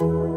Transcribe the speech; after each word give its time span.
you 0.00 0.31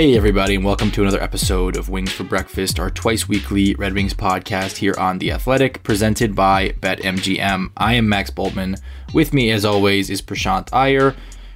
Hey, 0.00 0.16
everybody, 0.16 0.54
and 0.54 0.64
welcome 0.64 0.90
to 0.92 1.02
another 1.02 1.22
episode 1.22 1.76
of 1.76 1.90
Wings 1.90 2.10
for 2.10 2.24
Breakfast, 2.24 2.80
our 2.80 2.88
twice 2.88 3.28
weekly 3.28 3.74
Red 3.74 3.92
Wings 3.92 4.14
podcast 4.14 4.78
here 4.78 4.94
on 4.96 5.18
The 5.18 5.30
Athletic, 5.30 5.82
presented 5.82 6.34
by 6.34 6.70
BetMGM. 6.80 7.72
I 7.76 7.92
am 7.92 8.08
Max 8.08 8.30
Bultman. 8.30 8.80
With 9.12 9.34
me, 9.34 9.50
as 9.50 9.62
always, 9.66 10.08
is 10.08 10.22
Prashanth 10.22 10.72
Iyer. 10.72 11.14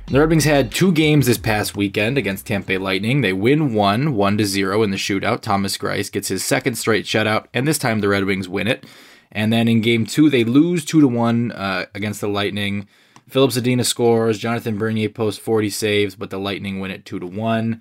The 0.08 0.20
Red 0.20 0.28
Wings 0.28 0.44
had 0.44 0.70
two 0.70 0.92
games 0.92 1.24
this 1.24 1.38
past 1.38 1.74
weekend 1.74 2.18
against 2.18 2.46
Tampa 2.46 2.66
Bay 2.66 2.76
Lightning. 2.76 3.22
They 3.22 3.32
win 3.32 3.72
one, 3.72 4.14
1 4.14 4.36
to 4.36 4.44
0 4.44 4.82
in 4.82 4.90
the 4.90 4.98
shootout. 4.98 5.40
Thomas 5.40 5.78
Greiss 5.78 6.12
gets 6.12 6.28
his 6.28 6.44
second 6.44 6.74
straight 6.74 7.06
shutout, 7.06 7.46
and 7.54 7.66
this 7.66 7.78
time 7.78 8.00
the 8.00 8.08
Red 8.08 8.26
Wings 8.26 8.46
win 8.46 8.66
it. 8.68 8.84
And 9.32 9.54
then 9.54 9.68
in 9.68 9.80
game 9.80 10.04
two, 10.04 10.28
they 10.28 10.44
lose 10.44 10.84
2 10.84 11.00
to 11.00 11.08
1 11.08 11.50
uh, 11.52 11.86
against 11.94 12.20
the 12.20 12.28
Lightning. 12.28 12.88
Filip 13.26 13.52
Zadina 13.52 13.86
scores. 13.86 14.38
Jonathan 14.38 14.76
Bernier 14.76 15.08
posts 15.08 15.40
40 15.40 15.70
saves, 15.70 16.14
but 16.14 16.28
the 16.28 16.38
Lightning 16.38 16.78
win 16.78 16.90
it 16.90 17.06
2 17.06 17.20
to 17.20 17.26
1. 17.26 17.80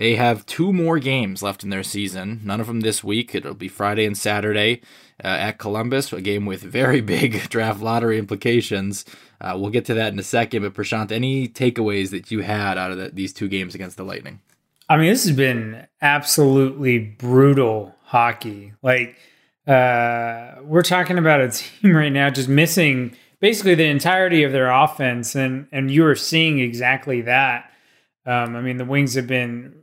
They 0.00 0.14
have 0.14 0.46
two 0.46 0.72
more 0.72 0.98
games 0.98 1.42
left 1.42 1.62
in 1.62 1.68
their 1.68 1.82
season. 1.82 2.40
None 2.42 2.58
of 2.58 2.68
them 2.68 2.80
this 2.80 3.04
week. 3.04 3.34
It'll 3.34 3.52
be 3.52 3.68
Friday 3.68 4.06
and 4.06 4.16
Saturday 4.16 4.80
uh, 5.22 5.26
at 5.26 5.58
Columbus, 5.58 6.10
a 6.10 6.22
game 6.22 6.46
with 6.46 6.62
very 6.62 7.00
big 7.02 7.50
draft 7.50 7.82
lottery 7.82 8.18
implications. 8.18 9.04
Uh, 9.42 9.58
we'll 9.58 9.68
get 9.68 9.84
to 9.84 9.94
that 9.94 10.14
in 10.14 10.18
a 10.18 10.22
second. 10.22 10.62
But 10.62 10.72
Prashanth, 10.72 11.12
any 11.12 11.46
takeaways 11.48 12.08
that 12.12 12.30
you 12.30 12.40
had 12.40 12.78
out 12.78 12.92
of 12.92 12.96
the, 12.96 13.10
these 13.10 13.34
two 13.34 13.46
games 13.46 13.74
against 13.74 13.98
the 13.98 14.02
Lightning? 14.02 14.40
I 14.88 14.96
mean, 14.96 15.10
this 15.10 15.24
has 15.24 15.36
been 15.36 15.86
absolutely 16.00 16.98
brutal 16.98 17.94
hockey. 18.04 18.72
Like, 18.82 19.18
uh, 19.66 20.62
we're 20.62 20.80
talking 20.80 21.18
about 21.18 21.42
a 21.42 21.50
team 21.50 21.94
right 21.94 22.08
now 22.08 22.30
just 22.30 22.48
missing 22.48 23.14
basically 23.38 23.74
the 23.74 23.84
entirety 23.84 24.44
of 24.44 24.52
their 24.52 24.70
offense, 24.70 25.34
and 25.34 25.68
and 25.70 25.90
you 25.90 26.06
are 26.06 26.16
seeing 26.16 26.58
exactly 26.58 27.20
that. 27.20 27.70
Um, 28.24 28.56
I 28.56 28.62
mean, 28.62 28.78
the 28.78 28.86
Wings 28.86 29.14
have 29.14 29.26
been 29.26 29.79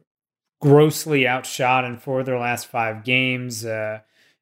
grossly 0.59 1.27
outshot 1.27 1.85
in 1.85 1.97
four 1.97 2.21
of 2.21 2.25
their 2.25 2.39
last 2.39 2.67
five 2.67 3.03
games. 3.03 3.65
Uh, 3.65 3.99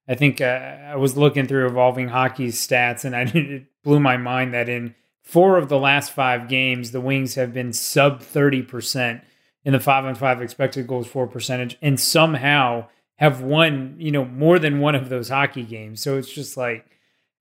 I 0.07 0.15
think 0.15 0.39
uh, 0.41 0.43
I 0.45 0.95
was 0.95 1.17
looking 1.17 1.47
through 1.47 1.67
Evolving 1.67 2.09
Hockey's 2.09 2.65
stats, 2.65 3.05
and 3.05 3.15
I, 3.15 3.21
it 3.33 3.65
blew 3.83 3.99
my 3.99 4.17
mind 4.17 4.53
that 4.53 4.69
in 4.69 4.95
four 5.21 5.57
of 5.57 5.69
the 5.69 5.79
last 5.79 6.11
five 6.11 6.47
games, 6.47 6.91
the 6.91 7.01
Wings 7.01 7.35
have 7.35 7.53
been 7.53 7.73
sub 7.73 8.21
thirty 8.21 8.61
percent 8.61 9.21
in 9.63 9.73
the 9.73 9.79
five 9.79 10.05
on 10.05 10.15
five 10.15 10.41
expected 10.41 10.87
goals 10.87 11.07
for 11.07 11.27
percentage, 11.27 11.77
and 11.81 11.99
somehow 11.99 12.87
have 13.17 13.41
won, 13.41 13.95
you 13.97 14.11
know, 14.11 14.25
more 14.25 14.59
than 14.59 14.79
one 14.79 14.93
of 14.93 15.09
those 15.09 15.29
hockey 15.29 15.63
games. 15.63 16.01
So 16.01 16.17
it's 16.17 16.31
just 16.31 16.57
like 16.57 16.85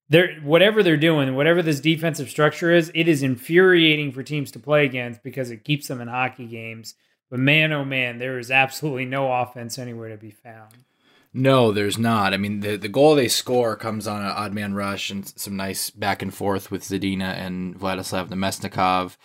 they're 0.08 0.36
whatever 0.36 0.82
they're 0.82 0.96
doing, 0.96 1.34
whatever 1.34 1.62
this 1.62 1.80
defensive 1.80 2.30
structure 2.30 2.72
is, 2.72 2.90
it 2.94 3.08
is 3.08 3.22
infuriating 3.22 4.12
for 4.12 4.22
teams 4.22 4.50
to 4.52 4.58
play 4.58 4.84
against 4.84 5.22
because 5.22 5.50
it 5.50 5.64
keeps 5.64 5.88
them 5.88 6.00
in 6.00 6.08
hockey 6.08 6.46
games. 6.46 6.94
But 7.34 7.40
man, 7.40 7.72
oh 7.72 7.84
man, 7.84 8.20
there 8.20 8.38
is 8.38 8.48
absolutely 8.52 9.06
no 9.06 9.32
offense 9.32 9.76
anywhere 9.76 10.08
to 10.08 10.16
be 10.16 10.30
found. 10.30 10.84
No, 11.32 11.72
there's 11.72 11.98
not. 11.98 12.32
I 12.32 12.36
mean, 12.36 12.60
the 12.60 12.76
the 12.76 12.88
goal 12.88 13.16
they 13.16 13.26
score 13.26 13.74
comes 13.74 14.06
on 14.06 14.22
an 14.22 14.30
odd 14.30 14.52
man 14.52 14.74
rush 14.74 15.10
and 15.10 15.26
some 15.36 15.56
nice 15.56 15.90
back 15.90 16.22
and 16.22 16.32
forth 16.32 16.70
with 16.70 16.84
Zadina 16.84 17.36
and 17.36 17.76
Vladislav 17.76 18.28
Namestnikov. 18.28 19.16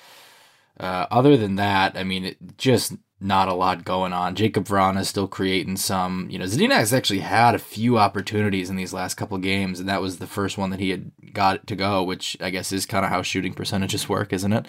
Uh, 0.79 1.05
other 1.11 1.37
than 1.37 1.55
that, 1.57 1.95
I 1.95 2.03
mean, 2.03 2.25
it 2.25 2.57
just 2.57 2.93
not 3.21 3.47
a 3.47 3.53
lot 3.53 3.83
going 3.83 4.13
on. 4.13 4.35
Jakub 4.35 4.65
Vrana 4.65 5.01
is 5.01 5.09
still 5.09 5.27
creating 5.27 5.77
some. 5.77 6.27
You 6.31 6.39
know, 6.39 6.45
Zadina 6.45 6.77
has 6.77 6.93
actually 6.93 7.19
had 7.19 7.53
a 7.53 7.59
few 7.59 7.99
opportunities 7.99 8.71
in 8.71 8.75
these 8.75 8.93
last 8.93 9.15
couple 9.15 9.37
games, 9.37 9.79
and 9.79 9.89
that 9.89 10.01
was 10.01 10.17
the 10.17 10.25
first 10.25 10.57
one 10.57 10.69
that 10.69 10.79
he 10.79 10.89
had 10.89 11.11
got 11.33 11.67
to 11.67 11.75
go, 11.75 12.01
which 12.01 12.37
I 12.39 12.49
guess 12.49 12.71
is 12.71 12.85
kind 12.85 13.05
of 13.05 13.11
how 13.11 13.21
shooting 13.21 13.53
percentages 13.53 14.09
work, 14.09 14.31
isn't 14.33 14.53
it? 14.53 14.65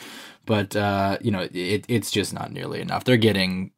But 0.51 0.75
uh, 0.75 1.17
you 1.21 1.31
know, 1.31 1.47
it, 1.53 1.85
it's 1.87 2.11
just 2.11 2.35
not 2.35 2.51
nearly 2.51 2.81
enough. 2.81 3.05
They're 3.05 3.17
getting 3.17 3.71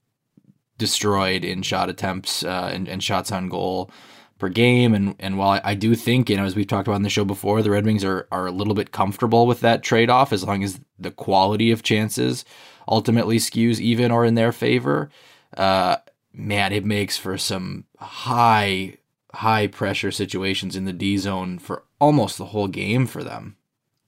destroyed 0.78 1.44
in 1.44 1.60
shot 1.60 1.90
attempts 1.90 2.42
uh, 2.42 2.70
and, 2.72 2.88
and 2.88 3.04
shots 3.04 3.30
on 3.30 3.50
goal 3.50 3.90
per 4.38 4.48
game. 4.48 4.94
And 4.94 5.14
and 5.18 5.36
while 5.36 5.50
I, 5.50 5.60
I, 5.62 5.74
do 5.74 5.94
think, 5.94 6.30
you 6.30 6.36
know, 6.38 6.46
as 6.46 6.56
we've 6.56 6.66
talked 6.66 6.88
about 6.88 6.96
in 6.96 7.02
the 7.02 7.10
show 7.10 7.26
before, 7.26 7.60
the 7.60 7.70
Red 7.70 7.84
Wings 7.84 8.02
are 8.04 8.26
are 8.32 8.46
a 8.46 8.50
little 8.50 8.72
bit 8.72 8.90
comfortable 8.90 9.46
with 9.46 9.60
that 9.60 9.82
trade 9.82 10.08
off 10.08 10.32
as 10.32 10.44
long 10.44 10.64
as 10.64 10.80
the 10.98 11.10
quality 11.10 11.72
of 11.72 11.82
chances 11.82 12.46
ultimately 12.88 13.36
skews 13.36 13.78
even 13.78 14.10
or 14.10 14.24
in 14.24 14.34
their 14.34 14.50
favor. 14.50 15.10
Uh, 15.54 15.96
man, 16.32 16.72
it 16.72 16.86
makes 16.86 17.18
for 17.18 17.36
some 17.36 17.84
high 17.98 18.96
high 19.34 19.66
pressure 19.66 20.10
situations 20.10 20.74
in 20.74 20.86
the 20.86 20.94
D 20.94 21.18
zone 21.18 21.58
for 21.58 21.84
almost 22.00 22.38
the 22.38 22.46
whole 22.46 22.68
game 22.68 23.06
for 23.06 23.22
them. 23.22 23.56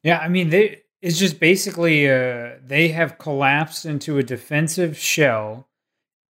Yeah, 0.03 0.19
I 0.19 0.29
mean 0.29 0.49
they 0.49 0.84
it's 1.05 1.19
just 1.19 1.39
basically 1.39 2.09
uh, 2.11 2.53
they 2.67 2.89
have 2.89 3.19
collapsed 3.19 3.85
into 3.85 4.17
a 4.17 4.23
defensive 4.23 4.97
shell 4.97 5.69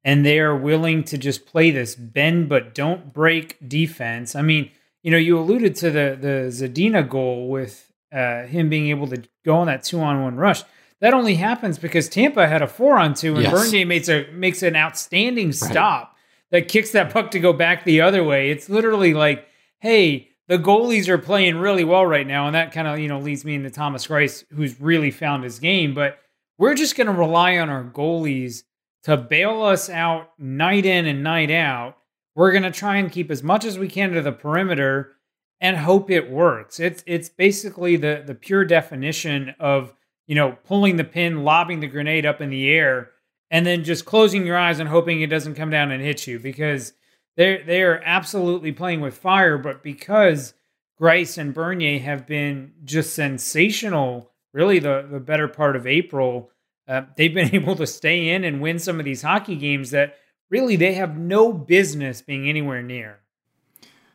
and 0.04 0.26
they 0.26 0.40
are 0.40 0.58
willing 0.58 1.04
to 1.04 1.18
just 1.18 1.46
play 1.46 1.70
this 1.70 1.94
bend 1.94 2.50
but 2.50 2.74
don't 2.74 3.14
break 3.14 3.70
defense. 3.70 4.36
I 4.36 4.42
mean, 4.42 4.72
you 5.04 5.12
know, 5.12 5.18
you 5.18 5.38
alluded 5.38 5.76
to 5.76 5.92
the 5.92 6.18
the 6.20 6.50
Zadina 6.50 7.08
goal 7.08 7.50
with 7.50 7.92
uh, 8.12 8.48
him 8.48 8.68
being 8.68 8.88
able 8.88 9.06
to 9.10 9.22
go 9.46 9.58
on 9.58 9.68
that 9.68 9.84
two 9.84 10.02
on 10.02 10.24
one 10.24 10.38
rush. 10.38 10.64
That 11.02 11.14
only 11.14 11.36
happens 11.36 11.78
because 11.78 12.10
Tampa 12.10 12.48
had 12.48 12.64
a 12.64 12.68
four 12.68 12.98
on 12.98 13.14
two, 13.14 13.36
and 13.36 13.44
yes. 13.44 13.52
Bernier 13.52 13.86
makes 13.86 14.10
a 14.10 14.26
makes 14.32 14.64
an 14.64 14.76
outstanding 14.76 15.52
stop 15.52 16.08
right. 16.08 16.18
that 16.50 16.68
kicks 16.68 16.94
that 16.94 17.14
puck 17.14 17.30
to 17.32 17.40
go 17.40 17.54
back 17.54 17.84
the 17.84 18.02
other 18.02 18.24
way. 18.24 18.50
It's 18.50 18.70
literally 18.70 19.14
like, 19.14 19.48
hey, 19.82 20.30
the 20.48 20.58
goalies 20.58 21.08
are 21.08 21.18
playing 21.18 21.58
really 21.58 21.84
well 21.84 22.06
right 22.06 22.28
now, 22.28 22.48
and 22.48 22.56
that 22.56 22.72
kind 22.72 22.88
of 22.88 23.00
you 23.00 23.08
know 23.08 23.20
leads 23.20 23.46
me 23.46 23.56
into 23.56 23.70
Thomas 23.70 24.08
Greiss, 24.08 24.44
who's 24.52 24.80
really 24.80 25.12
found 25.12 25.44
his 25.44 25.60
game. 25.60 25.94
But 25.94 26.20
we're 26.58 26.76
just 26.76 26.96
going 26.96 27.08
to 27.08 27.14
rely 27.14 27.58
on 27.58 27.70
our 27.70 27.84
goalies 27.84 28.64
to 29.04 29.18
bail 29.18 29.62
us 29.64 29.90
out 29.90 30.30
night 30.40 30.86
in 30.86 31.06
and 31.06 31.24
night 31.24 31.52
out. 31.52 31.98
We're 32.36 32.52
going 32.52 32.64
to 32.64 32.72
try 32.72 32.98
and 32.98 33.12
keep 33.12 33.30
as 33.30 33.44
much 33.44 33.64
as 33.64 33.78
we 33.78 33.88
can 33.88 34.12
to 34.12 34.22
the 34.22 34.32
perimeter 34.32 35.14
and 35.62 35.78
hope 35.78 36.10
it 36.10 36.30
works. 36.30 36.80
It's 36.80 37.04
it's 37.06 37.30
basically 37.30 37.96
the 37.96 38.24
the 38.26 38.36
pure 38.36 38.66
definition 38.66 39.56
of, 39.60 39.94
you 40.28 40.36
know, 40.36 40.58
pulling 40.66 40.98
the 40.98 41.04
pin, 41.04 41.44
lobbing 41.44 41.80
the 41.80 41.88
grenade 41.88 42.26
up 42.26 42.42
in 42.42 42.50
the 42.50 42.70
air 42.70 43.12
and 43.54 43.68
then 43.68 43.84
just 43.84 44.06
closing 44.06 44.48
your 44.48 44.58
eyes 44.58 44.80
and 44.80 44.90
hoping 44.90 45.22
it 45.22 45.30
doesn't 45.30 45.54
come 45.54 45.70
down 45.70 45.92
and 45.92 46.04
hit 46.04 46.26
you 46.26 46.40
because 46.40 46.94
they 47.36 47.64
they 47.66 47.82
are 47.84 48.02
absolutely 48.04 48.72
playing 48.72 49.02
with 49.02 49.18
fire, 49.18 49.58
but 49.58 49.84
because 49.84 50.54
Greiss 51.00 51.38
and 51.38 51.54
Bernier 51.54 52.00
have 52.00 52.28
been 52.28 52.74
just 52.84 53.14
sensational 53.14 54.32
really 54.54 54.80
the 54.80 55.08
the 55.10 55.20
better 55.20 55.48
part 55.48 55.76
of 55.76 55.88
April 55.88 56.52
uh, 56.88 57.04
they've 57.16 57.34
been 57.34 57.50
able 57.56 57.76
to 57.76 57.88
stay 57.88 58.30
in 58.30 58.44
and 58.44 58.62
win 58.62 58.80
some 58.80 59.00
of 59.00 59.06
these 59.06 59.22
hockey 59.22 59.56
games 59.56 59.92
that 59.92 60.16
really 60.50 60.76
they 60.76 60.94
have 60.94 61.18
no 61.18 61.54
business 61.54 62.22
being 62.22 62.48
anywhere 62.48 62.82
near. 62.82 63.20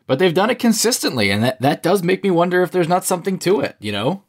But 0.06 0.19
they've 0.19 0.32
done 0.32 0.50
it 0.50 0.59
consistently, 0.59 1.31
and 1.31 1.43
that, 1.44 1.61
that 1.61 1.82
does 1.82 2.03
make 2.03 2.23
me 2.23 2.31
wonder 2.31 2.62
if 2.62 2.71
there's 2.71 2.88
not 2.88 3.05
something 3.05 3.38
to 3.41 3.61
it, 3.61 3.76
you 3.79 3.93
know? 3.93 4.23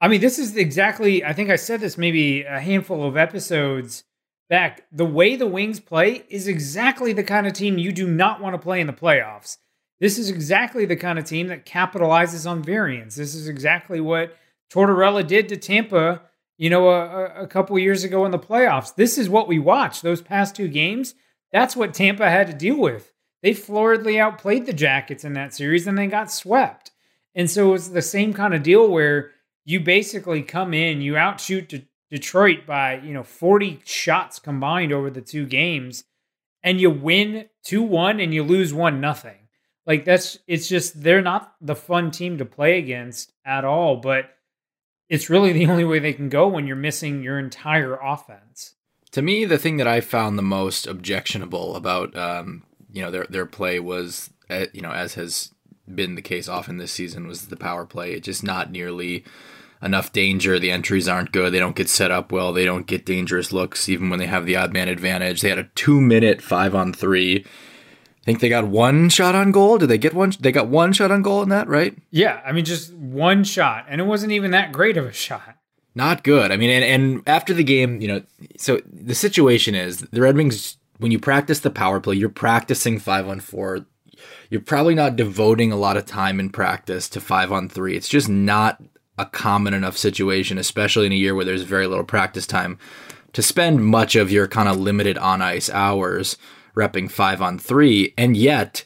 I 0.00 0.06
mean, 0.06 0.20
this 0.20 0.38
is 0.38 0.56
exactly, 0.56 1.24
I 1.24 1.32
think 1.32 1.50
I 1.50 1.56
said 1.56 1.80
this 1.80 1.98
maybe 1.98 2.42
a 2.42 2.60
handful 2.60 3.04
of 3.04 3.16
episodes 3.16 4.04
back. 4.48 4.86
The 4.92 5.04
way 5.04 5.36
the 5.36 5.46
Wings 5.46 5.80
play 5.80 6.24
is 6.28 6.48
exactly 6.48 7.12
the 7.12 7.24
kind 7.24 7.46
of 7.46 7.52
team 7.52 7.78
you 7.78 7.92
do 7.92 8.06
not 8.06 8.40
want 8.40 8.54
to 8.54 8.58
play 8.58 8.80
in 8.80 8.86
the 8.86 8.92
playoffs. 8.92 9.58
This 10.00 10.18
is 10.18 10.28
exactly 10.28 10.84
the 10.84 10.96
kind 10.96 11.18
of 11.18 11.24
team 11.24 11.48
that 11.48 11.66
capitalizes 11.66 12.48
on 12.48 12.62
variance. 12.62 13.14
This 13.16 13.34
is 13.34 13.48
exactly 13.48 14.00
what 14.00 14.36
Tortorella 14.72 15.26
did 15.26 15.48
to 15.48 15.56
Tampa 15.56 16.22
you 16.56 16.70
know, 16.70 16.90
a, 16.90 17.42
a 17.42 17.46
couple 17.46 17.78
years 17.78 18.04
ago 18.04 18.24
in 18.24 18.30
the 18.30 18.38
playoffs. 18.38 18.94
This 18.94 19.18
is 19.18 19.28
what 19.28 19.48
we 19.48 19.58
watched 19.58 20.02
those 20.02 20.22
past 20.22 20.54
two 20.54 20.68
games. 20.68 21.14
That's 21.52 21.76
what 21.76 21.94
Tampa 21.94 22.30
had 22.30 22.46
to 22.46 22.52
deal 22.52 22.78
with. 22.78 23.12
They 23.42 23.52
floridly 23.52 24.18
outplayed 24.18 24.66
the 24.66 24.72
Jackets 24.72 25.24
in 25.24 25.34
that 25.34 25.54
series 25.54 25.86
and 25.86 25.98
they 25.98 26.06
got 26.06 26.32
swept. 26.32 26.92
And 27.34 27.50
so 27.50 27.68
it 27.68 27.72
was 27.72 27.90
the 27.90 28.02
same 28.02 28.32
kind 28.32 28.54
of 28.54 28.62
deal 28.62 28.88
where 28.88 29.32
you 29.64 29.80
basically 29.80 30.42
come 30.42 30.72
in, 30.72 31.02
you 31.02 31.16
outshoot 31.16 31.68
Detroit 32.10 32.66
by, 32.66 32.96
you 32.96 33.12
know, 33.12 33.22
40 33.22 33.80
shots 33.84 34.38
combined 34.38 34.92
over 34.92 35.10
the 35.10 35.20
two 35.20 35.46
games 35.46 36.04
and 36.62 36.80
you 36.80 36.90
win 36.90 37.46
2-1 37.66 38.22
and 38.22 38.32
you 38.32 38.42
lose 38.42 38.72
1 38.72 39.00
nothing. 39.00 39.44
Like 39.86 40.04
that's 40.04 40.38
it's 40.46 40.68
just 40.68 41.02
they're 41.02 41.22
not 41.22 41.54
the 41.60 41.76
fun 41.76 42.10
team 42.10 42.38
to 42.38 42.44
play 42.44 42.78
against 42.78 43.32
at 43.44 43.64
all, 43.64 43.96
but 43.96 44.30
it's 45.08 45.28
really 45.28 45.52
the 45.52 45.66
only 45.70 45.84
way 45.84 45.98
they 45.98 46.12
can 46.12 46.28
go 46.28 46.48
when 46.48 46.66
you're 46.66 46.76
missing 46.76 47.22
your 47.22 47.38
entire 47.38 47.96
offense. 47.96 48.74
To 49.12 49.22
me, 49.22 49.44
the 49.44 49.58
thing 49.58 49.76
that 49.76 49.86
I 49.86 50.00
found 50.00 50.38
the 50.38 50.42
most 50.42 50.86
objectionable 50.86 51.76
about 51.76 52.16
um, 52.16 52.64
you 52.92 53.02
know 53.02 53.10
their 53.10 53.26
their 53.28 53.46
play 53.46 53.78
was 53.78 54.30
uh, 54.48 54.66
you 54.72 54.80
know 54.80 54.90
as 54.90 55.14
has 55.14 55.52
been 55.92 56.14
the 56.14 56.22
case 56.22 56.48
often 56.48 56.78
this 56.78 56.92
season 56.92 57.26
was 57.28 57.48
the 57.48 57.56
power 57.56 57.84
play. 57.84 58.14
It 58.14 58.22
just 58.22 58.42
not 58.42 58.70
nearly 58.70 59.24
enough 59.84 60.12
danger. 60.12 60.58
The 60.58 60.70
entries 60.70 61.08
aren't 61.08 61.32
good. 61.32 61.52
They 61.52 61.58
don't 61.58 61.76
get 61.76 61.88
set 61.88 62.10
up 62.10 62.32
well. 62.32 62.52
They 62.52 62.64
don't 62.64 62.86
get 62.86 63.06
dangerous 63.06 63.52
looks 63.52 63.88
even 63.88 64.10
when 64.10 64.18
they 64.18 64.26
have 64.26 64.46
the 64.46 64.56
odd 64.56 64.72
man 64.72 64.88
advantage. 64.88 65.40
They 65.40 65.50
had 65.50 65.58
a 65.58 65.70
two 65.74 66.00
minute 66.00 66.42
five 66.42 66.74
on 66.74 66.92
three 66.92 67.44
I 68.24 68.26
think 68.26 68.40
they 68.40 68.48
got 68.48 68.66
one 68.66 69.10
shot 69.10 69.34
on 69.34 69.52
goal. 69.52 69.76
Did 69.76 69.88
they 69.88 69.98
get 69.98 70.14
one? 70.14 70.32
They 70.40 70.50
got 70.50 70.68
one 70.68 70.94
shot 70.94 71.10
on 71.10 71.20
goal 71.20 71.42
in 71.42 71.50
that, 71.50 71.68
right? 71.68 71.94
Yeah, 72.10 72.40
I 72.42 72.52
mean 72.52 72.64
just 72.64 72.90
one 72.94 73.44
shot, 73.44 73.84
and 73.86 74.00
it 74.00 74.04
wasn't 74.04 74.32
even 74.32 74.50
that 74.52 74.72
great 74.72 74.96
of 74.96 75.04
a 75.04 75.12
shot. 75.12 75.58
Not 75.94 76.24
good. 76.24 76.50
I 76.50 76.56
mean, 76.56 76.70
and, 76.70 76.84
and 76.84 77.22
after 77.28 77.52
the 77.52 77.62
game, 77.62 78.00
you 78.00 78.08
know, 78.08 78.22
so 78.56 78.80
the 78.90 79.14
situation 79.14 79.74
is 79.74 79.98
the 80.00 80.22
Red 80.22 80.36
Wings. 80.36 80.78
When 80.96 81.12
you 81.12 81.18
practice 81.18 81.60
the 81.60 81.70
power 81.70 82.00
play, 82.00 82.14
you're 82.14 82.30
practicing 82.30 82.98
five 82.98 83.28
on 83.28 83.40
four. 83.40 83.84
You're 84.48 84.62
probably 84.62 84.94
not 84.94 85.16
devoting 85.16 85.70
a 85.70 85.76
lot 85.76 85.98
of 85.98 86.06
time 86.06 86.40
in 86.40 86.48
practice 86.48 87.10
to 87.10 87.20
five 87.20 87.52
on 87.52 87.68
three. 87.68 87.94
It's 87.94 88.08
just 88.08 88.28
not 88.28 88.82
a 89.18 89.26
common 89.26 89.74
enough 89.74 89.96
situation, 89.96 90.58
especially 90.58 91.06
in 91.06 91.12
a 91.12 91.16
year 91.16 91.34
where 91.34 91.44
there's 91.44 91.62
very 91.62 91.86
little 91.86 92.04
practice 92.04 92.46
time, 92.46 92.78
to 93.32 93.42
spend 93.42 93.84
much 93.84 94.16
of 94.16 94.30
your 94.30 94.46
kind 94.46 94.68
of 94.68 94.78
limited 94.78 95.18
on 95.18 95.42
ice 95.42 95.70
hours 95.70 96.36
repping 96.74 97.10
five 97.10 97.40
on 97.40 97.58
three, 97.58 98.14
and 98.16 98.36
yet 98.36 98.84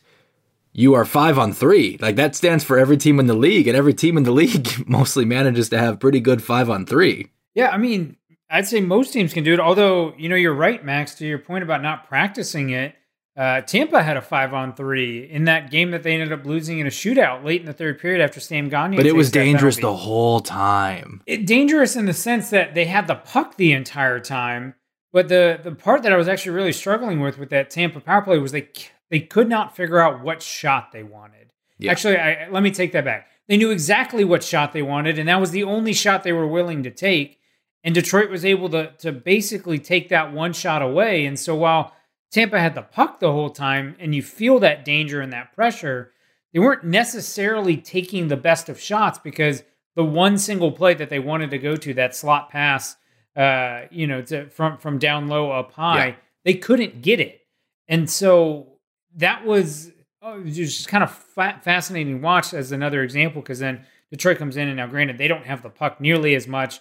you 0.73 0.95
are 0.95 1.05
five 1.05 1.39
on 1.39 1.53
three. 1.53 1.97
Like 2.01 2.17
that 2.17 2.37
stands 2.37 2.65
for 2.65 2.79
every 2.79 2.97
team 2.97 3.19
in 3.19 3.27
the 3.27 3.35
league, 3.35 3.67
and 3.67 3.77
every 3.77 3.95
team 3.95 4.17
in 4.17 4.25
the 4.25 4.31
league 4.43 4.89
mostly 4.89 5.25
manages 5.25 5.69
to 5.71 5.79
have 5.79 6.01
pretty 6.01 6.21
good 6.21 6.43
five 6.43 6.71
on 6.71 6.87
three. 6.87 7.31
Yeah, 7.55 7.71
I 7.71 7.79
mean, 7.79 8.17
I'd 8.51 8.67
say 8.67 8.81
most 8.81 9.13
teams 9.13 9.35
can 9.35 9.45
do 9.45 9.53
it. 9.53 9.61
Although, 9.61 10.15
you 10.17 10.29
know, 10.29 10.37
you're 10.37 10.55
right, 10.55 10.85
Max, 10.85 11.15
to 11.17 11.27
your 11.27 11.39
point 11.39 11.65
about 11.65 11.83
not 11.83 12.09
practicing 12.09 12.71
it. 12.71 12.95
Uh, 13.39 13.61
Tampa 13.61 14.03
had 14.03 14.17
a 14.17 14.21
five 14.21 14.53
on 14.53 14.75
three 14.75 15.31
in 15.31 15.45
that 15.45 15.71
game 15.71 15.93
that 15.93 16.03
they 16.03 16.13
ended 16.13 16.33
up 16.33 16.45
losing 16.45 16.81
in 16.81 16.89
a 16.89 16.91
shootout 16.91 17.45
late 17.45 17.61
in 17.61 17.67
the 17.67 17.73
third 17.73 18.01
period 18.01 18.21
after 18.21 18.41
Sam 18.41 18.69
Gagner. 18.69 18.97
But 18.97 19.07
it 19.07 19.15
was 19.15 19.31
dangerous 19.31 19.77
the 19.77 19.95
whole 19.95 20.41
time. 20.41 21.23
It, 21.25 21.47
dangerous 21.47 21.95
in 21.95 22.07
the 22.07 22.13
sense 22.13 22.51
that 22.51 22.75
they 22.75 22.87
had 22.87 23.07
the 23.07 23.15
puck 23.15 23.57
the 23.57 23.73
entire 23.73 24.19
time, 24.19 24.75
but 25.13 25.29
the 25.29 25.61
the 25.63 25.71
part 25.71 26.03
that 26.03 26.13
I 26.13 26.17
was 26.17 26.27
actually 26.27 26.57
really 26.57 26.73
struggling 26.73 27.21
with 27.21 27.39
with 27.39 27.51
that 27.51 27.71
Tampa 27.71 28.01
power 28.01 28.23
play 28.23 28.39
was 28.39 28.51
they 28.51 28.71
they 29.09 29.21
could 29.21 29.49
not 29.49 29.77
figure 29.77 30.01
out 30.01 30.21
what 30.21 30.43
shot 30.43 30.91
they 30.91 31.05
wanted. 31.05 31.53
Yeah. 31.79 31.93
Actually, 31.93 32.17
I, 32.17 32.49
let 32.49 32.65
me 32.65 32.73
take 32.73 32.91
that 32.91 33.05
back. 33.05 33.29
They 33.47 33.57
knew 33.57 33.71
exactly 33.71 34.25
what 34.25 34.43
shot 34.43 34.73
they 34.73 34.83
wanted, 34.83 35.17
and 35.17 35.29
that 35.29 35.41
was 35.41 35.53
the 35.53 35.63
only 35.63 35.93
shot 35.93 36.25
they 36.25 36.33
were 36.33 36.49
willing 36.49 36.83
to 36.83 36.91
take. 36.91 37.39
And 37.85 37.95
Detroit 37.95 38.31
was 38.31 38.45
able 38.45 38.69
to 38.71 38.91
to 38.99 39.13
basically 39.13 39.79
take 39.79 40.09
that 40.09 40.33
one 40.33 40.53
shot 40.53 40.83
away. 40.83 41.25
And 41.25 41.39
so 41.39 41.55
while 41.55 41.93
Tampa 42.31 42.61
had 42.61 42.75
the 42.75 42.83
puck 42.83 43.21
the 43.21 43.33
whole 43.33 43.51
time, 43.51 43.97
and 43.99 44.15
you 44.15 44.23
feel 44.23 44.59
that 44.61 44.85
danger 44.85 45.21
and 45.21 45.33
that 45.33 45.53
pressure, 45.55 46.13
they 46.53 46.59
weren't 46.59 46.85
necessarily 46.85 47.77
taking 47.77 48.29
the 48.29 48.37
best 48.37 48.69
of 48.69 48.81
shots 48.81 49.19
because 49.19 49.63
the 49.97 50.05
one 50.05 50.39
single 50.39 50.73
play 50.73 50.95
that 50.95 51.11
they 51.11 51.19
wanted 51.19 51.51
to 51.51 51.59
go 51.59 51.75
to, 51.77 51.95
that 51.95 52.15
slot 52.15 52.51
pass 52.51 52.97
uh, 53.39 53.87
you 53.93 54.07
know, 54.07 54.21
to, 54.21 54.49
from 54.51 54.77
from 54.79 54.99
down 54.99 55.29
low 55.29 55.53
up 55.53 55.73
high. 55.73 56.09
Yeah. 56.09 56.15
They 56.45 56.55
couldn't 56.55 57.03
get 57.03 57.21
it, 57.21 57.47
and 57.87 58.11
so 58.11 58.79
that 59.15 59.45
was, 59.45 59.93
oh, 60.23 60.41
was 60.41 60.57
just 60.57 60.89
kind 60.89 61.05
of 61.05 61.13
fa- 61.13 61.61
fascinating 61.63 62.21
watch 62.21 62.53
as 62.53 62.73
another 62.73 63.03
example. 63.05 63.41
Because 63.41 63.61
then 63.61 63.85
Detroit 64.11 64.39
comes 64.39 64.57
in, 64.57 64.67
and 64.67 64.77
now 64.77 64.89
granted 64.89 65.19
they 65.19 65.29
don't 65.29 65.47
have 65.47 65.63
the 65.63 65.71
puck 65.71 66.01
nearly 66.01 66.35
as 66.35 66.49
much 66.49 66.81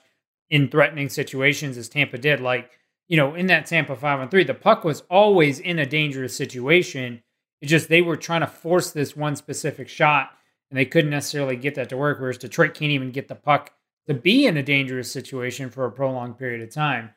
in 0.50 0.68
threatening 0.68 1.10
situations 1.10 1.78
as 1.78 1.90
Tampa 1.90 2.18
did. 2.18 2.40
Like 2.40 2.72
you 3.08 3.18
know, 3.18 3.36
in 3.36 3.48
that 3.48 3.66
Tampa 3.66 3.96
five 3.96 4.20
on 4.20 4.30
three, 4.30 4.44
the 4.44 4.54
puck 4.54 4.84
was 4.84 5.04
always 5.10 5.60
in 5.60 5.80
a 5.80 5.86
dangerous 5.86 6.36
situation. 6.36 7.24
It's 7.62 7.72
just 7.72 7.90
they 7.90 8.02
were 8.02 8.18
trying 8.18 8.42
to 8.42 8.48
force 8.48 8.92
this 8.92 9.16
one 9.16 9.36
specific 9.36 9.88
shot, 9.88 10.32
and 10.70 10.78
they 10.78 10.86
couldn't 10.86 11.10
necessarily 11.10 11.56
get 11.56 11.76
that 11.76 11.90
to 11.90 11.98
work. 11.98 12.20
Whereas 12.20 12.38
Detroit 12.38 12.74
can't 12.74 12.92
even 12.92 13.12
get 13.12 13.28
the 13.28 13.36
puck 13.36 13.72
to 14.08 14.14
be 14.14 14.46
in 14.46 14.58
a 14.58 14.64
dangerous 14.64 15.12
situation 15.12 15.70
for 15.70 15.86
a 15.86 15.92
prolonged 15.92 16.38
period 16.38 16.62
of 16.62 16.74
time. 16.74 17.12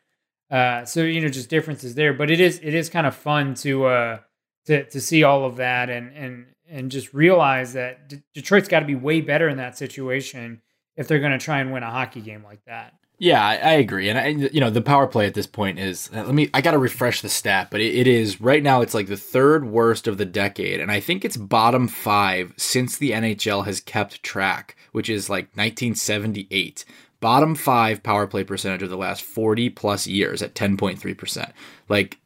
Uh, 0.51 0.85
so 0.85 1.03
you 1.03 1.21
know, 1.21 1.29
just 1.29 1.49
differences 1.49 1.95
there. 1.95 2.13
But 2.13 2.31
it 2.31 2.41
is 2.41 2.61
it 2.63 2.75
is 2.75 2.89
kind 2.89 3.07
of 3.07 3.15
fun 3.15 3.55
to 3.57 3.87
uh, 3.87 4.19
to 4.67 4.85
to 4.85 5.01
see 5.01 5.23
all 5.23 5.45
of 5.45 5.57
that 5.57 5.91
and 5.91 6.13
and 6.15 6.47
and 6.69 6.91
just 6.91 7.13
realize 7.13 7.73
that 7.73 8.09
D- 8.09 8.23
Detroit's 8.35 8.69
got 8.69 8.81
to 8.81 8.87
be 8.87 8.95
way 8.95 9.21
better 9.21 9.49
in 9.49 9.57
that 9.59 9.77
situation 9.77 10.63
if 10.97 11.09
they're 11.09 11.19
going 11.19 11.33
to 11.33 11.39
try 11.39 11.61
and 11.61 11.73
win 11.73 11.83
a 11.83 11.91
hockey 11.91 12.21
game 12.21 12.45
like 12.45 12.65
that. 12.67 12.95
Yeah, 13.20 13.46
I, 13.46 13.56
I 13.56 13.72
agree, 13.75 14.08
and 14.08 14.19
I, 14.19 14.28
you 14.28 14.61
know 14.61 14.70
the 14.70 14.81
power 14.81 15.06
play 15.06 15.26
at 15.26 15.34
this 15.34 15.46
point 15.46 15.78
is. 15.78 16.11
Uh, 16.12 16.25
let 16.25 16.34
me. 16.34 16.50
I 16.55 16.62
got 16.62 16.70
to 16.72 16.78
refresh 16.78 17.20
the 17.20 17.28
stat, 17.28 17.69
but 17.70 17.81
it, 17.81 17.94
it 17.94 18.06
is 18.08 18.40
right 18.40 18.62
now. 18.62 18.81
It's 18.81 18.94
like 18.94 19.08
the 19.08 19.17
third 19.17 19.67
worst 19.67 20.08
of 20.08 20.17
the 20.19 20.25
decade, 20.25 20.81
and 20.81 20.90
I 20.90 21.00
think 21.00 21.25
it's 21.25 21.37
bottom 21.37 21.87
five 21.87 22.55
since 22.56 22.96
the 22.96 23.11
NHL 23.12 23.67
has 23.67 23.81
kept 23.81 24.22
track 24.22 24.75
which 24.93 25.08
is 25.08 25.31
like 25.31 25.44
1978. 25.55 26.84
Bottom 27.20 27.55
five 27.55 28.02
power 28.02 28.26
play 28.26 28.44
percentage 28.44 28.82
of 28.82 28.90
the 28.90 28.96
last 28.96 29.22
40 29.22 29.70
plus 29.70 30.06
years 30.06 30.43
at 30.43 30.55
10.3%. 30.55 31.52
Like, 31.88 32.19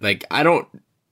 like 0.00 0.24
I 0.30 0.42
don't, 0.42 0.66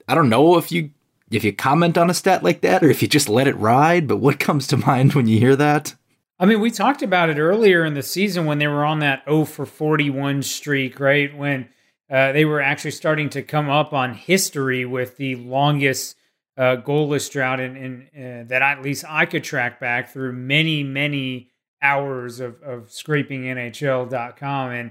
I 0.09 0.15
don't 0.15 0.29
know 0.29 0.57
if 0.57 0.73
you 0.73 0.91
if 1.31 1.45
you 1.45 1.53
comment 1.53 1.99
on 1.99 2.09
a 2.09 2.15
stat 2.15 2.43
like 2.43 2.63
that 2.63 2.83
or 2.83 2.89
if 2.89 3.03
you 3.03 3.09
just 3.09 3.29
let 3.29 3.47
it 3.47 3.57
ride. 3.57 4.09
But 4.09 4.17
what 4.17 4.41
comes 4.41 4.67
to 4.69 4.77
mind 4.77 5.15
when 5.15 5.29
you 5.29 5.39
hear 5.39 5.57
that? 5.57 5.95
I 6.41 6.47
mean, 6.47 6.61
we 6.61 6.71
talked 6.71 7.03
about 7.03 7.31
it 7.31 7.39
earlier 7.39 7.85
in 7.85 7.95
the 7.95 8.03
season 8.03 8.47
when 8.47 8.59
they 8.59 8.69
were 8.69 8.85
on 8.85 9.01
that 9.01 9.25
0 9.25 9.45
for 9.45 9.67
41 9.67 10.43
streak, 10.43 11.01
right? 11.01 11.37
When 11.37 11.69
uh, 12.11 12.33
they 12.33 12.45
were 12.45 12.61
actually 12.61 12.93
starting 12.93 13.29
to 13.31 13.43
come 13.43 13.69
up 13.69 13.93
on 13.93 14.15
history 14.15 14.85
with 14.85 15.17
the 15.17 15.35
longest 15.37 16.17
uh, 16.57 16.77
goalless 16.77 17.31
drought, 17.31 17.61
and, 17.61 18.09
uh, 18.15 18.49
that 18.49 18.63
at 18.63 18.83
least 18.83 19.05
I 19.09 19.27
could 19.27 19.45
track 19.45 19.81
back 19.81 20.11
through 20.13 20.33
many, 20.33 20.83
many 20.83 21.51
hours 21.83 22.41
of, 22.41 22.63
of 22.63 22.91
scraping 22.91 23.43
NHL.com. 23.43 24.73
And 24.73 24.91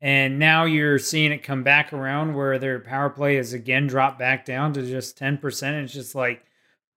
and 0.00 0.40
now 0.40 0.64
you're 0.64 0.98
seeing 0.98 1.30
it 1.30 1.44
come 1.44 1.62
back 1.62 1.92
around 1.92 2.34
where 2.34 2.58
their 2.58 2.80
power 2.80 3.08
play 3.08 3.36
has 3.36 3.52
again 3.52 3.86
dropped 3.86 4.18
back 4.18 4.44
down 4.44 4.72
to 4.72 4.82
just 4.82 5.16
10%. 5.16 5.84
It's 5.84 5.92
just 5.92 6.16
like, 6.16 6.44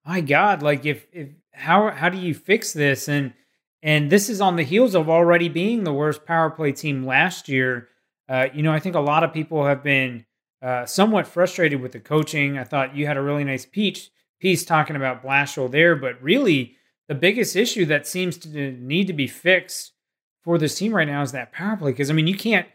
my 0.04 0.20
God, 0.20 0.60
like 0.60 0.84
if 0.84 1.06
if 1.12 1.28
how 1.52 1.90
how 1.90 2.08
do 2.08 2.18
you 2.18 2.34
fix 2.34 2.72
this? 2.72 3.08
And 3.08 3.32
and 3.82 4.10
this 4.10 4.28
is 4.28 4.40
on 4.40 4.56
the 4.56 4.62
heels 4.62 4.94
of 4.94 5.08
already 5.08 5.48
being 5.48 5.84
the 5.84 5.92
worst 5.92 6.24
power 6.24 6.50
play 6.50 6.72
team 6.72 7.04
last 7.04 7.48
year. 7.48 7.88
Uh, 8.28 8.46
you 8.52 8.62
know, 8.62 8.72
I 8.72 8.80
think 8.80 8.94
a 8.94 9.00
lot 9.00 9.22
of 9.22 9.32
people 9.32 9.64
have 9.66 9.82
been 9.82 10.24
uh, 10.62 10.86
somewhat 10.86 11.26
frustrated 11.26 11.80
with 11.80 11.92
the 11.92 12.00
coaching. 12.00 12.58
I 12.58 12.64
thought 12.64 12.96
you 12.96 13.06
had 13.06 13.16
a 13.16 13.22
really 13.22 13.44
nice 13.44 13.66
piece 13.66 14.10
piece 14.38 14.64
talking 14.64 14.96
about 14.96 15.22
Blashill 15.22 15.70
there, 15.70 15.96
but 15.96 16.20
really 16.22 16.76
the 17.08 17.14
biggest 17.14 17.56
issue 17.56 17.86
that 17.86 18.06
seems 18.06 18.36
to 18.38 18.72
need 18.72 19.06
to 19.06 19.12
be 19.12 19.26
fixed 19.26 19.92
for 20.42 20.58
this 20.58 20.76
team 20.76 20.94
right 20.94 21.08
now 21.08 21.22
is 21.22 21.32
that 21.32 21.52
power 21.52 21.76
play. 21.76 21.92
Because 21.92 22.10
I 22.10 22.14
mean, 22.14 22.26
you 22.26 22.36
can't 22.36 22.66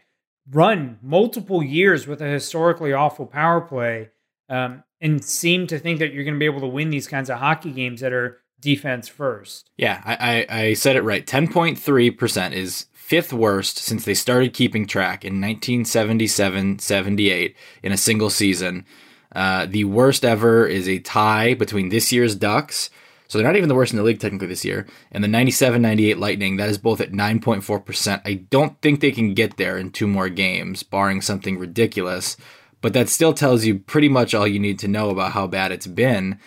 run 0.50 0.98
multiple 1.02 1.62
years 1.62 2.06
with 2.06 2.20
a 2.20 2.26
historically 2.26 2.92
awful 2.92 3.26
power 3.26 3.60
play 3.60 4.10
um, 4.48 4.82
and 5.00 5.24
seem 5.24 5.66
to 5.68 5.78
think 5.78 5.98
that 5.98 6.12
you're 6.12 6.24
going 6.24 6.34
to 6.34 6.40
be 6.40 6.46
able 6.46 6.60
to 6.60 6.66
win 6.66 6.90
these 6.90 7.06
kinds 7.06 7.30
of 7.30 7.38
hockey 7.38 7.70
games 7.70 8.00
that 8.00 8.12
are 8.12 8.38
defense 8.62 9.08
first. 9.08 9.68
Yeah, 9.76 10.00
I, 10.04 10.46
I, 10.48 10.58
I 10.58 10.74
said 10.74 10.96
it 10.96 11.02
right. 11.02 11.26
Ten 11.26 11.48
point 11.48 11.78
three 11.78 12.10
percent 12.10 12.54
is 12.54 12.86
fifth 13.12 13.32
worst 13.32 13.76
since 13.76 14.06
they 14.06 14.14
started 14.14 14.54
keeping 14.54 14.86
track 14.86 15.22
in 15.22 15.34
1977 15.34 16.78
78 16.78 17.54
in 17.82 17.92
a 17.92 17.96
single 17.98 18.30
season. 18.30 18.86
Uh, 19.34 19.66
the 19.66 19.84
worst 19.84 20.24
ever 20.24 20.66
is 20.66 20.88
a 20.88 20.98
tie 20.98 21.52
between 21.52 21.90
this 21.90 22.10
year's 22.10 22.34
Ducks. 22.34 22.88
So 23.28 23.38
they're 23.38 23.46
not 23.46 23.56
even 23.56 23.68
the 23.68 23.74
worst 23.74 23.92
in 23.92 23.96
the 23.96 24.02
league 24.02 24.20
technically 24.20 24.48
this 24.48 24.64
year. 24.64 24.86
And 25.10 25.24
the 25.24 25.28
97 25.28 25.80
98 25.80 26.18
Lightning, 26.18 26.56
that 26.56 26.68
is 26.68 26.78
both 26.78 27.00
at 27.00 27.12
9.4%. 27.12 28.22
I 28.24 28.34
don't 28.34 28.80
think 28.82 29.00
they 29.00 29.10
can 29.10 29.34
get 29.34 29.56
there 29.56 29.78
in 29.78 29.90
two 29.90 30.06
more 30.06 30.28
games, 30.28 30.82
barring 30.82 31.22
something 31.22 31.58
ridiculous. 31.58 32.36
But 32.82 32.92
that 32.92 33.08
still 33.08 33.32
tells 33.32 33.64
you 33.64 33.78
pretty 33.78 34.08
much 34.08 34.34
all 34.34 34.46
you 34.46 34.58
need 34.58 34.78
to 34.80 34.88
know 34.88 35.08
about 35.10 35.32
how 35.32 35.46
bad 35.46 35.72
it's 35.72 35.86
been. 35.86 36.38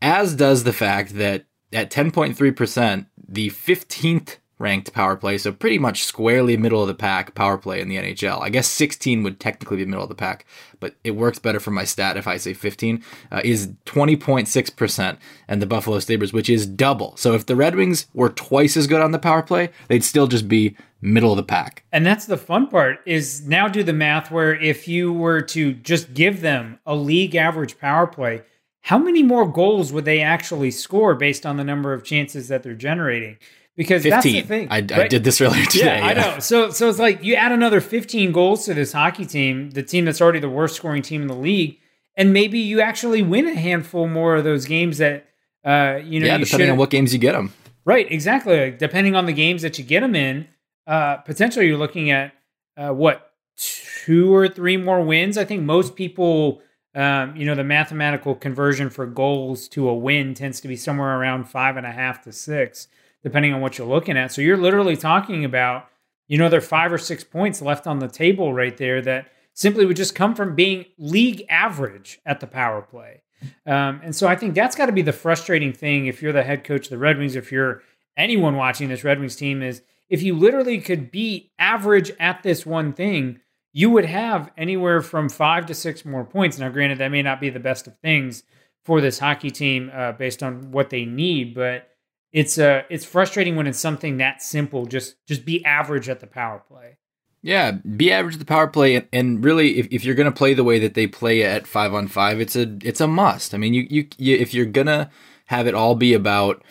As 0.00 0.36
does 0.36 0.64
the 0.64 0.72
fact 0.72 1.14
that 1.14 1.46
at 1.72 1.90
10.3%, 1.90 3.06
the 3.28 3.50
15th 3.50 4.36
ranked 4.60 4.92
power 4.92 5.16
play, 5.16 5.38
so 5.38 5.50
pretty 5.50 5.78
much 5.78 6.04
squarely 6.04 6.56
middle 6.56 6.82
of 6.82 6.86
the 6.86 6.94
pack 6.94 7.34
power 7.34 7.56
play 7.56 7.80
in 7.80 7.88
the 7.88 7.96
NHL. 7.96 8.42
I 8.42 8.50
guess 8.50 8.68
16 8.68 9.22
would 9.22 9.40
technically 9.40 9.78
be 9.78 9.86
middle 9.86 10.02
of 10.02 10.10
the 10.10 10.14
pack, 10.14 10.44
but 10.78 10.96
it 11.02 11.12
works 11.12 11.38
better 11.38 11.58
for 11.58 11.70
my 11.70 11.84
stat 11.84 12.18
if 12.18 12.26
I 12.26 12.36
say 12.36 12.52
15, 12.52 13.02
uh, 13.32 13.40
is 13.42 13.72
20.6%, 13.86 15.16
and 15.48 15.62
the 15.62 15.66
Buffalo 15.66 15.98
Sabres, 15.98 16.34
which 16.34 16.50
is 16.50 16.66
double. 16.66 17.16
So 17.16 17.32
if 17.32 17.46
the 17.46 17.56
Red 17.56 17.74
Wings 17.74 18.06
were 18.12 18.28
twice 18.28 18.76
as 18.76 18.86
good 18.86 19.00
on 19.00 19.12
the 19.12 19.18
power 19.18 19.42
play, 19.42 19.70
they'd 19.88 20.04
still 20.04 20.26
just 20.26 20.46
be 20.46 20.76
middle 21.00 21.32
of 21.32 21.38
the 21.38 21.42
pack. 21.42 21.84
And 21.90 22.04
that's 22.04 22.26
the 22.26 22.36
fun 22.36 22.68
part 22.68 23.00
is 23.06 23.46
now 23.46 23.66
do 23.66 23.82
the 23.82 23.94
math 23.94 24.30
where 24.30 24.54
if 24.54 24.86
you 24.86 25.10
were 25.10 25.40
to 25.40 25.72
just 25.72 26.12
give 26.12 26.42
them 26.42 26.78
a 26.84 26.94
league 26.94 27.34
average 27.34 27.78
power 27.78 28.06
play, 28.06 28.42
how 28.82 28.98
many 28.98 29.22
more 29.22 29.50
goals 29.50 29.92
would 29.92 30.04
they 30.04 30.20
actually 30.20 30.70
score 30.70 31.14
based 31.14 31.44
on 31.44 31.56
the 31.56 31.64
number 31.64 31.92
of 31.92 32.04
chances 32.04 32.48
that 32.48 32.62
they're 32.62 32.74
generating? 32.74 33.36
Because 33.76 34.02
15. 34.02 34.10
that's 34.10 34.24
the 34.24 34.42
thing. 34.42 34.68
I, 34.70 34.76
right? 34.76 34.92
I 34.92 35.08
did 35.08 35.24
this 35.24 35.40
earlier 35.40 35.64
today. 35.64 35.86
Yeah, 35.86 35.98
yeah, 35.98 36.06
I 36.06 36.14
know. 36.14 36.40
So 36.40 36.70
so 36.70 36.88
it's 36.88 36.98
like 36.98 37.22
you 37.22 37.34
add 37.34 37.52
another 37.52 37.80
15 37.80 38.32
goals 38.32 38.64
to 38.66 38.74
this 38.74 38.92
hockey 38.92 39.24
team, 39.24 39.70
the 39.70 39.82
team 39.82 40.04
that's 40.04 40.20
already 40.20 40.40
the 40.40 40.50
worst 40.50 40.76
scoring 40.76 41.02
team 41.02 41.22
in 41.22 41.28
the 41.28 41.36
league, 41.36 41.78
and 42.16 42.32
maybe 42.32 42.58
you 42.58 42.80
actually 42.80 43.22
win 43.22 43.46
a 43.46 43.54
handful 43.54 44.06
more 44.06 44.36
of 44.36 44.44
those 44.44 44.66
games 44.66 44.98
that 44.98 45.26
uh, 45.64 46.00
you 46.04 46.20
know. 46.20 46.26
Yeah, 46.26 46.36
you 46.36 46.44
depending 46.44 46.70
on 46.70 46.76
what 46.76 46.90
games 46.90 47.12
you 47.12 47.18
get 47.18 47.32
them. 47.32 47.52
Right, 47.84 48.10
exactly. 48.10 48.60
Like, 48.60 48.78
depending 48.78 49.16
on 49.16 49.26
the 49.26 49.32
games 49.32 49.62
that 49.62 49.78
you 49.78 49.84
get 49.84 50.00
them 50.00 50.14
in, 50.14 50.46
uh, 50.86 51.16
potentially 51.18 51.66
you're 51.66 51.78
looking 51.78 52.10
at 52.10 52.32
uh, 52.76 52.90
what 52.90 53.32
two 53.56 54.34
or 54.34 54.48
three 54.48 54.76
more 54.76 55.02
wins. 55.02 55.38
I 55.38 55.44
think 55.44 55.62
most 55.62 55.96
people, 55.96 56.62
um, 56.94 57.36
you 57.36 57.46
know, 57.46 57.54
the 57.54 57.64
mathematical 57.64 58.34
conversion 58.34 58.90
for 58.90 59.06
goals 59.06 59.68
to 59.68 59.88
a 59.88 59.94
win 59.94 60.34
tends 60.34 60.60
to 60.60 60.68
be 60.68 60.76
somewhere 60.76 61.18
around 61.18 61.44
five 61.44 61.76
and 61.76 61.86
a 61.86 61.92
half 61.92 62.22
to 62.22 62.32
six 62.32 62.88
depending 63.22 63.52
on 63.52 63.60
what 63.60 63.78
you're 63.78 63.86
looking 63.86 64.16
at. 64.16 64.32
So 64.32 64.40
you're 64.40 64.56
literally 64.56 64.96
talking 64.96 65.44
about, 65.44 65.88
you 66.26 66.38
know, 66.38 66.48
there 66.48 66.58
are 66.58 66.62
five 66.62 66.92
or 66.92 66.98
six 66.98 67.22
points 67.22 67.60
left 67.60 67.86
on 67.86 67.98
the 67.98 68.08
table 68.08 68.54
right 68.54 68.76
there 68.76 69.02
that 69.02 69.30
simply 69.52 69.84
would 69.84 69.96
just 69.96 70.14
come 70.14 70.34
from 70.34 70.54
being 70.54 70.86
league 70.98 71.44
average 71.48 72.20
at 72.24 72.40
the 72.40 72.46
power 72.46 72.80
play. 72.80 73.22
Um, 73.66 74.00
and 74.02 74.14
so 74.14 74.26
I 74.26 74.36
think 74.36 74.54
that's 74.54 74.76
got 74.76 74.86
to 74.86 74.92
be 74.92 75.02
the 75.02 75.12
frustrating 75.12 75.72
thing 75.72 76.06
if 76.06 76.22
you're 76.22 76.32
the 76.32 76.42
head 76.42 76.64
coach 76.64 76.86
of 76.86 76.90
the 76.90 76.98
Red 76.98 77.18
Wings, 77.18 77.36
if 77.36 77.50
you're 77.50 77.82
anyone 78.16 78.56
watching 78.56 78.88
this 78.88 79.04
Red 79.04 79.18
Wings 79.18 79.36
team, 79.36 79.62
is 79.62 79.82
if 80.08 80.22
you 80.22 80.34
literally 80.36 80.80
could 80.80 81.10
be 81.10 81.52
average 81.58 82.12
at 82.18 82.42
this 82.42 82.66
one 82.66 82.92
thing, 82.92 83.40
you 83.72 83.90
would 83.90 84.04
have 84.04 84.50
anywhere 84.56 85.00
from 85.00 85.28
five 85.28 85.66
to 85.66 85.74
six 85.74 86.04
more 86.04 86.24
points. 86.24 86.58
Now, 86.58 86.68
granted, 86.68 86.98
that 86.98 87.08
may 87.08 87.22
not 87.22 87.40
be 87.40 87.50
the 87.50 87.60
best 87.60 87.86
of 87.86 87.96
things 87.98 88.42
for 88.84 89.00
this 89.00 89.18
hockey 89.18 89.50
team 89.50 89.90
uh, 89.94 90.12
based 90.12 90.42
on 90.42 90.70
what 90.72 90.90
they 90.90 91.04
need, 91.04 91.54
but 91.54 91.88
it's 92.32 92.58
uh 92.58 92.82
it's 92.88 93.04
frustrating 93.04 93.56
when 93.56 93.66
it's 93.66 93.78
something 93.78 94.18
that 94.18 94.42
simple. 94.42 94.86
Just 94.86 95.16
just 95.26 95.44
be 95.44 95.64
average 95.64 96.08
at 96.08 96.20
the 96.20 96.26
power 96.26 96.62
play. 96.66 96.96
Yeah, 97.42 97.72
be 97.72 98.12
average 98.12 98.34
at 98.34 98.40
the 98.40 98.46
power 98.46 98.66
play, 98.66 99.02
and, 99.14 99.42
really, 99.42 99.78
if, 99.78 99.88
if 99.90 100.04
you're 100.04 100.14
gonna 100.14 100.30
play 100.30 100.52
the 100.52 100.64
way 100.64 100.78
that 100.78 100.92
they 100.92 101.06
play 101.06 101.42
at 101.42 101.66
five 101.66 101.94
on 101.94 102.06
five, 102.06 102.40
it's 102.40 102.54
a 102.54 102.76
it's 102.82 103.00
a 103.00 103.06
must. 103.06 103.54
I 103.54 103.58
mean, 103.58 103.72
you, 103.72 103.86
you, 103.88 104.06
you 104.18 104.36
if 104.36 104.52
you're 104.52 104.66
gonna 104.66 105.10
have 105.46 105.66
it 105.66 105.74
all 105.74 105.94
be 105.94 106.12
about 106.12 106.62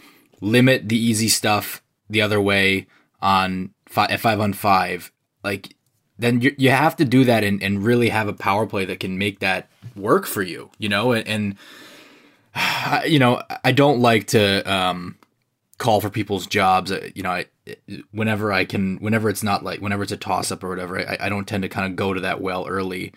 limit 0.42 0.88
the 0.88 0.98
easy 0.98 1.28
stuff 1.28 1.82
the 2.10 2.22
other 2.22 2.40
way 2.40 2.88
on 3.22 3.74
five, 3.88 4.12
at 4.12 4.20
five 4.20 4.40
on 4.40 4.54
five, 4.54 5.12
like 5.44 5.76
then 6.20 6.42
you, 6.42 6.54
you 6.58 6.70
have 6.70 6.96
to 6.98 7.06
do 7.06 7.24
that 7.24 7.44
and, 7.44 7.64
and 7.64 7.84
really 7.84 8.10
have 8.10 8.28
a 8.28 8.34
power 8.34 8.68
play 8.68 8.86
that 8.86 9.00
can 9.00 9.18
make 9.18 9.40
that 9.40 9.70
work 9.96 10.26
for 10.26 10.42
you, 10.42 10.70
you 10.78 10.90
know, 10.90 11.14
and, 11.14 11.28
and 12.54 13.04
you 13.10 13.20
know, 13.20 13.42
I 13.64 13.72
don't 13.72 14.00
like 14.00 14.28
to 14.28 14.72
um, 14.72 15.18
call 15.78 16.02
for 16.02 16.10
people's 16.10 16.46
jobs. 16.46 16.92
Uh, 16.92 17.10
you 17.16 17.24
know, 17.24 17.32
I, 17.32 17.46
whenever 18.12 18.52
I 18.52 18.66
can, 18.66 18.98
whenever 18.98 19.30
it's 19.30 19.44
not 19.44 19.64
like, 19.64 19.80
whenever 19.82 20.04
it's 20.04 20.12
a 20.12 20.18
toss 20.18 20.52
up 20.52 20.64
or 20.64 20.70
whatever, 20.70 21.00
I, 21.00 21.18
I 21.22 21.30
don't 21.30 21.48
tend 21.48 21.64
to 21.64 21.70
kind 21.70 21.90
of 21.90 21.96
go 21.96 22.14
to 22.14 22.22
that 22.22 22.42
well 22.42 22.68
early. 22.68 23.14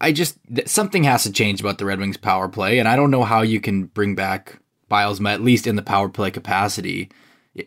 I 0.00 0.12
just 0.12 0.38
something 0.66 1.04
has 1.04 1.24
to 1.24 1.32
change 1.32 1.60
about 1.60 1.78
the 1.78 1.84
Red 1.84 1.98
Wings 1.98 2.16
power 2.16 2.48
play, 2.48 2.78
and 2.78 2.86
I 2.86 2.94
don't 2.96 3.10
know 3.10 3.24
how 3.24 3.42
you 3.42 3.60
can 3.60 3.86
bring 3.86 4.14
back 4.14 4.60
Bylsma 4.90 5.32
at 5.32 5.42
least 5.42 5.66
in 5.66 5.76
the 5.76 5.82
power 5.82 6.08
play 6.08 6.30
capacity. 6.30 7.10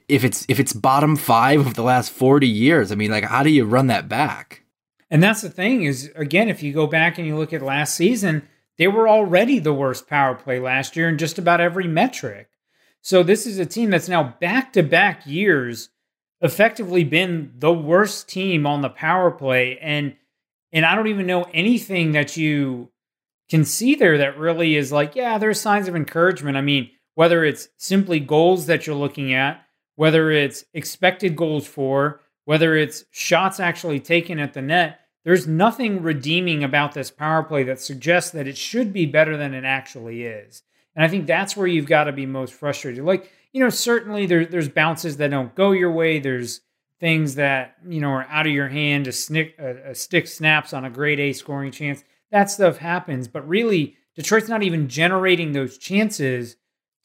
If 0.08 0.24
it's 0.24 0.46
if 0.48 0.60
it's 0.60 0.74
bottom 0.74 1.16
five 1.16 1.66
of 1.66 1.74
the 1.76 1.84
last 1.84 2.12
forty 2.12 2.48
years, 2.48 2.92
I 2.92 2.96
mean, 2.96 3.12
like 3.12 3.26
how 3.26 3.44
do 3.44 3.50
you 3.50 3.66
run 3.66 3.88
that 3.88 4.08
back? 4.10 4.64
And 5.10 5.22
that's 5.22 5.42
the 5.42 5.50
thing 5.50 5.84
is 5.84 6.12
again, 6.16 6.50
if 6.50 6.64
you 6.64 6.74
go 6.74 6.88
back 6.88 7.18
and 7.18 7.28
you 7.28 7.38
look 7.38 7.54
at 7.54 7.62
last 7.62 7.96
season, 7.96 8.48
they 8.78 8.88
were 8.88 9.08
already 9.08 9.60
the 9.60 9.74
worst 9.74 10.08
power 10.08 10.36
play 10.36 10.60
last 10.60 10.96
year 10.96 11.10
in 11.10 11.18
just 11.18 11.38
about 11.38 11.62
every 11.62 11.88
metric. 11.88 12.50
So 13.02 13.24
this 13.24 13.46
is 13.46 13.58
a 13.60 13.66
team 13.66 13.90
that's 13.90 14.10
now 14.10 14.36
back 14.40 14.74
to 14.74 14.84
back 14.84 15.26
years 15.26 15.90
effectively 16.42 17.04
been 17.04 17.54
the 17.58 17.74
worst 17.74 18.28
team 18.28 18.66
on 18.66 18.82
the 18.82 18.90
power 18.90 19.30
play 19.32 19.78
and 19.80 20.16
and 20.74 20.86
I 20.86 20.96
don't 20.96 21.08
even 21.08 21.28
know 21.28 21.46
anything 21.54 22.14
that 22.14 22.38
you 22.38 22.90
can 23.50 23.66
see 23.66 23.96
there 23.96 24.18
that 24.20 24.38
really 24.38 24.76
is 24.76 24.92
like 24.92 25.16
yeah 25.16 25.38
there's 25.38 25.60
signs 25.60 25.88
of 25.88 25.96
encouragement. 25.96 26.58
I 26.58 26.62
mean 26.62 26.90
whether 27.16 27.44
it's 27.44 27.70
simply 27.78 28.20
goals 28.20 28.66
that 28.68 28.88
you're 28.88 28.96
looking 28.96 29.34
at, 29.34 29.64
whether 30.02 30.32
it's 30.32 30.66
expected 30.74 31.36
goals 31.36 31.68
for, 31.68 32.22
whether 32.46 32.76
it's 32.76 33.06
shots 33.12 33.60
actually 33.60 34.00
taken 34.00 34.40
at 34.40 34.52
the 34.52 34.62
net, 34.62 35.00
there's 35.24 35.46
nothing 35.46 36.02
redeeming 36.02 36.64
about 36.64 36.94
this 36.94 37.12
power 37.12 37.44
play 37.44 37.62
that 37.62 37.80
suggests 37.80 38.32
that 38.32 38.48
it 38.48 38.58
should 38.58 38.92
be 38.92 39.06
better 39.06 39.38
than 39.38 39.54
it 39.54 39.64
actually 39.64 40.24
is. 40.24 40.64
And 40.96 41.06
I 41.06 41.08
think 41.08 41.28
that's 41.28 41.56
where 41.56 41.68
you've 41.68 41.86
got 41.86 42.06
to 42.06 42.12
be 42.12 42.26
most 42.26 42.56
frustrated. 42.56 43.04
Like, 43.04 43.32
you 43.54 43.64
know, 43.64 43.70
certainly 43.70 44.26
there, 44.26 44.44
there's 44.44 44.70
bounces 44.70 45.18
that 45.18 45.30
don't 45.30 45.54
go 45.54 45.70
your 45.70 45.92
way. 45.92 46.18
There's 46.18 46.62
things 47.00 47.36
that, 47.36 47.76
you 47.88 48.02
know, 48.02 48.10
are 48.10 48.28
out 48.28 48.48
of 48.48 48.54
your 48.54 48.70
hand. 48.70 49.06
A, 49.06 49.12
snick, 49.12 49.54
a, 49.60 49.92
a 49.92 49.94
stick 49.94 50.26
snaps 50.26 50.74
on 50.74 50.84
a 50.84 50.90
grade 50.90 51.20
A 51.20 51.32
scoring 51.32 51.72
chance. 51.72 52.04
That 52.32 52.50
stuff 52.50 52.78
happens. 52.78 53.28
But 53.28 53.48
really, 53.48 53.98
Detroit's 54.16 54.50
not 54.50 54.64
even 54.64 54.90
generating 54.90 55.52
those 55.52 55.78
chances 55.78 56.56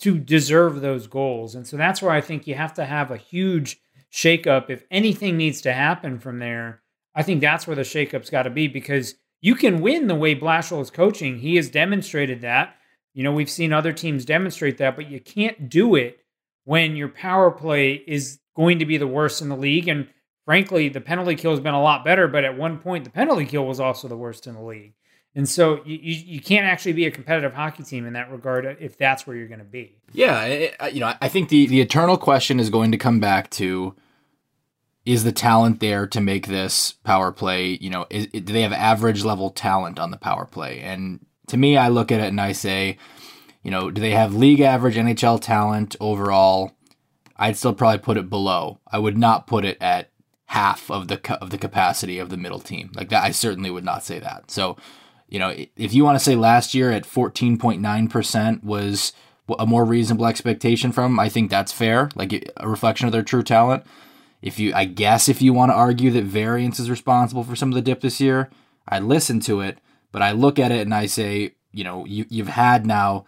to 0.00 0.18
deserve 0.18 0.80
those 0.80 1.06
goals. 1.06 1.54
And 1.54 1.66
so 1.66 1.76
that's 1.76 2.02
where 2.02 2.12
I 2.12 2.20
think 2.20 2.46
you 2.46 2.54
have 2.54 2.74
to 2.74 2.84
have 2.84 3.10
a 3.10 3.16
huge 3.16 3.80
shakeup. 4.12 4.70
If 4.70 4.84
anything 4.90 5.36
needs 5.36 5.60
to 5.62 5.72
happen 5.72 6.18
from 6.18 6.38
there, 6.38 6.82
I 7.14 7.22
think 7.22 7.40
that's 7.40 7.66
where 7.66 7.76
the 7.76 7.82
shakeup's 7.82 8.30
got 8.30 8.42
to 8.42 8.50
be 8.50 8.68
because 8.68 9.14
you 9.40 9.54
can 9.54 9.80
win 9.80 10.06
the 10.06 10.14
way 10.14 10.34
Blashill 10.34 10.82
is 10.82 10.90
coaching. 10.90 11.38
He 11.38 11.56
has 11.56 11.70
demonstrated 11.70 12.42
that. 12.42 12.76
You 13.14 13.22
know, 13.22 13.32
we've 13.32 13.50
seen 13.50 13.72
other 13.72 13.92
teams 13.92 14.26
demonstrate 14.26 14.76
that, 14.78 14.96
but 14.96 15.10
you 15.10 15.20
can't 15.20 15.70
do 15.70 15.94
it 15.94 16.18
when 16.64 16.96
your 16.96 17.08
power 17.08 17.50
play 17.50 17.92
is 18.06 18.40
going 18.54 18.78
to 18.80 18.86
be 18.86 18.98
the 18.98 19.06
worst 19.06 19.40
in 19.40 19.48
the 19.48 19.56
league. 19.56 19.88
And 19.88 20.08
frankly, 20.44 20.88
the 20.90 21.00
penalty 21.00 21.36
kill 21.36 21.52
has 21.52 21.60
been 21.60 21.74
a 21.74 21.82
lot 21.82 22.04
better, 22.04 22.28
but 22.28 22.44
at 22.44 22.58
one 22.58 22.78
point, 22.78 23.04
the 23.04 23.10
penalty 23.10 23.46
kill 23.46 23.66
was 23.66 23.80
also 23.80 24.08
the 24.08 24.16
worst 24.16 24.46
in 24.46 24.54
the 24.54 24.62
league. 24.62 24.94
And 25.36 25.46
so 25.46 25.82
you, 25.84 25.98
you, 25.98 26.40
can't 26.40 26.64
actually 26.64 26.94
be 26.94 27.04
a 27.04 27.10
competitive 27.10 27.52
hockey 27.52 27.82
team 27.82 28.06
in 28.06 28.14
that 28.14 28.32
regard 28.32 28.78
if 28.80 28.96
that's 28.96 29.26
where 29.26 29.36
you're 29.36 29.46
going 29.46 29.58
to 29.58 29.66
be. 29.66 29.94
Yeah, 30.12 30.70
you 30.88 30.98
know, 30.98 31.12
I 31.20 31.28
think 31.28 31.50
the 31.50 31.66
the 31.66 31.82
eternal 31.82 32.16
question 32.16 32.58
is 32.58 32.70
going 32.70 32.90
to 32.92 32.98
come 32.98 33.20
back 33.20 33.50
to 33.50 33.94
is 35.04 35.24
the 35.24 35.32
talent 35.32 35.80
there 35.80 36.06
to 36.06 36.20
make 36.20 36.46
this 36.46 36.92
power 37.04 37.30
play, 37.32 37.78
you 37.80 37.90
know, 37.90 38.06
is, 38.10 38.26
do 38.28 38.40
they 38.40 38.62
have 38.62 38.72
average 38.72 39.24
level 39.24 39.50
talent 39.50 39.98
on 39.98 40.10
the 40.10 40.16
power 40.16 40.46
play? 40.46 40.80
And 40.80 41.24
to 41.48 41.56
me, 41.56 41.76
I 41.76 41.88
look 41.88 42.10
at 42.10 42.20
it 42.20 42.26
and 42.26 42.40
I 42.40 42.52
say, 42.52 42.98
you 43.62 43.70
know, 43.70 43.90
do 43.90 44.00
they 44.00 44.12
have 44.12 44.34
league 44.34 44.60
average 44.60 44.96
NHL 44.96 45.40
talent 45.40 45.96
overall? 46.00 46.72
I'd 47.36 47.56
still 47.56 47.74
probably 47.74 47.98
put 47.98 48.16
it 48.16 48.30
below. 48.30 48.80
I 48.90 48.98
would 48.98 49.18
not 49.18 49.46
put 49.46 49.64
it 49.64 49.76
at 49.80 50.10
half 50.46 50.90
of 50.90 51.08
the 51.08 51.38
of 51.42 51.50
the 51.50 51.58
capacity 51.58 52.18
of 52.18 52.30
the 52.30 52.36
middle 52.36 52.60
team. 52.60 52.90
Like 52.94 53.10
that, 53.10 53.22
I 53.22 53.30
certainly 53.30 53.70
would 53.70 53.84
not 53.84 54.02
say 54.02 54.18
that. 54.18 54.50
So, 54.50 54.76
you 55.28 55.38
know, 55.38 55.54
if 55.76 55.92
you 55.92 56.04
want 56.04 56.18
to 56.18 56.24
say 56.24 56.36
last 56.36 56.74
year 56.74 56.90
at 56.90 57.06
fourteen 57.06 57.58
point 57.58 57.80
nine 57.80 58.08
percent 58.08 58.62
was 58.64 59.12
a 59.58 59.66
more 59.66 59.84
reasonable 59.84 60.26
expectation 60.26 60.92
from, 60.92 61.20
I 61.20 61.28
think 61.28 61.50
that's 61.50 61.72
fair. 61.72 62.10
Like 62.14 62.32
a 62.56 62.68
reflection 62.68 63.06
of 63.06 63.12
their 63.12 63.22
true 63.22 63.42
talent. 63.42 63.84
If 64.42 64.58
you, 64.58 64.74
I 64.74 64.84
guess, 64.84 65.28
if 65.28 65.40
you 65.40 65.52
want 65.52 65.70
to 65.70 65.76
argue 65.76 66.10
that 66.10 66.24
variance 66.24 66.78
is 66.78 66.90
responsible 66.90 67.44
for 67.44 67.56
some 67.56 67.70
of 67.70 67.74
the 67.74 67.82
dip 67.82 68.00
this 68.00 68.20
year, 68.20 68.50
I'd 68.88 69.02
listen 69.02 69.40
to 69.40 69.60
it. 69.60 69.78
But 70.12 70.22
I 70.22 70.32
look 70.32 70.58
at 70.58 70.72
it 70.72 70.80
and 70.80 70.94
I 70.94 71.06
say, 71.06 71.54
you 71.72 71.84
know, 71.84 72.04
you, 72.04 72.26
you've 72.28 72.48
had 72.48 72.86
now, 72.86 73.24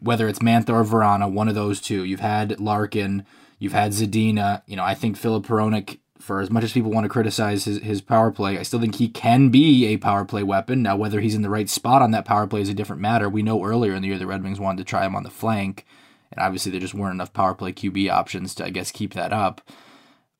whether 0.00 0.28
it's 0.28 0.40
Mantha 0.40 0.70
or 0.70 0.84
Vrana, 0.84 1.30
one 1.30 1.48
of 1.48 1.54
those 1.54 1.80
two. 1.80 2.04
You've 2.04 2.20
had 2.20 2.60
Larkin, 2.60 3.24
you've 3.58 3.72
had 3.72 3.92
Zadina. 3.92 4.62
You 4.66 4.76
know, 4.76 4.84
I 4.84 4.94
think 4.94 5.16
Filip 5.16 5.46
Hronek, 5.46 5.98
for 6.26 6.40
as 6.40 6.50
much 6.50 6.64
as 6.64 6.72
people 6.72 6.90
want 6.90 7.04
to 7.04 7.08
criticize 7.08 7.64
his, 7.64 7.78
his 7.78 8.00
power 8.00 8.32
play, 8.32 8.58
I 8.58 8.64
still 8.64 8.80
think 8.80 8.96
he 8.96 9.08
can 9.08 9.48
be 9.48 9.86
a 9.86 9.96
power 9.96 10.24
play 10.24 10.42
weapon. 10.42 10.82
Now, 10.82 10.96
whether 10.96 11.20
he's 11.20 11.36
in 11.36 11.42
the 11.42 11.48
right 11.48 11.68
spot 11.68 12.02
on 12.02 12.10
that 12.10 12.24
power 12.24 12.48
play 12.48 12.60
is 12.60 12.68
a 12.68 12.74
different 12.74 13.00
matter. 13.00 13.28
We 13.28 13.42
know 13.42 13.64
earlier 13.64 13.94
in 13.94 14.02
the 14.02 14.08
year 14.08 14.18
the 14.18 14.26
Red 14.26 14.42
Wings 14.42 14.58
wanted 14.58 14.78
to 14.78 14.84
try 14.84 15.06
him 15.06 15.14
on 15.14 15.22
the 15.22 15.30
flank, 15.30 15.86
and 16.32 16.40
obviously 16.40 16.72
there 16.72 16.80
just 16.80 16.94
weren't 16.94 17.14
enough 17.14 17.32
power 17.32 17.54
play 17.54 17.72
QB 17.72 18.10
options 18.10 18.54
to, 18.56 18.64
I 18.64 18.70
guess, 18.70 18.90
keep 18.90 19.14
that 19.14 19.32
up. 19.32 19.60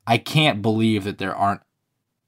I 0.09 0.19
can't 0.19 0.61
believe 0.61 1.05
that 1.05 1.19
there 1.19 1.35
aren't, 1.35 1.62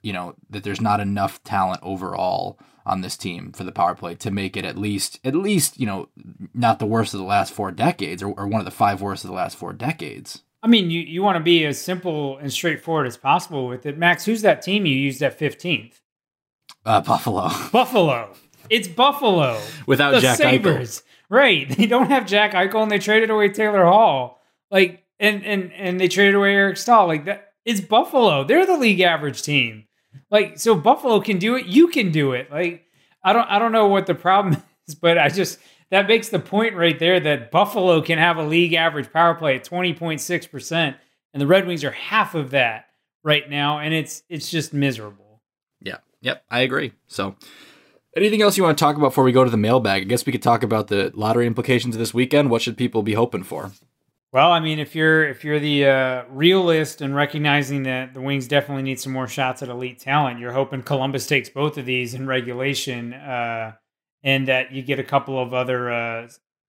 you 0.03 0.13
know, 0.13 0.37
that 0.49 0.63
there's 0.63 0.81
not 0.81 1.01
enough 1.01 1.43
talent 1.43 1.81
overall 1.83 2.61
on 2.87 3.03
this 3.03 3.17
team 3.17 3.53
for 3.53 3.65
the 3.65 3.73
power 3.73 3.95
play 3.95 4.15
to 4.15 4.31
make 4.31 4.57
it 4.57 4.65
at 4.65 4.79
least 4.79 5.21
at 5.23 5.35
least 5.35 5.79
you 5.79 5.85
know 5.85 6.09
not 6.55 6.79
the 6.79 6.87
worst 6.87 7.13
of 7.13 7.21
the 7.21 7.27
last 7.27 7.53
four 7.53 7.71
decades 7.71 8.23
or, 8.23 8.29
or 8.33 8.47
one 8.47 8.61
of 8.61 8.65
the 8.65 8.71
five 8.71 9.03
worst 9.03 9.25
of 9.25 9.29
the 9.29 9.37
last 9.37 9.57
four 9.57 9.75
decades. 9.75 10.43
I 10.63 10.67
mean, 10.67 10.91
you, 10.91 11.01
you 11.01 11.23
want 11.23 11.37
to 11.37 11.43
be 11.43 11.65
as 11.65 11.81
simple 11.81 12.37
and 12.39 12.53
straightforward 12.53 13.07
as 13.07 13.17
possible 13.17 13.69
with 13.69 13.87
it. 13.87 13.97
Max, 13.97 14.25
who's 14.25 14.43
that 14.43 14.63
team 14.63 14.87
you 14.87 14.95
used 14.95 15.23
at 15.23 15.39
15th? 15.39 16.01
Uh, 16.85 17.01
Buffalo. 17.01 17.51
Buffalo. 17.73 18.35
It's 18.71 18.89
Buffalo. 18.89 19.61
Without 19.87 20.13
the 20.13 20.21
Jack 20.21 20.37
Sabres. 20.39 21.03
Right. 21.29 21.69
They 21.77 21.87
don't 21.87 22.11
have 22.11 22.27
Jack 22.27 22.53
Eichel 22.53 22.83
and 22.83 22.91
they 22.91 22.99
traded 22.99 23.31
away 23.31 23.51
Taylor 23.51 23.85
Hall. 23.85 24.41
Like 24.71 25.05
and 25.21 25.45
and 25.45 25.73
and 25.73 26.01
they 26.01 26.09
traded 26.09 26.35
away 26.35 26.55
Eric 26.55 26.77
Staal. 26.77 27.07
Like 27.07 27.27
that 27.27 27.53
it's 27.65 27.81
Buffalo. 27.81 28.45
They're 28.45 28.67
the 28.67 28.77
league 28.77 29.01
average 29.01 29.43
team. 29.43 29.85
Like 30.31 30.59
so 30.59 30.75
Buffalo 30.75 31.21
can 31.21 31.39
do 31.39 31.57
it, 31.57 31.67
you 31.67 31.89
can 31.89 32.11
do 32.11 32.33
it. 32.33 32.51
Like 32.51 32.85
I 33.23 33.33
don't 33.33 33.49
I 33.49 33.59
don't 33.59 33.73
know 33.73 33.89
what 33.89 34.07
the 34.07 34.15
problem 34.15 34.63
is, 34.89 34.95
but 34.95 35.19
I 35.19 35.29
just 35.29 35.59
that 35.91 36.09
makes 36.09 36.29
the 36.29 36.39
point 36.39 36.75
right 36.75 36.99
there 36.99 37.21
that 37.21 37.51
Buffalo 37.51 38.01
can 38.01 38.19
have 38.19 38.37
a 38.37 38.43
league 38.43 38.75
average 38.75 39.13
power 39.13 39.35
play 39.35 39.57
at 39.57 39.65
20.6% 39.65 40.95
and 41.35 41.41
the 41.41 41.47
Red 41.47 41.67
Wings 41.67 41.85
are 41.85 41.91
half 41.91 42.35
of 42.35 42.51
that 42.51 42.87
right 43.23 43.49
now 43.49 43.79
and 43.79 43.95
it's 43.95 44.23
it's 44.29 44.51
just 44.51 44.73
miserable. 44.73 45.43
Yeah. 45.83 45.99
Yep, 46.21 46.45
I 46.51 46.61
agree. 46.61 46.93
So 47.07 47.37
Anything 48.19 48.43
else 48.43 48.57
you 48.57 48.65
want 48.65 48.77
to 48.77 48.83
talk 48.83 48.97
about 48.97 49.09
before 49.09 49.23
we 49.23 49.31
go 49.31 49.45
to 49.45 49.51
the 49.51 49.57
mailbag? 49.57 50.03
I 50.03 50.05
guess 50.05 50.27
we 50.27 50.33
could 50.33 50.43
talk 50.43 50.65
about 50.65 50.89
the 50.89 51.13
lottery 51.15 51.47
implications 51.47 51.95
of 51.95 52.01
this 52.01 52.13
weekend. 52.13 52.51
What 52.51 52.63
should 52.63 52.77
people 52.77 53.05
be 53.05 53.15
hoping 53.15 53.45
for? 53.45 53.71
Well, 54.33 54.51
I 54.51 54.59
mean, 54.59 54.81
if 54.81 54.97
you're 54.97 55.29
if 55.29 55.45
you're 55.45 55.61
the 55.61 55.87
uh, 55.87 56.25
realist 56.29 57.01
and 57.01 57.15
recognizing 57.15 57.85
that 57.85 58.15
the 58.15 58.21
Wings 58.21 58.49
definitely 58.49 58.83
need 58.83 58.99
some 58.99 59.13
more 59.13 59.29
shots 59.29 59.63
at 59.63 59.69
elite 59.69 60.01
talent, 60.01 60.41
you're 60.41 60.53
hoping 60.53 60.83
Columbus 60.83 61.27
takes 61.29 61.49
both 61.49 61.79
of 61.79 61.87
these 61.87 62.13
in 62.13 62.27
regulation, 62.27 63.15
uh, 63.15 63.75
and 64.23 64.49
that 64.49 64.73
you 64.73 64.83
get 64.83 64.99
a 64.99 65.05
couple 65.05 65.41
of 65.41 65.55
other, 65.55 65.91
uh, 65.91 66.29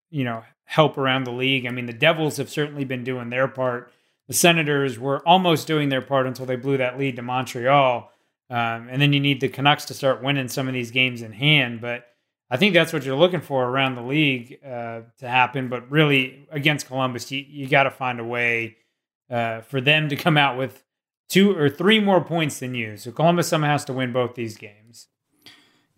you 0.10 0.24
know, 0.24 0.44
help 0.66 0.98
around 0.98 1.24
the 1.24 1.32
league. 1.32 1.66
I 1.66 1.72
mean, 1.72 1.88
the 1.88 1.94
Devils 1.94 2.38
have 2.38 2.50
certainly 2.50 2.86
been 2.86 3.04
doing 3.04 3.30
their 3.30 3.48
part. 3.48 3.92
The 4.28 4.34
Senators 4.34 5.00
were 5.00 5.28
almost 5.28 5.66
doing 5.66 5.90
their 5.90 6.02
part 6.02 6.28
until 6.28 6.46
they 6.46 6.56
blew 6.56 6.78
that 6.78 7.00
lead 7.00 7.16
to 7.16 7.24
Montreal. 7.24 8.12
Um, 8.52 8.88
and 8.90 9.02
then 9.02 9.14
you 9.14 9.20
need 9.20 9.42
the 9.42 9.50
Canucks 9.50 9.86
to 9.86 9.94
start 9.94 10.24
winning 10.24 10.48
some 10.48 10.68
of 10.68 10.74
these 10.74 10.92
games 10.92 11.22
in 11.22 11.32
hand. 11.34 11.82
But 11.82 12.06
I 12.52 12.58
think 12.58 12.74
that's 12.74 12.94
what 12.94 13.04
you're 13.04 13.16
looking 13.16 13.42
for 13.42 13.66
around 13.66 13.96
the 13.96 14.02
league 14.02 14.60
uh, 14.64 15.02
to 15.18 15.28
happen. 15.28 15.70
But 15.70 15.90
really, 15.90 16.48
against 16.52 16.88
Columbus, 16.88 17.32
you, 17.32 17.44
you 17.48 17.68
got 17.68 17.84
to 17.84 17.92
find 17.92 18.20
a 18.20 18.24
way 18.24 18.78
uh, 19.30 19.62
for 19.62 19.82
them 19.82 20.10
to 20.10 20.16
come 20.16 20.38
out 20.38 20.58
with 20.58 20.84
two 21.28 21.56
or 21.56 21.70
three 21.70 22.00
more 22.00 22.24
points 22.24 22.60
than 22.60 22.74
you. 22.74 22.98
So 22.98 23.12
Columbus 23.12 23.48
somehow 23.48 23.70
has 23.70 23.86
to 23.86 23.94
win 23.94 24.12
both 24.12 24.36
these 24.36 24.58
games. 24.58 25.08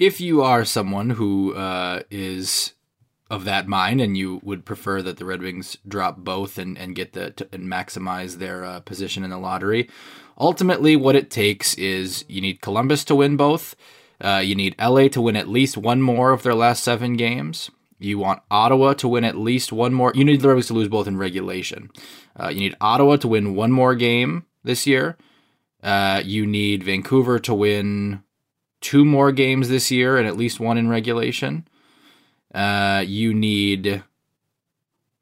If 0.01 0.19
you 0.19 0.41
are 0.41 0.65
someone 0.65 1.11
who 1.11 1.53
uh, 1.53 2.01
is 2.09 2.73
of 3.29 3.45
that 3.45 3.67
mind 3.67 4.01
and 4.01 4.17
you 4.17 4.41
would 4.41 4.65
prefer 4.65 4.99
that 5.03 5.17
the 5.17 5.25
Red 5.25 5.43
Wings 5.43 5.77
drop 5.87 6.17
both 6.17 6.57
and, 6.57 6.75
and 6.75 6.95
get 6.95 7.13
the 7.13 7.29
to, 7.29 7.47
and 7.51 7.65
maximize 7.65 8.39
their 8.39 8.65
uh, 8.65 8.79
position 8.79 9.23
in 9.23 9.29
the 9.29 9.37
lottery, 9.37 9.87
ultimately 10.39 10.95
what 10.95 11.15
it 11.15 11.29
takes 11.29 11.75
is 11.75 12.25
you 12.27 12.41
need 12.41 12.61
Columbus 12.61 13.03
to 13.05 13.15
win 13.15 13.37
both. 13.37 13.75
Uh, 14.19 14.41
you 14.43 14.55
need 14.55 14.73
LA 14.81 15.07
to 15.07 15.21
win 15.21 15.35
at 15.35 15.47
least 15.47 15.77
one 15.77 16.01
more 16.01 16.31
of 16.31 16.41
their 16.41 16.55
last 16.55 16.83
seven 16.83 17.15
games. 17.15 17.69
You 17.99 18.17
want 18.17 18.41
Ottawa 18.49 18.95
to 18.95 19.07
win 19.07 19.23
at 19.23 19.37
least 19.37 19.71
one 19.71 19.93
more. 19.93 20.11
You 20.15 20.25
need 20.25 20.41
the 20.41 20.47
Red 20.47 20.55
Wings 20.55 20.67
to 20.69 20.73
lose 20.73 20.89
both 20.89 21.05
in 21.05 21.17
regulation. 21.17 21.91
Uh, 22.35 22.47
you 22.47 22.61
need 22.61 22.75
Ottawa 22.81 23.17
to 23.17 23.27
win 23.27 23.53
one 23.53 23.71
more 23.71 23.93
game 23.93 24.47
this 24.63 24.87
year. 24.87 25.15
Uh, 25.83 26.23
you 26.25 26.47
need 26.47 26.81
Vancouver 26.81 27.37
to 27.37 27.53
win 27.53 28.23
two 28.81 29.05
more 29.05 29.31
games 29.31 29.69
this 29.69 29.91
year 29.91 30.17
and 30.17 30.27
at 30.27 30.35
least 30.35 30.59
one 30.59 30.77
in 30.77 30.89
regulation. 30.89 31.67
Uh, 32.53 33.03
you 33.05 33.33
need 33.33 34.03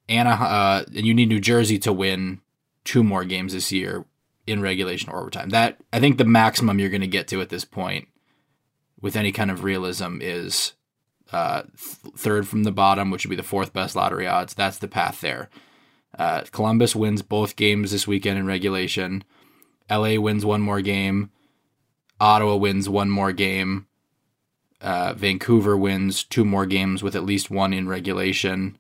Anna, 0.07 0.31
uh, 0.31 0.83
and 0.87 1.05
you 1.05 1.13
need 1.13 1.29
New 1.29 1.39
Jersey 1.39 1.77
to 1.79 1.93
win 1.93 2.41
two 2.83 3.03
more 3.03 3.23
games 3.23 3.53
this 3.53 3.71
year 3.71 4.05
in 4.47 4.61
regulation 4.61 5.11
or 5.11 5.19
overtime. 5.19 5.49
That 5.49 5.77
I 5.93 5.99
think 5.99 6.17
the 6.17 6.25
maximum 6.25 6.79
you're 6.79 6.89
going 6.89 7.01
to 7.01 7.07
get 7.07 7.27
to 7.27 7.41
at 7.41 7.49
this 7.49 7.65
point, 7.65 8.07
with 8.99 9.15
any 9.15 9.31
kind 9.31 9.51
of 9.51 9.63
realism, 9.63 10.17
is 10.21 10.73
uh, 11.31 11.61
th- 11.61 12.15
third 12.15 12.47
from 12.47 12.63
the 12.63 12.71
bottom, 12.71 13.11
which 13.11 13.25
would 13.25 13.29
be 13.29 13.35
the 13.35 13.43
fourth 13.43 13.71
best 13.73 13.95
lottery 13.95 14.25
odds. 14.25 14.55
That's 14.55 14.79
the 14.79 14.87
path 14.87 15.21
there. 15.21 15.49
Uh, 16.17 16.41
Columbus 16.51 16.95
wins 16.95 17.21
both 17.21 17.55
games 17.55 17.91
this 17.91 18.07
weekend 18.07 18.39
in 18.39 18.47
regulation. 18.47 19.23
LA 19.89 20.19
wins 20.19 20.43
one 20.43 20.61
more 20.61 20.81
game. 20.81 21.29
Ottawa 22.19 22.55
wins 22.55 22.89
one 22.89 23.09
more 23.09 23.31
game. 23.31 23.87
Uh, 24.81 25.13
Vancouver 25.13 25.75
wins 25.77 26.23
two 26.23 26.45
more 26.45 26.65
games 26.65 27.03
with 27.03 27.15
at 27.15 27.25
least 27.25 27.51
one 27.51 27.73
in 27.73 27.87
regulation. 27.87 28.77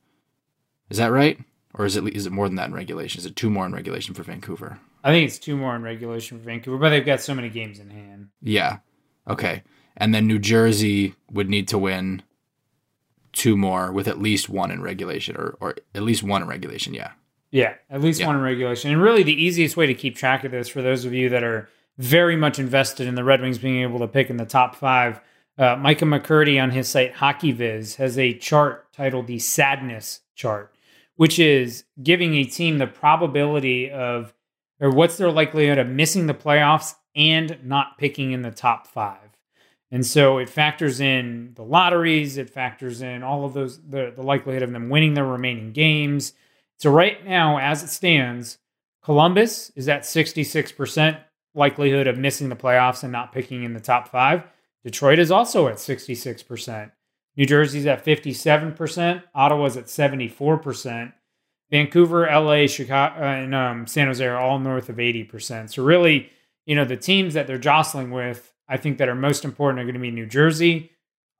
Is 0.89 0.97
that 0.97 1.11
right? 1.11 1.37
Or 1.73 1.85
is 1.85 1.95
it 1.95 2.05
is 2.15 2.25
it 2.25 2.31
more 2.31 2.47
than 2.47 2.55
that 2.55 2.67
in 2.69 2.73
regulation? 2.73 3.19
Is 3.19 3.25
it 3.25 3.35
two 3.35 3.49
more 3.49 3.65
in 3.65 3.73
regulation 3.73 4.13
for 4.13 4.23
Vancouver? 4.23 4.79
I 5.03 5.11
think 5.11 5.27
it's 5.27 5.37
two 5.39 5.55
more 5.55 5.75
in 5.75 5.81
regulation 5.83 6.39
for 6.39 6.45
Vancouver, 6.45 6.77
but 6.77 6.89
they've 6.89 7.05
got 7.05 7.21
so 7.21 7.33
many 7.33 7.49
games 7.49 7.79
in 7.79 7.89
hand. 7.89 8.29
Yeah. 8.41 8.77
Okay. 9.27 9.63
And 9.95 10.13
then 10.13 10.27
New 10.27 10.39
Jersey 10.39 11.15
would 11.31 11.49
need 11.49 11.67
to 11.69 11.77
win 11.77 12.23
two 13.31 13.55
more 13.55 13.91
with 13.91 14.07
at 14.07 14.19
least 14.19 14.49
one 14.49 14.71
in 14.71 14.81
regulation 14.81 15.35
or, 15.37 15.57
or 15.59 15.75
at 15.93 16.01
least 16.03 16.23
one 16.23 16.41
in 16.41 16.47
regulation. 16.47 16.93
Yeah. 16.93 17.11
Yeah. 17.51 17.75
At 17.89 18.01
least 18.01 18.19
Yeah. 18.19 18.27
one 18.27 18.35
in 18.37 18.41
regulation. 18.41 18.91
And 18.91 19.01
really, 19.01 19.23
the 19.23 19.41
easiest 19.41 19.77
way 19.77 19.85
to 19.85 19.93
keep 19.93 20.15
track 20.15 20.43
of 20.43 20.51
this 20.51 20.67
for 20.67 20.81
those 20.81 21.05
of 21.05 21.13
you 21.13 21.29
that 21.29 21.43
are 21.43 21.69
very 21.99 22.37
much 22.37 22.57
invested 22.57 23.07
in 23.07 23.15
the 23.15 23.25
Red 23.25 23.41
Wings 23.41 23.57
being 23.57 23.83
able 23.83 23.99
to 23.99 24.07
pick 24.07 24.29
in 24.29 24.37
the 24.37 24.45
top 24.45 24.73
five, 24.73 25.19
uh, 25.57 25.75
Micah 25.75 26.05
McCurdy 26.05 26.61
on 26.61 26.71
his 26.71 26.87
site 26.87 27.13
HockeyViz 27.15 27.97
has 27.97 28.17
a 28.17 28.33
chart 28.33 28.91
titled 28.93 29.27
the 29.27 29.37
Sadness 29.37 30.21
Chart, 30.33 30.73
which 31.17 31.37
is 31.37 31.83
giving 32.01 32.35
a 32.35 32.45
team 32.45 32.77
the 32.77 32.87
probability 32.87 33.91
of 33.91 34.33
or 34.79 34.89
what's 34.89 35.17
their 35.17 35.29
likelihood 35.29 35.77
of 35.77 35.89
missing 35.89 36.27
the 36.27 36.33
playoffs 36.33 36.95
and 37.13 37.59
not 37.63 37.97
picking 37.97 38.31
in 38.31 38.43
the 38.43 38.51
top 38.51 38.87
five. 38.87 39.37
And 39.91 40.05
so 40.05 40.37
it 40.37 40.47
factors 40.47 41.01
in 41.01 41.51
the 41.55 41.63
lotteries, 41.63 42.37
it 42.37 42.49
factors 42.49 43.01
in 43.01 43.23
all 43.23 43.43
of 43.43 43.53
those, 43.53 43.81
the, 43.81 44.13
the 44.15 44.23
likelihood 44.23 44.63
of 44.63 44.71
them 44.71 44.87
winning 44.87 45.15
their 45.15 45.25
remaining 45.25 45.73
games. 45.73 46.31
So 46.77 46.91
right 46.91 47.25
now, 47.25 47.57
as 47.59 47.83
it 47.83 47.89
stands, 47.89 48.59
Columbus 49.03 49.71
is 49.75 49.89
at 49.89 50.03
66% 50.03 51.19
likelihood 51.53 52.07
of 52.07 52.17
missing 52.17 52.49
the 52.49 52.55
playoffs 52.55 53.03
and 53.03 53.11
not 53.11 53.33
picking 53.33 53.63
in 53.63 53.73
the 53.73 53.79
top 53.79 54.07
five. 54.09 54.43
Detroit 54.83 55.19
is 55.19 55.31
also 55.31 55.67
at 55.67 55.75
66%. 55.75 56.91
New 57.35 57.45
Jersey's 57.45 57.85
at 57.85 58.05
57%. 58.05 59.23
Ottawa's 59.33 59.77
at 59.77 59.85
74%. 59.85 61.13
Vancouver, 61.71 62.27
LA, 62.27 62.67
Chicago, 62.67 63.23
and 63.23 63.53
um, 63.53 63.87
San 63.87 64.07
Jose 64.07 64.25
are 64.25 64.37
all 64.37 64.59
north 64.59 64.89
of 64.89 64.97
80%. 64.97 65.71
So, 65.71 65.83
really, 65.83 66.29
you 66.65 66.75
know, 66.75 66.85
the 66.85 66.97
teams 66.97 67.35
that 67.35 67.47
they're 67.47 67.57
jostling 67.57 68.11
with, 68.11 68.53
I 68.67 68.77
think 68.77 68.97
that 68.97 69.09
are 69.09 69.15
most 69.15 69.45
important 69.45 69.79
are 69.79 69.83
going 69.83 69.93
to 69.93 69.99
be 69.99 70.11
New 70.11 70.25
Jersey, 70.25 70.91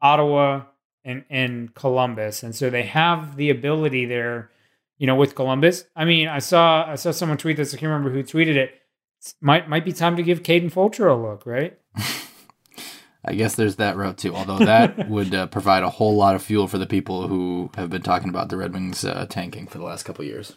Ottawa, 0.02 0.64
and, 1.04 1.26
and 1.30 1.74
Columbus. 1.74 2.44
And 2.44 2.56
so 2.56 2.70
they 2.70 2.84
have 2.84 3.36
the 3.36 3.50
ability 3.50 4.06
there, 4.06 4.52
you 4.98 5.08
know, 5.08 5.16
with 5.16 5.36
Columbus. 5.36 5.86
I 5.96 6.06
mean, 6.06 6.28
I 6.28 6.40
saw 6.40 6.86
I 6.88 6.96
saw 6.96 7.12
someone 7.12 7.38
tweet 7.38 7.58
this. 7.58 7.74
I 7.74 7.78
can't 7.78 7.92
remember 7.92 8.12
who 8.12 8.24
tweeted 8.24 8.56
it. 8.56 8.79
It's, 9.20 9.36
might 9.42 9.70
might 9.70 9.86
be 9.86 9.94
time 9.94 10.16
to 10.16 10.24
give 10.24 10.44
Kaden 10.44 10.72
Fulcher 10.72 11.08
a 11.08 11.16
look, 11.16 11.46
right? 11.46 11.78
I 13.26 13.34
guess 13.34 13.56
there's 13.56 13.76
that 13.76 13.98
route 13.98 14.18
too. 14.18 14.34
Although 14.34 14.60
that 14.60 15.10
would 15.10 15.34
uh, 15.34 15.48
provide 15.48 15.84
a 15.84 15.90
whole 15.90 16.16
lot 16.16 16.36
of 16.36 16.42
fuel 16.42 16.68
for 16.68 16.78
the 16.78 16.88
people 16.88 17.28
who 17.28 17.70
have 17.76 17.90
been 17.90 18.02
talking 18.02 18.30
about 18.30 18.50
the 18.50 18.58
Red 18.58 18.74
Wings 18.74 19.04
uh, 19.04 19.26
tanking 19.30 19.68
for 19.68 19.78
the 19.78 19.84
last 19.84 20.04
couple 20.04 20.24
of 20.24 20.30
years. 20.30 20.52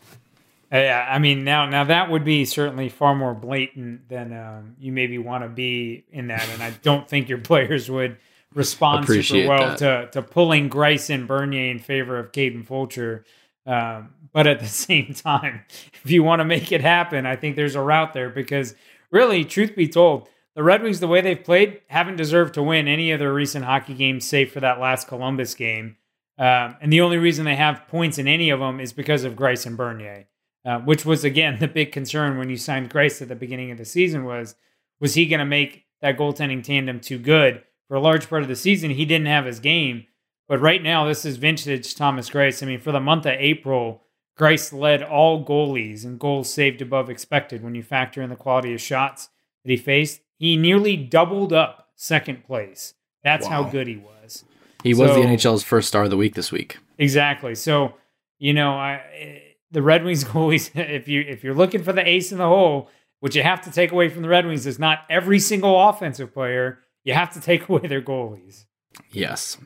Uh, 0.72 0.78
Yeah, 0.78 1.06
I 1.10 1.18
mean 1.18 1.42
now 1.44 1.66
now 1.66 1.84
that 1.84 2.08
would 2.10 2.24
be 2.24 2.44
certainly 2.44 2.88
far 2.88 3.14
more 3.16 3.34
blatant 3.34 4.08
than 4.08 4.32
um, 4.32 4.76
you 4.78 4.92
maybe 4.92 5.18
want 5.18 5.42
to 5.42 5.48
be 5.48 6.04
in 6.12 6.28
that, 6.28 6.48
and 6.50 6.62
I 6.62 6.70
don't 6.82 7.08
think 7.08 7.28
your 7.28 7.38
players 7.38 7.90
would 7.90 8.16
respond 8.54 9.04
Appreciate 9.04 9.42
super 9.42 9.48
well 9.48 9.68
that. 9.76 9.78
to 10.12 10.20
to 10.20 10.22
pulling 10.22 10.70
Greiss 10.70 11.10
and 11.12 11.26
Bernier 11.26 11.70
in 11.70 11.80
favor 11.80 12.16
of 12.18 12.30
Kaden 12.30 12.64
Fulcher. 12.64 13.24
Um, 13.66 14.14
but 14.32 14.46
at 14.46 14.60
the 14.60 14.66
same 14.86 15.14
time, 15.14 15.62
if 16.04 16.10
you 16.10 16.22
want 16.22 16.40
to 16.40 16.44
make 16.44 16.72
it 16.72 16.80
happen, 16.80 17.26
I 17.26 17.36
think 17.36 17.56
there's 17.56 17.74
a 17.74 17.80
route 17.80 18.12
there 18.12 18.30
because 18.30 18.74
really, 19.10 19.44
truth 19.44 19.76
be 19.76 19.88
told, 19.88 20.28
the 20.54 20.62
Red 20.62 20.82
Wings, 20.82 21.00
the 21.00 21.08
way 21.08 21.20
they've 21.20 21.42
played, 21.42 21.80
haven't 21.88 22.16
deserved 22.16 22.54
to 22.54 22.62
win 22.62 22.86
any 22.86 23.10
of 23.10 23.18
their 23.18 23.32
recent 23.32 23.64
hockey 23.64 23.94
games, 23.94 24.26
save 24.26 24.52
for 24.52 24.60
that 24.60 24.80
last 24.80 25.08
Columbus 25.08 25.54
game. 25.54 25.96
Um, 26.38 26.76
and 26.80 26.92
the 26.92 27.00
only 27.00 27.18
reason 27.18 27.44
they 27.44 27.56
have 27.56 27.86
points 27.88 28.18
in 28.18 28.26
any 28.26 28.50
of 28.50 28.60
them 28.60 28.80
is 28.80 28.92
because 28.92 29.24
of 29.24 29.34
Greiss 29.34 29.66
and 29.66 29.76
Bernier, 29.76 30.26
uh, 30.64 30.78
which 30.80 31.04
was 31.04 31.24
again 31.24 31.58
the 31.60 31.68
big 31.68 31.92
concern 31.92 32.38
when 32.38 32.50
you 32.50 32.56
signed 32.56 32.90
Greiss 32.90 33.22
at 33.22 33.28
the 33.28 33.36
beginning 33.36 33.70
of 33.70 33.78
the 33.78 33.84
season 33.84 34.24
was 34.24 34.54
was 35.00 35.14
he 35.14 35.26
going 35.26 35.40
to 35.40 35.44
make 35.44 35.86
that 36.00 36.16
goaltending 36.16 36.62
tandem 36.62 37.00
too 37.00 37.18
good 37.18 37.62
for 37.88 37.96
a 37.96 38.00
large 38.00 38.28
part 38.28 38.42
of 38.42 38.48
the 38.48 38.56
season? 38.56 38.90
He 38.90 39.04
didn't 39.04 39.26
have 39.26 39.44
his 39.44 39.58
game, 39.58 40.06
but 40.48 40.60
right 40.60 40.82
now 40.82 41.06
this 41.06 41.24
is 41.24 41.36
vintage 41.38 41.94
Thomas 41.94 42.30
Greiss. 42.30 42.62
I 42.62 42.66
mean, 42.66 42.80
for 42.80 42.92
the 42.92 43.00
month 43.00 43.26
of 43.26 43.34
April, 43.38 44.01
Greiss 44.38 44.72
led 44.72 45.02
all 45.02 45.44
goalies 45.44 46.04
and 46.04 46.18
goals 46.18 46.52
saved 46.52 46.80
above 46.80 47.10
expected 47.10 47.62
when 47.62 47.74
you 47.74 47.82
factor 47.82 48.22
in 48.22 48.30
the 48.30 48.36
quality 48.36 48.72
of 48.74 48.80
shots 48.80 49.28
that 49.64 49.70
he 49.70 49.76
faced. 49.76 50.20
He 50.38 50.56
nearly 50.56 50.96
doubled 50.96 51.52
up 51.52 51.90
second 51.94 52.44
place. 52.44 52.94
That's 53.22 53.46
how 53.46 53.64
good 53.64 53.86
he 53.86 53.96
was. 53.96 54.44
He 54.82 54.94
was 54.94 55.14
the 55.14 55.20
NHL's 55.20 55.62
first 55.62 55.88
star 55.88 56.04
of 56.04 56.10
the 56.10 56.16
week 56.16 56.34
this 56.34 56.50
week. 56.50 56.78
Exactly. 56.98 57.54
So, 57.54 57.94
you 58.38 58.52
know, 58.52 58.72
I 58.72 59.42
the 59.70 59.82
Red 59.82 60.04
Wings 60.04 60.24
goalies, 60.32 60.70
if 60.74 61.08
you 61.08 61.20
if 61.20 61.44
you're 61.44 61.54
looking 61.54 61.82
for 61.82 61.92
the 61.92 62.06
ace 62.06 62.32
in 62.32 62.38
the 62.38 62.46
hole, 62.46 62.88
what 63.20 63.34
you 63.34 63.42
have 63.42 63.62
to 63.62 63.70
take 63.70 63.92
away 63.92 64.08
from 64.08 64.22
the 64.22 64.28
Red 64.28 64.46
Wings 64.46 64.66
is 64.66 64.78
not 64.78 65.00
every 65.08 65.38
single 65.38 65.88
offensive 65.88 66.32
player. 66.32 66.80
You 67.04 67.14
have 67.14 67.32
to 67.34 67.40
take 67.40 67.68
away 67.68 67.86
their 67.86 68.02
goalies. 68.02 68.64
Yes. 69.12 69.58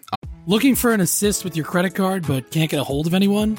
Looking 0.47 0.77
for 0.77 0.93
an 0.93 1.01
assist 1.01 1.43
with 1.43 1.57
your 1.57 1.65
credit 1.65 1.95
card 1.95 2.27
but 2.27 2.51
can't 2.51 2.71
get 2.71 2.81
a 2.81 2.85
hold 2.85 3.07
of 3.07 3.15
anyone? 3.15 3.59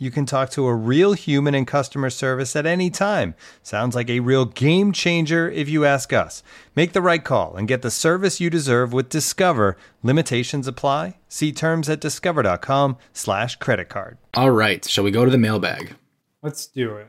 You 0.00 0.12
can 0.12 0.26
talk 0.26 0.50
to 0.50 0.64
a 0.66 0.74
real 0.76 1.14
human 1.14 1.56
in 1.56 1.66
customer 1.66 2.08
service 2.08 2.54
at 2.54 2.66
any 2.66 2.88
time. 2.88 3.34
Sounds 3.64 3.96
like 3.96 4.08
a 4.08 4.20
real 4.20 4.44
game 4.44 4.92
changer 4.92 5.50
if 5.50 5.68
you 5.68 5.84
ask 5.84 6.12
us. 6.12 6.44
Make 6.76 6.92
the 6.92 7.02
right 7.02 7.24
call 7.24 7.56
and 7.56 7.66
get 7.66 7.82
the 7.82 7.90
service 7.90 8.40
you 8.40 8.48
deserve 8.48 8.92
with 8.92 9.08
Discover. 9.08 9.76
Limitations 10.04 10.68
apply. 10.68 11.18
See 11.28 11.50
terms 11.50 11.88
at 11.88 12.00
discover.com 12.00 12.96
slash 13.12 13.56
credit 13.56 13.88
card. 13.88 14.18
All 14.34 14.52
right. 14.52 14.84
Shall 14.88 15.02
we 15.02 15.10
go 15.10 15.24
to 15.24 15.32
the 15.32 15.36
mailbag? 15.36 15.96
Let's 16.42 16.68
do 16.68 16.94
it. 16.94 17.08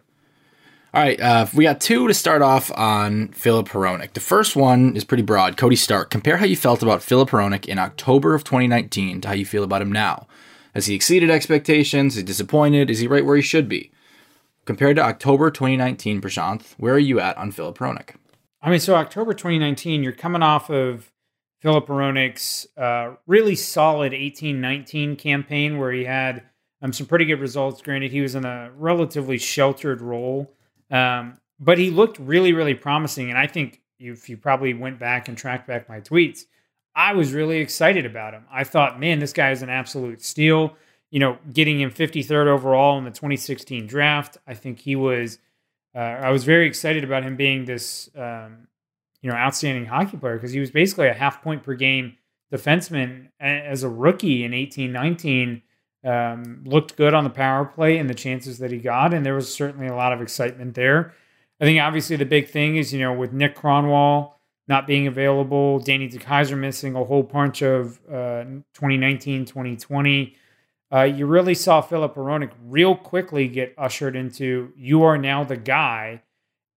All 0.92 1.04
right, 1.04 1.22
uh, 1.22 1.46
we 1.54 1.66
got 1.66 1.80
two 1.80 2.08
to 2.08 2.16
start 2.16 2.42
off 2.42 2.72
on 2.72 3.28
Filip 3.28 3.68
Hronek. 3.68 4.14
The 4.14 4.20
first 4.20 4.56
one 4.56 4.96
is 4.96 5.04
pretty 5.04 5.22
broad. 5.22 5.56
Cody 5.56 5.76
Stark, 5.76 6.10
compare 6.10 6.38
how 6.38 6.46
you 6.46 6.56
felt 6.56 6.82
about 6.82 7.04
Filip 7.04 7.30
Hronek 7.30 7.68
in 7.68 7.78
October 7.78 8.34
of 8.34 8.44
2019 8.44 9.22
to 9.22 9.28
how 9.28 9.36
you 9.36 9.46
feel 9.46 9.64
about 9.64 9.84
him 9.84 9.92
now. 9.92 10.26
Has 10.74 10.86
he 10.86 10.96
exceeded 10.96 11.30
expectations? 11.30 12.14
Is 12.14 12.18
he 12.18 12.24
disappointed? 12.24 12.90
Is 12.90 13.00
he 13.00 13.08
right 13.08 13.26
where 13.26 13.36
he 13.36 13.42
should 13.42 13.68
be? 13.68 13.92
Compared 14.66 14.96
to 14.98 15.04
October 15.04 15.50
2019, 15.50 16.22
Prashanth, 16.22 16.74
where 16.78 16.94
are 16.94 17.00
you 17.00 17.20
at 17.20 17.38
on 17.38 17.52
Filip 17.52 17.78
Hronek? 17.78 18.16
I 18.62 18.70
mean, 18.70 18.80
so 18.80 18.96
October 18.96 19.34
2019, 19.34 20.04
you're 20.04 20.12
coming 20.12 20.44
off 20.44 20.70
of 20.70 21.12
Filip 21.62 21.88
Hronek's 21.88 22.68
uh, 22.78 23.16
really 23.26 23.56
solid 23.56 24.12
18-19 24.12 25.18
campaign 25.18 25.78
where 25.78 25.92
he 25.92 26.06
had 26.06 26.44
um, 26.82 26.94
some 26.94 27.08
pretty 27.08 27.26
good 27.26 27.40
results. 27.40 27.82
Granted, 27.82 28.12
he 28.12 28.22
was 28.22 28.36
in 28.36 28.46
a 28.46 28.72
relatively 28.76 29.38
sheltered 29.38 30.02
role 30.02 30.54
um, 30.92 31.40
but 31.60 31.78
he 31.78 31.90
looked 31.90 32.20
really, 32.20 32.54
really 32.54 32.74
promising. 32.74 33.30
And 33.30 33.38
I 33.38 33.48
think 33.48 33.82
if 34.00 34.30
you 34.30 34.38
probably 34.38 34.74
went 34.74 35.00
back 35.00 35.28
and 35.28 35.38
tracked 35.38 35.68
back 35.68 35.90
my 35.90 36.00
tweets, 36.00 36.46
I 36.96 37.14
was 37.14 37.34
really 37.34 37.60
excited 37.60 38.06
about 38.06 38.34
him. 38.34 38.46
I 38.52 38.64
thought, 38.64 39.00
man, 39.00 39.20
this 39.20 39.34
guy 39.34 39.52
is 39.52 39.62
an 39.62 39.70
absolute 39.70 40.22
steal. 40.22 40.76
You 41.12 41.20
know, 41.20 41.38
getting 41.52 41.80
him 41.80 41.92
53rd 41.92 42.48
overall 42.48 42.98
in 42.98 43.04
the 43.04 43.12
2016 43.12 43.88
draft, 43.88 44.38
I 44.48 44.54
think 44.54 44.80
he 44.80 44.96
was. 44.96 45.40
Uh, 45.96 46.00
I 46.00 46.30
was 46.30 46.44
very 46.44 46.68
excited 46.68 47.04
about 47.04 47.24
him 47.24 47.36
being 47.36 47.66
this, 47.66 48.12
um, 48.16 48.68
you 49.22 49.30
know, 49.30 49.36
outstanding 49.36 49.86
hockey 49.86 50.18
player 50.18 50.36
because 50.36 50.52
he 50.52 50.60
was 50.60 50.70
basically 50.70 51.08
a 51.08 51.14
half 51.14 51.42
point 51.42 51.64
per 51.64 51.74
game 51.74 52.16
defenseman 52.54 53.30
as 53.40 53.84
a 53.84 53.90
rookie 53.90 54.44
in 54.44 54.54
18 54.54 54.92
19 54.92 55.62
um, 56.04 56.64
looked 56.66 56.96
good 56.96 57.14
on 57.14 57.24
the 57.24 57.30
power 57.30 57.66
play 57.66 57.98
and 57.98 58.10
the 58.10 58.14
chances 58.14 58.60
that 58.60 58.72
he 58.72 58.78
got, 58.78 59.14
and 59.14 59.26
there 59.26 59.36
was 59.36 59.54
certainly 59.54 59.88
a 59.88 59.96
lot 59.96 60.14
of 60.14 60.22
excitement 60.22 60.76
there. 60.76 61.14
I 61.60 61.66
think 61.66 61.82
obviously 61.82 62.16
the 62.16 62.26
big 62.26 62.50
thing 62.50 62.78
is 62.78 62.94
you 62.94 63.00
know 63.00 63.14
with 63.14 63.34
Nick 63.34 63.56
Kronwall 63.56 64.34
not 64.70 64.86
being 64.86 65.08
available, 65.08 65.80
Danny 65.80 66.08
DeKeyser 66.08 66.56
missing 66.56 66.96
a 66.96 67.04
whole 67.04 67.24
bunch 67.24 67.64
of 67.64 68.00
uh, 68.08 68.44
2019, 68.76 69.46
2020. 69.46 70.36
Uh, 70.94 71.02
you 71.02 71.26
really 71.26 71.56
saw 71.56 71.82
Filip 71.82 72.14
Hronek 72.14 72.52
real 72.64 72.96
quickly 72.96 73.48
get 73.48 73.74
ushered 73.78 74.16
into 74.16 74.72
you 74.78 75.04
are 75.04 75.18
now 75.18 75.44
the 75.44 75.58
guy, 75.58 76.22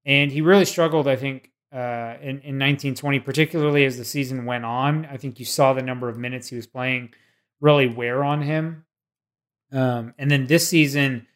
and 0.07 0.33
he 0.33 0.41
really 0.41 0.65
struggled. 0.65 1.07
I 1.07 1.17
think 1.17 1.51
uh, 1.71 2.17
in 2.21 2.41
in 2.41 2.59
1920, 2.59 3.21
particularly 3.21 3.85
as 3.85 3.99
the 3.99 4.05
season 4.05 4.47
went 4.47 4.65
on. 4.65 5.07
I 5.07 5.19
think 5.19 5.39
you 5.39 5.45
saw 5.45 5.75
the 5.75 5.83
number 5.83 6.09
of 6.09 6.17
minutes 6.17 6.49
he 6.49 6.57
was 6.57 6.67
playing 6.67 7.11
really 7.61 7.87
wear 7.87 8.25
on 8.25 8.43
him. 8.43 8.85
Um, 9.71 10.15
and 10.19 10.31
then 10.31 10.47
this 10.47 10.69
season, 10.69 11.27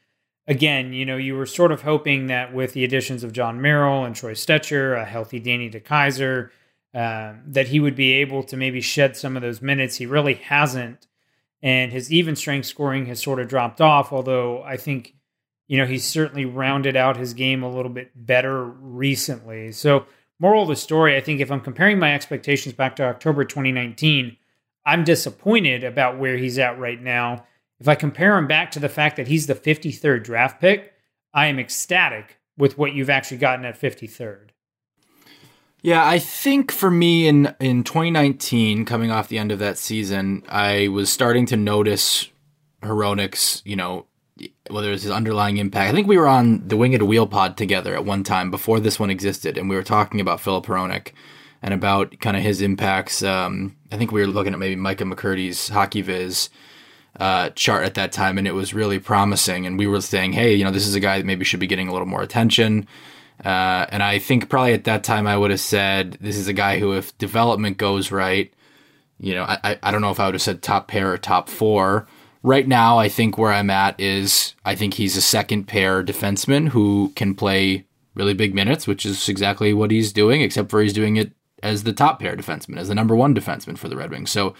again, 0.49 0.93
you 0.93 1.05
know, 1.05 1.17
you 1.17 1.35
were 1.35 1.47
sort 1.47 1.73
of 1.73 1.83
hoping 1.83 2.27
that 2.29 2.55
with 2.55 2.73
the 2.73 2.85
additions 2.85 3.25
of 3.25 3.33
Jon 3.33 3.61
Merrill 3.61 4.05
and 4.05 4.15
Troy 4.15 4.35
Stecher, 4.35 5.01
a 5.01 5.05
healthy 5.05 5.39
Danny 5.39 5.71
DeKeyser, 5.71 6.51
um, 6.95 7.43
that 7.47 7.69
he 7.69 7.81
would 7.81 7.97
be 7.97 8.13
able 8.15 8.43
to 8.45 8.57
maybe 8.57 8.81
shed 8.81 9.17
some 9.17 9.37
of 9.37 9.43
those 9.43 9.61
minutes. 9.61 9.97
He 9.97 10.07
really 10.07 10.35
hasn't. 10.35 11.07
And 11.63 11.93
his 11.93 12.13
even 12.13 12.37
strength 12.37 12.67
scoring 12.67 13.07
has 13.07 13.23
sort 13.23 13.41
of 13.41 13.49
dropped 13.49 13.81
off, 13.81 14.13
although 14.13 14.63
I 14.63 14.77
think, 14.77 15.15
you 15.67 15.79
know, 15.79 15.87
he's 15.87 16.05
certainly 16.05 16.45
rounded 16.45 16.97
out 16.97 17.17
his 17.17 17.35
game 17.35 17.63
a 17.63 17.71
little 17.71 17.91
bit 17.91 18.13
better 18.15 18.65
recently. 18.65 19.73
So, 19.73 20.07
moral 20.39 20.63
of 20.63 20.69
the 20.69 20.77
story, 20.77 21.17
I 21.17 21.21
think 21.21 21.41
if 21.41 21.51
I'm 21.51 21.61
comparing 21.61 21.99
my 21.99 22.15
expectations 22.15 22.75
back 22.75 22.95
to 22.97 23.05
October 23.05 23.45
2019, 23.45 24.37
I'm 24.85 25.03
disappointed 25.03 25.83
about 25.83 26.19
where 26.19 26.37
he's 26.37 26.59
at 26.59 26.79
right 26.79 27.03
now 27.03 27.47
if 27.79 27.89
I 27.89 27.95
compare 27.95 28.37
him 28.37 28.47
back 28.47 28.71
to 28.73 28.81
the 28.81 28.89
fact 28.89 29.17
that 29.17 29.29
he's 29.29 29.47
the 29.47 29.55
53rd 29.55 30.25
draft 30.25 30.61
pick, 30.61 30.93
I 31.35 31.47
am 31.47 31.59
ecstatic 31.59 32.39
with 32.57 32.79
what 32.79 32.95
you've 32.95 33.11
actually 33.11 33.39
gotten 33.39 33.65
at 33.65 33.79
53rd. 33.79 34.49
Yeah, 35.83 36.07
I 36.07 36.19
think 36.19 36.73
for 36.73 36.91
me 36.91 37.29
in 37.29 37.55
in 37.61 37.85
2019, 37.85 38.85
coming 38.87 39.11
off 39.11 39.29
the 39.29 39.39
end 39.39 39.53
of 39.53 39.59
that 39.61 39.79
season, 39.79 40.43
I 40.49 40.89
was 40.89 41.13
starting 41.13 41.47
to 41.47 41.57
notice 41.57 42.29
Hronek's, 42.83 43.63
you 43.65 43.77
know, 43.77 44.07
whether 44.69 44.91
it's 44.91 45.05
his 45.05 45.13
underlying 45.13 45.59
impact. 45.59 45.91
I 45.91 45.95
think 45.95 46.09
we 46.09 46.19
were 46.19 46.27
on 46.27 46.67
the 46.67 46.77
Winged 46.77 47.03
Wheel 47.03 47.27
pod 47.27 47.57
together 47.57 47.95
at 47.95 48.05
one 48.05 48.25
time 48.25 48.51
before 48.51 48.81
this 48.81 48.99
one 48.99 49.11
existed, 49.11 49.57
and 49.57 49.69
we 49.69 49.77
were 49.77 49.83
talking 49.83 50.21
about 50.21 50.41
Filip 50.41 50.67
Hronek 50.67 51.13
and 51.63 51.73
about 51.73 52.19
kind 52.21 52.37
of 52.37 52.43
his 52.43 52.63
impacts. 52.63 53.23
Um, 53.23 53.77
I 53.93 53.97
think 53.97 54.11
we 54.11 54.21
were 54.21 54.27
looking 54.27 54.55
at 54.55 54.59
maybe 54.59 54.77
Micah 54.77 55.05
McCurdy's 55.05 55.69
Hockey 55.69 56.03
Viz 56.03 56.49
uh, 57.19 57.51
chart 57.51 57.85
at 57.85 57.95
that 57.95 58.13
time, 58.13 58.39
and 58.39 58.47
it 58.47 58.55
was 58.55 58.75
really 58.75 58.99
promising. 58.99 59.67
And 59.67 59.79
we 59.79 59.87
were 59.87 60.01
saying, 60.01 60.33
hey, 60.33 60.55
you 60.55 60.65
know, 60.65 60.71
this 60.71 60.87
is 60.87 60.95
a 60.95 61.01
guy 61.01 61.19
that 61.19 61.27
maybe 61.27 61.45
should 61.45 61.61
be 61.61 61.67
getting 61.67 61.89
a 61.89 61.93
little 61.93 62.07
more 62.07 62.23
attention. 62.23 62.87
Uh, 63.45 63.87
and 63.91 64.03
I 64.03 64.19
think 64.19 64.49
probably 64.49 64.73
at 64.73 64.85
that 64.85 65.05
time 65.05 65.27
I 65.27 65.37
would 65.37 65.51
have 65.51 65.61
said, 65.61 66.19
this 66.21 66.37
is 66.37 66.49
a 66.49 66.53
guy 66.53 66.79
who, 66.79 66.93
if 66.93 67.17
development 67.19 67.77
goes 67.77 68.11
right, 68.11 68.53
you 69.19 69.35
know, 69.35 69.45
I, 69.45 69.79
I 69.83 69.91
don't 69.91 70.01
know 70.01 70.11
if 70.11 70.21
I 70.21 70.27
would 70.27 70.35
have 70.35 70.43
said 70.43 70.63
top 70.63 70.89
pair 70.89 71.13
or 71.13 71.19
top 71.19 71.49
four. 71.49 72.07
Right 72.43 72.69
now, 72.69 72.99
I 72.99 73.09
think 73.09 73.37
where 73.37 73.53
I'm 73.53 73.71
at 73.71 73.99
is 73.99 74.55
I 74.65 74.75
think 74.75 74.95
he's 74.95 75.17
a 75.17 75.23
second 75.23 75.65
pair 75.65 76.03
defenseman 76.03 76.69
who 76.69 77.13
can 77.17 77.35
play 77.35 77.87
really 78.15 78.35
big 78.35 78.55
minutes, 78.55 78.87
which 78.87 79.05
is 79.05 79.29
exactly 79.29 79.75
what 79.75 79.91
he's 79.91 80.13
doing, 80.13 80.41
except 80.41 80.71
for 80.71 80.81
he's 80.81 80.93
doing 80.93 81.17
it 81.17 81.33
as 81.63 81.83
the 81.83 81.93
top 81.93 82.21
pair 82.21 82.37
defenseman, 82.37 82.79
as 82.79 82.89
the 82.89 82.95
number 82.95 83.17
one 83.17 83.35
defenseman 83.35 83.77
for 83.77 83.89
the 83.89 83.97
Red 83.97 84.11
Wings. 84.11 84.31
So 84.31 84.55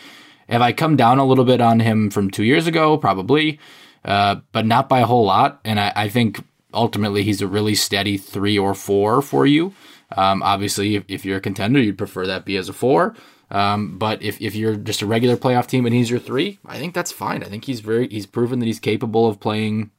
have 0.49 0.63
I 0.63 0.73
come 0.73 0.97
down 0.97 1.19
a 1.19 1.25
little 1.25 1.45
bit 1.45 1.61
on 1.61 1.81
him 1.81 2.11
from 2.11 2.31
two 2.31 2.45
years 2.45 2.67
ago? 2.67 2.97
Probably, 2.97 3.59
uh, 4.05 4.37
but 4.53 4.67
not 4.67 4.89
by 4.89 5.01
a 5.01 5.07
whole 5.07 5.25
lot. 5.25 5.61
And 5.65 5.81
I, 5.81 5.93
I, 5.95 6.09
think 6.09 6.45
ultimately 6.73 7.23
he's 7.23 7.43
a 7.43 7.49
really 7.49 7.75
steady 7.75 8.17
three 8.17 8.59
or 8.59 8.75
four 8.75 9.23
for 9.23 9.47
you. 9.47 9.75
Um, 10.17 10.43
obviously, 10.43 10.95
if, 10.95 11.05
if, 11.09 11.25
you're 11.25 11.39
a 11.39 11.41
contender, 11.41 11.81
you'd 11.81 11.99
prefer 11.99 12.27
that 12.27 12.45
be 12.45 12.57
as 12.57 12.69
a 12.69 12.73
four. 12.73 13.15
Um, 13.51 13.99
but 13.99 14.23
if, 14.23 14.41
if 14.41 14.55
you're 14.55 14.77
just 14.77 15.03
a 15.03 15.07
regular 15.07 15.37
playoff 15.37 15.67
team 15.67 15.87
and 15.87 15.95
he's 15.95 16.11
your 16.11 16.21
three, 16.21 16.59
I 16.65 16.79
think 16.79 16.95
that's 16.95 17.13
fine. 17.13 17.43
I 17.43 17.47
think 17.47 17.65
he's 17.65 17.81
very 17.81 18.09
he's 18.09 18.27
proven 18.27 18.59
that 18.61 18.67
he's 18.67 18.81
capable 18.81 19.27
of 19.27 19.41
playing 19.41 19.91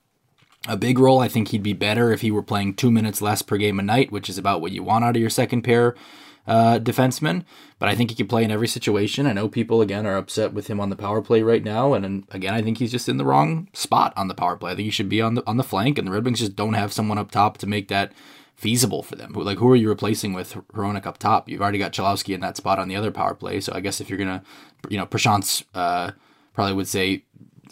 a 0.67 0.75
big 0.75 0.99
role. 0.99 1.19
I 1.19 1.27
think 1.27 1.49
he'd 1.49 1.63
be 1.63 1.73
better 1.73 2.11
if 2.11 2.21
he 2.21 2.31
were 2.31 2.43
playing 2.43 2.73
two 2.73 2.91
minutes 2.91 3.21
less 3.21 3.41
per 3.41 3.57
game 3.57 3.79
a 3.79 3.83
night, 3.83 4.11
which 4.11 4.29
is 4.29 4.37
about 4.37 4.59
what 4.59 4.73
you 4.73 4.83
want 4.83 5.05
out 5.05 5.15
of 5.15 5.21
your 5.21 5.29
second 5.29 5.61
pair 5.61 5.95
uh, 6.47 6.79
defenseman, 6.79 7.43
but 7.77 7.89
I 7.89 7.95
think 7.95 8.09
he 8.09 8.15
can 8.15 8.27
play 8.27 8.43
in 8.43 8.51
every 8.51 8.67
situation. 8.69 9.27
I 9.27 9.33
know 9.33 9.49
people 9.49 9.81
again 9.81 10.05
are 10.05 10.15
upset 10.15 10.53
with 10.53 10.67
him 10.67 10.79
on 10.79 10.89
the 10.89 10.95
power 10.95 11.21
play 11.21 11.41
right 11.43 11.63
now, 11.63 11.93
and, 11.93 12.23
again, 12.31 12.53
I 12.53 12.61
think 12.61 12.77
he's 12.77 12.91
just 12.91 13.09
in 13.09 13.17
the 13.17 13.25
wrong 13.25 13.67
spot 13.73 14.13
on 14.15 14.27
the 14.29 14.33
power 14.33 14.55
play. 14.55 14.71
I 14.71 14.75
think 14.75 14.85
he 14.85 14.91
should 14.91 15.09
be 15.09 15.21
on 15.21 15.35
the 15.35 15.43
on 15.45 15.57
the 15.57 15.63
flank, 15.63 15.97
and 15.97 16.07
the 16.07 16.11
Red 16.11 16.23
Wings 16.25 16.39
just 16.39 16.55
don't 16.55 16.73
have 16.73 16.93
someone 16.93 17.17
up 17.17 17.31
top 17.31 17.57
to 17.57 17.67
make 17.67 17.89
that 17.89 18.13
feasible 18.55 19.03
for 19.03 19.15
them. 19.15 19.33
Like, 19.33 19.57
who 19.59 19.69
are 19.69 19.75
you 19.75 19.89
replacing 19.89 20.33
with 20.33 20.53
Hronek 20.73 21.05
up 21.05 21.17
top? 21.17 21.47
You've 21.49 21.61
already 21.61 21.77
got 21.79 21.91
Cholowski 21.93 22.33
in 22.33 22.39
that 22.41 22.57
spot 22.57 22.79
on 22.79 22.87
the 22.87 22.95
other 22.95 23.11
power 23.11 23.33
play, 23.35 23.59
so 23.59 23.73
I 23.75 23.81
guess 23.81 23.99
if 23.99 24.09
you're 24.09 24.17
gonna, 24.17 24.41
you 24.89 24.97
know, 24.97 25.05
Prashanth's 25.05 25.63
uh, 25.75 26.11
probably 26.53 26.73
would 26.73 26.87
say 26.87 27.23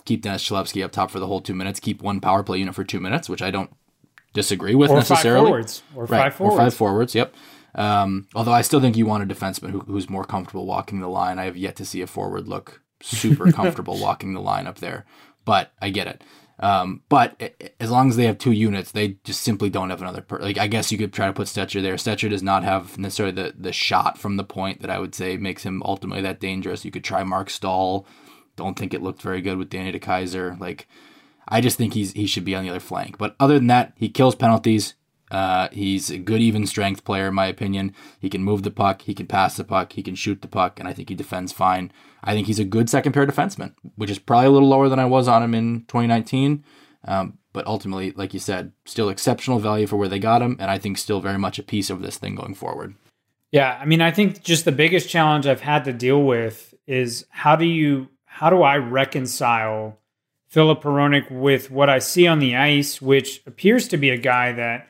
keep 0.03 0.21
Dennis 0.21 0.47
Cholowski 0.47 0.83
up 0.83 0.91
top 0.91 1.09
for 1.09 1.19
the 1.19 1.27
whole 1.27 1.41
two 1.41 1.55
minutes, 1.55 1.79
keep 1.79 2.01
one 2.03 2.19
power 2.19 2.43
play 2.43 2.59
unit 2.59 2.75
for 2.75 2.83
two 2.83 2.99
minutes, 2.99 3.27
which 3.29 3.41
I 3.41 3.49
don't 3.49 3.71
disagree 4.33 4.75
with 4.75 4.91
Or 4.91 5.01
five 5.01 5.09
necessarily. 5.09 5.47
forwards. 5.47 5.81
Or 5.95 6.03
right, 6.05 6.23
five 6.25 6.35
forwards. 6.35 6.55
Or 6.55 6.59
five 6.59 6.73
forwards. 6.75 7.15
Yep. 7.15 7.33
Um, 7.75 8.27
although 8.33 8.53
I 8.53 8.61
still 8.61 8.79
think 8.79 8.95
you 8.95 9.05
want 9.05 9.29
a 9.29 9.33
defenseman 9.33 9.71
who, 9.71 9.79
who's 9.81 10.09
more 10.09 10.23
comfortable 10.23 10.65
walking 10.65 11.01
the 11.01 11.09
line. 11.09 11.39
I 11.39 11.45
have 11.45 11.57
yet 11.57 11.75
to 11.77 11.85
see 11.85 12.01
a 12.01 12.07
forward 12.07 12.47
look 12.47 12.81
super 13.01 13.51
comfortable 13.51 13.99
walking 13.99 14.33
the 14.33 14.41
line 14.41 14.65
up 14.65 14.79
there, 14.79 15.05
but 15.43 15.73
I 15.81 15.89
get 15.89 16.07
it. 16.07 16.23
Um, 16.57 17.01
but 17.09 17.73
as 17.81 17.91
long 17.91 18.09
as 18.09 18.15
they 18.15 18.25
have 18.25 18.37
two 18.37 18.53
units, 18.53 18.91
they 18.91 19.17
just 19.25 19.41
simply 19.41 19.69
don't 19.69 19.89
have 19.89 20.01
another. 20.01 20.21
Per- 20.21 20.39
like 20.39 20.57
I 20.57 20.67
guess 20.67 20.91
you 20.91 20.97
could 20.97 21.11
try 21.11 21.27
to 21.27 21.33
put 21.33 21.47
Stecher 21.47 21.81
there. 21.81 21.95
Stecher 21.95 22.29
does 22.29 22.43
not 22.43 22.63
have 22.63 22.97
necessarily 22.97 23.35
the 23.35 23.53
the 23.57 23.73
shot 23.73 24.17
from 24.17 24.37
the 24.37 24.43
point 24.45 24.81
that 24.81 24.89
I 24.89 24.99
would 24.99 25.13
say 25.13 25.35
makes 25.35 25.63
him 25.63 25.83
ultimately 25.83 26.21
that 26.21 26.39
dangerous. 26.39 26.85
You 26.85 26.91
could 26.91 27.03
try 27.03 27.23
Marc 27.23 27.49
Staal. 27.49 28.07
Don't 28.55 28.79
think 28.79 28.93
it 28.93 29.01
looked 29.03 29.21
very 29.21 29.41
good 29.41 29.57
with 29.57 29.69
Danny 29.69 29.91
DeKeyser. 29.91 30.57
Like 30.57 30.87
I 31.45 31.59
just 31.59 31.77
think 31.77 31.93
he's 31.93 32.13
he 32.13 32.25
should 32.25 32.45
be 32.45 32.55
on 32.55 32.63
the 32.63 32.69
other 32.69 32.79
flank. 32.79 33.17
But 33.17 33.35
other 33.37 33.55
than 33.55 33.67
that, 33.67 33.91
he 33.97 34.07
kills 34.07 34.35
penalties. 34.35 34.95
Uh, 35.31 35.67
he's 35.71 36.09
a 36.09 36.17
good 36.17 36.41
even 36.41 36.67
strength 36.67 37.03
player 37.03 37.27
in 37.27 37.33
my 37.33 37.47
opinion. 37.47 37.93
He 38.19 38.29
can 38.29 38.43
move 38.43 38.63
the 38.63 38.71
puck, 38.71 39.01
he 39.01 39.13
can 39.13 39.27
pass 39.27 39.57
the 39.57 39.63
puck, 39.63 39.93
he 39.93 40.03
can 40.03 40.15
shoot 40.15 40.41
the 40.41 40.47
puck, 40.47 40.79
and 40.79 40.87
I 40.87 40.93
think 40.93 41.09
he 41.09 41.15
defends 41.15 41.51
fine. 41.51 41.91
I 42.23 42.33
think 42.33 42.47
he's 42.47 42.59
a 42.59 42.65
good 42.65 42.89
second 42.89 43.13
pair 43.13 43.25
defenseman, 43.25 43.73
which 43.95 44.09
is 44.09 44.19
probably 44.19 44.47
a 44.47 44.51
little 44.51 44.69
lower 44.69 44.89
than 44.89 44.99
I 44.99 45.05
was 45.05 45.27
on 45.27 45.43
him 45.43 45.53
in 45.53 45.81
2019. 45.87 46.63
Um, 47.07 47.37
but 47.53 47.67
ultimately, 47.67 48.11
like 48.11 48.33
you 48.33 48.39
said, 48.39 48.71
still 48.85 49.09
exceptional 49.09 49.59
value 49.59 49.87
for 49.87 49.95
where 49.95 50.09
they 50.09 50.19
got 50.19 50.41
him, 50.41 50.57
and 50.59 50.69
I 50.69 50.77
think 50.77 50.97
still 50.97 51.21
very 51.21 51.37
much 51.37 51.57
a 51.57 51.63
piece 51.63 51.89
of 51.89 52.01
this 52.01 52.17
thing 52.17 52.35
going 52.35 52.53
forward. 52.53 52.95
Yeah, 53.51 53.77
I 53.79 53.85
mean, 53.85 54.01
I 54.01 54.11
think 54.11 54.43
just 54.43 54.65
the 54.65 54.71
biggest 54.71 55.07
challenge 55.07 55.47
I've 55.47 55.61
had 55.61 55.85
to 55.85 55.93
deal 55.93 56.21
with 56.21 56.73
is 56.87 57.25
how 57.29 57.55
do 57.55 57.65
you 57.65 58.09
how 58.25 58.49
do 58.49 58.63
I 58.63 58.75
reconcile 58.75 59.97
Filip 60.47 60.83
Hronek 60.83 61.31
with 61.31 61.71
what 61.71 61.89
I 61.89 61.99
see 61.99 62.27
on 62.27 62.39
the 62.39 62.55
ice, 62.57 63.01
which 63.01 63.41
appears 63.45 63.87
to 63.89 63.97
be 63.97 64.09
a 64.09 64.17
guy 64.17 64.51
that 64.51 64.89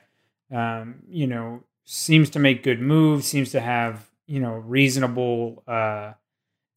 um, 0.51 0.95
you 1.07 1.27
know 1.27 1.63
seems 1.85 2.29
to 2.31 2.39
make 2.39 2.63
good 2.63 2.81
moves, 2.81 3.27
seems 3.27 3.51
to 3.51 3.59
have 3.59 4.09
you 4.27 4.39
know 4.39 4.53
reasonable 4.53 5.63
uh, 5.67 6.13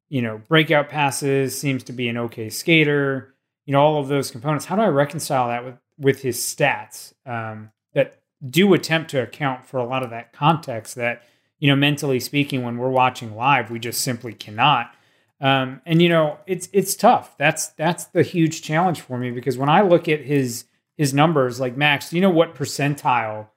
you 0.08 0.22
know 0.22 0.40
breakout 0.48 0.88
passes, 0.88 1.58
seems 1.58 1.82
to 1.84 1.92
be 1.92 2.08
an 2.08 2.16
okay 2.16 2.48
skater, 2.48 3.34
you 3.66 3.72
know 3.72 3.80
all 3.80 4.00
of 4.00 4.08
those 4.08 4.30
components. 4.30 4.64
How 4.64 4.76
do 4.76 4.82
I 4.82 4.88
reconcile 4.88 5.48
that 5.48 5.64
with 5.64 5.76
with 5.98 6.22
his 6.22 6.38
stats 6.38 7.12
um, 7.26 7.70
that 7.94 8.20
do 8.44 8.72
attempt 8.74 9.10
to 9.10 9.22
account 9.22 9.66
for 9.66 9.78
a 9.78 9.84
lot 9.84 10.02
of 10.02 10.10
that 10.10 10.32
context 10.32 10.94
that 10.94 11.22
you 11.58 11.68
know 11.68 11.76
mentally 11.76 12.20
speaking 12.20 12.62
when 12.62 12.78
we're 12.78 12.88
watching 12.88 13.34
live 13.34 13.70
we 13.70 13.78
just 13.78 14.00
simply 14.00 14.32
cannot 14.32 14.94
um, 15.40 15.80
and 15.84 16.00
you 16.00 16.08
know 16.08 16.38
it's 16.46 16.68
it's 16.72 16.94
tough 16.94 17.36
that's 17.36 17.68
that's 17.70 18.04
the 18.06 18.22
huge 18.22 18.62
challenge 18.62 19.00
for 19.00 19.18
me 19.18 19.30
because 19.30 19.58
when 19.58 19.68
i 19.68 19.82
look 19.82 20.08
at 20.08 20.20
his 20.20 20.64
his 20.96 21.12
numbers 21.12 21.58
like 21.58 21.76
max 21.76 22.10
do 22.10 22.16
you 22.16 22.22
know 22.22 22.30
what 22.30 22.54
percentile 22.54 23.48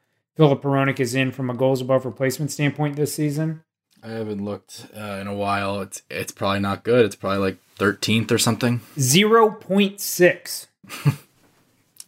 Filip 0.42 0.64
Hronek 0.64 1.00
is 1.00 1.14
in 1.14 1.32
from 1.32 1.52
a 1.52 1.54
goals 1.54 1.82
above 1.82 2.04
replacement 2.04 2.50
standpoint 2.50 2.96
this 2.96 3.14
season 3.14 3.62
I 4.02 4.08
haven't 4.10 4.44
looked 4.44 4.88
uh, 4.98 5.20
in 5.22 5.28
a 5.28 5.36
while. 5.36 5.82
It's 5.82 6.02
it's 6.10 6.32
probably 6.32 6.62
not 6.62 6.84
good. 6.84 7.06
It's 7.06 7.16
probably 7.16 7.38
like 7.38 7.58
13th 7.78 8.32
or 8.32 8.40
something. 8.40 8.80
0.6 8.98 10.68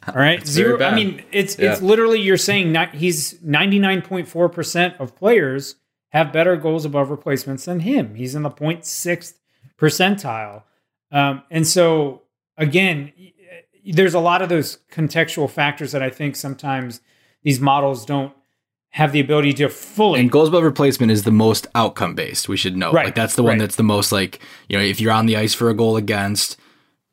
all 0.08 0.16
right 0.16 0.48
zero 0.48 0.84
i 0.84 0.96
mean 0.96 1.24
it's 1.32 1.60
Yeah. 1.60 1.74
it's 1.74 1.82
literally 1.84 2.20
you're 2.22 2.36
saying 2.36 2.72
not, 2.72 2.96
he's 2.96 3.36
99.4% 3.36 5.00
of 5.00 5.16
players 5.16 5.76
have 6.10 6.34
better 6.34 6.56
goals 6.58 6.86
above 6.86 7.12
replacements 7.12 7.66
than 7.66 7.82
him 7.82 8.16
he's 8.16 8.34
in 8.34 8.42
the 8.42 8.50
0.6th 8.50 9.36
percentile 9.78 10.64
um, 11.12 11.44
and 11.52 11.68
so 11.68 12.24
again 12.58 13.14
there's 13.86 14.16
a 14.16 14.20
lot 14.20 14.42
of 14.42 14.50
those 14.50 14.80
contextual 14.92 15.48
factors 15.48 15.92
that 15.92 16.02
i 16.02 16.10
think 16.10 16.36
sometimes 16.36 17.00
these 17.44 17.60
models 17.60 18.06
don't 18.06 18.34
have 18.90 19.12
the 19.12 19.20
ability 19.20 19.54
to 19.54 19.70
fully 19.70 20.20
And 20.20 20.32
goals 20.32 20.50
above 20.50 20.64
replacement 20.64 21.12
is 21.12 21.24
the 21.24 21.32
most 21.32 21.66
outcome 21.74 22.14
based. 22.16 22.48
We 22.48 22.58
should 22.58 22.78
know. 22.78 22.92
Right, 22.92 23.06
Like 23.06 23.16
that's 23.16 23.36
the 23.36 23.42
one 23.44 23.54
right. 23.54 23.60
that's 23.60 23.76
the 23.76 23.84
most 23.84 24.12
like 24.12 24.40
you 24.70 24.78
know 24.78 24.84
if 24.84 25.00
you're 25.02 25.12
on 25.12 25.26
the 25.26 25.36
ice 25.38 25.54
for 25.54 25.70
a 25.70 25.74
goal 25.74 25.98
against, 25.98 26.58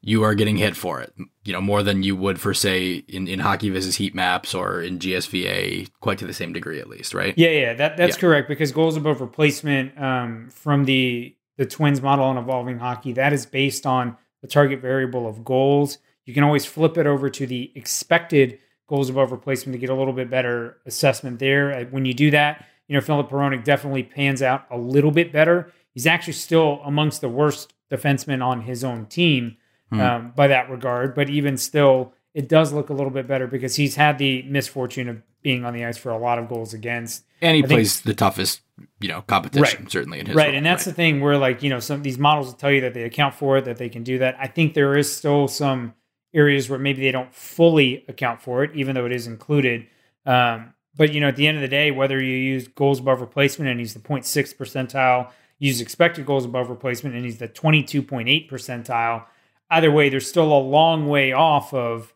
you 0.02 0.22
are 0.22 0.34
getting 0.34 0.56
hit 0.58 0.76
for 0.76 1.00
it. 1.00 1.12
You 1.44 1.52
know 1.54 1.60
more 1.62 1.82
than 1.82 2.02
you 2.02 2.14
would 2.16 2.38
for 2.40 2.52
say 2.52 3.02
in 3.08 3.26
in 3.26 3.40
HockeyViz 3.40 3.96
heat 3.96 4.14
maps 4.14 4.54
or 4.54 4.82
in 4.82 4.98
GSVA, 4.98 5.88
quite 6.00 6.18
to 6.18 6.26
the 6.26 6.34
same 6.34 6.52
degree 6.52 6.78
at 6.80 6.88
least, 6.88 7.14
right? 7.14 7.32
Yeah, 7.36 7.48
yeah, 7.50 7.74
that 7.74 7.96
that's 7.96 8.16
Yeah. 8.16 8.20
correct 8.20 8.48
because 8.48 8.72
goals 8.72 8.96
above 8.96 9.20
replacement 9.22 9.98
um, 10.00 10.50
from 10.50 10.84
the 10.84 11.34
the 11.56 11.64
Twins 11.66 12.00
model 12.02 12.24
on 12.26 12.36
evolving 12.38 12.78
hockey 12.78 13.12
that 13.14 13.32
is 13.32 13.46
based 13.46 13.86
on 13.86 14.16
the 14.42 14.48
target 14.48 14.80
variable 14.80 15.26
of 15.26 15.44
goals. 15.44 15.98
You 16.26 16.34
can 16.34 16.44
always 16.44 16.64
flip 16.66 16.96
it 16.98 17.06
over 17.06 17.28
to 17.30 17.46
the 17.46 17.72
expected 17.74 18.58
goals 18.90 19.08
above 19.08 19.32
replacement 19.32 19.72
to 19.72 19.78
get 19.78 19.88
a 19.88 19.94
little 19.94 20.12
bit 20.12 20.28
better 20.28 20.76
assessment 20.84 21.38
there. 21.38 21.72
Uh, 21.72 21.84
When 21.84 22.04
you 22.04 22.12
do 22.12 22.30
that, 22.32 22.66
you 22.88 22.94
know 22.94 23.00
Filip 23.00 23.30
Hronek 23.30 23.64
definitely 23.64 24.02
pans 24.02 24.42
out 24.42 24.66
a 24.70 24.76
little 24.76 25.12
bit 25.12 25.32
better. 25.32 25.72
He's 25.94 26.06
actually 26.06 26.34
still 26.34 26.80
amongst 26.84 27.20
the 27.22 27.28
worst 27.28 27.72
defensemen 27.90 28.44
on 28.44 28.62
his 28.62 28.84
own 28.84 29.06
team 29.06 29.56
um, 29.92 30.32
by 30.36 30.46
that 30.48 30.70
regard, 30.70 31.14
but 31.16 31.28
even 31.30 31.56
still, 31.56 32.12
it 32.34 32.48
does 32.48 32.72
look 32.72 32.90
a 32.90 32.92
little 32.92 33.10
bit 33.10 33.26
better 33.26 33.48
because 33.48 33.74
he's 33.74 33.96
had 33.96 34.18
the 34.18 34.42
misfortune 34.42 35.08
of 35.08 35.20
being 35.42 35.64
on 35.64 35.72
the 35.74 35.84
ice 35.84 35.96
for 35.98 36.10
a 36.10 36.18
lot 36.18 36.38
of 36.38 36.48
goals 36.48 36.72
against. 36.74 37.24
And 37.42 37.56
he 37.56 37.64
I 37.64 37.66
think- 37.66 37.76
plays 37.78 38.00
the 38.02 38.14
toughest, 38.14 38.60
you 39.00 39.08
know, 39.08 39.22
competition 39.22 39.80
Right. 39.82 39.90
certainly 39.90 40.20
in 40.20 40.26
his 40.26 40.36
right 40.36 40.48
role, 40.48 40.56
and 40.56 40.64
that's 40.66 40.84
the 40.84 40.92
thing 40.92 41.20
where 41.20 41.36
like 41.38 41.62
you 41.64 41.70
know 41.70 41.80
some 41.80 41.96
of 41.96 42.02
these 42.04 42.18
models 42.18 42.46
will 42.46 42.54
tell 42.54 42.70
you 42.70 42.80
that 42.82 42.94
they 42.94 43.02
account 43.02 43.34
for 43.34 43.56
it 43.58 43.64
that 43.64 43.78
they 43.78 43.88
can 43.88 44.02
do 44.04 44.18
that 44.18 44.36
i 44.40 44.46
think 44.46 44.74
there 44.74 44.96
is 44.96 45.12
still 45.14 45.48
some 45.48 45.92
areas 46.34 46.68
where 46.68 46.78
maybe 46.78 47.02
they 47.02 47.10
don't 47.10 47.34
fully 47.34 48.04
account 48.08 48.40
for 48.40 48.62
it 48.64 48.70
even 48.74 48.94
though 48.94 49.06
it 49.06 49.12
is 49.12 49.26
included 49.26 49.86
um, 50.26 50.72
but 50.96 51.12
you 51.12 51.20
know 51.20 51.28
at 51.28 51.36
the 51.36 51.46
end 51.46 51.56
of 51.56 51.62
the 51.62 51.68
day 51.68 51.90
whether 51.90 52.22
you 52.22 52.36
use 52.36 52.68
goals 52.68 53.00
above 53.00 53.20
replacement 53.20 53.70
and 53.70 53.80
he's 53.80 53.94
the 53.94 54.00
0.6 54.00 54.56
percentile 54.56 55.30
use 55.58 55.80
expected 55.80 56.24
goals 56.24 56.44
above 56.44 56.70
replacement 56.70 57.14
and 57.14 57.24
he's 57.24 57.38
the 57.38 57.48
22.8 57.48 58.48
percentile 58.50 59.24
either 59.70 59.90
way 59.90 60.08
there's 60.08 60.28
still 60.28 60.52
a 60.52 60.58
long 60.58 61.08
way 61.08 61.32
off 61.32 61.72
of 61.74 62.14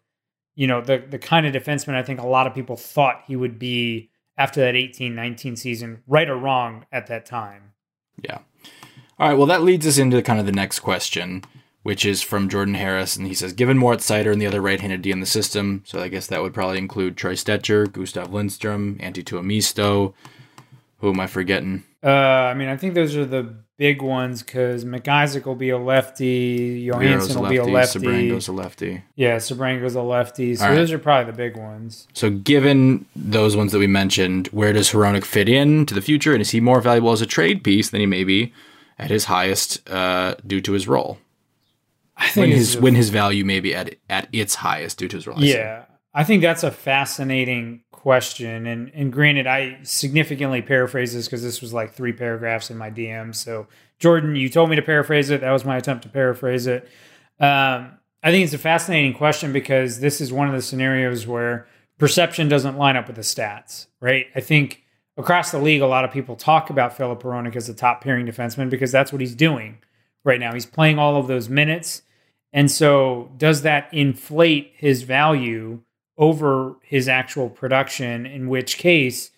you 0.55 0.67
know 0.67 0.81
the 0.81 0.99
the 1.11 1.19
kind 1.19 1.47
of 1.47 1.53
defenseman 1.53 1.95
i 1.95 2.03
think 2.03 2.21
a 2.21 2.27
lot 2.27 2.47
of 2.47 2.55
people 2.55 2.77
thought 2.77 3.23
he 3.27 3.37
would 3.37 3.59
be 3.59 4.11
after 4.37 4.61
that 4.61 4.75
18 4.77 5.15
19 5.15 5.57
season 5.57 6.03
right 6.07 6.29
or 6.29 6.37
wrong 6.37 6.87
at 6.93 7.07
that 7.09 7.27
time 7.27 7.73
Yeah. 8.23 8.39
All 9.19 9.29
right. 9.29 9.39
Well, 9.39 9.47
that 9.47 9.63
leads 9.63 9.87
us 9.87 9.99
into 9.99 10.21
kind 10.23 10.41
of 10.41 10.47
the 10.47 10.53
next 10.53 10.81
question, 10.81 11.45
which 11.85 12.07
is 12.07 12.23
from 12.23 12.49
Jordan 12.49 12.75
Harris. 12.75 13.15
And 13.15 13.27
he 13.27 13.35
says, 13.35 13.53
given 13.53 13.79
Moritz 13.79 14.09
Seider 14.09 14.33
and 14.33 14.41
the 14.41 14.47
other 14.47 14.61
right 14.61 14.81
handed 14.81 15.03
D 15.03 15.13
in 15.13 15.21
the 15.21 15.27
system, 15.27 15.83
so 15.87 16.01
I 16.01 16.09
guess 16.09 16.27
that 16.27 16.43
would 16.43 16.55
probably 16.55 16.79
include 16.79 17.17
Troy 17.17 17.35
Stecher, 17.35 17.93
Gustav 17.93 18.33
Lindstrom, 18.33 18.99
Antti 19.01 19.23
Tuomisto. 19.23 20.15
Who 20.99 21.11
am 21.11 21.21
I 21.21 21.27
forgetting? 21.27 21.85
Uh, 22.03 22.09
I 22.09 22.55
mean, 22.55 22.69
I 22.69 22.79
think 22.79 22.95
those 22.95 23.15
are 23.15 23.27
the 23.27 23.55
big 23.77 24.01
ones 24.01 24.43
because 24.43 24.87
McIsaac 24.87 25.45
will 25.45 25.57
be 25.57 25.69
a 25.69 25.77
lefty, 25.77 26.87
Johansson 26.87 27.43
will 27.43 27.51
be 27.51 27.59
a 27.59 27.65
lefty. 27.65 27.99
Sabrango's 27.99 28.49
a 28.49 28.53
lefty. 28.53 29.03
yeah, 29.15 29.37
Sabrango's 29.37 29.95
a 29.95 30.01
lefty. 30.01 30.55
So 30.55 30.65
right. 30.65 30.75
those 30.75 30.91
are 30.91 30.99
probably 30.99 31.33
the 31.33 31.37
big 31.37 31.59
ones. 31.59 32.09
So, 32.15 32.31
given 32.31 33.05
those 33.15 33.57
ones 33.57 33.73
that 33.73 33.79
we 33.79 33.87
mentioned, 33.87 34.47
where 34.49 34.73
does 34.73 34.93
Hronek 34.93 35.25
fit 35.25 35.51
in 35.51 35.85
to 35.85 35.93
the 35.93 36.01
future? 36.01 36.33
And 36.33 36.41
is 36.41 36.51
he 36.51 36.61
more 36.61 36.81
valuable 36.81 37.13
as 37.13 37.21
a 37.21 37.27
trade 37.27 37.63
piece 37.63 37.91
than 37.91 38.01
he 38.01 38.07
may 38.07 38.25
be 38.25 38.55
at 38.99 39.11
his 39.11 39.27
highest 39.27 39.87
uh, 39.91 40.37
due 40.47 40.63
to 40.63 40.73
his 40.73 40.89
role? 40.89 41.19
I 42.17 42.29
think 42.29 42.45
When 42.45 42.51
his 42.51 42.77
when 42.77 42.95
his 42.95 43.09
value 43.11 43.45
may 43.45 43.61
be 43.61 43.75
at 43.75 43.97
at 44.09 44.29
its 44.33 44.57
highest 44.57 44.99
due 44.99 45.09
to 45.09 45.17
his 45.17 45.25
see. 45.25 45.53
yeah, 45.53 45.85
I 46.13 46.25
think 46.25 46.43
that's 46.43 46.63
a 46.63 46.71
fascinating 46.71 47.83
question. 47.91 48.67
And 48.67 48.91
and 48.95 49.13
granted, 49.13 49.47
I 49.47 49.79
significantly 49.83 50.63
paraphrase 50.63 51.15
this 51.15 51.27
because 51.27 51.43
this 51.43 51.61
was 51.61 51.73
like 51.73 51.93
three 51.93 52.13
paragraphs 52.13 52.71
in 52.71 52.77
my 52.77 52.91
DM. 52.91 53.35
So 53.35 53.67
Jordan, 53.99 54.37
you 54.37 54.49
told 54.49 54.71
me 54.71 54.77
to 54.77 54.83
paraphrase 54.83 55.31
it. 55.31 55.41
That 55.41 55.51
was 55.51 55.65
my 55.65 55.77
attempt 55.77 56.03
to 56.05 56.09
paraphrase 56.09 56.67
it. 56.67 56.89
Um, 57.41 57.99
I 58.23 58.31
think 58.31 58.45
it's 58.45 58.55
a 58.55 58.59
fascinating 58.59 59.15
question 59.15 59.53
because 59.53 60.01
this 60.01 60.21
is 60.21 60.33
one 60.33 60.49
of 60.49 60.55
the 60.55 60.63
scenarios 60.63 61.27
where 61.27 61.67
perception 61.99 62.49
doesn't 62.49 62.79
line 62.79 62.97
up 62.97 63.07
with 63.07 63.17
the 63.17 63.23
stats, 63.23 63.87
right? 64.01 64.27
I 64.35 64.41
think 64.41 64.83
across 65.17 65.51
the 65.51 65.59
league, 65.59 65.83
a 65.83 65.87
lot 65.87 66.05
of 66.05 66.11
people 66.11 66.37
talk 66.37 66.71
about 66.71 66.97
Filip 66.97 67.23
Hronek 67.23 67.57
as 67.57 67.69
a 67.69 67.75
top 67.75 68.03
pairing 68.03 68.27
defenseman 68.27 68.71
because 68.71 68.91
that's 68.93 69.13
what 69.13 69.21
he's 69.21 69.35
doing 69.35 69.79
right 70.25 70.41
now. 70.41 70.53
He's 70.53 70.67
playing 70.67 70.99
all 70.99 71.17
of 71.17 71.27
those 71.27 71.49
minutes. 71.49 72.03
And 72.53 72.71
so, 72.71 73.31
does 73.37 73.63
that 73.63 73.93
inflate 73.93 74.73
his 74.77 75.03
value 75.03 75.83
over 76.17 76.77
his 76.83 77.09
actual 77.09 77.51
production? 77.51 78.27
In 78.27 78.49
which 78.49 78.79
case, 78.79 79.31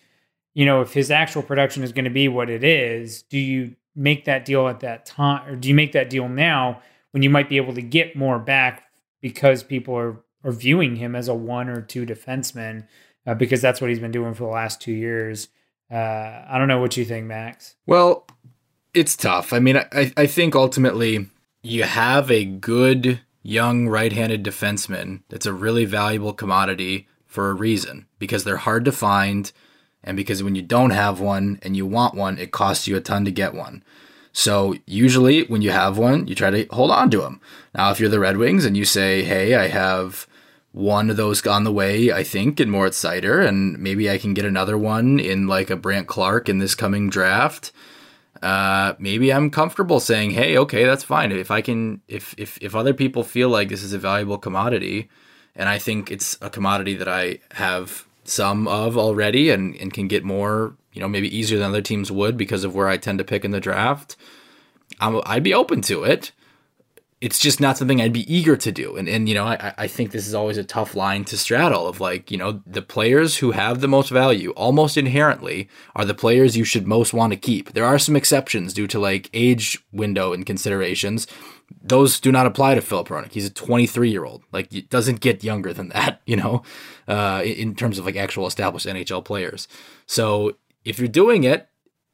you 0.53 0.65
know, 0.65 0.81
if 0.81 0.93
his 0.93 1.11
actual 1.11 1.43
production 1.43 1.83
is 1.83 1.91
going 1.91 2.05
to 2.05 2.11
be 2.11 2.27
what 2.27 2.49
it 2.49 2.63
is, 2.63 3.23
do 3.23 3.37
you 3.37 3.75
make 3.95 4.25
that 4.25 4.45
deal 4.45 4.67
at 4.67 4.81
that 4.81 5.05
time, 5.05 5.47
or 5.49 5.55
do 5.55 5.67
you 5.67 5.75
make 5.75 5.91
that 5.93 6.09
deal 6.09 6.29
now 6.29 6.81
when 7.11 7.23
you 7.23 7.29
might 7.29 7.49
be 7.49 7.57
able 7.57 7.73
to 7.73 7.81
get 7.81 8.15
more 8.15 8.39
back 8.39 8.83
because 9.21 9.63
people 9.63 9.95
are 9.95 10.23
are 10.43 10.51
viewing 10.51 10.95
him 10.95 11.15
as 11.15 11.27
a 11.27 11.33
one 11.33 11.67
or 11.67 11.81
two 11.81 12.05
defenseman 12.05 12.87
uh, 13.25 13.33
because 13.33 13.61
that's 13.61 13.81
what 13.81 13.89
he's 13.89 13.99
been 13.99 14.11
doing 14.11 14.33
for 14.33 14.43
the 14.43 14.49
last 14.49 14.79
two 14.79 14.93
years? 14.93 15.49
Uh, 15.91 16.43
I 16.47 16.57
don't 16.57 16.67
know 16.67 16.79
what 16.79 16.97
you 16.97 17.05
think, 17.05 17.25
Max. 17.25 17.75
Well, 17.85 18.25
it's 18.97 19.15
tough. 19.15 19.53
I 19.53 19.59
mean, 19.59 19.77
I, 19.77 20.11
I 20.17 20.25
think 20.25 20.55
ultimately 20.55 21.29
you 21.61 21.83
have 21.83 22.31
a 22.31 22.45
good 22.45 23.19
young 23.43 23.87
right 23.87 24.11
handed 24.11 24.43
defenseman 24.43 25.21
that's 25.29 25.45
a 25.45 25.53
really 25.53 25.85
valuable 25.85 26.33
commodity 26.33 27.07
for 27.25 27.49
a 27.49 27.53
reason 27.53 28.07
because 28.17 28.43
they're 28.43 28.57
hard 28.57 28.83
to 28.85 28.91
find 28.91 29.51
and 30.03 30.17
because 30.17 30.41
when 30.41 30.55
you 30.55 30.61
don't 30.61 30.89
have 30.89 31.19
one 31.19 31.59
and 31.61 31.77
you 31.77 31.85
want 31.85 32.15
one, 32.15 32.39
it 32.39 32.51
costs 32.51 32.87
you 32.87 32.95
a 32.97 33.01
ton 33.01 33.25
to 33.25 33.31
get 33.31 33.53
one. 33.53 33.83
So 34.31 34.75
usually 34.85 35.43
when 35.43 35.61
you 35.61 35.71
have 35.71 35.97
one, 35.97 36.27
you 36.27 36.33
try 36.33 36.49
to 36.49 36.65
hold 36.71 36.91
on 36.91 37.09
to 37.11 37.21
them. 37.21 37.41
Now, 37.75 37.91
if 37.91 37.99
you're 37.99 38.09
the 38.09 38.19
Red 38.19 38.37
Wings 38.37 38.65
and 38.65 38.77
you 38.77 38.85
say, 38.85 39.23
"Hey, 39.23 39.53
I 39.53 39.67
have 39.67 40.27
one 40.71 41.09
of 41.09 41.17
those 41.17 41.45
on 41.45 41.63
the 41.63 41.71
way, 41.71 42.11
I 42.11 42.23
think, 42.23 42.59
in 42.59 42.69
Moritz 42.69 43.01
Seider, 43.01 43.45
and 43.45 43.77
maybe 43.79 44.09
I 44.09 44.17
can 44.17 44.33
get 44.33 44.45
another 44.45 44.77
one 44.77 45.19
in 45.19 45.47
like 45.47 45.69
a 45.69 45.75
Brandt 45.75 46.07
Clarke 46.07 46.49
in 46.49 46.59
this 46.59 46.75
coming 46.75 47.09
draft," 47.09 47.71
uh, 48.41 48.93
maybe 48.99 49.33
I'm 49.33 49.49
comfortable 49.49 49.99
saying, 49.99 50.31
"Hey, 50.31 50.57
okay, 50.57 50.83
that's 50.85 51.03
fine. 51.03 51.31
If 51.31 51.51
I 51.51 51.61
can, 51.61 52.01
if 52.07 52.35
if 52.37 52.57
if 52.61 52.75
other 52.75 52.93
people 52.93 53.23
feel 53.23 53.49
like 53.49 53.69
this 53.69 53.83
is 53.83 53.93
a 53.93 53.99
valuable 53.99 54.37
commodity, 54.37 55.09
and 55.55 55.67
I 55.67 55.79
think 55.79 56.11
it's 56.11 56.37
a 56.41 56.49
commodity 56.49 56.95
that 56.95 57.07
I 57.07 57.39
have 57.53 58.07
some 58.23 58.67
of 58.67 58.97
already 58.97 59.49
and, 59.49 59.75
and 59.77 59.93
can 59.93 60.07
get 60.07 60.23
more, 60.23 60.75
you 60.93 61.01
know, 61.01 61.07
maybe 61.07 61.35
easier 61.35 61.57
than 61.57 61.69
other 61.69 61.81
teams 61.81 62.11
would 62.11 62.37
because 62.37 62.63
of 62.63 62.75
where 62.75 62.87
I 62.87 62.97
tend 62.97 63.19
to 63.19 63.25
pick 63.25 63.45
in 63.45 63.51
the 63.51 63.59
draft, 63.59 64.15
I'm, 64.99 65.21
I'd 65.25 65.43
be 65.43 65.53
open 65.53 65.81
to 65.83 66.03
it. 66.03 66.31
It's 67.19 67.39
just 67.39 67.59
not 67.59 67.77
something 67.77 67.99
I'd 67.99 68.13
be 68.13 68.31
eager 68.33 68.55
to 68.57 68.71
do. 68.71 68.95
And, 68.95 69.09
and 69.09 69.27
you 69.27 69.33
know, 69.33 69.45
I, 69.45 69.73
I 69.77 69.87
think 69.87 70.11
this 70.11 70.27
is 70.27 70.35
always 70.35 70.57
a 70.57 70.63
tough 70.63 70.95
line 70.95 71.25
to 71.25 71.37
straddle 71.37 71.87
of 71.87 71.99
like, 71.99 72.29
you 72.29 72.37
know, 72.37 72.61
the 72.67 72.83
players 72.83 73.37
who 73.37 73.51
have 73.51 73.81
the 73.81 73.87
most 73.87 74.09
value 74.09 74.51
almost 74.51 74.97
inherently 74.97 75.67
are 75.95 76.05
the 76.05 76.13
players 76.13 76.55
you 76.55 76.63
should 76.63 76.85
most 76.85 77.13
want 77.13 77.33
to 77.33 77.37
keep. 77.37 77.73
There 77.73 77.85
are 77.85 77.97
some 77.97 78.15
exceptions 78.15 78.73
due 78.73 78.87
to 78.87 78.99
like 78.99 79.31
age 79.33 79.83
window 79.91 80.31
and 80.31 80.45
considerations 80.45 81.25
those 81.81 82.19
do 82.19 82.31
not 82.31 82.45
apply 82.45 82.75
to 82.75 82.81
Filip 82.81 83.07
Hronek. 83.07 83.31
He's 83.31 83.45
a 83.45 83.53
23 83.53 84.09
year 84.09 84.25
old. 84.25 84.43
Like, 84.51 84.73
it 84.73 84.89
doesn't 84.89 85.19
get 85.19 85.43
younger 85.43 85.73
than 85.73 85.89
that, 85.89 86.21
you 86.25 86.35
know, 86.35 86.63
uh, 87.07 87.41
in 87.43 87.75
terms 87.75 87.99
of 87.99 88.05
like 88.05 88.15
actual 88.15 88.47
established 88.47 88.85
NHL 88.85 89.23
players. 89.23 89.67
So 90.05 90.55
if 90.85 90.99
you're 90.99 91.07
doing 91.07 91.43
it, 91.43 91.69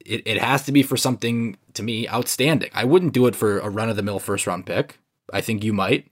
it, 0.05 0.21
it 0.25 0.41
has 0.41 0.63
to 0.63 0.71
be 0.71 0.83
for 0.83 0.97
something 0.97 1.57
to 1.73 1.83
me 1.83 2.07
outstanding. 2.07 2.69
I 2.73 2.83
wouldn't 2.83 3.13
do 3.13 3.25
it 3.27 3.35
for 3.35 3.59
a 3.59 3.69
run 3.69 3.89
of 3.89 3.95
the 3.95 4.03
mill 4.03 4.19
first 4.19 4.47
round 4.47 4.65
pick. 4.65 4.99
I 5.31 5.41
think 5.41 5.63
you 5.63 5.73
might. 5.73 6.11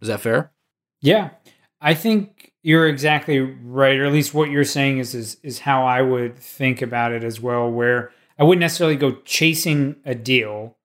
Is 0.00 0.08
that 0.08 0.20
fair? 0.20 0.52
Yeah. 1.00 1.30
I 1.80 1.94
think 1.94 2.52
you're 2.62 2.88
exactly 2.88 3.40
right, 3.40 3.98
or 3.98 4.06
at 4.06 4.12
least 4.12 4.34
what 4.34 4.50
you're 4.50 4.64
saying 4.64 4.98
is, 4.98 5.14
is 5.14 5.36
is 5.42 5.60
how 5.60 5.84
I 5.84 6.02
would 6.02 6.38
think 6.38 6.80
about 6.82 7.12
it 7.12 7.22
as 7.22 7.40
well, 7.40 7.70
where 7.70 8.10
I 8.38 8.44
wouldn't 8.44 8.60
necessarily 8.60 8.96
go 8.96 9.16
chasing 9.24 9.96
a 10.04 10.14
deal 10.14 10.76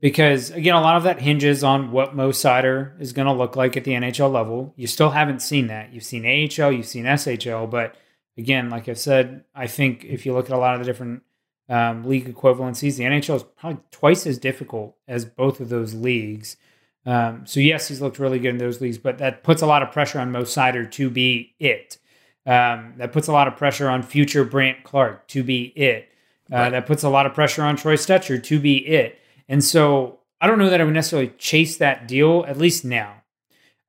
because 0.00 0.50
again, 0.50 0.74
a 0.74 0.80
lot 0.80 0.96
of 0.96 1.04
that 1.04 1.20
hinges 1.20 1.64
on 1.64 1.90
what 1.90 2.14
Mo 2.14 2.30
Seider 2.30 3.00
is 3.00 3.12
going 3.12 3.26
to 3.26 3.32
look 3.32 3.56
like 3.56 3.76
at 3.76 3.84
the 3.84 3.92
NHL 3.92 4.30
level. 4.30 4.72
You 4.76 4.86
still 4.86 5.10
haven't 5.10 5.42
seen 5.42 5.68
that. 5.68 5.92
You've 5.92 6.04
seen 6.04 6.24
AHL, 6.24 6.72
you've 6.72 6.86
seen 6.86 7.04
SHL, 7.04 7.70
but 7.70 7.96
again, 8.36 8.70
like 8.70 8.88
I've 8.88 8.98
said, 8.98 9.44
I 9.54 9.66
think 9.66 10.04
if 10.04 10.26
you 10.26 10.34
look 10.34 10.46
at 10.46 10.56
a 10.56 10.58
lot 10.58 10.74
of 10.74 10.80
the 10.80 10.86
different 10.86 11.22
um, 11.68 12.04
league 12.04 12.32
equivalencies, 12.32 12.96
the 12.96 13.04
NHL 13.04 13.36
is 13.36 13.42
probably 13.42 13.80
twice 13.90 14.26
as 14.26 14.38
difficult 14.38 14.96
as 15.08 15.24
both 15.24 15.60
of 15.60 15.68
those 15.68 15.94
leagues. 15.94 16.56
Um, 17.04 17.46
so 17.46 17.60
yes, 17.60 17.88
he's 17.88 18.00
looked 18.00 18.18
really 18.18 18.38
good 18.38 18.50
in 18.50 18.58
those 18.58 18.80
leagues, 18.80 18.98
but 18.98 19.18
that 19.18 19.42
puts 19.42 19.62
a 19.62 19.66
lot 19.66 19.82
of 19.82 19.92
pressure 19.92 20.18
on 20.18 20.32
Mo 20.32 20.42
Seider 20.42 20.90
to 20.92 21.10
be 21.10 21.54
it. 21.58 21.98
Um, 22.46 22.94
that 22.98 23.12
puts 23.12 23.26
a 23.26 23.32
lot 23.32 23.48
of 23.48 23.56
pressure 23.56 23.88
on 23.88 24.02
future 24.02 24.44
Brandt 24.44 24.84
Clarke 24.84 25.26
to 25.28 25.42
be 25.42 25.64
it. 25.76 26.08
Uh, 26.52 26.56
right. 26.56 26.70
That 26.70 26.86
puts 26.86 27.02
a 27.02 27.08
lot 27.08 27.26
of 27.26 27.34
pressure 27.34 27.62
on 27.62 27.76
Troy 27.76 27.96
Stecher 27.96 28.40
to 28.40 28.60
be 28.60 28.76
it. 28.86 29.18
And 29.48 29.62
so 29.64 30.20
I 30.40 30.46
don't 30.46 30.58
know 30.58 30.70
that 30.70 30.80
I 30.80 30.84
would 30.84 30.94
necessarily 30.94 31.32
chase 31.38 31.78
that 31.78 32.06
deal, 32.06 32.44
at 32.46 32.58
least 32.58 32.84
now. 32.84 33.22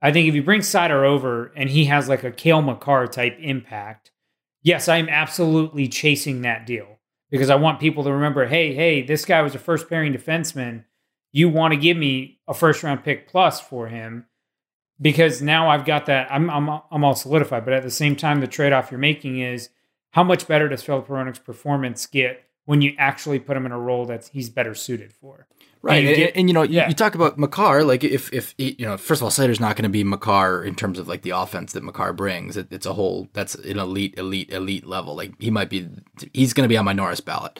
I 0.01 0.11
think 0.11 0.27
if 0.27 0.35
you 0.35 0.43
bring 0.43 0.61
Seider 0.61 1.03
over 1.03 1.51
and 1.55 1.69
he 1.69 1.85
has 1.85 2.09
like 2.09 2.23
a 2.23 2.31
Cale 2.31 2.63
Makar 2.63 3.07
type 3.07 3.37
impact, 3.39 4.11
yes, 4.63 4.87
I'm 4.87 5.09
absolutely 5.09 5.87
chasing 5.87 6.41
that 6.41 6.65
deal 6.65 6.96
because 7.29 7.49
I 7.49 7.55
want 7.55 7.79
people 7.79 8.03
to 8.03 8.11
remember 8.11 8.45
hey, 8.45 8.73
hey, 8.73 9.01
this 9.01 9.25
guy 9.25 9.41
was 9.41 9.55
a 9.55 9.59
first 9.59 9.89
pairing 9.89 10.13
defenseman. 10.13 10.85
You 11.31 11.49
want 11.49 11.73
to 11.73 11.79
give 11.79 11.97
me 11.97 12.39
a 12.47 12.53
first 12.53 12.83
round 12.83 13.03
pick 13.03 13.27
plus 13.27 13.59
for 13.59 13.87
him 13.87 14.25
because 14.99 15.41
now 15.41 15.69
I've 15.69 15.85
got 15.85 16.05
that. 16.07 16.31
I'm, 16.31 16.49
I'm, 16.49 16.69
I'm 16.91 17.03
all 17.03 17.15
solidified. 17.15 17.65
But 17.65 17.73
at 17.73 17.83
the 17.83 17.91
same 17.91 18.15
time, 18.15 18.41
the 18.41 18.47
trade 18.47 18.73
off 18.73 18.91
you're 18.91 18.99
making 18.99 19.39
is 19.39 19.69
how 20.11 20.23
much 20.23 20.47
better 20.47 20.67
does 20.67 20.83
Filip 20.83 21.07
Hronek's 21.07 21.39
performance 21.39 22.05
get 22.05 22.43
when 22.65 22.81
you 22.81 22.93
actually 22.97 23.39
put 23.39 23.55
him 23.55 23.65
in 23.65 23.71
a 23.71 23.79
role 23.79 24.05
that 24.05 24.29
he's 24.33 24.49
better 24.49 24.73
suited 24.73 25.13
for. 25.13 25.47
Right, 25.81 26.05
and, 26.05 26.17
and, 26.17 26.31
and 26.35 26.49
you 26.49 26.53
know, 26.53 26.63
yeah. 26.63 26.87
you, 26.87 26.93
talk 26.93 27.15
about 27.15 27.37
Makar. 27.37 27.83
Like, 27.83 28.03
if 28.03 28.33
if 28.33 28.53
you 28.57 28.85
know, 28.85 28.97
first 28.97 29.21
of 29.21 29.23
all, 29.23 29.29
Seider's 29.29 29.59
not 29.59 29.75
going 29.75 29.83
to 29.83 29.89
be 29.89 30.03
Makar 30.03 30.63
in 30.63 30.75
terms 30.75 30.99
of 30.99 31.07
like 31.07 31.21
the 31.21 31.29
offense 31.31 31.73
that 31.73 31.83
Makar 31.83 32.13
brings. 32.13 32.57
It, 32.57 32.67
it's 32.71 32.85
a 32.85 32.93
whole 32.93 33.27
that's 33.33 33.55
an 33.55 33.79
elite, 33.79 34.15
elite, 34.17 34.51
elite 34.51 34.85
level. 34.85 35.15
Like, 35.15 35.39
he 35.39 35.51
might 35.51 35.69
be, 35.69 35.87
he's 36.33 36.53
going 36.53 36.63
to 36.63 36.69
be 36.69 36.77
on 36.77 36.85
my 36.85 36.93
Norris 36.93 37.21
ballot. 37.21 37.59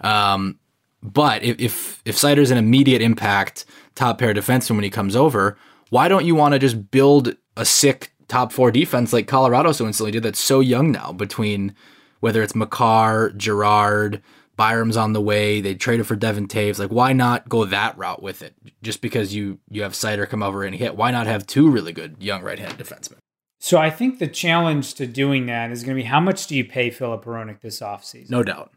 Um, 0.00 0.58
but 1.02 1.42
if 1.42 1.60
if 1.60 2.02
if 2.04 2.16
Seider's 2.16 2.50
an 2.50 2.58
immediate 2.58 3.02
impact 3.02 3.64
top 3.94 4.18
pair 4.18 4.34
defenseman 4.34 4.76
when 4.76 4.84
he 4.84 4.90
comes 4.90 5.14
over, 5.14 5.56
why 5.90 6.08
don't 6.08 6.24
you 6.24 6.34
want 6.34 6.54
to 6.54 6.58
just 6.58 6.90
build 6.90 7.36
a 7.56 7.64
sick 7.64 8.12
top 8.28 8.52
four 8.52 8.70
defense 8.70 9.12
like 9.12 9.28
Colorado 9.28 9.72
so 9.72 9.86
instantly 9.86 10.12
did? 10.12 10.22
That's 10.22 10.40
so 10.40 10.60
young 10.60 10.90
now 10.90 11.12
between 11.12 11.74
whether 12.20 12.42
it's 12.42 12.54
Makar, 12.54 13.30
Girard. 13.36 14.22
Byram's 14.58 14.96
on 14.96 15.12
the 15.12 15.20
way. 15.20 15.60
They 15.60 15.76
traded 15.76 16.06
for 16.08 16.16
Devon 16.16 16.48
Toews. 16.48 16.80
Like, 16.80 16.90
why 16.90 17.12
not 17.12 17.48
go 17.48 17.64
that 17.64 17.96
route 17.96 18.22
with 18.22 18.42
it? 18.42 18.54
Just 18.82 19.00
because 19.00 19.32
you 19.32 19.60
you 19.70 19.82
have 19.84 19.92
Seider 19.92 20.28
come 20.28 20.42
over 20.42 20.64
and 20.64 20.74
hit, 20.74 20.96
why 20.96 21.12
not 21.12 21.28
have 21.28 21.46
two 21.46 21.70
really 21.70 21.92
good 21.92 22.16
young 22.18 22.42
right-handed 22.42 22.76
defensemen? 22.76 23.18
So 23.60 23.78
I 23.78 23.88
think 23.88 24.18
the 24.18 24.26
challenge 24.26 24.94
to 24.94 25.06
doing 25.06 25.46
that 25.46 25.70
is 25.70 25.84
going 25.84 25.96
to 25.96 26.02
be 26.02 26.08
how 26.08 26.20
much 26.20 26.48
do 26.48 26.56
you 26.56 26.64
pay 26.64 26.90
Filip 26.90 27.24
Hronek 27.24 27.60
this 27.60 27.80
offseason? 27.80 28.30
No 28.30 28.42
doubt. 28.42 28.72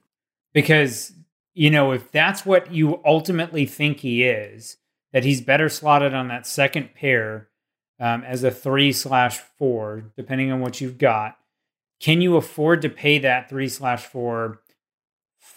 Because, 0.54 1.13
you 1.56 1.72
know, 1.72 1.91
if 1.91 2.12
that's 2.12 2.46
what 2.46 2.72
you 2.72 3.02
ultimately 3.04 3.65
think 3.65 4.00
he 4.00 4.24
is, 4.24 4.78
that 5.13 5.24
he's 5.24 5.41
better 5.41 5.67
slotted 5.67 6.13
on 6.13 6.28
that 6.28 6.46
second 6.46 6.94
pair 6.94 7.50
um, 8.00 8.24
as 8.24 8.44
a 8.44 8.52
three 8.52 8.91
slash 8.91 9.39
four, 9.58 10.12
depending 10.15 10.52
on 10.52 10.62
what 10.62 10.80
you've 10.80 10.98
got, 11.00 11.38
can 12.00 12.22
you 12.22 12.36
afford 12.36 12.82
to 12.84 12.89
pay 12.89 13.20
that 13.20 13.50
three 13.50 13.67
slash 13.67 14.06
four 14.06 14.62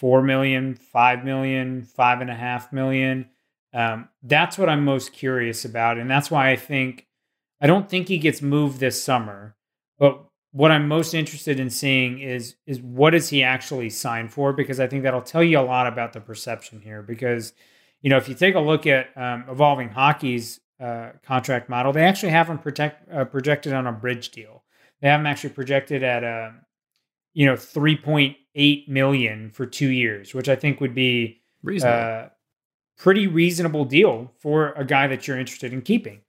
four 0.05 0.21
million, 0.21 0.75
five 0.75 1.25
million, 1.25 1.83
five 1.83 2.21
and 2.21 2.29
a 2.29 2.35
half 2.35 2.71
million. 2.75 3.25
Um, 3.73 4.11
that's 4.23 4.59
what 4.59 4.69
I'm 4.69 4.85
most 4.85 5.15
curious 5.15 5.65
about, 5.65 5.97
and 5.97 6.11
that's 6.11 6.31
why 6.31 6.51
I 6.51 6.57
think 6.57 7.07
I 7.59 7.67
don't 7.67 7.89
think 7.89 8.09
he 8.09 8.19
gets 8.19 8.43
moved 8.43 8.81
this 8.81 9.03
summer. 9.03 9.57
But 9.99 10.23
what 10.53 10.71
I'm 10.71 10.89
most 10.89 11.15
interested 11.15 11.59
in 11.59 11.71
seeing 11.71 12.19
is 12.19 12.57
is 12.67 12.83
what 12.83 13.13
does 13.13 13.31
he 13.31 13.43
actually 13.43 13.89
sign 13.89 14.29
for? 14.29 14.53
Because 14.53 14.79
I 14.79 14.89
think 14.89 15.05
that'll 15.05 15.23
tell 15.23 15.43
you 15.43 15.59
a 15.59 15.63
lot 15.63 15.87
about 15.87 16.13
the 16.13 16.21
perception 16.21 16.83
here. 16.83 17.01
Because 17.01 17.55
you 18.03 18.11
know, 18.11 18.19
if 18.19 18.29
you 18.29 18.35
take 18.35 18.57
a 18.57 18.61
look 18.61 18.87
at 18.87 19.09
um, 19.17 19.47
evolving 19.49 19.89
hockey's 19.89 20.61
uh, 20.79 21.13
contract 21.23 21.71
model, 21.71 21.95
they 21.95 22.05
actually 22.05 22.33
haven't 22.33 22.59
protect, 22.59 23.11
uh, 23.11 23.25
projected 23.25 23.73
on 23.73 23.87
a 23.87 23.93
bridge 23.93 24.33
deal. 24.33 24.65
They 25.01 25.09
haven't 25.09 25.29
actually 25.29 25.55
projected 25.55 26.03
at 26.03 26.23
a 26.23 26.53
you 27.35 27.47
know, 27.47 27.57
3.8 28.57 28.89
million 28.89 29.51
for 29.51 29.67
two 29.67 29.89
years, 29.89 30.35
which 30.35 30.49
I 30.49 30.57
think 30.57 30.81
would 30.81 30.95
be 30.95 31.41
a 31.67 31.87
uh, 31.87 32.29
pretty 32.97 33.27
reasonable 33.27 33.85
deal 33.85 34.33
for 34.39 34.73
a 34.73 34.85
guy 34.85 35.07
that 35.07 35.27
you're 35.27 35.39
interested 35.39 35.73
in 35.73 35.83
keeping. 35.83 36.21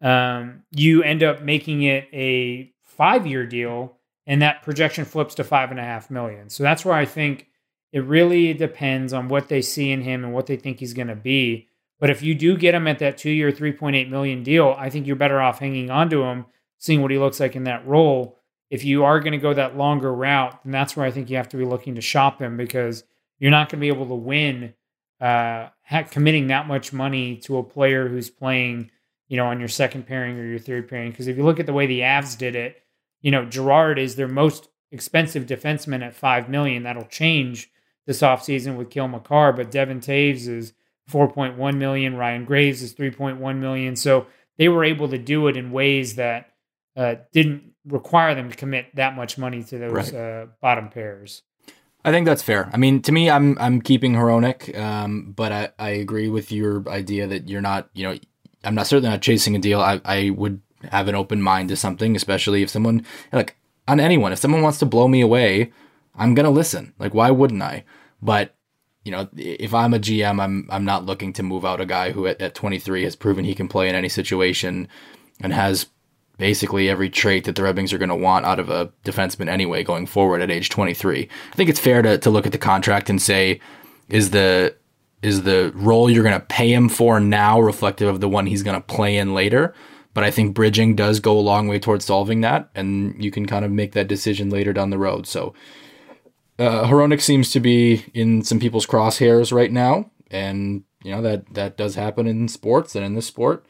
Um, 0.00 0.62
you 0.70 1.02
end 1.02 1.22
up 1.22 1.42
making 1.42 1.82
it 1.82 2.08
a 2.12 2.72
five 2.82 3.26
year 3.26 3.46
deal, 3.46 3.96
and 4.26 4.42
that 4.42 4.62
projection 4.62 5.04
flips 5.04 5.34
to 5.36 5.44
five 5.44 5.70
and 5.70 5.80
a 5.80 5.84
half 5.84 6.10
million. 6.10 6.50
So 6.50 6.62
that's 6.62 6.84
where 6.84 6.94
I 6.94 7.04
think 7.04 7.48
it 7.92 8.04
really 8.04 8.52
depends 8.54 9.12
on 9.12 9.28
what 9.28 9.48
they 9.48 9.62
see 9.62 9.90
in 9.90 10.02
him 10.02 10.24
and 10.24 10.32
what 10.32 10.46
they 10.46 10.56
think 10.56 10.80
he's 10.80 10.94
going 10.94 11.08
to 11.08 11.16
be. 11.16 11.68
But 12.00 12.10
if 12.10 12.22
you 12.22 12.34
do 12.34 12.56
get 12.56 12.74
him 12.74 12.88
at 12.88 12.98
that 12.98 13.16
two 13.16 13.30
year, 13.30 13.50
3.8 13.50 14.10
million 14.10 14.42
deal, 14.42 14.74
I 14.76 14.90
think 14.90 15.06
you're 15.06 15.16
better 15.16 15.40
off 15.40 15.60
hanging 15.60 15.90
on 15.90 16.10
to 16.10 16.22
him, 16.24 16.46
seeing 16.76 17.00
what 17.00 17.12
he 17.12 17.18
looks 17.18 17.40
like 17.40 17.56
in 17.56 17.64
that 17.64 17.86
role 17.86 18.40
if 18.70 18.84
you 18.84 19.04
are 19.04 19.20
going 19.20 19.32
to 19.32 19.38
go 19.38 19.54
that 19.54 19.76
longer 19.76 20.12
route, 20.12 20.58
then 20.64 20.72
that's 20.72 20.96
where 20.96 21.06
I 21.06 21.10
think 21.10 21.30
you 21.30 21.36
have 21.36 21.48
to 21.50 21.56
be 21.56 21.64
looking 21.64 21.94
to 21.94 22.00
shop 22.00 22.40
him 22.40 22.56
because 22.56 23.04
you're 23.38 23.50
not 23.50 23.68
going 23.68 23.78
to 23.78 23.84
be 23.84 23.88
able 23.88 24.06
to 24.06 24.14
win 24.14 24.74
uh, 25.20 25.68
committing 26.10 26.48
that 26.48 26.66
much 26.66 26.92
money 26.92 27.36
to 27.36 27.58
a 27.58 27.62
player 27.62 28.08
who's 28.08 28.30
playing, 28.30 28.90
you 29.28 29.36
know, 29.36 29.46
on 29.46 29.58
your 29.58 29.68
second 29.68 30.06
pairing 30.06 30.38
or 30.38 30.44
your 30.44 30.58
third 30.58 30.88
pairing. 30.88 31.10
Because 31.10 31.28
if 31.28 31.36
you 31.36 31.44
look 31.44 31.60
at 31.60 31.66
the 31.66 31.72
way 31.72 31.86
the 31.86 32.00
Avs 32.00 32.36
did 32.36 32.56
it, 32.56 32.82
you 33.20 33.30
know, 33.30 33.44
Girard 33.44 33.98
is 33.98 34.16
their 34.16 34.28
most 34.28 34.68
expensive 34.90 35.46
defenseman 35.46 36.02
at 36.02 36.14
five 36.14 36.48
million. 36.48 36.82
That'll 36.82 37.04
change 37.04 37.70
this 38.06 38.20
offseason 38.20 38.76
with 38.76 38.90
Cale 38.90 39.08
Makar, 39.08 39.52
but 39.52 39.70
Devon 39.70 40.00
Toews 40.00 40.46
is 40.46 40.72
4.1 41.10 41.76
million. 41.76 42.16
Ryan 42.16 42.44
Graves 42.44 42.82
is 42.82 42.94
3.1 42.94 43.58
million. 43.58 43.96
So 43.96 44.26
they 44.56 44.68
were 44.68 44.84
able 44.84 45.08
to 45.08 45.18
do 45.18 45.48
it 45.48 45.56
in 45.56 45.70
ways 45.70 46.16
that 46.16 46.52
uh, 46.96 47.16
didn't 47.32 47.73
require 47.86 48.34
them 48.34 48.50
to 48.50 48.56
commit 48.56 48.94
that 48.94 49.14
much 49.14 49.38
money 49.38 49.62
to 49.64 49.78
those 49.78 49.92
right. 49.92 50.14
uh, 50.14 50.46
bottom 50.60 50.88
pairs. 50.88 51.42
I 52.04 52.10
think 52.10 52.26
that's 52.26 52.42
fair. 52.42 52.70
I 52.72 52.76
mean, 52.76 53.00
to 53.02 53.12
me, 53.12 53.30
I'm 53.30 53.56
I'm 53.58 53.80
keeping 53.80 54.12
Hronek, 54.14 54.78
um, 54.78 55.32
but 55.34 55.52
I, 55.52 55.68
I 55.78 55.90
agree 55.90 56.28
with 56.28 56.52
your 56.52 56.86
idea 56.88 57.26
that 57.26 57.48
you're 57.48 57.62
not, 57.62 57.88
you 57.94 58.04
know, 58.04 58.18
I'm 58.62 58.74
not 58.74 58.86
certainly 58.86 59.10
not 59.10 59.22
chasing 59.22 59.56
a 59.56 59.58
deal. 59.58 59.80
I, 59.80 60.00
I 60.04 60.30
would 60.30 60.60
have 60.90 61.08
an 61.08 61.14
open 61.14 61.40
mind 61.40 61.70
to 61.70 61.76
something, 61.76 62.14
especially 62.14 62.62
if 62.62 62.68
someone 62.68 63.06
like 63.32 63.56
on 63.88 64.00
anyone. 64.00 64.32
If 64.32 64.38
someone 64.38 64.62
wants 64.62 64.78
to 64.80 64.86
blow 64.86 65.08
me 65.08 65.22
away, 65.22 65.72
I'm 66.14 66.34
gonna 66.34 66.50
listen. 66.50 66.92
Like, 66.98 67.14
why 67.14 67.30
wouldn't 67.30 67.62
I? 67.62 67.84
But 68.20 68.54
you 69.04 69.12
know, 69.12 69.28
if 69.36 69.72
I'm 69.72 69.94
a 69.94 69.98
GM, 69.98 70.42
I'm 70.42 70.68
I'm 70.70 70.84
not 70.84 71.06
looking 71.06 71.32
to 71.34 71.42
move 71.42 71.64
out 71.64 71.80
a 71.80 71.86
guy 71.86 72.12
who 72.12 72.26
at, 72.26 72.40
at 72.42 72.54
23 72.54 73.04
has 73.04 73.16
proven 73.16 73.46
he 73.46 73.54
can 73.54 73.68
play 73.68 73.88
in 73.88 73.94
any 73.94 74.10
situation 74.10 74.88
and 75.40 75.54
has 75.54 75.86
basically 76.38 76.88
every 76.88 77.10
trait 77.10 77.44
that 77.44 77.56
the 77.56 77.62
Red 77.62 77.76
Wings 77.76 77.92
are 77.92 77.98
going 77.98 78.08
to 78.08 78.14
want 78.14 78.46
out 78.46 78.58
of 78.58 78.70
a 78.70 78.92
defenseman 79.04 79.48
anyway 79.48 79.84
going 79.84 80.06
forward 80.06 80.40
at 80.40 80.50
age 80.50 80.68
23. 80.68 81.28
I 81.52 81.56
think 81.56 81.70
it's 81.70 81.80
fair 81.80 82.02
to, 82.02 82.18
to 82.18 82.30
look 82.30 82.46
at 82.46 82.52
the 82.52 82.58
contract 82.58 83.08
and 83.08 83.20
say, 83.20 83.60
is 84.08 84.30
the 84.30 84.74
is 85.22 85.44
the 85.44 85.72
role 85.74 86.10
you're 86.10 86.22
going 86.22 86.38
to 86.38 86.46
pay 86.46 86.70
him 86.70 86.90
for 86.90 87.18
now 87.18 87.58
reflective 87.58 88.08
of 88.08 88.20
the 88.20 88.28
one 88.28 88.46
he's 88.46 88.62
going 88.62 88.80
to 88.80 88.86
play 88.86 89.16
in 89.16 89.32
later? 89.32 89.74
But 90.12 90.22
I 90.22 90.30
think 90.30 90.54
bridging 90.54 90.94
does 90.94 91.18
go 91.18 91.36
a 91.36 91.40
long 91.40 91.66
way 91.66 91.78
towards 91.78 92.04
solving 92.04 92.42
that, 92.42 92.68
and 92.74 93.22
you 93.22 93.30
can 93.30 93.46
kind 93.46 93.64
of 93.64 93.70
make 93.70 93.92
that 93.92 94.06
decision 94.06 94.50
later 94.50 94.72
down 94.74 94.90
the 94.90 94.98
road. 94.98 95.26
So 95.26 95.54
uh, 96.58 97.16
seems 97.18 97.50
to 97.52 97.60
be 97.60 98.04
in 98.12 98.44
some 98.44 98.60
people's 98.60 98.86
crosshairs 98.86 99.50
right 99.50 99.72
now, 99.72 100.10
and 100.30 100.84
you 101.02 101.10
know 101.10 101.22
that 101.22 101.54
that 101.54 101.76
does 101.76 101.94
happen 101.94 102.26
in 102.26 102.46
sports 102.48 102.94
and 102.94 103.04
in 103.04 103.14
this 103.14 103.26
sport. 103.26 103.64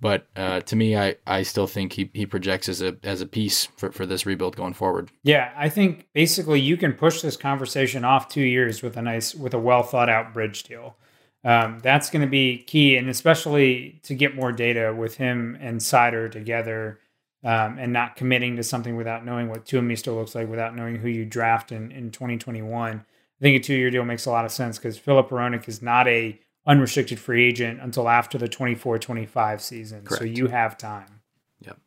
But 0.00 0.26
uh, 0.36 0.60
to 0.60 0.76
me, 0.76 0.96
I, 0.96 1.16
I 1.26 1.42
still 1.44 1.66
think 1.66 1.94
he, 1.94 2.10
he 2.12 2.26
projects 2.26 2.68
as 2.68 2.82
a 2.82 2.96
as 3.02 3.20
a 3.20 3.26
piece 3.26 3.66
for, 3.76 3.90
for 3.92 4.04
this 4.04 4.26
rebuild 4.26 4.56
going 4.56 4.74
forward. 4.74 5.10
Yeah, 5.22 5.52
I 5.56 5.68
think 5.68 6.08
basically 6.12 6.60
you 6.60 6.76
can 6.76 6.92
push 6.92 7.22
this 7.22 7.36
conversation 7.36 8.04
off 8.04 8.28
two 8.28 8.42
years 8.42 8.82
with 8.82 8.96
a 8.96 9.02
nice 9.02 9.34
with 9.34 9.54
a 9.54 9.58
well 9.58 9.82
thought 9.82 10.08
out 10.08 10.34
bridge 10.34 10.64
deal. 10.64 10.96
Um, 11.44 11.78
that's 11.82 12.10
going 12.10 12.22
to 12.22 12.30
be 12.30 12.58
key, 12.58 12.96
and 12.96 13.08
especially 13.08 14.00
to 14.04 14.14
get 14.14 14.34
more 14.34 14.50
data 14.50 14.94
with 14.96 15.16
him 15.16 15.56
and 15.60 15.80
Seider 15.80 16.30
together 16.30 16.98
um, 17.44 17.78
and 17.78 17.92
not 17.92 18.16
committing 18.16 18.56
to 18.56 18.62
something 18.62 18.96
without 18.96 19.24
knowing 19.24 19.50
what 19.50 19.66
Tuomisto 19.66 20.16
looks 20.16 20.34
like, 20.34 20.48
without 20.48 20.74
knowing 20.74 20.96
who 20.96 21.08
you 21.08 21.26
draft 21.26 21.70
in, 21.70 21.92
in 21.92 22.10
2021. 22.10 23.04
I 23.04 23.42
think 23.42 23.60
a 23.60 23.62
two 23.62 23.74
year 23.74 23.90
deal 23.90 24.04
makes 24.04 24.24
a 24.24 24.30
lot 24.30 24.46
of 24.46 24.52
sense 24.52 24.78
because 24.78 24.96
Filip 24.96 25.28
Hronek 25.28 25.68
is 25.68 25.82
not 25.82 26.08
a 26.08 26.40
unrestricted 26.66 27.18
free 27.20 27.46
agent 27.46 27.80
until 27.80 28.08
after 28.08 28.38
the 28.38 28.48
24 28.48 28.98
25 28.98 29.60
season. 29.60 30.04
Correct. 30.04 30.20
So 30.20 30.24
you 30.24 30.48
have 30.48 30.78
time. 30.78 31.20
Yep. 31.60 31.78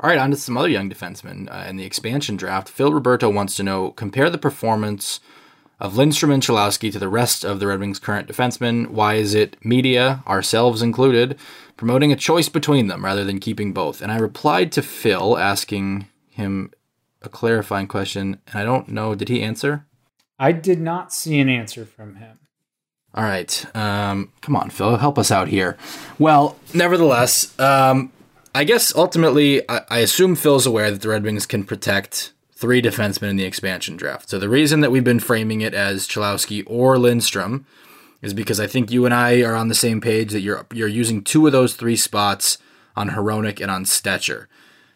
All 0.00 0.08
right, 0.08 0.18
on 0.18 0.30
to 0.30 0.36
some 0.36 0.56
other 0.56 0.68
young 0.68 0.90
defensemen 0.90 1.48
uh, 1.50 1.68
in 1.68 1.76
the 1.76 1.84
expansion 1.84 2.36
draft. 2.36 2.68
Phil 2.68 2.92
Roberto 2.92 3.30
wants 3.30 3.56
to 3.56 3.62
know 3.62 3.90
compare 3.90 4.30
the 4.30 4.38
performance 4.38 5.20
of 5.78 5.96
Lindstrom 5.96 6.30
and 6.30 6.42
Cholowski 6.42 6.92
to 6.92 6.98
the 6.98 7.08
rest 7.08 7.44
of 7.44 7.58
the 7.58 7.66
Red 7.66 7.80
Wings' 7.80 7.98
current 7.98 8.28
defensemen. 8.28 8.88
Why 8.88 9.14
is 9.14 9.34
it 9.34 9.56
media, 9.64 10.22
ourselves 10.26 10.82
included, 10.82 11.36
promoting 11.76 12.12
a 12.12 12.16
choice 12.16 12.48
between 12.48 12.86
them 12.86 13.04
rather 13.04 13.24
than 13.24 13.40
keeping 13.40 13.72
both? 13.72 14.00
And 14.00 14.12
I 14.12 14.18
replied 14.18 14.70
to 14.72 14.82
Phil 14.82 15.36
asking 15.36 16.06
him 16.30 16.72
a 17.20 17.28
clarifying 17.28 17.88
question, 17.88 18.40
and 18.46 18.60
I 18.60 18.64
don't 18.64 18.88
know, 18.88 19.14
did 19.14 19.28
he 19.28 19.42
answer? 19.42 19.86
I 20.38 20.52
did 20.52 20.80
not 20.80 21.12
see 21.12 21.40
an 21.40 21.48
answer 21.48 21.84
from 21.84 22.16
him. 22.16 22.38
All 23.14 23.24
right. 23.24 23.64
Um, 23.76 24.32
come 24.40 24.56
on, 24.56 24.70
Phil, 24.70 24.96
help 24.96 25.18
us 25.18 25.30
out 25.30 25.48
here. 25.48 25.76
Well, 26.18 26.56
nevertheless, 26.72 27.58
um, 27.60 28.10
I 28.54 28.64
guess 28.64 28.94
ultimately, 28.94 29.68
I, 29.68 29.82
I 29.90 29.98
assume 29.98 30.34
Phil's 30.34 30.66
aware 30.66 30.90
that 30.90 31.02
the 31.02 31.08
Red 31.08 31.24
Wings 31.24 31.46
can 31.46 31.64
protect 31.64 32.32
three 32.52 32.80
defensemen 32.80 33.30
in 33.30 33.36
the 33.36 33.44
expansion 33.44 33.96
draft. 33.96 34.30
So 34.30 34.38
the 34.38 34.48
reason 34.48 34.80
that 34.80 34.90
we've 34.90 35.04
been 35.04 35.20
framing 35.20 35.60
it 35.60 35.74
as 35.74 36.06
Cholowski 36.06 36.62
or 36.66 36.96
Lindstrom 36.98 37.66
is 38.22 38.32
because 38.32 38.60
I 38.60 38.66
think 38.66 38.90
you 38.90 39.04
and 39.04 39.12
I 39.12 39.42
are 39.42 39.56
on 39.56 39.68
the 39.68 39.74
same 39.74 40.00
page 40.00 40.30
that 40.32 40.40
you're 40.40 40.64
you're 40.72 40.88
using 40.88 41.24
two 41.24 41.44
of 41.46 41.52
those 41.52 41.74
three 41.74 41.96
spots 41.96 42.58
on 42.96 43.10
Hronek 43.10 43.60
and 43.60 43.70
on 43.70 43.84
Stecher. 43.84 44.46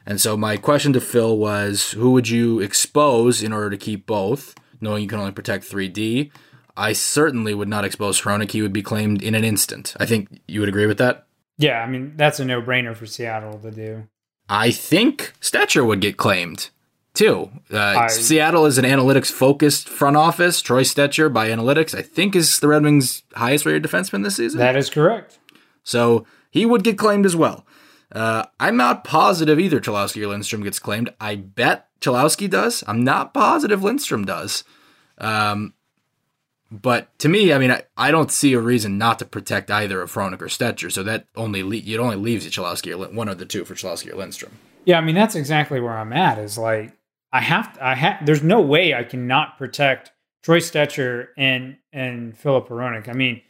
And 0.06 0.20
so 0.20 0.36
my 0.36 0.56
question 0.56 0.92
to 0.92 1.00
Phil 1.00 1.36
was, 1.36 1.90
who 1.90 2.12
would 2.12 2.28
you 2.28 2.60
expose 2.60 3.42
in 3.42 3.52
order 3.52 3.70
to 3.70 3.76
keep 3.76 4.06
both, 4.06 4.54
knowing 4.80 5.02
you 5.02 5.08
can 5.08 5.18
only 5.18 5.32
protect 5.32 5.68
3D? 5.68 6.30
I 6.76 6.92
certainly 6.92 7.54
would 7.54 7.68
not 7.68 7.84
expose 7.84 8.20
Hronek. 8.20 8.50
He 8.50 8.62
would 8.62 8.72
be 8.72 8.82
claimed 8.82 9.22
in 9.22 9.34
an 9.34 9.44
instant. 9.44 9.94
I 9.98 10.06
think 10.06 10.40
you 10.46 10.60
would 10.60 10.68
agree 10.68 10.86
with 10.86 10.98
that? 10.98 11.26
Yeah, 11.58 11.80
I 11.80 11.86
mean, 11.88 12.12
that's 12.16 12.38
a 12.38 12.44
no-brainer 12.44 12.94
for 12.94 13.06
Seattle 13.06 13.58
to 13.60 13.70
do. 13.70 14.08
I 14.48 14.70
think 14.70 15.32
Stecher 15.40 15.86
would 15.86 16.00
get 16.00 16.16
claimed 16.16 16.68
too. 17.14 17.50
Uh, 17.72 17.78
I, 17.78 18.06
Seattle 18.08 18.66
is 18.66 18.78
an 18.78 18.84
analytics 18.84 19.32
focused 19.32 19.88
front 19.88 20.16
office. 20.16 20.60
Troy 20.60 20.82
Stecher, 20.82 21.32
by 21.32 21.48
analytics, 21.48 21.96
I 21.96 22.02
think, 22.02 22.36
is 22.36 22.60
the 22.60 22.68
Red 22.68 22.84
Wings' 22.84 23.22
highest 23.34 23.66
rated 23.66 23.82
defenseman 23.82 24.22
this 24.22 24.36
season. 24.36 24.60
That 24.60 24.76
is 24.76 24.90
correct. 24.90 25.38
So 25.82 26.26
he 26.50 26.66
would 26.66 26.84
get 26.84 26.98
claimed 26.98 27.26
as 27.26 27.34
well. 27.34 27.66
Uh, 28.12 28.44
I'm 28.60 28.76
not 28.76 29.02
positive 29.02 29.58
either 29.58 29.80
Cholowski 29.80 30.22
or 30.22 30.28
Lindstrom 30.28 30.62
gets 30.62 30.78
claimed. 30.78 31.12
I 31.20 31.36
bet 31.36 31.88
Cholowski 32.00 32.48
does. 32.48 32.84
I'm 32.86 33.02
not 33.02 33.34
positive 33.34 33.82
Lindstrom 33.82 34.24
does. 34.24 34.62
Um, 35.18 35.74
but 36.70 37.16
to 37.20 37.28
me, 37.28 37.52
I 37.52 37.58
mean, 37.58 37.70
I, 37.70 37.84
I 37.96 38.10
don't 38.10 38.32
see 38.32 38.52
a 38.52 38.60
reason 38.60 38.98
not 38.98 39.20
to 39.20 39.24
protect 39.24 39.70
either 39.70 40.02
of 40.02 40.12
Hronek 40.12 40.42
or 40.42 40.46
Stecher. 40.46 40.90
So 40.90 41.02
that 41.04 41.26
only 41.36 41.62
le- 41.62 41.76
it 41.76 41.98
only 41.98 42.16
leaves 42.16 42.44
you 42.44 42.50
Cholowski 42.50 42.92
or 42.92 43.14
one 43.14 43.28
of 43.28 43.38
the 43.38 43.46
two 43.46 43.64
for 43.64 43.74
Cholowski 43.74 44.12
or 44.12 44.16
Lindstrom. 44.16 44.52
Yeah, 44.84 44.98
I 44.98 45.00
mean 45.00 45.14
that's 45.14 45.34
exactly 45.34 45.80
where 45.80 45.96
I'm 45.96 46.12
at. 46.12 46.38
Is 46.38 46.58
like 46.58 46.96
I 47.32 47.40
have 47.40 47.74
to, 47.74 47.84
I 47.84 47.94
have 47.94 48.26
there's 48.26 48.42
no 48.42 48.60
way 48.60 48.94
I 48.94 49.04
cannot 49.04 49.58
protect 49.58 50.10
Troy 50.42 50.58
Stecher 50.58 51.28
and 51.36 51.76
and 51.92 52.36
Filip 52.36 52.68
Hronek. 52.68 53.08
I 53.08 53.12
mean, 53.12 53.42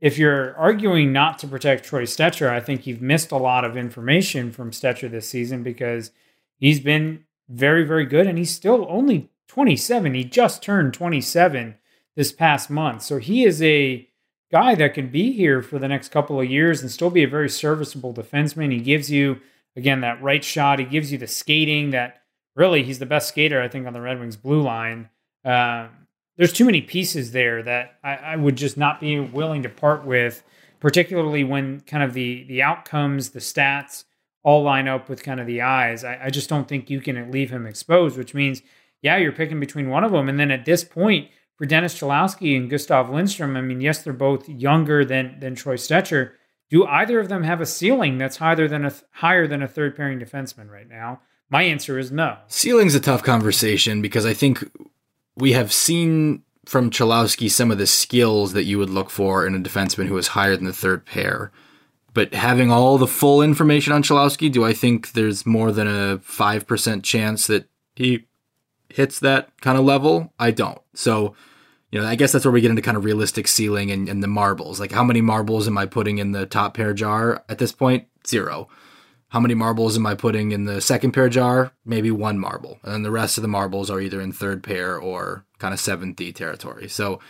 if 0.00 0.18
you're 0.18 0.56
arguing 0.56 1.12
not 1.12 1.38
to 1.40 1.46
protect 1.46 1.84
Troy 1.84 2.04
Stecher, 2.04 2.48
I 2.48 2.60
think 2.60 2.86
you've 2.86 3.02
missed 3.02 3.30
a 3.30 3.36
lot 3.36 3.64
of 3.64 3.76
information 3.76 4.50
from 4.50 4.72
Stecher 4.72 5.10
this 5.10 5.28
season 5.28 5.62
because 5.62 6.10
he's 6.58 6.80
been 6.80 7.24
very 7.48 7.84
very 7.84 8.06
good 8.06 8.26
and 8.26 8.38
he's 8.38 8.54
still 8.54 8.86
only 8.88 9.30
27. 9.46 10.14
He 10.14 10.24
just 10.24 10.62
turned 10.62 10.94
27 10.94 11.76
this 12.20 12.32
past 12.32 12.68
month. 12.68 13.00
So 13.00 13.16
he 13.16 13.44
is 13.44 13.62
a 13.62 14.06
guy 14.52 14.74
that 14.74 14.92
can 14.92 15.08
be 15.08 15.32
here 15.32 15.62
for 15.62 15.78
the 15.78 15.88
next 15.88 16.10
couple 16.10 16.38
of 16.38 16.50
years 16.50 16.82
and 16.82 16.90
still 16.90 17.08
be 17.08 17.22
a 17.22 17.26
very 17.26 17.48
serviceable 17.48 18.12
defenseman. 18.12 18.70
He 18.70 18.80
gives 18.80 19.10
you 19.10 19.40
again 19.74 20.02
that 20.02 20.22
right 20.22 20.44
shot. 20.44 20.80
He 20.80 20.84
gives 20.84 21.10
you 21.10 21.16
the 21.16 21.26
skating 21.26 21.92
that 21.92 22.20
really 22.54 22.82
he's 22.82 22.98
the 22.98 23.06
best 23.06 23.28
skater 23.28 23.62
I 23.62 23.68
think 23.68 23.86
on 23.86 23.94
the 23.94 24.02
Red 24.02 24.20
Wings 24.20 24.36
blue 24.36 24.60
line. 24.60 25.08
Um, 25.46 25.88
there's 26.36 26.52
too 26.52 26.66
many 26.66 26.82
pieces 26.82 27.32
there 27.32 27.62
that 27.62 27.98
I, 28.04 28.16
I, 28.16 28.36
would 28.36 28.56
just 28.56 28.76
not 28.76 29.00
be 29.00 29.18
willing 29.18 29.62
to 29.62 29.70
part 29.70 30.04
with, 30.04 30.42
particularly 30.78 31.42
when 31.42 31.80
kind 31.80 32.02
of 32.02 32.12
the 32.12 32.44
the 32.44 32.60
outcomes, 32.60 33.30
the 33.30 33.40
stats 33.40 34.04
all 34.42 34.62
line 34.62 34.88
up 34.88 35.08
with 35.08 35.22
kind 35.22 35.40
of 35.40 35.46
the 35.46 35.62
eyes. 35.62 36.04
I, 36.04 36.26
I 36.26 36.28
just 36.28 36.50
don't 36.50 36.68
think 36.68 36.90
you 36.90 37.00
can 37.00 37.30
leave 37.30 37.48
him 37.48 37.66
exposed, 37.66 38.18
which 38.18 38.34
means 38.34 38.60
yeah, 39.00 39.16
you're 39.16 39.32
picking 39.32 39.58
between 39.58 39.88
one 39.88 40.04
of 40.04 40.12
them, 40.12 40.28
and 40.28 40.38
then 40.38 40.50
at 40.50 40.66
this 40.66 40.84
point 40.84 41.30
for 41.60 41.66
Dennis 41.66 41.94
Cholowski 41.94 42.56
and 42.56 42.70
Gustav 42.70 43.10
Lindstrom, 43.10 43.54
I 43.54 43.60
mean, 43.60 43.82
yes, 43.82 44.02
they're 44.02 44.14
both 44.14 44.48
younger 44.48 45.04
than 45.04 45.38
than 45.40 45.54
Troy 45.54 45.76
Stecher. 45.76 46.30
Do 46.70 46.86
either 46.86 47.20
of 47.20 47.28
them 47.28 47.42
have 47.42 47.60
a 47.60 47.66
ceiling 47.66 48.16
that's 48.16 48.38
higher 48.38 48.66
than 48.66 48.86
a 48.86 48.94
higher 49.10 49.46
than 49.46 49.62
a 49.62 49.68
third 49.68 49.94
pairing 49.94 50.18
defenseman 50.18 50.70
right 50.70 50.88
now? 50.88 51.20
My 51.50 51.64
answer 51.64 51.98
is 51.98 52.10
no. 52.10 52.38
Ceiling's 52.46 52.94
a 52.94 53.00
tough 53.00 53.22
conversation 53.22 54.00
because 54.00 54.24
I 54.24 54.32
think 54.32 54.70
we 55.36 55.52
have 55.52 55.70
seen 55.70 56.44
from 56.64 56.88
Cholowski 56.88 57.50
some 57.50 57.70
of 57.70 57.76
the 57.76 57.86
skills 57.86 58.54
that 58.54 58.64
you 58.64 58.78
would 58.78 58.88
look 58.88 59.10
for 59.10 59.46
in 59.46 59.54
a 59.54 59.58
defenseman 59.58 60.06
who 60.06 60.16
is 60.16 60.28
higher 60.28 60.56
than 60.56 60.64
the 60.64 60.72
third 60.72 61.04
pair. 61.04 61.52
But 62.14 62.32
having 62.32 62.72
all 62.72 62.96
the 62.96 63.06
full 63.06 63.42
information 63.42 63.92
on 63.92 64.02
Cholowski, 64.02 64.50
do 64.50 64.64
I 64.64 64.72
think 64.72 65.12
there's 65.12 65.44
more 65.44 65.72
than 65.72 65.86
a 65.86 66.16
5% 66.18 67.02
chance 67.02 67.46
that 67.48 67.68
he 67.94 68.28
hits 68.88 69.20
that 69.20 69.50
kind 69.60 69.76
of 69.76 69.84
level? 69.84 70.32
I 70.38 70.52
don't. 70.52 70.80
So, 70.94 71.34
you 71.90 72.00
know, 72.00 72.06
I 72.06 72.14
guess 72.14 72.32
that's 72.32 72.44
where 72.44 72.52
we 72.52 72.60
get 72.60 72.70
into 72.70 72.82
kind 72.82 72.96
of 72.96 73.04
realistic 73.04 73.48
ceiling 73.48 73.90
and, 73.90 74.08
and 74.08 74.22
the 74.22 74.28
marbles. 74.28 74.78
Like, 74.78 74.92
how 74.92 75.04
many 75.04 75.20
marbles 75.20 75.66
am 75.66 75.76
I 75.76 75.86
putting 75.86 76.18
in 76.18 76.32
the 76.32 76.46
top 76.46 76.74
pair 76.74 76.94
jar 76.94 77.44
at 77.48 77.58
this 77.58 77.72
point? 77.72 78.06
Zero. 78.26 78.68
How 79.28 79.40
many 79.40 79.54
marbles 79.54 79.96
am 79.96 80.06
I 80.06 80.14
putting 80.14 80.50
in 80.50 80.64
the 80.64 80.80
second 80.80 81.12
pair 81.12 81.28
jar? 81.28 81.72
Maybe 81.84 82.10
one 82.10 82.38
marble. 82.38 82.78
And 82.82 82.92
then 82.92 83.02
the 83.02 83.10
rest 83.10 83.38
of 83.38 83.42
the 83.42 83.48
marbles 83.48 83.90
are 83.90 84.00
either 84.00 84.20
in 84.20 84.32
third 84.32 84.62
pair 84.62 84.98
or 84.98 85.44
kind 85.58 85.72
of 85.72 85.80
seventh 85.80 86.16
D 86.16 86.32
territory. 86.32 86.88
So 86.88 87.20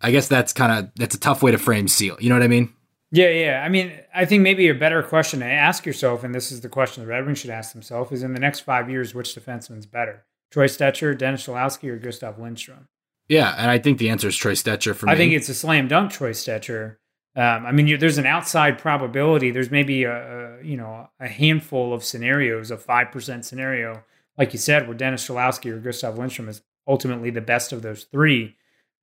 I 0.00 0.10
guess 0.10 0.26
that's 0.26 0.52
kind 0.52 0.72
of 0.72 0.90
that's 0.96 1.14
a 1.14 1.20
tough 1.20 1.42
way 1.42 1.52
to 1.52 1.58
frame 1.58 1.86
seal. 1.86 2.16
You 2.18 2.28
know 2.28 2.34
what 2.34 2.42
I 2.42 2.48
mean? 2.48 2.72
Yeah, 3.12 3.28
yeah. 3.28 3.62
I 3.64 3.68
mean, 3.68 3.92
I 4.14 4.24
think 4.24 4.42
maybe 4.42 4.68
a 4.68 4.74
better 4.74 5.02
question 5.02 5.40
to 5.40 5.46
ask 5.46 5.84
yourself, 5.84 6.24
and 6.24 6.34
this 6.34 6.50
is 6.50 6.62
the 6.62 6.68
question 6.68 7.04
the 7.04 7.08
Red 7.10 7.26
Wings 7.26 7.38
should 7.40 7.50
ask 7.50 7.72
themselves, 7.72 8.10
is 8.10 8.22
in 8.22 8.32
the 8.32 8.40
next 8.40 8.60
five 8.60 8.88
years, 8.88 9.14
which 9.14 9.34
defenseman's 9.34 9.86
better? 9.86 10.24
Troy 10.50 10.66
Stecher, 10.66 11.16
Dennis 11.16 11.46
Cholowski, 11.46 11.90
or 11.90 11.98
Gustav 11.98 12.38
Lindstrom? 12.38 12.88
Yeah, 13.28 13.54
and 13.56 13.70
I 13.70 13.78
think 13.78 13.98
the 13.98 14.10
answer 14.10 14.28
is 14.28 14.36
Troy 14.36 14.52
Stecher 14.52 14.94
for 14.94 15.06
me. 15.06 15.12
I 15.12 15.16
think 15.16 15.32
it's 15.32 15.48
a 15.48 15.54
slam 15.54 15.88
dunk 15.88 16.12
Troy 16.12 16.32
Stecher. 16.32 16.96
Um, 17.34 17.64
I 17.64 17.72
mean, 17.72 17.98
there's 17.98 18.18
an 18.18 18.26
outside 18.26 18.78
probability. 18.78 19.50
There's 19.50 19.70
maybe 19.70 20.04
a, 20.04 20.58
a, 20.60 20.64
you 20.64 20.76
know 20.76 21.08
a 21.18 21.28
handful 21.28 21.94
of 21.94 22.04
scenarios, 22.04 22.70
a 22.70 22.76
five 22.76 23.10
percent 23.10 23.44
scenario, 23.44 24.04
like 24.36 24.52
you 24.52 24.58
said, 24.58 24.86
where 24.86 24.96
Dennis 24.96 25.26
Cholowski 25.26 25.70
or 25.70 25.78
Gustav 25.78 26.18
Lindstrom 26.18 26.48
is 26.48 26.62
ultimately 26.86 27.30
the 27.30 27.40
best 27.40 27.72
of 27.72 27.82
those 27.82 28.04
three. 28.04 28.56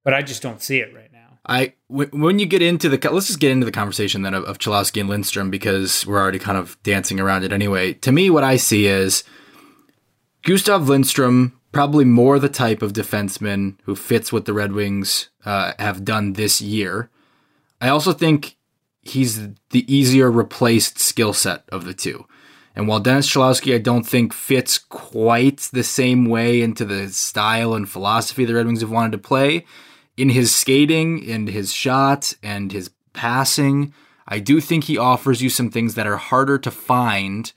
But 0.03 0.13
I 0.13 0.21
just 0.21 0.41
don't 0.41 0.61
see 0.61 0.79
it 0.79 0.93
right 0.93 1.11
now. 1.11 1.19
I 1.45 1.73
when 1.87 2.37
you 2.37 2.45
get 2.45 2.61
into 2.61 2.89
the 2.89 3.11
let's 3.11 3.27
just 3.27 3.39
get 3.39 3.51
into 3.51 3.65
the 3.65 3.71
conversation 3.71 4.21
then 4.21 4.33
of, 4.35 4.43
of 4.43 4.59
Cholowski 4.59 4.99
and 4.99 5.09
Lindstrom 5.09 5.49
because 5.49 6.05
we're 6.05 6.19
already 6.19 6.39
kind 6.39 6.57
of 6.57 6.81
dancing 6.83 7.19
around 7.19 7.43
it 7.43 7.51
anyway. 7.51 7.93
To 7.93 8.11
me, 8.11 8.29
what 8.29 8.43
I 8.43 8.57
see 8.57 8.85
is 8.85 9.23
Gustav 10.43 10.87
Lindstrom, 10.87 11.58
probably 11.71 12.05
more 12.05 12.39
the 12.39 12.49
type 12.49 12.81
of 12.81 12.93
defenseman 12.93 13.77
who 13.83 13.95
fits 13.95 14.33
what 14.33 14.45
the 14.45 14.53
Red 14.53 14.71
Wings 14.71 15.29
uh, 15.45 15.73
have 15.79 16.05
done 16.05 16.33
this 16.33 16.61
year. 16.61 17.09
I 17.81 17.89
also 17.89 18.11
think 18.11 18.57
he's 19.01 19.47
the 19.69 19.93
easier 19.93 20.31
replaced 20.31 20.99
skill 20.99 21.33
set 21.33 21.63
of 21.69 21.85
the 21.85 21.93
two. 21.93 22.25
And 22.75 22.87
while 22.87 22.99
Dennis 22.99 23.29
Cholowski, 23.29 23.75
I 23.75 23.79
don't 23.79 24.05
think 24.05 24.33
fits 24.33 24.77
quite 24.77 25.69
the 25.73 25.83
same 25.83 26.25
way 26.25 26.61
into 26.61 26.85
the 26.85 27.09
style 27.09 27.73
and 27.73 27.89
philosophy 27.89 28.45
the 28.45 28.53
Red 28.53 28.67
Wings 28.67 28.81
have 28.81 28.91
wanted 28.91 29.11
to 29.13 29.17
play, 29.17 29.65
in 30.15 30.29
his 30.29 30.53
skating 30.53 31.29
and 31.29 31.47
his 31.47 31.73
shot 31.73 32.33
and 32.43 32.71
his 32.71 32.91
passing, 33.13 33.93
I 34.27 34.39
do 34.39 34.61
think 34.61 34.83
he 34.83 34.97
offers 34.97 35.41
you 35.41 35.49
some 35.49 35.71
things 35.71 35.95
that 35.95 36.07
are 36.07 36.17
harder 36.17 36.57
to 36.59 36.71
find 36.71 37.51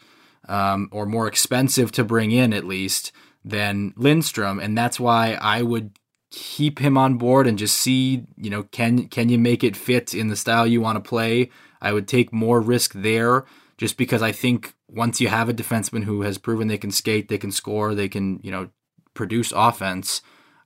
um, 0.48 0.88
or 0.90 1.04
more 1.06 1.26
expensive 1.26 1.92
to 1.92 2.04
bring 2.04 2.30
in, 2.30 2.52
at 2.52 2.64
least, 2.64 3.12
than 3.44 3.92
Lindstrom. 3.96 4.58
And 4.60 4.76
that's 4.76 5.00
why 5.00 5.34
I 5.40 5.62
would 5.62 5.98
keep 6.30 6.78
him 6.78 6.96
on 6.96 7.18
board 7.18 7.46
and 7.46 7.58
just 7.58 7.76
see, 7.76 8.24
you 8.36 8.50
know, 8.50 8.62
can 8.64 9.08
can 9.08 9.28
you 9.28 9.38
make 9.38 9.62
it 9.62 9.76
fit 9.76 10.14
in 10.14 10.28
the 10.28 10.36
style 10.36 10.66
you 10.66 10.80
want 10.80 11.02
to 11.02 11.08
play? 11.08 11.50
I 11.80 11.92
would 11.92 12.08
take 12.08 12.32
more 12.32 12.60
risk 12.60 12.92
there 12.94 13.44
just 13.76 13.96
because 13.96 14.22
I 14.22 14.32
think 14.32 14.74
once 14.88 15.20
you 15.20 15.28
have 15.28 15.48
a 15.48 15.54
defenseman 15.54 16.04
who 16.04 16.22
has 16.22 16.38
proven 16.38 16.68
they 16.68 16.78
can 16.78 16.90
skate, 16.90 17.28
they 17.28 17.38
can 17.38 17.50
score, 17.50 17.94
they 17.94 18.08
can, 18.08 18.38
you 18.42 18.50
know, 18.50 18.68
produce 19.14 19.52
offense, 19.54 20.22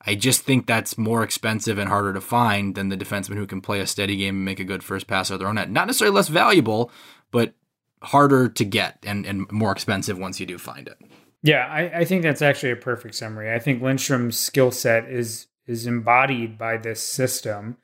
I 0.06 0.14
just 0.14 0.42
think 0.42 0.66
that's 0.66 0.96
more 0.96 1.22
expensive 1.22 1.78
and 1.78 1.88
harder 1.88 2.12
to 2.12 2.20
find 2.20 2.74
than 2.74 2.90
the 2.90 2.96
defenseman 2.96 3.36
who 3.36 3.46
can 3.46 3.60
play 3.60 3.80
a 3.80 3.86
steady 3.86 4.16
game 4.16 4.36
and 4.36 4.44
make 4.44 4.60
a 4.60 4.64
good 4.64 4.84
first 4.84 5.06
pass 5.08 5.30
out 5.30 5.40
their 5.40 5.48
own 5.48 5.56
net. 5.56 5.70
Not 5.70 5.88
necessarily 5.88 6.14
less 6.14 6.28
valuable, 6.28 6.92
but 7.32 7.54
harder 8.02 8.48
to 8.48 8.64
get 8.64 8.98
and, 9.02 9.26
and 9.26 9.50
more 9.50 9.72
expensive 9.72 10.16
once 10.16 10.38
you 10.38 10.46
do 10.46 10.58
find 10.58 10.86
it. 10.86 10.98
Yeah, 11.46 11.64
I, 11.66 12.00
I 12.00 12.04
think 12.04 12.24
that's 12.24 12.42
actually 12.42 12.72
a 12.72 12.76
perfect 12.76 13.14
summary. 13.14 13.54
I 13.54 13.60
think 13.60 13.80
Lindstrom's 13.80 14.36
skill 14.36 14.72
set 14.72 15.08
is 15.08 15.46
is 15.68 15.86
embodied 15.86 16.58
by 16.58 16.76
this 16.76 17.00
system. 17.00 17.76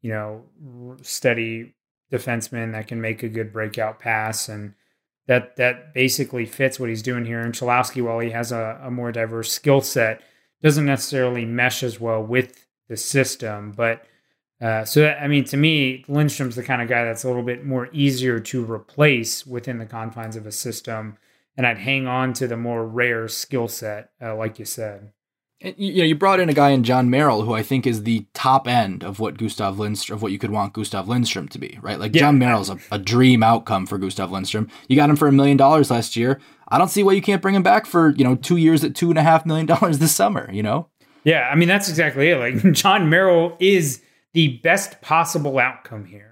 You 0.00 0.12
know, 0.12 0.96
steady 1.02 1.74
defenseman 2.10 2.72
that 2.72 2.88
can 2.88 3.02
make 3.02 3.22
a 3.22 3.28
good 3.28 3.52
breakout 3.52 3.98
pass, 3.98 4.48
and 4.48 4.72
that 5.26 5.56
that 5.56 5.92
basically 5.92 6.46
fits 6.46 6.80
what 6.80 6.88
he's 6.88 7.02
doing 7.02 7.26
here. 7.26 7.40
And 7.40 7.52
Cholowski, 7.52 8.02
while 8.02 8.20
he 8.20 8.30
has 8.30 8.52
a, 8.52 8.80
a 8.82 8.90
more 8.90 9.12
diverse 9.12 9.52
skill 9.52 9.82
set, 9.82 10.22
doesn't 10.62 10.86
necessarily 10.86 11.44
mesh 11.44 11.82
as 11.82 12.00
well 12.00 12.22
with 12.22 12.66
the 12.88 12.96
system. 12.96 13.72
But 13.72 14.06
uh, 14.62 14.86
so, 14.86 15.06
I 15.06 15.28
mean, 15.28 15.44
to 15.44 15.58
me, 15.58 16.06
Lindstrom's 16.08 16.56
the 16.56 16.62
kind 16.62 16.80
of 16.80 16.88
guy 16.88 17.04
that's 17.04 17.24
a 17.24 17.28
little 17.28 17.42
bit 17.42 17.66
more 17.66 17.90
easier 17.92 18.40
to 18.40 18.64
replace 18.64 19.46
within 19.46 19.76
the 19.76 19.84
confines 19.84 20.36
of 20.36 20.46
a 20.46 20.52
system. 20.52 21.18
And 21.56 21.66
I'd 21.66 21.78
hang 21.78 22.06
on 22.06 22.32
to 22.34 22.46
the 22.46 22.56
more 22.56 22.86
rare 22.86 23.28
skill 23.28 23.68
set, 23.68 24.10
uh, 24.22 24.36
like 24.36 24.58
you 24.58 24.64
said. 24.64 25.12
And, 25.62 25.74
you 25.76 25.98
know, 25.98 26.04
you 26.04 26.14
brought 26.14 26.40
in 26.40 26.48
a 26.48 26.54
guy 26.54 26.70
in 26.70 26.84
Jon 26.84 27.10
Merrill 27.10 27.42
who 27.42 27.52
I 27.52 27.62
think 27.62 27.86
is 27.86 28.04
the 28.04 28.26
top 28.32 28.66
end 28.66 29.04
of 29.04 29.20
what 29.20 29.36
Gustav 29.36 29.78
Lindstrom, 29.78 30.16
of 30.16 30.22
what 30.22 30.32
you 30.32 30.38
could 30.38 30.50
want 30.50 30.72
Gustav 30.72 31.06
Lindstrom 31.06 31.48
to 31.48 31.58
be, 31.58 31.78
right? 31.82 31.98
Like 31.98 32.14
yeah. 32.14 32.20
Jon 32.20 32.38
Merrill's 32.38 32.70
a, 32.70 32.78
a 32.90 32.98
dream 32.98 33.42
outcome 33.42 33.86
for 33.86 33.98
Gustav 33.98 34.30
Lindstrom. 34.30 34.68
You 34.88 34.96
got 34.96 35.10
him 35.10 35.16
for 35.16 35.28
a 35.28 35.32
million 35.32 35.58
dollars 35.58 35.90
last 35.90 36.16
year. 36.16 36.40
I 36.68 36.78
don't 36.78 36.88
see 36.88 37.02
why 37.02 37.12
you 37.12 37.20
can't 37.20 37.42
bring 37.42 37.54
him 37.54 37.62
back 37.62 37.84
for 37.84 38.10
you 38.10 38.24
know 38.24 38.36
two 38.36 38.56
years 38.56 38.84
at 38.84 38.94
two 38.94 39.10
and 39.10 39.18
a 39.18 39.22
half 39.22 39.44
million 39.44 39.66
dollars 39.66 39.98
this 39.98 40.14
summer. 40.14 40.50
You 40.50 40.62
know. 40.62 40.88
Yeah, 41.24 41.48
I 41.52 41.56
mean 41.56 41.68
that's 41.68 41.88
exactly 41.90 42.30
it. 42.30 42.38
Like 42.38 42.72
Jon 42.72 43.10
Merrill 43.10 43.56
is 43.60 44.02
the 44.32 44.58
best 44.58 45.00
possible 45.02 45.58
outcome 45.58 46.06
here, 46.06 46.29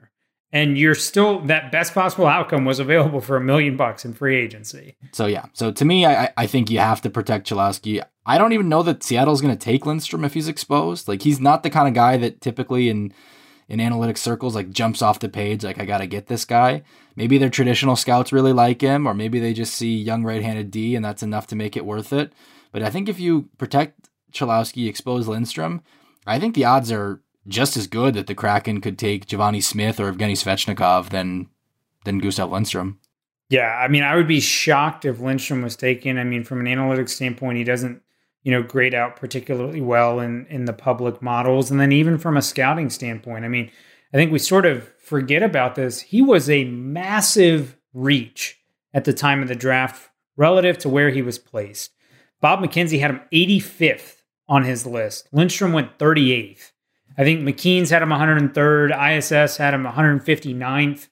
and 0.53 0.79
you're 0.79 0.95
still 0.95 1.41
that 1.41 1.71
best 1.71 1.95
possible 1.95 2.27
outcome 2.27 2.65
was 2.65 2.79
available 2.79 3.21
for 3.21 3.37
a 3.37 3.41
million 3.41 3.77
bucks 3.77 4.05
in 4.05 4.15
free 4.15 4.37
agency. 4.37 4.97
So 5.13 5.27
yeah, 5.27 5.47
so 5.53 5.71
to 5.71 5.85
me, 5.85 6.07
I 6.07 6.33
I 6.37 6.47
think 6.47 6.71
you 6.71 6.79
have 6.79 7.03
to 7.03 7.11
protect 7.11 7.49
Cholowski. 7.49 8.03
I 8.25 8.39
don't 8.39 8.53
even 8.53 8.69
know 8.69 8.83
that 8.83 9.03
Seattle's 9.03 9.41
going 9.41 9.57
to 9.57 9.65
take 9.65 9.87
Lindstrom 9.87 10.25
if 10.25 10.35
he's 10.35 10.49
exposed. 10.49 11.09
Like 11.09 11.23
he's 11.23 11.41
not 11.41 11.63
the 11.63 11.71
kind 11.71 11.89
of 11.89 11.95
guy 11.95 12.17
that 12.19 12.41
typically 12.41 12.89
in 12.89 13.13
in 13.69 13.81
analytic 13.81 14.17
circles 14.17 14.55
like 14.55 14.71
jumps 14.71 15.03
off 15.03 15.19
the 15.19 15.29
page 15.29 15.63
like 15.63 15.79
I 15.79 15.85
got 15.85 15.99
to 15.99 16.07
get 16.07 16.27
this 16.27 16.45
guy. 16.45 16.83
Maybe 17.17 17.37
their 17.37 17.51
traditional 17.51 17.97
scouts 17.97 18.33
really 18.33 18.53
like 18.53 18.81
him 18.81 19.07
or 19.07 19.13
maybe 19.13 19.39
they 19.39 19.53
just 19.53 19.75
see 19.75 19.97
young 19.97 20.25
right-handed 20.25 20.71
D 20.71 20.97
and 20.97 21.05
that's 21.05 21.23
enough 21.23 21.47
to 21.49 21.57
make 21.57 21.77
it 21.77 21.85
worth 21.85 22.13
it. 22.13 22.33
But 22.73 22.83
I 22.83 22.91
think 22.91 23.09
if 23.09 23.21
you 23.21 23.51
protect 23.59 24.09
Cholowski, 24.33 24.89
expose 24.89 25.29
Lindstrom, 25.29 25.83
I 26.27 26.39
think 26.39 26.55
the 26.55 26.65
odds 26.65 26.91
are 26.91 27.21
just 27.49 27.77
as 27.77 27.87
good 27.87 28.15
that 28.15 28.27
the 28.27 28.35
Kraken 28.35 28.81
could 28.81 28.99
take 28.99 29.27
Givani 29.27 29.63
Smith 29.63 29.99
or 29.99 30.13
Evgeny 30.13 30.33
Svechnikov 30.33 31.11
than 31.11 31.49
than 32.05 32.19
Gustav 32.19 32.51
Lindstrom. 32.51 33.01
Yeah, 33.51 33.79
I 33.83 33.89
mean, 33.89 34.03
I 34.03 34.15
would 34.15 34.29
be 34.29 34.41
shocked 34.41 35.05
if 35.05 35.21
Lindstrom 35.21 35.63
was 35.63 35.75
taken. 35.75 36.19
I 36.19 36.25
mean, 36.25 36.45
from 36.45 36.61
an 36.61 36.67
analytics 36.67 37.11
standpoint, 37.11 37.57
he 37.57 37.65
doesn't 37.65 38.03
you 38.43 38.53
know, 38.53 38.63
grade 38.63 38.95
out 38.95 39.17
particularly 39.17 39.81
well 39.81 40.21
in 40.21 40.47
in 40.47 40.65
the 40.65 40.73
public 40.73 41.21
models. 41.21 41.71
And 41.71 41.81
then 41.81 41.93
even 41.93 42.19
from 42.19 42.37
a 42.37 42.43
scouting 42.43 42.91
standpoint, 42.91 43.45
I 43.45 43.49
mean, 43.49 43.71
I 44.13 44.17
think 44.17 44.33
we 44.33 44.39
sort 44.39 44.65
of 44.65 44.91
forget 44.99 45.43
about 45.43 45.75
this. 45.75 46.01
He 46.01 46.23
was 46.23 46.49
a 46.49 46.65
massive 46.65 47.77
reach 47.93 48.59
at 48.95 49.05
the 49.05 49.13
time 49.13 49.43
of 49.43 49.49
the 49.49 49.55
draft 49.55 50.11
relative 50.37 50.79
to 50.79 50.89
where 50.89 51.11
he 51.11 51.21
was 51.21 51.39
placed. 51.39 51.93
Bob 52.41 52.61
McKenzie 52.61 53.01
had 53.01 53.11
him 53.11 53.21
85th 53.33 54.23
on 54.49 54.65
his 54.65 54.87
list. 54.87 55.29
Lindstrom 55.33 55.73
went 55.73 55.99
38th. 55.99 56.73
I 57.19 57.25
think 57.25 57.41
McKeen's 57.41 57.91
had 57.91 58.01
him 58.01 58.11
103rd. 58.11 59.19
ISS 59.19 59.57
had 59.57 59.75
him 59.75 59.85
159th. 59.85 61.09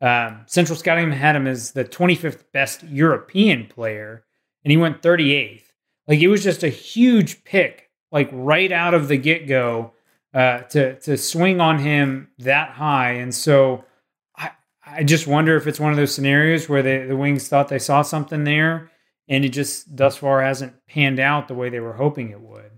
Um, 0.00 0.44
Central 0.46 0.78
Scouting 0.78 1.10
had 1.10 1.34
him 1.34 1.48
as 1.48 1.72
the 1.72 1.84
25th 1.84 2.44
best 2.52 2.84
European 2.84 3.66
player, 3.66 4.24
and 4.64 4.70
he 4.70 4.76
went 4.76 5.02
38th. 5.02 5.64
Like 6.06 6.20
it 6.20 6.28
was 6.28 6.44
just 6.44 6.62
a 6.62 6.68
huge 6.68 7.42
pick, 7.42 7.90
like 8.12 8.30
right 8.32 8.70
out 8.70 8.94
of 8.94 9.08
the 9.08 9.16
get 9.16 9.48
go, 9.48 9.92
uh, 10.32 10.60
to 10.60 10.98
to 11.00 11.16
swing 11.16 11.60
on 11.60 11.80
him 11.80 12.28
that 12.38 12.70
high. 12.70 13.12
And 13.14 13.34
so 13.34 13.84
I 14.36 14.52
I 14.86 15.02
just 15.02 15.26
wonder 15.26 15.56
if 15.56 15.66
it's 15.66 15.80
one 15.80 15.90
of 15.90 15.96
those 15.96 16.14
scenarios 16.14 16.68
where 16.68 16.82
the 16.82 17.06
the 17.08 17.16
Wings 17.16 17.48
thought 17.48 17.68
they 17.68 17.80
saw 17.80 18.02
something 18.02 18.44
there, 18.44 18.90
and 19.28 19.44
it 19.44 19.50
just 19.50 19.96
thus 19.96 20.16
far 20.16 20.40
hasn't 20.40 20.86
panned 20.86 21.18
out 21.18 21.48
the 21.48 21.54
way 21.54 21.68
they 21.68 21.80
were 21.80 21.94
hoping 21.94 22.30
it 22.30 22.40
would. 22.40 22.77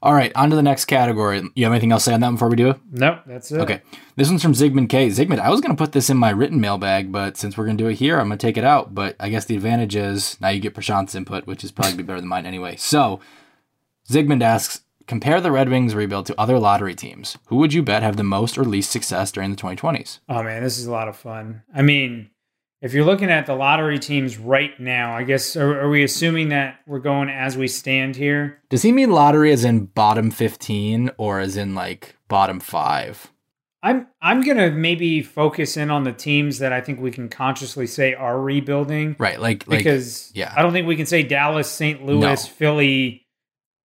All 0.00 0.14
right, 0.14 0.30
on 0.36 0.50
to 0.50 0.56
the 0.56 0.62
next 0.62 0.84
category. 0.84 1.42
You 1.56 1.64
have 1.64 1.72
anything 1.72 1.90
else 1.90 2.04
to 2.04 2.10
say 2.10 2.14
on 2.14 2.20
that 2.20 2.30
before 2.30 2.48
we 2.48 2.54
do 2.54 2.70
it? 2.70 2.76
No, 2.92 3.18
that's 3.26 3.50
it. 3.50 3.60
Okay. 3.60 3.82
This 4.14 4.28
one's 4.28 4.42
from 4.42 4.52
Zygmunt 4.52 4.88
K. 4.88 5.08
Zygmunt, 5.08 5.40
I 5.40 5.50
was 5.50 5.60
going 5.60 5.76
to 5.76 5.82
put 5.82 5.90
this 5.90 6.08
in 6.08 6.16
my 6.16 6.30
written 6.30 6.60
mailbag, 6.60 7.10
but 7.10 7.36
since 7.36 7.56
we're 7.56 7.64
going 7.64 7.76
to 7.76 7.82
do 7.82 7.90
it 7.90 7.96
here, 7.96 8.20
I'm 8.20 8.28
going 8.28 8.38
to 8.38 8.46
take 8.46 8.56
it 8.56 8.64
out. 8.64 8.94
But 8.94 9.16
I 9.18 9.28
guess 9.28 9.44
the 9.46 9.56
advantage 9.56 9.96
is 9.96 10.40
now 10.40 10.50
you 10.50 10.60
get 10.60 10.74
Prashanth's 10.74 11.16
input, 11.16 11.46
which 11.46 11.64
is 11.64 11.72
probably 11.72 12.04
better 12.04 12.20
than 12.20 12.28
mine 12.28 12.46
anyway. 12.46 12.76
So 12.76 13.18
Zygmunt 14.08 14.42
asks, 14.42 14.82
compare 15.08 15.40
the 15.40 15.50
Red 15.50 15.68
Wings 15.68 15.96
rebuild 15.96 16.26
to 16.26 16.40
other 16.40 16.60
lottery 16.60 16.94
teams. 16.94 17.36
Who 17.46 17.56
would 17.56 17.72
you 17.72 17.82
bet 17.82 18.04
have 18.04 18.16
the 18.16 18.22
most 18.22 18.56
or 18.56 18.64
least 18.64 18.92
success 18.92 19.32
during 19.32 19.50
the 19.50 19.56
2020s? 19.56 20.20
Oh, 20.28 20.44
man, 20.44 20.62
this 20.62 20.78
is 20.78 20.86
a 20.86 20.92
lot 20.92 21.08
of 21.08 21.16
fun. 21.16 21.62
I 21.74 21.82
mean, 21.82 22.30
if 22.80 22.92
you're 22.92 23.04
looking 23.04 23.30
at 23.30 23.46
the 23.46 23.54
lottery 23.54 23.98
teams 23.98 24.38
right 24.38 24.78
now, 24.78 25.16
I 25.16 25.24
guess 25.24 25.56
are, 25.56 25.80
are, 25.80 25.88
we 25.88 26.04
assuming 26.04 26.50
that 26.50 26.80
we're 26.86 27.00
going 27.00 27.28
as 27.28 27.56
we 27.56 27.66
stand 27.66 28.16
here? 28.16 28.60
Does 28.68 28.82
he 28.82 28.92
mean 28.92 29.10
lottery 29.10 29.50
as 29.52 29.64
in 29.64 29.86
bottom 29.86 30.30
15 30.30 31.10
or 31.16 31.40
as 31.40 31.56
in 31.56 31.74
like 31.74 32.16
bottom 32.28 32.60
5? 32.60 33.32
I'm 33.80 34.08
I'm 34.20 34.42
gonna 34.42 34.72
maybe 34.72 35.22
focus 35.22 35.76
in 35.76 35.88
on 35.90 36.02
the 36.02 36.12
teams 36.12 36.58
that 36.58 36.72
I 36.72 36.80
think 36.80 37.00
we 37.00 37.12
can 37.12 37.28
consciously 37.28 37.86
say 37.86 38.12
are 38.12 38.40
rebuilding. 38.40 39.14
Right. 39.20 39.40
Like, 39.40 39.68
like 39.68 39.78
because 39.78 40.32
yeah. 40.34 40.52
I 40.56 40.62
don't 40.62 40.72
think 40.72 40.88
we 40.88 40.96
can 40.96 41.06
say 41.06 41.22
Dallas, 41.22 41.70
St. 41.70 42.04
Louis, 42.04 42.20
No. 42.20 42.36
Philly, 42.36 43.26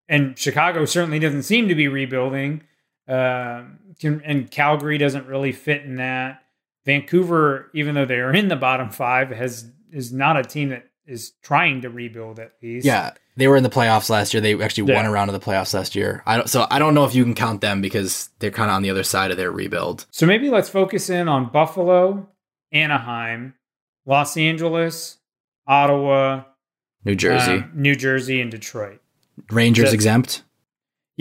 and 0.08 0.38
Chicago 0.38 0.86
certainly 0.86 1.18
doesn't 1.18 1.42
seem 1.42 1.68
to 1.68 1.74
be 1.74 1.88
rebuilding. 1.88 2.62
Um, 3.06 3.80
can- 4.00 4.22
and 4.24 4.50
Calgary 4.50 4.96
doesn't 4.96 5.26
really 5.26 5.52
fit 5.52 5.82
in 5.82 5.96
that. 5.96 6.42
Vancouver, 6.84 7.70
even 7.74 7.94
though 7.94 8.04
they 8.04 8.16
are 8.16 8.32
in 8.32 8.48
the 8.48 8.56
bottom 8.56 8.90
five, 8.90 9.30
has 9.30 9.70
is 9.92 10.12
not 10.12 10.36
a 10.36 10.42
team 10.42 10.70
that 10.70 10.88
is 11.06 11.32
trying 11.42 11.82
to 11.82 11.90
rebuild 11.90 12.38
at 12.38 12.52
least. 12.62 12.86
Yeah, 12.86 13.12
they 13.36 13.48
were 13.48 13.56
in 13.56 13.62
the 13.62 13.70
playoffs 13.70 14.08
last 14.08 14.32
year. 14.32 14.40
They 14.40 14.60
actually 14.62 14.92
won 14.92 15.04
a 15.04 15.10
round 15.10 15.30
of 15.30 15.38
the 15.38 15.44
playoffs 15.44 15.74
last 15.74 15.94
year. 15.94 16.22
I 16.26 16.36
don't, 16.38 16.48
so 16.48 16.66
I 16.70 16.78
don't 16.78 16.94
know 16.94 17.04
if 17.04 17.14
you 17.14 17.24
can 17.24 17.34
count 17.34 17.60
them 17.60 17.80
because 17.80 18.30
they're 18.38 18.50
kind 18.50 18.70
of 18.70 18.76
on 18.76 18.82
the 18.82 18.90
other 18.90 19.02
side 19.02 19.30
of 19.30 19.36
their 19.36 19.50
rebuild. 19.50 20.06
So 20.10 20.26
maybe 20.26 20.48
let's 20.50 20.68
focus 20.68 21.10
in 21.10 21.28
on 21.28 21.50
Buffalo, 21.50 22.28
Anaheim, 22.72 23.54
Los 24.06 24.36
Angeles, 24.36 25.18
Ottawa, 25.66 26.44
New 27.04 27.16
Jersey, 27.16 27.52
um, 27.52 27.70
New 27.74 27.94
Jersey, 27.94 28.40
and 28.40 28.50
Detroit. 28.50 29.00
Rangers 29.50 29.84
that's- 29.84 29.94
exempt. 29.94 30.42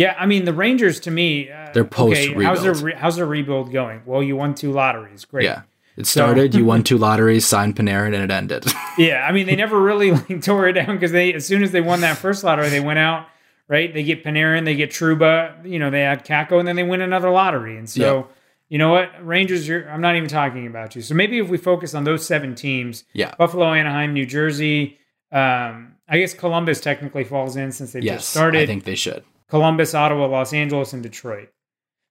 Yeah, 0.01 0.15
I 0.17 0.25
mean 0.25 0.45
the 0.45 0.53
Rangers 0.53 0.99
to 1.01 1.11
me, 1.11 1.49
uh, 1.51 1.69
They're 1.73 1.85
post 1.85 2.19
okay, 2.29 2.43
how's 2.43 2.61
their 2.63 2.71
rebuild. 2.73 2.83
re- 2.85 2.95
how's 3.01 3.15
their 3.17 3.25
rebuild 3.25 3.71
going? 3.71 4.01
Well, 4.05 4.21
you 4.23 4.35
won 4.35 4.53
two 4.55 4.71
lotteries, 4.71 5.25
great. 5.25 5.45
Yeah, 5.45 5.61
it 5.97 6.05
started. 6.07 6.55
you 6.55 6.65
won 6.65 6.83
two 6.89 6.97
lotteries, 6.97 7.45
signed 7.45 7.75
Panarin, 7.75 8.13
and 8.15 8.23
it 8.23 8.31
ended. 8.31 8.65
Yeah, 8.97 9.25
I 9.25 9.31
mean 9.31 9.45
they 9.47 9.55
never 9.55 9.79
really 9.79 10.11
like 10.11 10.41
tore 10.49 10.67
it 10.67 10.73
down 10.73 10.95
because 10.97 11.11
they 11.11 11.33
as 11.33 11.45
soon 11.45 11.63
as 11.63 11.71
they 11.71 11.81
won 11.81 12.01
that 12.01 12.17
first 12.17 12.43
lottery, 12.43 12.69
they 12.69 12.81
went 12.81 12.99
out 12.99 13.27
right. 13.69 13.93
They 13.93 14.03
get 14.03 14.23
Panarin, 14.23 14.65
they 14.65 14.75
get 14.75 14.89
Trouba, 14.91 15.65
you 15.65 15.79
know, 15.79 15.89
they 15.89 16.01
had 16.01 16.25
Kakko, 16.25 16.59
and 16.59 16.67
then 16.67 16.75
they 16.75 16.83
win 16.83 16.99
another 17.01 17.29
lottery. 17.29 17.77
And 17.77 17.89
so, 17.89 18.01
Yeah. 18.01 18.23
you 18.67 18.77
know 18.77 18.91
what, 18.91 19.09
Rangers, 19.25 19.65
you're, 19.65 19.89
I'm 19.89 20.01
not 20.01 20.17
even 20.17 20.27
talking 20.27 20.67
about 20.67 20.93
you. 20.95 21.01
So 21.01 21.15
maybe 21.15 21.37
if 21.39 21.47
we 21.47 21.57
focus 21.57 21.95
on 21.95 22.03
those 22.03 22.25
seven 22.25 22.53
teams, 22.53 23.05
yeah, 23.13 23.33
Buffalo, 23.37 23.71
Anaheim, 23.73 24.13
New 24.13 24.25
Jersey. 24.25 24.97
Um, 25.31 25.93
I 26.09 26.17
guess 26.19 26.33
Columbus 26.33 26.81
technically 26.81 27.23
falls 27.23 27.55
in 27.55 27.71
since 27.71 27.93
they 27.93 28.01
just 28.01 28.29
started. 28.29 28.63
I 28.63 28.65
think 28.65 28.83
they 28.83 28.95
should. 28.95 29.23
Columbus, 29.51 29.93
Ottawa, 29.93 30.27
Los 30.27 30.53
Angeles, 30.53 30.93
and 30.93 31.03
Detroit. 31.03 31.49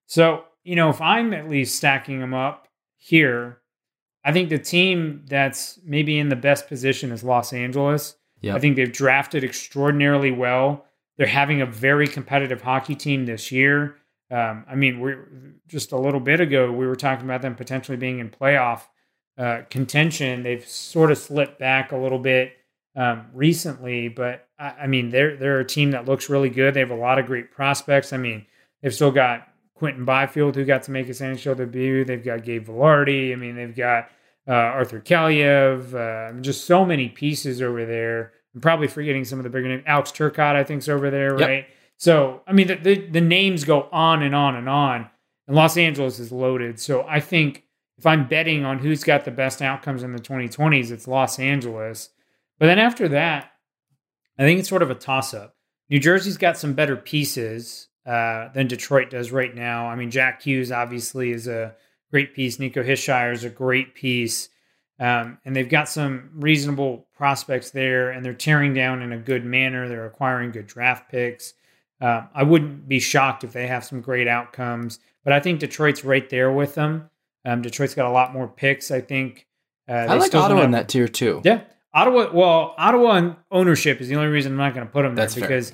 So, 0.05 0.45
you 0.63 0.77
know, 0.77 0.91
if 0.91 1.01
I'm 1.01 1.33
at 1.33 1.49
least 1.49 1.75
stacking 1.75 2.21
them 2.21 2.35
up 2.35 2.69
here, 2.99 3.63
I 4.23 4.33
think 4.33 4.51
the 4.51 4.59
team 4.59 5.25
that's 5.27 5.81
maybe 5.83 6.19
in 6.19 6.29
the 6.29 6.37
best 6.37 6.69
position 6.69 7.11
is 7.11 7.25
Los 7.25 7.55
Angeles. 7.55 8.15
Yeah, 8.43 8.55
I 8.55 8.59
think 8.59 8.77
they've 8.77 8.93
drafted 8.93 9.43
extraordinarily 9.43 10.31
well. 10.31 10.85
They're 11.17 11.27
having 11.27 11.63
a 11.63 11.67
very 11.67 12.07
competitive 12.07 12.61
hockey 12.61 12.95
team 12.95 13.25
this 13.25 13.51
year. 13.51 13.97
Um, 14.31 14.67
I 14.69 14.75
mean, 14.75 15.01
we're 15.01 15.27
just 15.67 15.93
a 15.93 15.99
little 15.99 16.21
bit 16.21 16.41
ago 16.41 16.71
we 16.71 16.87
were 16.87 16.95
talking 16.95 17.25
about 17.25 17.41
them 17.41 17.55
potentially 17.55 17.97
being 17.97 18.19
in 18.19 18.29
playoff 18.29 18.83
uh, 19.39 19.63
contention. 19.71 20.43
They've 20.43 20.67
sort 20.69 21.11
of 21.11 21.17
slipped 21.17 21.59
back 21.59 21.93
a 21.93 21.97
little 21.97 22.19
bit 22.19 22.53
um, 22.97 23.27
recently, 23.33 24.09
but 24.09 24.49
I, 24.59 24.71
I 24.83 24.87
mean, 24.87 25.11
they're 25.11 25.37
they're 25.37 25.61
a 25.61 25.65
team 25.65 25.93
that 25.93 26.07
looks 26.07 26.29
really 26.29 26.51
good. 26.51 26.75
They 26.75 26.81
have 26.81 26.91
a 26.91 26.95
lot 26.97 27.19
of 27.19 27.27
great 27.27 27.53
prospects. 27.53 28.13
I 28.13 28.17
mean, 28.17 28.47
they've 28.83 28.95
still 28.95 29.11
got 29.13 29.47
Quentin 29.75 30.05
Byfield 30.05 30.57
who 30.57 30.65
got 30.65 30.83
to 30.85 30.91
make 30.91 31.07
his 31.07 31.21
NHL 31.21 31.57
debut. 31.57 32.05
They've 32.05 32.25
got 32.25 32.45
Gabe 32.45 32.67
Vilardi. 32.67 33.33
I 33.33 33.37
mean, 33.37 33.55
they've 33.57 33.75
got 33.77 34.11
uh, 34.49 34.53
Arthur 34.53 35.01
Kaliyev. 35.01 35.95
Uh, 35.95 36.41
just 36.41 36.65
so 36.67 36.85
many 36.85 37.09
pieces 37.09 37.63
over 37.63 37.87
there. 37.87 38.33
I'm 38.55 38.61
probably 38.61 38.89
forgetting 38.89 39.25
some 39.25 39.39
of 39.39 39.45
the 39.45 39.51
bigger 39.51 39.69
names. 39.69 39.85
Alex 39.87 40.11
Turcotte, 40.11 40.57
I 40.57 40.65
think, 40.65 40.81
is 40.83 40.89
over 40.89 41.11
there, 41.11 41.39
Yep. 41.39 41.49
right? 41.49 41.67
So, 41.97 42.43
I 42.47 42.53
mean, 42.53 42.67
the, 42.67 42.75
the, 42.77 43.07
the 43.09 43.21
names 43.21 43.63
go 43.65 43.89
on 43.93 44.23
and 44.23 44.35
on 44.35 44.57
and 44.57 44.69
on. 44.69 45.09
And 45.47 45.55
Los 45.57 45.77
Angeles 45.77 46.19
is 46.19 46.33
loaded. 46.33 46.81
So, 46.81 47.05
I 47.09 47.21
think 47.21 47.63
if 47.99 48.07
I'm 48.07 48.27
betting 48.27 48.65
on 48.65 48.79
who's 48.79 49.05
got 49.05 49.25
the 49.25 49.31
best 49.31 49.63
outcomes 49.63 50.03
in 50.03 50.13
the 50.13 50.19
2020s, 50.19 50.91
it's 50.91 51.07
Los 51.07 51.39
Angeles. 51.39 52.09
But 52.61 52.67
then 52.67 52.79
after 52.79 53.09
that, 53.09 53.51
I 54.39 54.43
think 54.43 54.61
it's 54.61 54.69
sort 54.69 54.83
of 54.83 54.91
a 54.91 54.95
toss 54.95 55.35
up. 55.35 55.57
New 55.89 55.99
Jersey's 55.99 56.37
got 56.37 56.57
some 56.57 56.75
better 56.75 56.95
pieces 56.95 57.89
uh, 58.07 58.51
than 58.53 58.69
Detroit 58.69 59.11
does 59.11 59.33
right 59.33 59.55
now. 59.55 59.89
I 59.89 59.97
mean, 59.97 60.13
Jack 60.13 60.43
Hughes 60.43 60.71
obviously 60.71 61.33
is 61.33 61.49
a 61.49 61.75
great 62.13 62.35
piece. 62.35 62.61
Nico 62.61 62.83
Hischier 62.83 63.33
is 63.33 63.43
a 63.43 63.51
great 63.51 63.95
piece. 63.95 64.49
Um, 65.01 65.39
and 65.45 65.57
they've 65.57 65.69
got 65.69 65.89
some 65.89 66.31
reasonable 66.35 67.09
prospects 67.15 67.71
there, 67.71 68.11
and 68.11 68.25
they're 68.25 68.35
tearing 68.35 68.75
down 68.75 69.01
in 69.01 69.13
a 69.13 69.19
good 69.19 69.45
manner. 69.45 69.89
They're 69.89 70.07
acquiring 70.07 70.53
good 70.53 70.67
draft 70.67 71.11
picks. 71.11 71.55
Um, 72.03 72.29
I 72.35 72.43
wouldn't 72.43 72.87
be 72.87 73.01
shocked 73.01 73.43
if 73.43 73.53
they 73.53 73.67
have 73.67 73.85
some 73.85 74.03
great 74.03 74.29
outcomes, 74.29 74.99
but 75.25 75.33
I 75.33 75.41
think 75.41 75.61
Detroit's 75.61 76.05
right 76.05 76.29
there 76.29 76.53
with 76.53 76.75
them. 76.75 77.09
Um, 77.47 77.63
Detroit's 77.63 77.95
got 77.95 78.07
a 78.07 78.11
lot 78.11 78.35
more 78.35 78.47
picks. 78.49 78.91
I 78.91 79.01
think. 79.01 79.47
Uh, 79.89 79.93
I 79.93 80.15
like 80.15 80.35
Ottawa 80.35 80.63
in 80.63 80.73
that 80.73 80.89
tier 80.89 81.09
too. 81.09 81.41
yeah, 81.45 81.63
Ottawa. 81.93 82.31
Well, 82.33 82.75
Ottawa 82.79 83.35
ownership 83.51 84.01
is 84.01 84.09
the 84.09 84.17
only 84.17 84.29
reason 84.29 84.53
I'm 84.53 84.59
not 84.59 84.75
going 84.75 84.87
to 84.87 84.93
put 84.93 85.03
them 85.03 85.15
there 85.15 85.25
That's 85.25 85.35
fair. 85.35 85.43
because, 85.49 85.73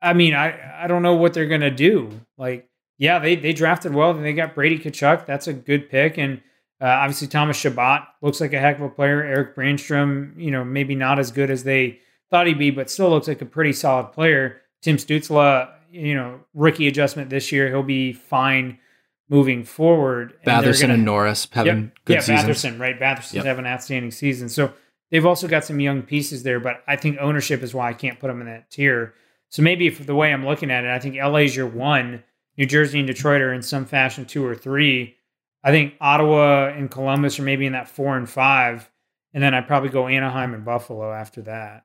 I 0.00 0.12
mean, 0.12 0.34
I 0.34 0.84
I 0.84 0.86
don't 0.86 1.02
know 1.02 1.14
what 1.16 1.34
they're 1.34 1.46
going 1.48 1.62
to 1.62 1.70
do. 1.70 2.10
Like, 2.36 2.68
yeah, 2.98 3.18
they 3.18 3.36
they 3.36 3.52
drafted 3.52 3.94
well. 3.94 4.14
They 4.14 4.32
got 4.32 4.54
Brady 4.54 4.78
Tkachuk. 4.78 5.26
That's 5.26 5.46
a 5.48 5.52
good 5.52 5.90
pick, 5.90 6.16
and 6.18 6.40
uh, 6.80 6.86
obviously 6.86 7.26
Thomas 7.28 7.56
Chabot 7.56 8.02
looks 8.22 8.40
like 8.40 8.52
a 8.52 8.58
heck 8.60 8.76
of 8.76 8.82
a 8.82 8.88
player. 8.88 9.22
Erik 9.22 9.56
Brannstrom, 9.56 10.32
you 10.40 10.50
know, 10.50 10.64
maybe 10.64 10.94
not 10.94 11.18
as 11.18 11.32
good 11.32 11.50
as 11.50 11.64
they 11.64 11.98
thought 12.30 12.46
he'd 12.46 12.58
be, 12.58 12.70
but 12.70 12.90
still 12.90 13.10
looks 13.10 13.26
like 13.26 13.40
a 13.42 13.46
pretty 13.46 13.72
solid 13.72 14.12
player. 14.12 14.60
Tim 14.82 14.96
Stützle, 14.96 15.68
you 15.90 16.14
know, 16.14 16.40
rookie 16.54 16.86
adjustment 16.86 17.30
this 17.30 17.50
year. 17.50 17.68
He'll 17.68 17.82
be 17.82 18.12
fine 18.12 18.78
moving 19.28 19.64
forward. 19.64 20.34
And 20.44 20.64
Batherson 20.64 20.82
gonna- 20.82 20.94
and 20.94 21.04
Norris 21.04 21.48
having 21.52 21.90
good 22.04 22.14
yeah, 22.14 22.20
seasons. 22.20 22.48
Batherson, 22.64 22.78
right? 22.80 22.98
Batherson's 22.98 23.34
Yep. 23.34 23.44
having 23.44 23.64
an 23.66 23.72
outstanding 23.72 24.10
season. 24.10 24.48
So 24.48 24.72
they've 25.10 25.26
also 25.26 25.48
got 25.48 25.64
some 25.64 25.80
young 25.80 26.02
pieces 26.02 26.42
there, 26.42 26.60
but 26.60 26.82
I 26.86 26.96
think 26.96 27.18
ownership 27.20 27.62
is 27.62 27.74
why 27.74 27.88
I 27.88 27.94
can't 27.94 28.18
put 28.18 28.28
them 28.28 28.40
in 28.40 28.46
that 28.46 28.70
tier. 28.70 29.14
So 29.50 29.62
maybe 29.62 29.88
the 29.88 30.14
way 30.14 30.32
I'm 30.32 30.44
looking 30.44 30.70
at 30.70 30.84
it, 30.84 30.90
I 30.90 30.98
think 30.98 31.16
LA's 31.16 31.56
your 31.56 31.66
one, 31.66 32.22
New 32.56 32.66
Jersey 32.66 32.98
and 32.98 33.06
Detroit 33.06 33.40
are 33.40 33.52
in 33.52 33.62
some 33.62 33.86
fashion 33.86 34.26
two 34.26 34.44
or 34.44 34.54
three. 34.54 35.16
I 35.62 35.70
think 35.70 35.94
Ottawa 36.00 36.68
and 36.68 36.90
Columbus 36.90 37.38
are 37.38 37.44
maybe 37.44 37.66
in 37.66 37.72
that 37.72 37.88
four 37.88 38.16
and 38.16 38.28
five. 38.28 38.90
And 39.32 39.42
then 39.42 39.54
I'd 39.54 39.66
probably 39.66 39.90
go 39.90 40.08
Anaheim 40.08 40.54
and 40.54 40.64
Buffalo 40.64 41.12
after 41.12 41.42
that. 41.42 41.84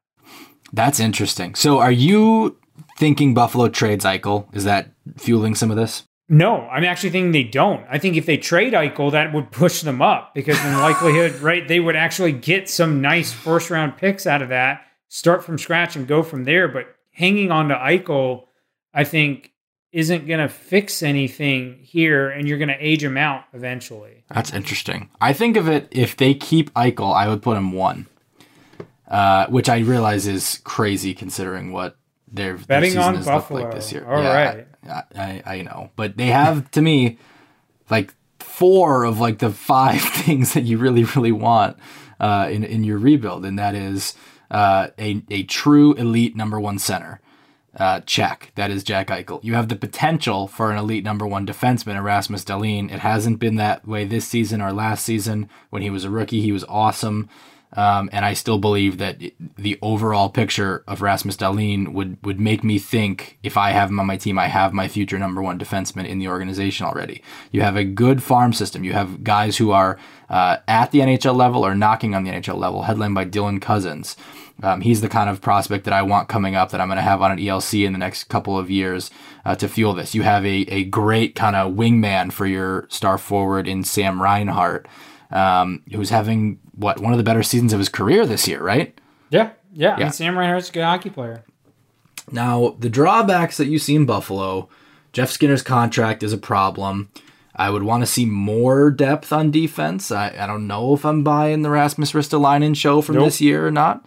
That's 0.72 1.00
interesting. 1.00 1.56
So, 1.56 1.80
are 1.80 1.92
you 1.92 2.58
thinking 2.98 3.34
Buffalo 3.34 3.68
trades 3.68 4.06
Eichel? 4.06 4.54
Is 4.56 4.64
that 4.64 4.90
fueling 5.18 5.54
some 5.54 5.70
of 5.70 5.78
this? 5.78 6.04
No, 6.30 6.62
I'm 6.62 6.86
actually 6.86 7.10
thinking 7.10 7.32
they 7.32 7.44
don't. 7.44 7.86
I 7.90 8.00
think 8.00 8.16
if 8.16 8.26
they 8.26 8.38
trade 8.38 8.74
Eichel, 8.74 9.12
that 9.12 9.34
would 9.34 9.52
push 9.52 9.82
them 9.82 10.02
up 10.02 10.34
because 10.34 10.64
in 10.64 10.74
likelihood, 10.80 11.36
right, 11.42 11.68
they 11.68 11.80
would 11.80 11.96
actually 11.96 12.32
get 12.32 12.70
some 12.70 13.02
nice 13.02 13.32
first 13.34 13.70
round 13.70 13.98
picks 13.98 14.26
out 14.26 14.42
of 14.42 14.50
that, 14.50 14.86
start 15.10 15.44
from 15.44 15.58
scratch 15.58 15.96
and 15.96 16.08
go 16.08 16.24
from 16.24 16.46
there. 16.46 16.68
But 16.68 16.88
hanging 17.12 17.52
on 17.52 17.68
to 17.70 17.76
Eichel, 17.76 18.46
I 18.94 19.04
think, 19.04 19.52
isn't 19.92 20.26
going 20.26 20.40
to 20.40 20.50
fix 20.50 21.04
anything 21.04 21.80
here, 21.84 22.30
and 22.30 22.48
you're 22.48 22.58
going 22.58 22.70
to 22.70 22.80
age 22.80 23.04
him 23.04 23.18
out 23.18 23.44
eventually. 23.54 24.24
That's 24.34 24.52
interesting. 24.52 25.10
I 25.22 25.34
think 25.34 25.56
of 25.56 25.68
it 25.68 25.88
if 25.92 26.18
they 26.18 26.34
keep 26.34 26.74
Eichel, 26.74 27.14
I 27.14 27.28
would 27.28 27.44
put 27.44 27.58
him 27.58 27.74
one, 27.74 28.08
uh, 29.08 29.48
which 29.48 29.70
I 29.70 29.80
realize 29.80 30.26
is 30.26 30.62
crazy 30.64 31.14
considering 31.14 31.72
what 31.74 31.98
their 32.32 32.58
their 32.58 32.66
Betting 32.66 32.92
season 32.92 33.04
on 33.04 33.16
has 33.16 33.28
looked 33.28 33.36
Buffalo. 33.36 33.64
like 33.66 33.76
this 33.76 33.92
year. 33.92 34.06
All 34.06 34.24
right. 34.24 34.68
I, 34.88 35.04
I, 35.16 35.44
I 35.46 35.62
know, 35.62 35.92
but 35.96 36.18
they 36.18 36.28
have 36.28 36.70
to 36.72 36.82
me 36.82 37.18
like 37.90 38.14
four 38.40 39.04
of 39.04 39.20
like 39.20 39.40
the 39.40 39.50
five 39.50 40.02
things 40.02 40.54
that 40.54 40.64
you 40.64 40.78
really 40.78 41.04
really 41.04 41.32
want 41.32 41.78
uh, 42.20 42.48
in 42.52 42.64
in 42.64 42.84
your 42.84 42.98
rebuild, 42.98 43.46
and 43.46 43.58
that 43.58 43.76
is 43.76 44.16
uh, 44.52 44.90
a 45.00 45.24
a 45.30 45.44
true 45.44 45.94
elite 45.94 46.36
number 46.36 46.60
one 46.60 46.80
center. 46.80 47.20
Uh, 47.76 48.02
check. 48.02 48.52
That 48.54 48.70
is 48.70 48.84
Jack 48.84 49.08
Eichel. 49.08 49.44
You 49.44 49.56
have 49.56 49.68
the 49.68 49.76
potential 49.76 50.48
for 50.48 50.72
an 50.72 50.78
elite 50.78 51.04
number 51.04 51.26
one 51.26 51.48
defenseman, 51.48 51.96
Erasmus 51.96 52.46
Dahlin. 52.46 52.94
It 52.94 53.00
hasn't 53.00 53.40
been 53.40 53.56
that 53.56 53.88
way 53.88 54.06
this 54.06 54.28
season 54.28 54.62
or 54.62 54.72
last 54.72 55.04
season. 55.04 55.50
When 55.72 55.82
he 55.82 55.90
was 55.90 56.06
a 56.06 56.12
rookie, 56.12 56.42
he 56.42 56.52
was 56.52 56.64
awesome. 56.66 57.30
Um, 57.76 58.10
and 58.14 58.24
I 58.24 58.34
still 58.34 58.60
believe 58.60 59.00
that 59.00 59.20
the 59.58 59.80
overall 59.82 60.30
picture 60.30 60.84
of 60.88 61.02
Rasmus 61.02 61.38
Dahlin 61.38 61.94
would, 61.94 62.24
would 62.24 62.40
make 62.40 62.64
me 62.64 62.78
think 62.78 63.40
if 63.42 63.58
I 63.58 63.72
have 63.72 63.90
him 63.90 64.00
on 64.00 64.06
my 64.06 64.18
team, 64.18 64.38
I 64.38 64.48
have 64.48 64.74
my 64.74 64.88
future 64.88 65.18
number 65.18 65.42
one 65.42 65.58
defenseman 65.58 66.08
in 66.08 66.20
the 66.20 66.28
organization 66.28 66.86
already. 66.86 67.24
You 67.52 67.62
have 67.62 67.76
a 67.76 67.84
good 67.84 68.22
farm 68.22 68.54
system. 68.54 68.84
You 68.84 68.94
have 68.94 69.24
guys 69.24 69.58
who 69.58 69.72
are 69.72 69.98
uh, 70.30 70.58
at 70.68 70.92
the 70.92 71.00
NHL 71.00 71.36
level 71.36 71.66
or 71.66 71.74
knocking 71.74 72.14
on 72.14 72.24
the 72.24 72.32
NHL 72.32 72.58
level, 72.58 72.84
headlined 72.84 73.16
by 73.16 73.26
Dylan 73.26 73.62
Cozens. 73.62 74.16
Um, 74.62 74.82
he's 74.82 75.02
the 75.02 75.10
kind 75.10 75.30
of 75.30 75.42
prospect 75.42 75.86
that 75.86 75.94
I 75.94 76.04
want 76.04 76.30
coming 76.30 76.56
up 76.56 76.70
that 76.72 76.80
I'm 76.80 76.88
going 76.88 76.98
to 76.98 77.02
have 77.02 77.22
on 77.22 77.32
an 77.32 77.40
ELC 77.40 77.86
in 77.86 77.92
the 77.92 78.00
next 78.00 78.26
couple 78.26 78.58
of 78.58 78.70
years 78.70 79.10
uh, 79.46 79.56
to 79.56 79.68
fuel 79.68 79.94
this. 79.94 80.14
You 80.14 80.22
have 80.22 80.46
a, 80.46 80.62
a 80.70 80.84
great 80.86 81.34
kind 81.34 81.56
of 81.56 81.74
wingman 81.74 82.32
for 82.32 82.46
your 82.46 82.88
star 82.90 83.18
forward 83.18 83.68
in 83.68 83.84
Sam 83.84 84.22
Reinhart, 84.22 84.88
um, 85.32 85.82
who's 85.92 86.12
having 86.12 86.60
what 86.76 87.00
one 87.00 87.14
of 87.14 87.18
the 87.18 87.24
better 87.24 87.44
seasons 87.44 87.74
of 87.74 87.80
his 87.80 87.90
career 87.90 88.26
this 88.26 88.48
year, 88.48 88.62
right? 88.62 89.00
Yeah, 89.30 89.52
yeah. 89.74 89.96
I 89.96 89.98
Yeah. 90.00 90.04
mean, 90.06 90.14
Sam 90.14 90.38
Reinhart's 90.38 90.70
a 90.70 90.72
good 90.74 90.84
hockey 90.84 91.10
player. 91.10 91.44
Now, 92.32 92.76
the 92.80 92.90
drawbacks 92.90 93.58
that 93.58 93.68
you 93.68 93.80
see 93.80 93.96
in 93.96 94.06
Buffalo, 94.06 94.70
Jeff 95.12 95.30
Skinner's 95.30 95.62
contract 95.62 96.24
is 96.24 96.34
a 96.34 96.38
problem. 96.38 97.10
I 97.56 97.70
would 97.70 97.84
want 97.84 98.02
to 98.02 98.08
see 98.08 98.26
more 98.26 98.90
depth 98.90 99.32
on 99.32 99.52
defense. 99.52 100.12
I, 100.12 100.34
I 100.40 100.48
don't 100.48 100.66
know 100.66 100.94
if 100.94 101.06
I'm 101.06 101.24
buying 101.24 101.62
the 101.62 101.70
Rasmus 101.70 102.14
Ristolainen 102.14 102.76
show 102.76 103.02
from 103.02 103.16
Nope. 103.16 103.26
this 103.26 103.42
year 103.42 103.68
or 103.68 103.72
not. 103.72 104.06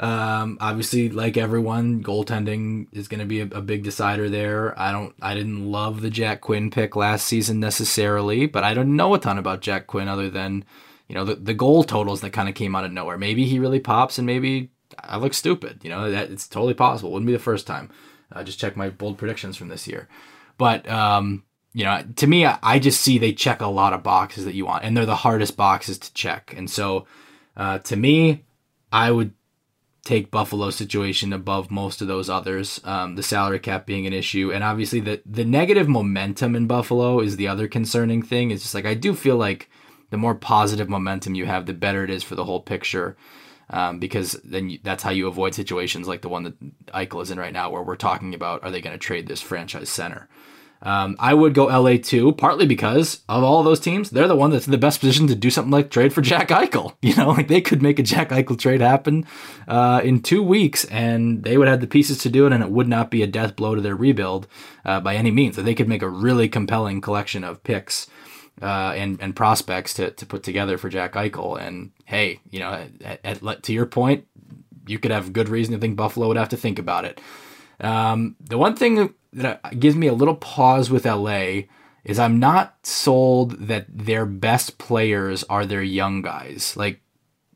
Um, 0.00 0.58
obviously, 0.60 1.08
like 1.08 1.36
everyone, 1.36 2.02
goaltending 2.02 2.88
is 2.92 3.06
going 3.08 3.20
to 3.20 3.26
be 3.26 3.40
a, 3.40 3.44
a 3.44 3.62
big 3.62 3.84
decider 3.84 4.28
there. 4.28 4.78
I 4.78 4.90
don't, 4.90 5.14
I 5.22 5.32
didn't 5.34 5.70
love 5.70 6.00
the 6.00 6.10
Jack 6.10 6.40
Quinn 6.40 6.70
pick 6.70 6.96
last 6.96 7.24
season 7.26 7.60
necessarily, 7.60 8.46
but 8.46 8.64
I 8.64 8.74
don't 8.74 8.96
know 8.96 9.14
a 9.14 9.18
ton 9.18 9.38
about 9.38 9.60
Jack 9.60 9.86
Quinn 9.86 10.08
other 10.08 10.28
than, 10.28 10.64
you 11.12 11.18
know, 11.18 11.26
the, 11.26 11.34
the 11.34 11.52
goal 11.52 11.84
totals 11.84 12.22
that 12.22 12.32
kind 12.32 12.48
of 12.48 12.54
came 12.54 12.74
out 12.74 12.86
of 12.86 12.90
nowhere. 12.90 13.18
Maybe 13.18 13.44
he 13.44 13.58
really 13.58 13.80
pops, 13.80 14.16
and 14.16 14.24
maybe 14.24 14.70
I 14.98 15.18
look 15.18 15.34
stupid. 15.34 15.80
You 15.84 15.90
know, 15.90 16.10
that 16.10 16.30
it's 16.30 16.48
totally 16.48 16.72
possible. 16.72 17.12
Wouldn't 17.12 17.26
be 17.26 17.34
the 17.34 17.38
first 17.38 17.66
time. 17.66 17.90
Uh, 18.32 18.42
just 18.42 18.58
check 18.58 18.78
my 18.78 18.88
bold 18.88 19.18
predictions 19.18 19.58
from 19.58 19.68
this 19.68 19.86
year, 19.86 20.08
but 20.56 20.88
um, 20.88 21.44
you 21.74 21.84
know, 21.84 22.02
to 22.16 22.26
me, 22.26 22.46
I, 22.46 22.58
I 22.62 22.78
just 22.78 23.02
see 23.02 23.18
they 23.18 23.34
check 23.34 23.60
a 23.60 23.66
lot 23.66 23.92
of 23.92 24.02
boxes 24.02 24.46
that 24.46 24.54
you 24.54 24.64
want, 24.64 24.84
and 24.84 24.96
they're 24.96 25.04
the 25.04 25.16
hardest 25.16 25.54
boxes 25.54 25.98
to 25.98 26.14
check. 26.14 26.54
And 26.56 26.70
so, 26.70 27.06
uh, 27.58 27.80
to 27.80 27.94
me, 27.94 28.46
I 28.90 29.10
would 29.10 29.34
take 30.06 30.30
Buffalo's 30.30 30.76
situation 30.76 31.34
above 31.34 31.70
most 31.70 32.00
of 32.00 32.08
those 32.08 32.30
others. 32.30 32.80
Um, 32.84 33.16
the 33.16 33.22
salary 33.22 33.58
cap 33.58 33.84
being 33.84 34.06
an 34.06 34.14
issue, 34.14 34.50
and 34.50 34.64
obviously 34.64 35.00
the 35.00 35.20
the 35.26 35.44
negative 35.44 35.88
momentum 35.88 36.56
in 36.56 36.66
Buffalo 36.66 37.20
is 37.20 37.36
the 37.36 37.48
other 37.48 37.68
concerning 37.68 38.22
thing. 38.22 38.50
It's 38.50 38.62
just 38.62 38.74
like 38.74 38.86
I 38.86 38.94
do 38.94 39.14
feel 39.14 39.36
like 39.36 39.68
the 40.12 40.18
more 40.18 40.34
positive 40.34 40.90
momentum 40.90 41.34
you 41.34 41.46
have, 41.46 41.64
the 41.64 41.72
better 41.72 42.04
it 42.04 42.10
is 42.10 42.22
for 42.22 42.34
the 42.34 42.44
whole 42.44 42.60
picture. 42.60 43.16
Um, 43.70 43.98
because 43.98 44.32
then 44.44 44.68
you, 44.68 44.78
that's 44.82 45.02
how 45.02 45.10
you 45.10 45.26
avoid 45.26 45.54
situations 45.54 46.06
like 46.06 46.20
the 46.20 46.28
one 46.28 46.42
that 46.42 46.86
Eichel 46.88 47.22
is 47.22 47.30
in 47.30 47.38
right 47.38 47.52
now, 47.52 47.70
where 47.70 47.82
we're 47.82 47.96
talking 47.96 48.34
about 48.34 48.62
are 48.62 48.70
they 48.70 48.82
going 48.82 48.92
to 48.92 48.98
trade 48.98 49.26
this 49.26 49.40
franchise 49.40 49.88
center? 49.88 50.28
Um, 50.82 51.16
I 51.18 51.32
would 51.32 51.54
go 51.54 51.66
LA 51.66 51.96
too, 51.96 52.32
partly 52.32 52.66
because 52.66 53.22
of 53.26 53.42
all 53.42 53.62
those 53.62 53.80
teams, 53.80 54.10
they're 54.10 54.28
the 54.28 54.36
one 54.36 54.50
that's 54.50 54.66
in 54.66 54.72
the 54.72 54.78
best 54.78 55.00
position 55.00 55.28
to 55.28 55.34
do 55.34 55.48
something 55.48 55.70
like 55.70 55.90
trade 55.90 56.12
for 56.12 56.20
Jack 56.20 56.48
Eichel. 56.48 56.94
You 57.02 57.16
know, 57.16 57.30
like 57.30 57.48
they 57.48 57.62
could 57.62 57.82
make 57.82 57.98
a 57.98 58.02
Jack 58.02 58.30
Eichel 58.30 58.58
trade 58.58 58.82
happen 58.82 59.24
uh, 59.66 60.02
in 60.04 60.20
two 60.20 60.42
weeks, 60.42 60.84
and 60.86 61.42
they 61.42 61.56
would 61.56 61.68
have 61.68 61.80
the 61.80 61.86
pieces 61.86 62.18
to 62.18 62.28
do 62.28 62.46
it, 62.46 62.52
and 62.52 62.62
it 62.62 62.70
would 62.70 62.88
not 62.88 63.10
be 63.10 63.22
a 63.22 63.26
death 63.26 63.56
blow 63.56 63.74
to 63.74 63.80
their 63.80 63.96
rebuild 63.96 64.46
uh, 64.84 65.00
by 65.00 65.14
any 65.14 65.30
means. 65.30 65.56
So 65.56 65.62
they 65.62 65.74
could 65.74 65.88
make 65.88 66.02
a 66.02 66.08
really 66.08 66.48
compelling 66.50 67.00
collection 67.00 67.44
of 67.44 67.62
picks 67.64 68.08
uh, 68.60 68.92
and 68.94 69.20
and 69.20 69.34
prospects 69.34 69.94
to 69.94 70.10
to 70.10 70.26
put 70.26 70.42
together 70.42 70.78
for 70.78 70.88
Jack 70.88 71.14
Eichel. 71.14 71.60
And 71.60 71.92
hey, 72.04 72.40
you 72.50 72.60
know, 72.60 72.86
at, 73.04 73.42
at, 73.44 73.62
to 73.62 73.72
your 73.72 73.86
point, 73.86 74.26
you 74.86 74.98
could 74.98 75.10
have 75.10 75.32
good 75.32 75.48
reason 75.48 75.74
to 75.74 75.80
think 75.80 75.96
Buffalo 75.96 76.28
would 76.28 76.36
have 76.36 76.50
to 76.50 76.56
think 76.56 76.78
about 76.78 77.04
it. 77.04 77.20
Um, 77.80 78.36
the 78.40 78.58
one 78.58 78.76
thing 78.76 79.14
that 79.32 79.80
gives 79.80 79.96
me 79.96 80.06
a 80.06 80.12
little 80.12 80.36
pause 80.36 80.90
with 80.90 81.06
LA 81.06 81.62
is 82.04 82.18
I'm 82.18 82.38
not 82.38 82.86
sold 82.86 83.68
that 83.68 83.86
their 83.88 84.26
best 84.26 84.78
players 84.78 85.44
are 85.44 85.64
their 85.64 85.82
young 85.82 86.22
guys. 86.22 86.76
Like 86.76 87.00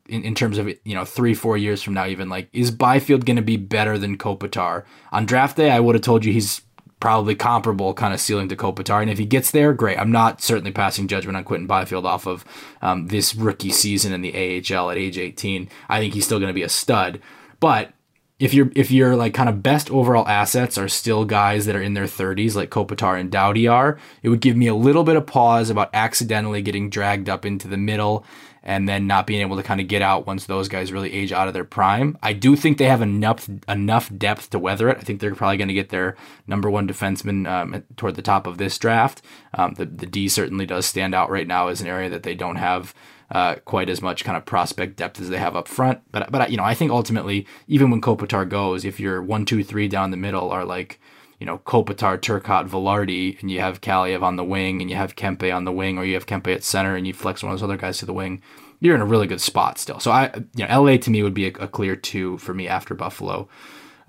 in, 0.07 0.23
in 0.23 0.35
terms 0.35 0.57
of 0.57 0.67
you 0.67 0.95
know 0.95 1.05
three 1.05 1.33
four 1.33 1.57
years 1.57 1.81
from 1.83 1.93
now, 1.93 2.07
even 2.07 2.29
like 2.29 2.49
is 2.53 2.71
Byfield 2.71 3.25
going 3.25 3.35
to 3.35 3.41
be 3.41 3.57
better 3.57 3.97
than 3.97 4.17
Kopitar 4.17 4.85
on 5.11 5.25
draft 5.25 5.57
day? 5.57 5.69
I 5.69 5.79
would 5.79 5.95
have 5.95 6.03
told 6.03 6.25
you 6.25 6.33
he's 6.33 6.61
probably 6.99 7.35
comparable 7.35 7.93
kind 7.93 8.13
of 8.13 8.19
ceiling 8.19 8.49
to 8.49 8.55
Kopitar. 8.55 9.01
And 9.01 9.11
if 9.11 9.17
he 9.17 9.25
gets 9.25 9.51
there, 9.51 9.73
great. 9.73 9.99
I'm 9.99 10.11
not 10.11 10.41
certainly 10.41 10.71
passing 10.71 11.07
judgment 11.07 11.37
on 11.37 11.43
Quentin 11.43 11.67
Byfield 11.67 12.05
off 12.05 12.25
of 12.25 12.43
um, 12.81 13.07
this 13.07 13.35
rookie 13.35 13.71
season 13.71 14.13
in 14.13 14.21
the 14.21 14.33
AHL 14.33 14.89
at 14.89 14.97
age 14.97 15.17
18. 15.17 15.69
I 15.89 15.99
think 15.99 16.13
he's 16.13 16.25
still 16.25 16.39
going 16.39 16.49
to 16.49 16.53
be 16.53 16.63
a 16.63 16.69
stud. 16.69 17.21
But 17.59 17.93
if 18.39 18.53
you're 18.53 18.71
if 18.75 18.91
your 18.91 19.15
like 19.15 19.33
kind 19.33 19.49
of 19.49 19.63
best 19.63 19.89
overall 19.89 20.27
assets 20.27 20.77
are 20.77 20.87
still 20.87 21.25
guys 21.25 21.65
that 21.65 21.75
are 21.75 21.81
in 21.81 21.95
their 21.95 22.05
30s 22.05 22.55
like 22.55 22.69
Kopitar 22.69 23.19
and 23.19 23.31
Doughty 23.31 23.67
are, 23.67 23.99
it 24.21 24.29
would 24.29 24.41
give 24.41 24.55
me 24.55 24.67
a 24.67 24.75
little 24.75 25.03
bit 25.03 25.15
of 25.15 25.25
pause 25.25 25.69
about 25.69 25.89
accidentally 25.93 26.61
getting 26.61 26.89
dragged 26.89 27.29
up 27.29 27.45
into 27.45 27.67
the 27.67 27.77
middle 27.77 28.23
and 28.67 28.87
then 28.87 29.07
not 29.07 29.25
being 29.25 29.39
able 29.39 29.55
to 29.55 29.63
kind 29.63 29.79
of 29.79 29.87
get 29.87 30.01
out 30.01 30.27
once 30.27 30.45
those 30.45 30.67
guys 30.67 30.91
really 30.91 31.11
age 31.13 31.31
out 31.31 31.47
of 31.47 31.53
their 31.53 31.63
prime. 31.63 32.17
I 32.21 32.33
do 32.33 32.57
think 32.57 32.77
they 32.77 32.85
have 32.85 33.01
enough 33.01 33.49
enough 33.67 34.11
depth 34.15 34.49
to 34.49 34.59
weather 34.59 34.89
it. 34.89 34.97
I 34.97 35.01
think 35.01 35.21
they're 35.21 35.33
probably 35.33 35.55
going 35.55 35.69
to 35.69 35.73
get 35.73 35.89
their 35.89 36.17
number 36.45 36.69
one 36.69 36.85
defenseman 36.85 37.49
um, 37.49 37.83
toward 37.95 38.15
the 38.15 38.21
top 38.21 38.45
of 38.45 38.57
this 38.57 38.77
draft. 38.77 39.21
Um, 39.53 39.75
the 39.75 39.85
the 39.85 40.05
D 40.05 40.27
certainly 40.27 40.65
does 40.65 40.85
stand 40.85 41.15
out 41.15 41.29
right 41.29 41.47
now 41.47 41.69
as 41.69 41.79
an 41.79 41.87
area 41.87 42.09
that 42.09 42.23
they 42.23 42.35
don't 42.35 42.57
have 42.57 42.93
uh, 43.31 43.55
quite 43.63 43.89
as 43.89 44.01
much 44.01 44.25
kind 44.25 44.37
of 44.37 44.45
prospect 44.45 44.97
depth 44.97 45.21
as 45.21 45.29
they 45.29 45.37
have 45.37 45.55
up 45.55 45.69
front. 45.69 46.01
But 46.11 46.29
but 46.29 46.51
you 46.51 46.57
know 46.57 46.65
I 46.65 46.73
think 46.73 46.91
ultimately 46.91 47.47
even 47.69 47.89
when 47.89 48.01
Kopitar 48.01 48.47
goes, 48.47 48.83
if 48.83 48.99
you're 48.99 49.21
one 49.21 49.45
two 49.45 49.63
three 49.63 49.87
down 49.87 50.11
the 50.11 50.17
middle 50.17 50.51
are 50.51 50.65
like 50.65 50.99
you 51.39 51.45
know 51.45 51.59
Kopitar, 51.59 52.17
Turcotte, 52.17 52.67
Vilardi, 52.67 53.39
and 53.41 53.51
you 53.51 53.59
have 53.59 53.81
Kaliyev 53.81 54.21
on 54.21 54.35
the 54.35 54.43
wing, 54.43 54.81
and 54.81 54.89
you 54.89 54.95
have 54.95 55.15
Kempe 55.15 55.53
on 55.53 55.65
the 55.65 55.71
wing, 55.71 55.97
or 55.97 56.05
you 56.05 56.15
have 56.15 56.25
Kempe 56.25 56.53
at 56.53 56.63
center, 56.63 56.95
and 56.95 57.05
you 57.05 57.13
flex 57.13 57.43
one 57.43 57.51
of 57.51 57.59
those 57.59 57.63
other 57.63 57.77
guys 57.77 57.99
to 57.99 58.05
the 58.05 58.13
wing. 58.13 58.41
You're 58.79 58.95
in 58.95 59.01
a 59.01 59.05
really 59.05 59.27
good 59.27 59.41
spot 59.41 59.77
still. 59.79 59.99
So 59.99 60.11
I 60.11 60.31
you 60.55 60.67
know 60.67 60.81
LA 60.81 60.97
to 60.97 61.09
me 61.09 61.23
would 61.23 61.33
be 61.33 61.47
a, 61.47 61.53
a 61.59 61.67
clear 61.67 61.95
two 61.95 62.37
for 62.37 62.53
me 62.53 62.67
after 62.67 62.93
Buffalo. 62.93 63.47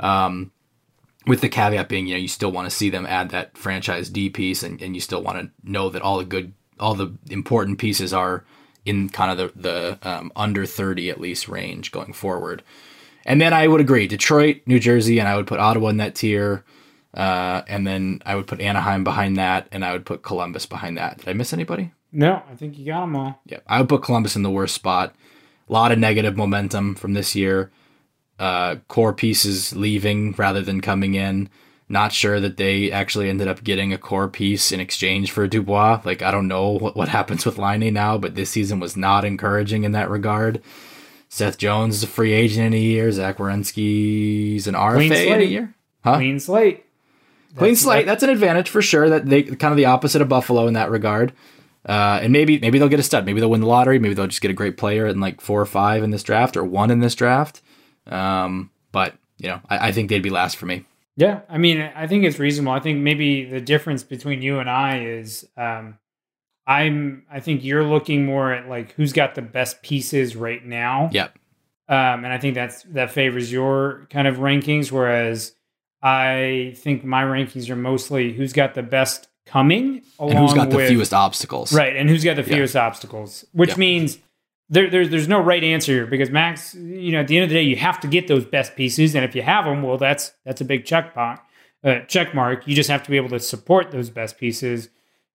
Um, 0.01 0.53
with 1.26 1.43
the 1.43 1.49
caveat 1.49 1.91
being, 1.91 2.07
you 2.07 2.14
know, 2.14 2.20
you 2.20 2.29
still 2.29 2.51
want 2.51 2.70
to 2.70 2.74
see 2.74 2.89
them 2.89 3.05
add 3.05 3.31
that 3.31 3.59
franchise 3.59 4.09
D 4.09 4.31
piece, 4.31 4.62
and, 4.62 4.81
and 4.81 4.95
you 4.95 5.01
still 5.01 5.22
want 5.22 5.39
to 5.39 5.70
know 5.70 5.91
that 5.91 6.01
all 6.01 6.18
the 6.18 6.24
good, 6.24 6.55
all 6.81 6.95
the 6.95 7.12
important 7.29 7.79
pieces 7.79 8.14
are 8.14 8.45
in 8.87 9.11
kind 9.11 9.31
of 9.31 9.37
the 9.37 9.61
the 9.61 10.09
um, 10.09 10.33
under 10.35 10.64
30 10.64 11.11
at 11.11 11.20
least 11.20 11.49
range 11.49 11.93
going 11.93 12.14
forward. 12.14 12.62
And 13.26 13.41
then 13.41 13.53
I 13.53 13.68
would 13.68 13.83
agree 13.83 14.07
Detroit, 14.07 14.62
New 14.64 14.81
Jersey, 14.81 15.18
and 15.18 15.29
I 15.29 15.37
would 15.37 15.47
put 15.47 15.61
Ottawa 15.61 15.89
in 15.89 15.99
that 15.99 16.14
tier. 16.14 16.64
Uh, 17.19 17.62
and 17.66 17.85
then 17.85 18.23
I 18.25 18.37
would 18.37 18.47
put 18.47 18.61
Anaheim 18.61 19.03
behind 19.03 19.37
that, 19.39 19.66
and 19.73 19.85
I 19.85 19.93
would 19.93 20.07
put 20.07 20.23
Columbus 20.23 20.66
behind 20.66 20.97
that. 20.99 21.19
Did 21.19 21.29
I 21.29 21.33
miss 21.33 21.53
anybody? 21.53 21.91
No, 22.12 22.43
I 22.49 22.55
think 22.55 22.79
you 22.79 22.87
got 22.87 23.01
them 23.01 23.16
all. 23.16 23.41
Yeah, 23.45 23.59
I 23.66 23.81
would 23.81 23.89
put 23.89 24.05
Columbus 24.05 24.37
in 24.37 24.45
the 24.45 24.51
worst 24.51 24.77
spot. 24.77 25.16
A 25.69 25.73
lot 25.73 25.91
of 25.91 25.99
negative 25.99 26.37
momentum 26.37 26.95
from 26.95 27.14
this 27.14 27.35
year. 27.35 27.73
Uh, 28.39 28.77
core 28.87 29.12
pieces 29.12 29.75
leaving 29.75 30.33
rather 30.39 30.62
than 30.62 30.81
coming 30.81 31.14
in. 31.14 31.51
Not 31.89 32.12
sure 32.12 32.39
that 32.39 32.57
they 32.57 32.93
actually 32.93 33.29
ended 33.29 33.49
up 33.49 33.64
getting 33.64 33.93
a 33.93 33.99
core 33.99 34.29
piece 34.29 34.71
in 34.71 34.79
exchange 34.79 35.33
for 35.33 35.49
Dubois. 35.49 36.03
Like, 36.05 36.23
I 36.23 36.31
don't 36.31 36.47
know 36.47 36.71
what, 36.71 36.95
what 36.95 37.09
happens 37.09 37.45
with 37.45 37.59
Laine 37.59 37.93
now, 37.93 38.16
but 38.16 38.37
this 38.37 38.51
season 38.51 38.79
was 38.79 38.97
not 38.97 39.25
encouraging 39.25 39.83
in 39.83 39.93
that 39.93 40.09
regard. 40.09 40.62
Seth 41.29 41.59
Jones 41.59 41.97
is 41.97 42.03
a 42.05 42.07
free 42.07 42.33
agent 42.33 42.69
in 42.69 42.75
a 42.75 42.79
year. 42.79 43.11
Zach 43.11 43.39
Werenski's 43.39 44.69
an 44.69 44.75
RFA 44.75 45.27
in 45.27 45.41
a 45.41 45.45
year. 45.45 45.75
Huh? 46.05 46.16
Clean 46.16 46.39
slate. 46.39 46.85
Clean 47.59 47.77
slate. 47.77 48.07
That's 48.07 48.23
an 48.23 48.31
advantage 48.31 48.69
for 48.69 48.83
sure. 48.83 49.09
That 49.09 49.27
they 49.27 49.43
kind 49.43 49.73
of 49.73 49.77
the 49.77 49.87
opposite 49.87 50.23
of 50.23 50.29
Buffalo 50.29 50.67
in 50.67 50.75
that 50.75 50.91
regard. 50.91 51.33
Uh, 51.87 52.19
and 52.23 52.33
maybe 52.33 52.59
maybe 52.59 52.79
they'll 52.79 52.89
get 52.89 53.01
a 53.01 53.05
stud. 53.05 53.25
Maybe 53.25 53.41
they'll 53.41 53.51
win 53.51 53.61
the 53.61 53.67
lottery. 53.67 53.99
Maybe 53.99 54.15
they'll 54.15 54.27
just 54.27 54.43
get 54.43 54.51
a 54.51 54.55
great 54.55 54.77
player 54.77 55.07
in 55.07 55.21
like 55.21 55.41
four 55.41 55.61
or 55.61 55.67
five 55.67 56.03
in 56.03 56.11
this 56.11 56.23
draft 56.23 56.57
or 56.57 56.65
one 56.65 56.91
in 56.91 57.01
this 57.01 57.15
draft. 57.15 57.63
Um, 58.07 58.71
but 58.93 59.15
you 59.39 59.49
know, 59.49 59.61
I, 59.69 59.89
I 59.89 59.93
think 59.93 60.11
they'd 60.11 60.23
be 60.23 60.31
last 60.31 60.57
for 60.57 60.67
me. 60.67 60.85
Yeah, 61.17 61.41
I 61.49 61.59
mean, 61.59 61.81
I 61.81 62.07
think 62.07 62.25
it's 62.25 62.39
reasonable. 62.39 62.73
I 62.73 62.81
think 62.81 63.01
maybe 63.01 63.45
the 63.45 63.61
difference 63.61 64.05
between 64.05 64.41
you 64.41 64.61
and 64.61 64.71
I 64.71 65.01
is, 65.05 65.49
um, 65.57 65.99
I'm. 66.67 67.25
I 67.31 67.41
think 67.41 67.65
you're 67.65 67.85
looking 67.85 68.25
more 68.25 68.53
at 68.53 68.69
like 68.69 68.93
who's 68.93 69.13
got 69.13 69.35
the 69.35 69.43
best 69.43 69.83
pieces 69.83 70.37
right 70.37 70.65
now. 70.65 71.11
Yep. 71.13 71.37
Um, 71.89 72.25
and 72.25 72.29
I 72.29 72.39
think 72.39 72.55
that's 72.55 72.83
that 72.85 73.11
favors 73.11 73.51
your 73.51 74.07
kind 74.11 74.29
of 74.29 74.37
rankings, 74.37 74.93
whereas 74.93 75.55
I 76.03 76.75
think 76.77 77.05
my 77.05 77.23
rankings 77.25 77.69
are 77.71 77.77
mostly 77.77 78.33
who's 78.33 78.53
got 78.53 78.75
the 78.75 78.83
best 78.83 79.29
coming, 79.47 80.03
along 80.19 80.31
And 80.31 80.39
who's 80.41 80.55
got 80.55 80.71
the 80.71 80.79
fewest 80.79 81.13
obstacles? 81.15 81.73
right, 81.73 81.97
and 81.97 82.09
who's 82.09 82.23
got 82.25 82.37
the 82.37 82.43
Yeah. 82.43 82.57
fewest 82.57 82.77
obstacles, 82.77 83.45
which 83.53 83.71
Yeah. 83.71 83.77
means 83.77 84.19
there, 84.71 84.91
there, 84.91 85.07
there's 85.07 85.29
no 85.29 85.41
right 85.41 85.65
answer 85.65 85.93
here 85.93 86.07
because 86.07 86.31
Max, 86.31 86.75
you 86.75 87.11
know, 87.13 87.21
at 87.21 87.29
the 87.29 87.37
end 87.39 87.45
of 87.45 87.49
the 87.51 87.55
day, 87.57 87.63
you 87.63 87.77
have 87.77 87.99
to 88.01 88.07
get 88.07 88.29
those 88.29 88.45
best 88.45 88.77
pieces, 88.77 89.15
and 89.15 89.25
if 89.25 89.35
you 89.35 89.43
have 89.43 89.65
them, 89.65 89.83
well, 89.83 89.97
that's 89.99 90.33
that's 90.45 90.61
a 90.61 90.65
big 90.65 90.85
check 90.85 91.17
mark. 91.17 91.41
Uh, 91.83 92.01
check 92.01 92.35
mark. 92.35 92.67
You 92.67 92.75
just 92.75 92.91
have 92.91 93.03
to 93.05 93.11
be 93.11 93.17
able 93.17 93.29
to 93.31 93.41
support 93.41 93.91
those 93.93 94.11
best 94.11 94.37
pieces. 94.39 94.89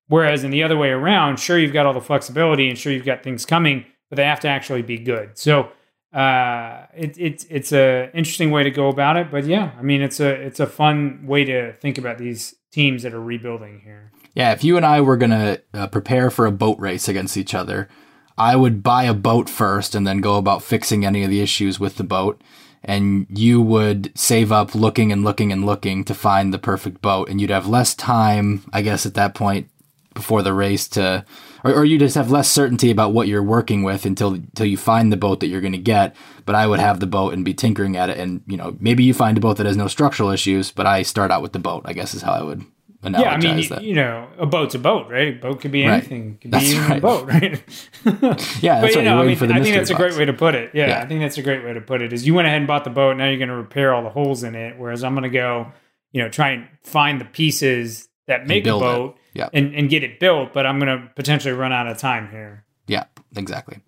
Whereas 0.07 0.43
in 0.43 0.51
the 0.51 0.61
other 0.61 0.77
way 0.77 0.89
around, 0.89 1.39
sure 1.39 1.57
you've 1.57 1.71
got 1.73 1.85
all 1.85 1.93
the 1.93 2.01
flexibility 2.01 2.67
and 2.69 2.77
sure 2.77 2.91
you've 2.91 3.05
got 3.05 3.23
things 3.23 3.45
coming, 3.45 3.85
but 4.09 4.17
they 4.17 4.25
have 4.25 4.41
to 4.41 4.49
actually 4.49 4.81
be 4.81 4.97
good. 4.97 5.37
So 5.37 5.69
uh, 6.13 6.85
it, 6.95 7.17
it's 7.17 7.45
it's 7.49 7.71
a 7.71 8.09
interesting 8.13 8.51
way 8.51 8.63
to 8.63 8.71
go 8.71 8.87
about 8.89 9.17
it. 9.17 9.31
But 9.31 9.45
yeah, 9.45 9.71
I 9.77 9.81
mean 9.81 10.01
it's 10.01 10.19
a 10.19 10.29
it's 10.29 10.59
a 10.59 10.67
fun 10.67 11.25
way 11.25 11.43
to 11.45 11.73
think 11.73 11.97
about 11.97 12.17
these 12.17 12.55
teams 12.71 13.03
that 13.03 13.13
are 13.13 13.21
rebuilding 13.21 13.81
here. 13.83 14.11
Yeah, 14.35 14.51
if 14.51 14.63
you 14.63 14.77
and 14.77 14.85
I 14.85 15.01
were 15.01 15.17
gonna 15.17 15.59
uh, 15.73 15.87
prepare 15.87 16.29
for 16.29 16.45
a 16.45 16.51
boat 16.51 16.79
race 16.79 17.07
against 17.07 17.37
each 17.37 17.53
other, 17.53 17.89
I 18.37 18.55
would 18.55 18.83
buy 18.83 19.03
a 19.03 19.13
boat 19.13 19.49
first 19.49 19.95
and 19.95 20.05
then 20.05 20.21
go 20.21 20.37
about 20.37 20.63
fixing 20.63 21.05
any 21.05 21.23
of 21.23 21.29
the 21.29 21.41
issues 21.41 21.79
with 21.79 21.95
the 21.97 22.03
boat. 22.03 22.41
And 22.85 23.27
you 23.29 23.61
would 23.61 24.11
save 24.13 24.51
up 24.51 24.75
looking 24.75 25.11
and 25.11 25.23
looking 25.23 25.53
and 25.53 25.65
looking 25.65 26.03
to 26.03 26.13
find 26.13 26.53
the 26.53 26.59
perfect 26.59 27.01
boat, 27.01 27.29
and 27.29 27.39
you'd 27.39 27.49
have 27.49 27.65
less 27.65 27.95
time, 27.95 28.63
I 28.73 28.81
guess, 28.81 29.05
at 29.05 29.13
that 29.13 29.33
point 29.33 29.69
before 30.13 30.41
the 30.41 30.53
race 30.53 30.87
to, 30.89 31.25
or, 31.63 31.73
or 31.73 31.85
you 31.85 31.97
just 31.97 32.15
have 32.15 32.29
less 32.31 32.49
certainty 32.49 32.91
about 32.91 33.13
what 33.13 33.27
you're 33.27 33.43
working 33.43 33.83
with 33.83 34.05
until 34.05 34.33
until 34.33 34.65
you 34.65 34.77
find 34.77 35.11
the 35.11 35.17
boat 35.17 35.39
that 35.39 35.47
you're 35.47 35.61
going 35.61 35.73
to 35.73 35.77
get. 35.77 36.15
But 36.45 36.55
I 36.55 36.67
would 36.67 36.79
have 36.79 36.99
the 36.99 37.07
boat 37.07 37.33
and 37.33 37.43
be 37.45 37.53
tinkering 37.53 37.95
at 37.97 38.09
it, 38.09 38.17
and 38.17 38.41
you 38.47 38.57
know 38.57 38.75
maybe 38.79 39.03
you 39.03 39.13
find 39.13 39.37
a 39.37 39.41
boat 39.41 39.57
that 39.57 39.65
has 39.65 39.77
no 39.77 39.87
structural 39.87 40.29
issues, 40.29 40.71
but 40.71 40.85
I 40.85 41.03
start 41.03 41.31
out 41.31 41.41
with 41.41 41.53
the 41.53 41.59
boat. 41.59 41.83
I 41.85 41.93
guess 41.93 42.13
is 42.13 42.21
how 42.21 42.33
I 42.33 42.43
would 42.43 42.65
analogize 43.03 43.19
yeah, 43.19 43.31
I 43.31 43.37
mean, 43.37 43.57
you, 43.59 43.67
that. 43.69 43.83
you 43.83 43.95
know, 43.95 44.29
a 44.37 44.45
boat's 44.45 44.75
a 44.75 44.79
boat, 44.79 45.09
right? 45.09 45.35
A 45.35 45.39
boat 45.39 45.59
could 45.59 45.71
be 45.73 45.85
Right. 45.85 45.95
anything. 45.95 46.37
Could 46.41 46.51
That's 46.51 46.63
be 46.63 46.71
even 46.71 46.87
right. 46.87 46.97
a 46.99 47.01
boat, 47.01 47.27
right? 47.27 47.61
Yeah, 48.05 48.79
that's 48.79 48.81
but 48.81 48.91
you 48.91 48.95
right. 48.97 49.03
know, 49.03 49.21
I 49.21 49.25
mean, 49.25 49.35
for 49.35 49.45
the 49.45 49.53
I 49.53 49.61
think 49.61 49.75
that's 49.75 49.89
a 49.89 49.95
great 49.95 50.15
way 50.15 50.23
to 50.23 50.31
put 50.31 50.55
it. 50.55 50.71
Yeah, 50.73 50.87
Yeah. 50.87 51.01
I 51.01 51.05
think 51.05 51.19
that's 51.19 51.37
a 51.37 51.41
great 51.41 51.65
way 51.65 51.73
to 51.73 51.81
put 51.81 52.01
it. 52.01 52.13
Is 52.13 52.25
you 52.25 52.33
went 52.33 52.47
ahead 52.47 52.59
and 52.59 52.67
bought 52.67 52.85
the 52.85 52.89
boat, 52.89 53.17
now 53.17 53.27
you're 53.27 53.37
going 53.37 53.49
to 53.49 53.55
repair 53.55 53.93
all 53.93 54.03
the 54.03 54.09
holes 54.09 54.43
in 54.43 54.55
it. 54.55 54.77
Whereas 54.77 55.03
I'm 55.03 55.13
going 55.15 55.23
to 55.23 55.29
go, 55.29 55.71
you 56.13 56.21
know, 56.21 56.29
try 56.29 56.51
and 56.51 56.67
find 56.83 57.19
the 57.19 57.25
pieces 57.25 58.07
that 58.27 58.47
make 58.47 58.65
a 58.65 58.71
boat 58.71 59.17
Yeah. 59.33 59.49
and, 59.53 59.73
and 59.75 59.89
get 59.89 60.03
it 60.03 60.19
built. 60.19 60.53
But 60.53 60.65
I'm 60.65 60.79
going 60.79 60.97
to 61.01 61.09
potentially 61.15 61.53
run 61.53 61.71
out 61.73 61.87
of 61.87 61.97
time 61.97 62.29
here. 62.29 62.65
Yeah, 62.85 63.05
exactly. 63.37 63.79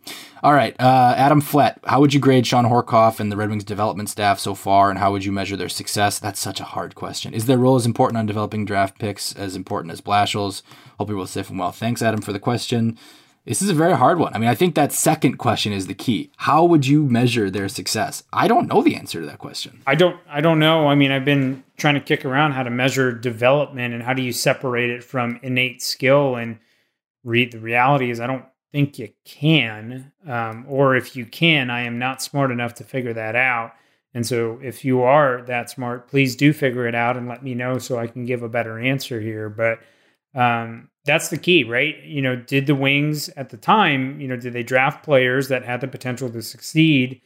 All 0.41 0.53
right, 0.53 0.73
uh, 0.79 1.13
Adam 1.17 1.41
Flett, 1.41 1.79
how 1.85 1.99
would 1.99 2.13
you 2.13 2.19
grade 2.21 2.47
Shawn 2.47 2.63
Horcoff 2.65 3.19
and 3.19 3.29
the 3.29 3.35
Red 3.35 3.49
Wings 3.49 3.65
development 3.65 4.09
staff 4.09 4.39
so 4.39 4.55
far, 4.55 4.89
and 4.89 4.99
how 4.99 5.11
would 5.11 5.25
you 5.25 5.33
measure 5.33 5.57
their 5.57 5.67
success? 5.67 6.17
That's 6.17 6.39
such 6.39 6.61
a 6.61 6.63
hard 6.63 6.95
question. 6.95 7.33
Is 7.33 7.45
their 7.45 7.57
role 7.57 7.75
as 7.75 7.85
important 7.85 8.17
on 8.19 8.25
developing 8.25 8.63
draft 8.63 8.97
picks 8.97 9.35
as 9.35 9.55
important 9.55 9.91
as 9.91 9.99
Blashill's? 9.99 10.63
Hope 10.97 11.09
you're 11.09 11.17
both 11.17 11.29
safe 11.31 11.49
and 11.49 11.59
well. 11.59 11.73
Thanks, 11.73 12.01
Adam, 12.01 12.21
for 12.21 12.31
the 12.31 12.39
question. 12.39 12.97
This 13.45 13.61
is 13.61 13.69
a 13.69 13.75
very 13.75 13.95
hard 13.95 14.17
one. 14.17 14.33
I 14.33 14.39
mean, 14.39 14.49
I 14.49 14.55
think 14.55 14.73
that 14.73 14.91
second 14.91 15.37
question 15.37 15.71
is 15.71 15.85
the 15.85 15.93
key. 15.93 16.31
How 16.37 16.65
would 16.65 16.87
you 16.87 17.03
measure 17.03 17.51
their 17.51 17.69
success? 17.69 18.23
I 18.33 18.47
don't 18.47 18.67
know 18.67 18.81
the 18.81 18.95
answer 18.95 19.19
to 19.19 19.25
that 19.27 19.37
question. 19.37 19.83
I 19.85 19.93
don't 19.95 20.19
I 20.27 20.41
don't 20.41 20.59
know. 20.59 20.87
I 20.87 20.95
mean, 20.95 21.11
I've 21.11 21.25
been 21.25 21.63
trying 21.77 21.93
to 21.93 21.99
kick 21.99 22.25
around 22.25 22.53
how 22.53 22.63
to 22.63 22.71
measure 22.71 23.11
development 23.11 23.93
and 23.93 24.01
how 24.01 24.13
do 24.13 24.23
you 24.23 24.33
separate 24.33 24.89
it 24.89 25.03
from 25.03 25.39
innate 25.43 25.83
skill 25.83 26.35
and 26.35 26.57
re- 27.23 27.45
the 27.45 27.59
reality 27.59 28.09
is 28.09 28.19
I 28.19 28.27
don't 28.27 28.45
think 28.71 28.97
you 28.97 29.09
can. 29.25 30.11
Um, 30.27 30.65
or 30.67 30.95
if 30.95 31.15
you 31.15 31.25
can, 31.25 31.69
I 31.69 31.81
am 31.81 31.99
not 31.99 32.23
smart 32.23 32.51
enough 32.51 32.73
to 32.75 32.83
figure 32.83 33.13
that 33.13 33.35
out. 33.35 33.73
And 34.15 34.25
so 34.25 34.59
if 34.63 34.83
you 34.83 35.03
are 35.03 35.43
that 35.43 35.69
smart, 35.69 36.07
please 36.07 36.35
do 36.35 36.51
figure 36.51 36.87
it 36.87 36.95
out 36.95 37.15
and 37.15 37.27
let 37.27 37.43
me 37.43 37.53
know 37.53 37.77
so 37.77 37.99
I 37.99 38.07
can 38.07 38.25
give 38.25 38.41
a 38.41 38.49
better 38.49 38.79
answer 38.79 39.21
here. 39.21 39.49
But 39.49 39.79
um, 40.33 40.89
that's 41.05 41.29
the 41.29 41.37
key, 41.37 41.63
right? 41.63 42.01
You 42.03 42.21
know, 42.21 42.35
did 42.35 42.65
the 42.65 42.75
Wings 42.75 43.29
at 43.29 43.49
the 43.49 43.57
time, 43.57 44.19
you 44.19 44.27
know, 44.27 44.35
did 44.35 44.53
they 44.53 44.63
draft 44.63 45.03
players 45.03 45.47
that 45.49 45.63
had 45.63 45.81
the 45.81 45.87
potential 45.87 46.29
to 46.31 46.41
succeed? 46.41 47.21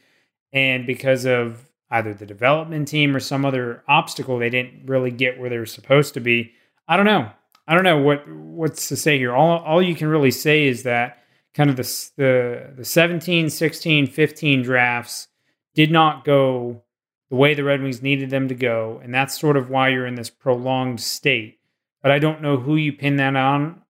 And 0.52 0.86
because 0.86 1.24
of 1.24 1.70
either 1.90 2.14
the 2.14 2.26
development 2.26 2.88
team 2.88 3.16
or 3.16 3.20
some 3.20 3.44
other 3.44 3.82
obstacle, 3.88 4.38
they 4.38 4.50
didn't 4.50 4.86
really 4.86 5.10
get 5.10 5.38
where 5.38 5.50
they 5.50 5.58
were 5.58 5.66
supposed 5.66 6.14
to 6.14 6.20
be. 6.20 6.52
I 6.88 6.96
don't 6.96 7.06
know. 7.06 7.30
I 7.66 7.74
don't 7.74 7.84
know 7.84 7.98
what 7.98 8.28
what's 8.28 8.88
to 8.88 8.96
say 8.96 9.16
here. 9.16 9.32
All 9.32 9.58
all 9.60 9.80
you 9.80 9.94
can 9.94 10.08
really 10.08 10.32
say 10.32 10.66
is 10.66 10.82
that 10.82 11.22
kind 11.54 11.70
of 11.70 11.76
the 11.76 12.10
the 12.16 12.72
the 12.76 12.84
17, 12.84 13.48
16, 13.48 14.06
15 14.08 14.62
drafts 14.62 15.28
did 15.74 15.90
not 15.90 16.24
go 16.24 16.82
the 17.30 17.36
way 17.36 17.54
the 17.54 17.62
Red 17.62 17.80
Wings 17.80 18.02
needed 18.02 18.30
them 18.30 18.48
to 18.48 18.54
go, 18.56 19.00
and 19.02 19.14
that's 19.14 19.38
sort 19.38 19.56
of 19.56 19.70
why 19.70 19.88
you're 19.88 20.06
in 20.06 20.16
this 20.16 20.30
prolonged 20.30 21.00
state. 21.00 21.59
But 22.02 22.12
I 22.12 22.18
don't 22.18 22.42
know 22.42 22.56
who 22.56 22.76
you 22.76 22.92
pin 22.92 23.16
that 23.16 23.36
on 23.36 23.82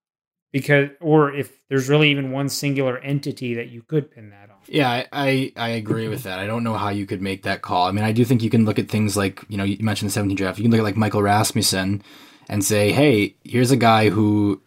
because 0.51 0.89
or 0.99 1.33
if 1.33 1.59
there's 1.69 1.89
really 1.89 2.11
even 2.11 2.31
one 2.31 2.49
singular 2.49 2.97
entity 2.97 3.53
that 3.55 3.69
you 3.69 3.81
could 3.81 4.11
pin 4.11 4.29
that 4.31 4.49
on. 4.49 4.57
Yeah, 4.67 4.89
I, 4.89 5.07
I, 5.11 5.53
I 5.55 5.69
agree 5.69 6.07
with 6.07 6.23
that. 6.23 6.39
I 6.39 6.45
don't 6.45 6.63
know 6.63 6.75
how 6.75 6.89
you 6.89 7.05
could 7.05 7.21
make 7.21 7.43
that 7.43 7.61
call. 7.61 7.87
I 7.87 7.91
mean, 7.91 8.03
I 8.03 8.11
do 8.11 8.25
think 8.25 8.43
you 8.43 8.49
can 8.49 8.65
look 8.65 8.77
at 8.77 8.89
things 8.89 9.15
like, 9.15 9.43
you 9.47 9.57
know, 9.57 9.63
you 9.63 9.77
mentioned 9.79 10.09
the 10.09 10.13
17 10.13 10.35
draft. 10.35 10.59
You 10.59 10.63
can 10.63 10.71
look 10.71 10.79
at 10.79 10.83
like 10.83 10.97
Michael 10.97 11.23
Rasmussen 11.23 12.03
and 12.49 12.63
say, 12.63 12.91
hey, 12.91 13.35
here's 13.43 13.71
a 13.71 13.77
guy 13.77 14.09
who 14.09 14.61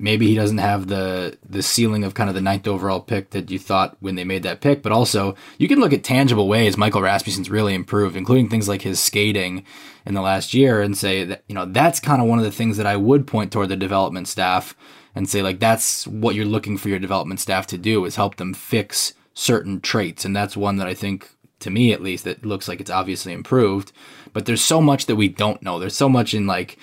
maybe 0.00 0.26
he 0.26 0.34
doesn't 0.34 0.58
have 0.58 0.88
the 0.88 1.38
the 1.48 1.62
ceiling 1.62 2.04
of 2.04 2.14
kind 2.14 2.28
of 2.28 2.34
the 2.34 2.40
ninth 2.40 2.66
overall 2.66 3.00
pick 3.00 3.30
that 3.30 3.50
you 3.50 3.58
thought 3.58 3.96
when 4.00 4.14
they 4.14 4.24
made 4.24 4.42
that 4.42 4.60
pick, 4.60 4.82
but 4.82 4.92
also 4.92 5.34
you 5.58 5.68
can 5.68 5.80
look 5.80 5.92
at 5.92 6.02
tangible 6.02 6.48
ways 6.48 6.76
Michael 6.76 7.02
Rasmussen's 7.02 7.50
really 7.50 7.74
improved, 7.74 8.16
including 8.16 8.48
things 8.48 8.68
like 8.68 8.82
his 8.82 8.98
skating 8.98 9.64
in 10.06 10.14
the 10.14 10.22
last 10.22 10.54
year, 10.54 10.80
and 10.80 10.96
say 10.96 11.24
that 11.24 11.44
you 11.48 11.54
know 11.54 11.66
that's 11.66 12.00
kind 12.00 12.20
of 12.20 12.28
one 12.28 12.38
of 12.38 12.44
the 12.44 12.50
things 12.50 12.76
that 12.76 12.86
I 12.86 12.96
would 12.96 13.26
point 13.26 13.52
toward 13.52 13.68
the 13.68 13.76
development 13.76 14.28
staff 14.28 14.74
and 15.14 15.28
say 15.28 15.42
like 15.42 15.60
that's 15.60 16.06
what 16.06 16.34
you're 16.34 16.44
looking 16.44 16.78
for 16.78 16.88
your 16.88 16.98
development 16.98 17.40
staff 17.40 17.66
to 17.68 17.78
do 17.78 18.04
is 18.04 18.16
help 18.16 18.36
them 18.36 18.54
fix 18.54 19.14
certain 19.34 19.80
traits, 19.80 20.24
and 20.24 20.34
that's 20.34 20.56
one 20.56 20.76
that 20.76 20.86
I 20.86 20.94
think 20.94 21.30
to 21.60 21.70
me 21.70 21.92
at 21.92 22.02
least 22.02 22.24
that 22.24 22.44
looks 22.44 22.68
like 22.68 22.80
it's 22.80 22.90
obviously 22.90 23.32
improved. 23.32 23.92
But 24.32 24.46
there's 24.46 24.62
so 24.62 24.80
much 24.80 25.06
that 25.06 25.16
we 25.16 25.28
don't 25.28 25.62
know. 25.62 25.78
There's 25.78 25.96
so 25.96 26.08
much 26.08 26.34
in 26.34 26.46
like 26.46 26.78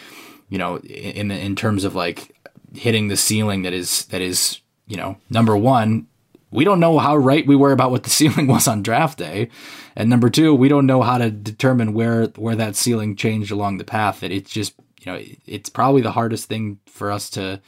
you 0.50 0.58
know 0.58 0.78
in 0.80 1.32
in 1.32 1.56
terms 1.56 1.84
of 1.84 1.96
like 1.96 2.36
hitting 2.74 3.08
the 3.08 3.18
ceiling 3.18 3.64
that 3.64 3.74
is 3.74 4.06
that 4.06 4.22
is 4.22 4.62
you 4.88 4.98
know 4.98 5.18
number 5.30 5.56
one 5.56 6.08
we 6.50 6.64
don't 6.64 6.80
know 6.80 6.98
how 6.98 7.16
right 7.16 7.46
we 7.46 7.58
were 7.58 7.74
about 7.74 7.92
what 7.92 8.04
the 8.04 8.10
ceiling 8.20 8.48
was 8.48 8.68
on 8.68 8.82
draft 8.82 9.18
day. 9.18 9.50
And 9.96 10.10
number 10.10 10.30
two 10.30 10.56
we 10.56 10.70
don't 10.70 10.86
know 10.86 11.02
how 11.02 11.18
to 11.18 11.30
determine 11.30 11.94
where 11.94 12.28
where 12.38 12.56
that 12.56 12.76
ceiling 12.76 13.16
changed 13.16 13.52
along 13.52 13.78
the 13.78 13.84
path. 13.84 14.22
That 14.22 14.32
it's 14.32 14.52
just 14.52 14.74
you 15.02 15.12
know 15.12 15.22
it's 15.46 15.70
probably 15.70 16.02
the 16.02 16.12
hardest 16.14 16.48
thing 16.48 16.80
for 16.86 17.12
us 17.12 17.30
to 17.32 17.62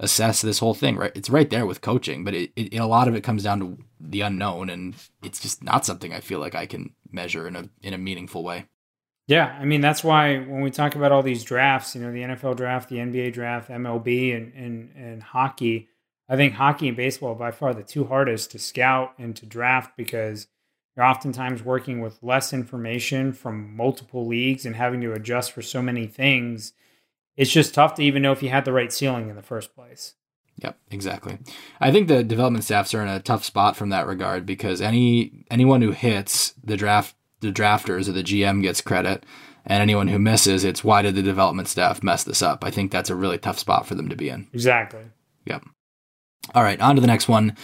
assess 0.00 0.42
this 0.42 0.58
whole 0.60 0.74
thing 0.74 0.96
right? 0.96 1.12
It's 1.14 1.30
right 1.30 1.50
there 1.50 1.66
with 1.66 1.80
coaching 1.80 2.22
but 2.22 2.34
it, 2.34 2.52
it 2.54 2.76
a 2.76 2.86
lot 2.86 3.08
of 3.08 3.14
it 3.14 3.24
comes 3.24 3.42
down 3.42 3.60
to 3.60 3.78
the 4.00 4.20
unknown 4.20 4.70
and 4.70 4.94
it's 5.22 5.40
just 5.40 5.62
not 5.62 5.84
something 5.84 6.12
i 6.12 6.20
feel 6.20 6.38
like 6.38 6.54
i 6.54 6.66
can 6.66 6.94
measure 7.10 7.48
in 7.48 7.56
a 7.56 7.68
in 7.82 7.94
a 7.94 7.98
meaningful 7.98 8.44
way 8.44 8.66
Yeah, 9.28 9.54
I 9.60 9.66
mean 9.66 9.82
that's 9.82 10.02
why 10.02 10.38
when 10.38 10.62
we 10.62 10.70
talk 10.70 10.96
about 10.96 11.12
all 11.12 11.22
these 11.22 11.44
drafts, 11.44 11.94
you 11.94 12.00
know, 12.00 12.10
the 12.10 12.22
NFL 12.22 12.56
draft, 12.56 12.88
the 12.88 12.96
NBA 12.96 13.34
draft, 13.34 13.68
MLB, 13.68 14.34
and 14.34 14.52
and 14.54 14.90
and 14.96 15.22
hockey, 15.22 15.88
I 16.30 16.36
think 16.36 16.54
hockey 16.54 16.88
and 16.88 16.96
baseball 16.96 17.32
are 17.32 17.38
by 17.38 17.50
far 17.50 17.74
the 17.74 17.82
two 17.82 18.04
hardest 18.04 18.50
to 18.52 18.58
scout 18.58 19.12
and 19.18 19.36
to 19.36 19.44
draft 19.44 19.98
because 19.98 20.46
you're 20.96 21.04
oftentimes 21.04 21.62
working 21.62 22.00
with 22.00 22.18
less 22.22 22.54
information 22.54 23.34
from 23.34 23.76
multiple 23.76 24.26
leagues 24.26 24.64
and 24.64 24.74
having 24.74 25.02
to 25.02 25.12
adjust 25.12 25.52
for 25.52 25.60
so 25.60 25.82
many 25.82 26.06
things. 26.06 26.72
It's 27.36 27.52
just 27.52 27.74
tough 27.74 27.94
to 27.94 28.02
even 28.02 28.22
know 28.22 28.32
if 28.32 28.42
you 28.42 28.48
had 28.48 28.64
the 28.64 28.72
right 28.72 28.92
ceiling 28.92 29.28
in 29.28 29.36
the 29.36 29.42
first 29.42 29.74
place. 29.74 30.14
Yep, 30.56 30.76
exactly. 30.90 31.38
I 31.80 31.92
think 31.92 32.08
the 32.08 32.24
development 32.24 32.64
staffs 32.64 32.94
are 32.94 33.02
in 33.02 33.08
a 33.08 33.20
tough 33.20 33.44
spot 33.44 33.76
from 33.76 33.90
that 33.90 34.06
regard 34.06 34.44
because 34.44 34.80
any 34.80 35.44
anyone 35.50 35.82
who 35.82 35.92
hits 35.92 36.54
the 36.64 36.76
draft, 36.76 37.14
the 37.40 37.52
drafters 37.52 38.08
or 38.08 38.12
the 38.12 38.22
GM 38.22 38.62
gets 38.62 38.80
credit, 38.80 39.24
and 39.66 39.82
anyone 39.82 40.08
who 40.08 40.18
misses, 40.18 40.64
it's 40.64 40.82
why 40.82 41.02
did 41.02 41.14
the 41.14 41.22
development 41.22 41.68
staff 41.68 42.02
mess 42.02 42.24
this 42.24 42.42
up? 42.42 42.64
I 42.64 42.70
think 42.70 42.90
that's 42.90 43.10
a 43.10 43.14
really 43.14 43.38
tough 43.38 43.58
spot 43.58 43.86
for 43.86 43.94
them 43.94 44.08
to 44.08 44.16
be 44.16 44.28
in. 44.28 44.48
Exactly. 44.52 45.02
Yep. 45.44 45.64
All 46.54 46.62
right, 46.62 46.80
on 46.80 46.94
to 46.94 47.00
the 47.00 47.06
next 47.06 47.28
one. 47.28 47.56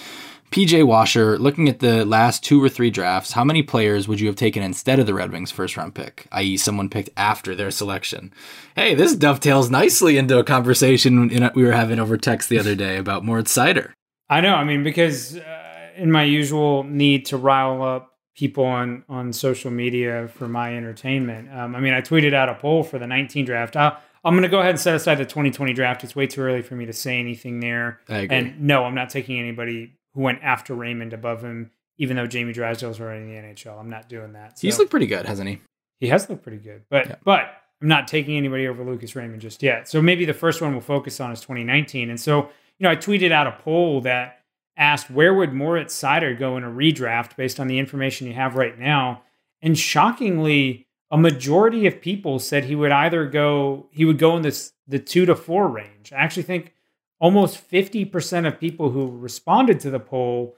PJ 0.51 0.87
Washer, 0.87 1.37
looking 1.37 1.69
at 1.69 1.81
the 1.81 2.05
last 2.05 2.45
two 2.45 2.63
or 2.63 2.69
three 2.69 2.91
drafts, 2.91 3.33
how 3.33 3.43
many 3.43 3.61
players 3.61 4.07
would 4.07 4.21
you 4.21 4.29
have 4.29 4.37
taken 4.37 4.63
instead 4.63 5.01
of 5.01 5.07
the 5.07 5.15
Red 5.15 5.33
Wings 5.33 5.51
first 5.51 5.77
round 5.77 5.97
pick, 5.97 6.29
i.e., 6.31 6.57
someone 6.57 6.89
picked 6.89 7.11
after 7.17 7.57
their 7.57 7.73
selection? 7.73 8.33
Hey, 8.77 8.95
this 8.95 9.17
dovetails 9.17 9.69
nicely 9.69 10.17
into 10.17 10.39
a 10.39 10.45
conversation 10.45 11.29
in, 11.31 11.51
we 11.57 11.65
were 11.65 11.73
having 11.73 11.99
over 11.99 12.17
text 12.17 12.51
the 12.51 12.61
other 12.61 12.77
day 12.77 12.99
about 12.99 13.25
Moritz 13.25 13.53
Seider. 13.53 13.95
I 14.31 14.41
know. 14.43 14.55
I 14.55 14.63
mean, 14.63 14.85
because 14.85 15.37
uh, 15.37 15.91
in 15.97 16.13
my 16.13 16.23
usual 16.23 16.85
need 16.85 17.27
to 17.27 17.37
rile 17.37 17.83
up 17.83 18.14
people 18.37 18.65
on 18.65 19.05
on 19.09 19.33
social 19.33 19.71
media 19.71 20.29
for 20.29 20.49
my 20.49 20.77
entertainment, 20.77 21.53
um, 21.53 21.75
I 21.75 21.81
mean, 21.81 21.95
I 21.95 22.01
tweeted 22.01 22.35
out 22.35 22.49
a 22.49 22.55
poll 22.55 22.83
for 22.83 22.99
the 22.99 23.07
19 23.07 23.45
draft. 23.45 23.77
i 23.77 23.97
I'm 24.27 24.33
going 24.33 24.43
to 24.43 24.49
go 24.49 24.61
ahead 24.61 24.71
and 24.71 24.81
set 24.81 24.95
aside 24.95 25.17
the 25.17 25.27
2020 25.27 25.75
draft. 25.75 26.03
It's 26.03 26.17
way 26.17 26.27
too 26.27 26.41
early 26.41 26.63
for 26.63 26.75
me 26.77 26.87
to 26.87 26.95
say 26.95 27.21
anything 27.21 27.61
there. 27.61 28.01
I 28.09 28.21
agree. 28.21 28.37
And 28.39 28.63
no, 28.63 28.85
I'm 28.85 28.95
not 28.95 29.11
taking 29.11 29.39
anybody 29.39 29.93
who 30.15 30.23
went 30.23 30.43
after 30.43 30.75
Raymond 30.75 31.13
above 31.13 31.43
him, 31.45 31.71
even 31.99 32.17
though 32.17 32.27
Jamie 32.27 32.55
Drysdale's 32.55 33.01
already 33.03 33.25
in 33.25 33.29
the 33.29 33.37
NHL. 33.55 33.79
I'm 33.79 33.91
not 33.91 34.09
doing 34.09 34.33
that. 34.33 34.59
He's 34.59 34.79
looked 34.79 34.91
pretty 34.91 35.07
good, 35.07 35.27
hasn't 35.27 35.49
he? 35.49 35.61
he 36.01 36.09
has 36.09 36.29
looked 36.31 36.43
pretty 36.43 36.59
good, 36.59 36.83
but 36.91 37.07
Yeah. 37.07 37.15
but 37.23 37.41
I'm 37.83 37.89
not 37.89 38.09
taking 38.09 38.37
anybody 38.37 38.67
over 38.67 38.83
Lucas 38.83 39.15
Raymond 39.15 39.43
just 39.43 39.63
yet. 39.63 39.89
So 39.89 40.01
maybe 40.01 40.25
the 40.25 40.33
first 40.35 40.63
one 40.63 40.73
we'll 40.73 40.81
focus 40.81 41.21
on 41.21 41.31
is 41.31 41.41
2019. 41.41 42.09
And 42.09 42.19
so 42.19 42.49
you 42.79 42.85
know, 42.85 42.91
I 42.91 42.97
tweeted 42.97 43.31
out 43.31 43.47
a 43.47 43.53
poll 43.53 44.01
that 44.03 44.41
asked 44.77 45.11
where 45.11 45.35
would 45.35 45.53
Moritz 45.53 45.95
Seider 45.99 46.39
go 46.39 46.57
in 46.57 46.65
a 46.65 46.71
redraft 46.71 47.37
based 47.37 47.61
on 47.61 47.67
the 47.67 47.79
information 47.79 48.27
you 48.27 48.35
have 48.35 48.57
right 48.57 48.79
now, 48.79 49.23
and 49.63 49.79
shockingly, 49.79 50.87
a 51.11 51.17
majority 51.17 51.87
of 51.87 52.01
people 52.01 52.39
said 52.39 52.65
he 52.65 52.75
would 52.75 52.93
either 52.93 53.27
go 53.27 53.87
he 53.91 54.05
would 54.05 54.19
go 54.19 54.37
in 54.37 54.43
this 54.43 54.73
the 54.87 54.99
two 54.99 55.27
to 55.27 55.35
four 55.35 55.69
range. 55.69 56.13
I 56.13 56.17
actually 56.17 56.43
think 56.43 56.75
almost 57.19 57.71
50% 57.71 58.47
of 58.47 58.61
people 58.61 58.91
who 58.91 59.17
responded 59.17 59.81
to 59.81 59.91
the 59.91 60.01
poll 60.01 60.57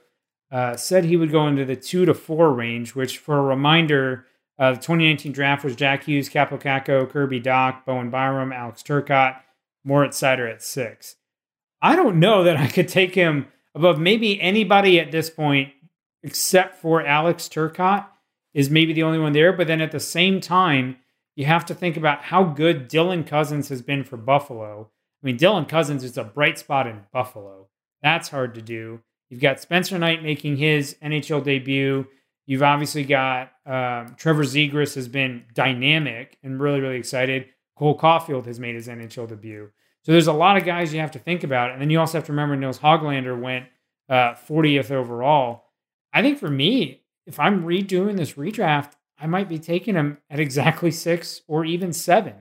uh, 0.51 0.75
said 0.75 1.05
he 1.05 1.17
would 1.17 1.31
go 1.31 1.47
into 1.47 1.65
the 1.65 1.75
two 1.75 2.05
to 2.05 2.13
four 2.13 2.53
range, 2.53 2.95
which, 2.95 3.17
for 3.17 3.37
a 3.37 3.41
reminder, 3.41 4.25
uh, 4.59 4.71
the 4.71 4.77
2019 4.77 5.31
draft 5.31 5.63
was 5.63 5.75
Jack 5.75 6.05
Hughes, 6.05 6.29
Kaapo 6.29 6.61
Kakko, 6.61 7.09
Kirby 7.09 7.41
Dach, 7.41 7.85
Bowen 7.85 8.09
Byram, 8.09 8.51
Alex 8.51 8.81
Turcotte, 8.81 9.37
Moritz 9.83 10.19
Seider 10.19 10.51
at 10.51 10.63
six. 10.63 11.15
I 11.81 11.95
don't 11.95 12.19
know 12.19 12.43
that 12.43 12.57
I 12.57 12.67
could 12.67 12.87
take 12.87 13.13
him 13.13 13.47
above 13.75 13.99
maybe 13.99 14.41
anybody 14.41 14.99
at 14.99 15.11
this 15.11 15.29
point 15.29 15.73
except 16.23 16.77
for 16.77 17.05
Alex 17.05 17.47
Turcotte 17.47 18.07
is 18.53 18.69
maybe 18.69 18.93
the 18.93 19.03
only 19.03 19.19
one 19.19 19.33
there. 19.33 19.53
But 19.53 19.67
then 19.67 19.81
at 19.81 19.91
the 19.91 19.99
same 19.99 20.41
time, 20.41 20.97
you 21.35 21.45
have 21.45 21.65
to 21.65 21.75
think 21.75 21.95
about 21.95 22.23
how 22.23 22.43
good 22.43 22.89
Dylan 22.89 23.25
Cozens 23.25 23.69
has 23.69 23.81
been 23.81 24.03
for 24.03 24.17
Buffalo. 24.17 24.89
I 25.21 25.25
mean, 25.25 25.37
Dylan 25.37 25.69
Cozens 25.69 26.03
is 26.03 26.17
a 26.17 26.23
bright 26.23 26.57
spot 26.57 26.87
in 26.87 27.01
Buffalo. 27.13 27.67
That's 28.01 28.29
hard 28.29 28.55
to 28.55 28.61
do. 28.61 29.01
You've 29.29 29.41
got 29.41 29.59
Spencer 29.59 29.97
Knight 29.99 30.23
making 30.23 30.57
his 30.57 30.95
NHL 31.03 31.43
debut. 31.43 32.07
You've 32.45 32.63
obviously 32.63 33.03
got 33.03 33.51
um, 33.65 34.15
Trevor 34.17 34.43
Zegras 34.43 34.95
has 34.95 35.07
been 35.07 35.43
dynamic 35.53 36.37
and 36.43 36.59
really, 36.59 36.79
really 36.79 36.97
excited. 36.97 37.47
Cole 37.75 37.95
Caulfield 37.95 38.47
has 38.47 38.59
made 38.59 38.75
his 38.75 38.87
NHL 38.87 39.27
debut. 39.27 39.69
So 40.07 40.13
there's 40.13 40.27
a 40.27 40.33
lot 40.33 40.55
of 40.55 40.63
guys 40.63 40.93
you 40.93 41.01
have 41.01 41.11
to 41.11 41.19
think 41.19 41.43
about. 41.43 41.71
And 41.71 41.81
then 41.81 41.89
you 41.89 41.99
also 41.99 42.17
have 42.17 42.25
to 42.27 42.31
remember 42.31 42.55
Nils 42.55 42.79
Hoglander 42.79 43.37
went 43.37 43.65
uh, 44.07 44.35
40th 44.35 44.89
overall. 44.89 45.65
I 46.13 46.21
think 46.21 46.39
for 46.39 46.49
me, 46.49 47.01
if 47.25 47.41
I'm 47.41 47.65
redoing 47.65 48.15
this 48.15 48.35
redraft, 48.35 48.93
I 49.19 49.27
might 49.27 49.49
be 49.49 49.59
taking 49.59 49.95
him 49.95 50.19
at 50.29 50.39
exactly 50.39 50.91
six 50.91 51.41
or 51.49 51.65
even 51.65 51.91
seven, 51.91 52.35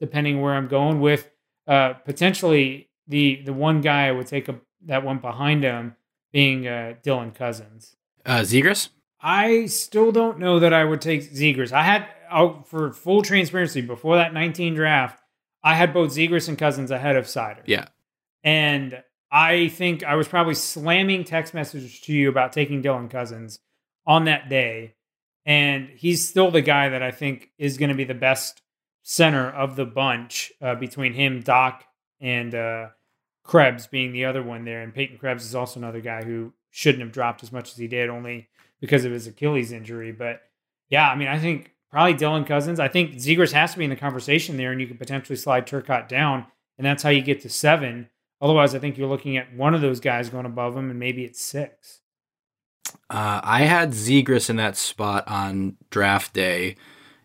depending 0.00 0.40
where 0.40 0.54
I'm 0.54 0.66
going 0.66 1.02
with 1.02 1.30
uh, 1.66 1.92
potentially 1.92 2.88
the 3.06 3.42
the 3.44 3.52
one 3.52 3.82
guy 3.82 4.06
I 4.06 4.12
would 4.12 4.26
take 4.26 4.48
a, 4.48 4.58
that 4.86 5.04
one 5.04 5.18
behind 5.18 5.62
him 5.62 5.96
being 6.32 6.66
uh, 6.66 6.94
Dylan 7.04 7.34
Cozens. 7.34 7.96
Uh, 8.24 8.38
Zegras? 8.38 8.88
I 9.20 9.66
still 9.66 10.10
don't 10.10 10.38
know 10.38 10.58
that 10.58 10.72
I 10.72 10.86
would 10.86 11.02
take 11.02 11.30
Zegras. 11.30 11.70
I 11.70 11.82
had, 11.82 12.06
oh, 12.32 12.62
for 12.64 12.94
full 12.94 13.20
transparency, 13.20 13.82
before 13.82 14.16
that 14.16 14.32
19 14.32 14.74
draft, 14.74 15.19
I 15.62 15.74
had 15.74 15.92
both 15.92 16.10
Zegras 16.10 16.48
and 16.48 16.58
Cozens 16.58 16.90
ahead 16.90 17.16
of 17.16 17.26
Seider. 17.26 17.62
Yeah. 17.66 17.86
And 18.42 19.02
I 19.30 19.68
think 19.68 20.02
I 20.02 20.16
was 20.16 20.26
probably 20.26 20.54
slamming 20.54 21.24
text 21.24 21.54
messages 21.54 22.00
to 22.00 22.12
you 22.12 22.28
about 22.28 22.52
taking 22.52 22.82
Dylan 22.82 23.10
Cozens 23.10 23.60
on 24.06 24.24
that 24.24 24.48
day. 24.48 24.94
And 25.46 25.88
he's 25.88 26.28
still 26.28 26.50
the 26.50 26.62
guy 26.62 26.88
that 26.88 27.02
I 27.02 27.10
think 27.10 27.50
is 27.58 27.78
going 27.78 27.90
to 27.90 27.94
be 27.94 28.04
the 28.04 28.14
best 28.14 28.62
center 29.02 29.50
of 29.50 29.76
the 29.76 29.86
bunch 29.86 30.52
uh, 30.60 30.74
between 30.74 31.14
him, 31.14 31.42
Dach, 31.42 31.80
and 32.20 32.54
uh, 32.54 32.88
Krebs 33.42 33.86
being 33.86 34.12
the 34.12 34.24
other 34.26 34.42
one 34.42 34.64
there. 34.64 34.82
And 34.82 34.94
Peyton 34.94 35.18
Krebs 35.18 35.44
is 35.44 35.54
also 35.54 35.80
another 35.80 36.00
guy 36.00 36.22
who 36.22 36.52
shouldn't 36.70 37.02
have 37.02 37.12
dropped 37.12 37.42
as 37.42 37.52
much 37.52 37.70
as 37.70 37.76
he 37.76 37.88
did, 37.88 38.10
only 38.10 38.48
because 38.80 39.04
of 39.04 39.12
his 39.12 39.26
Achilles 39.26 39.72
injury. 39.72 40.12
But 40.12 40.42
yeah, 40.88 41.08
I 41.08 41.16
mean, 41.16 41.28
I 41.28 41.38
think 41.38 41.72
probably 41.90 42.14
Dylan 42.14 42.46
Cozens. 42.46 42.80
I 42.80 42.88
think 42.88 43.14
Zegras 43.14 43.52
has 43.52 43.72
to 43.72 43.78
be 43.78 43.84
in 43.84 43.90
the 43.90 43.96
conversation 43.96 44.56
there, 44.56 44.72
and 44.72 44.80
you 44.80 44.86
could 44.86 44.98
potentially 44.98 45.36
slide 45.36 45.66
Turcotte 45.66 46.08
down, 46.08 46.46
and 46.78 46.86
that's 46.86 47.02
how 47.02 47.10
you 47.10 47.22
get 47.22 47.40
to 47.42 47.48
seven. 47.48 48.08
Otherwise, 48.40 48.74
I 48.74 48.78
think 48.78 48.96
you're 48.96 49.08
looking 49.08 49.36
at 49.36 49.54
one 49.54 49.74
of 49.74 49.80
those 49.80 50.00
guys 50.00 50.30
going 50.30 50.46
above 50.46 50.76
him, 50.76 50.90
and 50.90 50.98
maybe 50.98 51.24
it's 51.24 51.40
six. 51.40 52.00
Uh, 53.08 53.40
I 53.42 53.62
had 53.62 53.90
Zegras 53.90 54.48
in 54.48 54.56
that 54.56 54.76
spot 54.76 55.24
on 55.26 55.76
draft 55.90 56.32
day, 56.32 56.76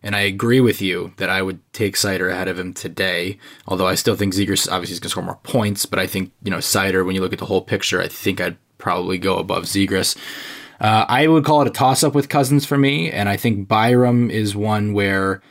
and 0.02 0.14
I 0.14 0.20
agree 0.20 0.60
with 0.60 0.82
you 0.82 1.12
that 1.16 1.30
I 1.30 1.42
would 1.42 1.60
take 1.72 1.96
Seider 1.96 2.30
ahead 2.30 2.48
of 2.48 2.58
him 2.58 2.74
today. 2.74 3.38
Although 3.66 3.86
I 3.86 3.94
still 3.94 4.16
think 4.16 4.34
Zegras 4.34 4.70
obviously 4.70 4.94
is 4.94 5.00
going 5.00 5.08
to 5.08 5.10
score 5.10 5.24
more 5.24 5.40
points, 5.42 5.86
but 5.86 5.98
I 5.98 6.06
think 6.06 6.32
you 6.42 6.50
know 6.50 6.58
Seider. 6.58 7.04
When 7.04 7.14
you 7.14 7.20
look 7.20 7.32
at 7.32 7.38
the 7.38 7.46
whole 7.46 7.62
picture, 7.62 8.00
I 8.00 8.08
think 8.08 8.40
I'd 8.40 8.58
probably 8.78 9.18
go 9.18 9.38
above 9.38 9.64
Zegras. 9.64 10.16
Uh, 10.80 11.06
I 11.08 11.26
would 11.26 11.44
call 11.44 11.62
it 11.62 11.68
a 11.68 11.70
toss 11.70 12.02
up 12.02 12.14
with 12.14 12.28
Cozens 12.28 12.66
for 12.66 12.76
me, 12.76 13.10
and 13.10 13.28
I 13.28 13.36
think 13.36 13.66
Byram 13.66 14.30
is 14.30 14.54
one 14.54 14.92
where 14.92 15.42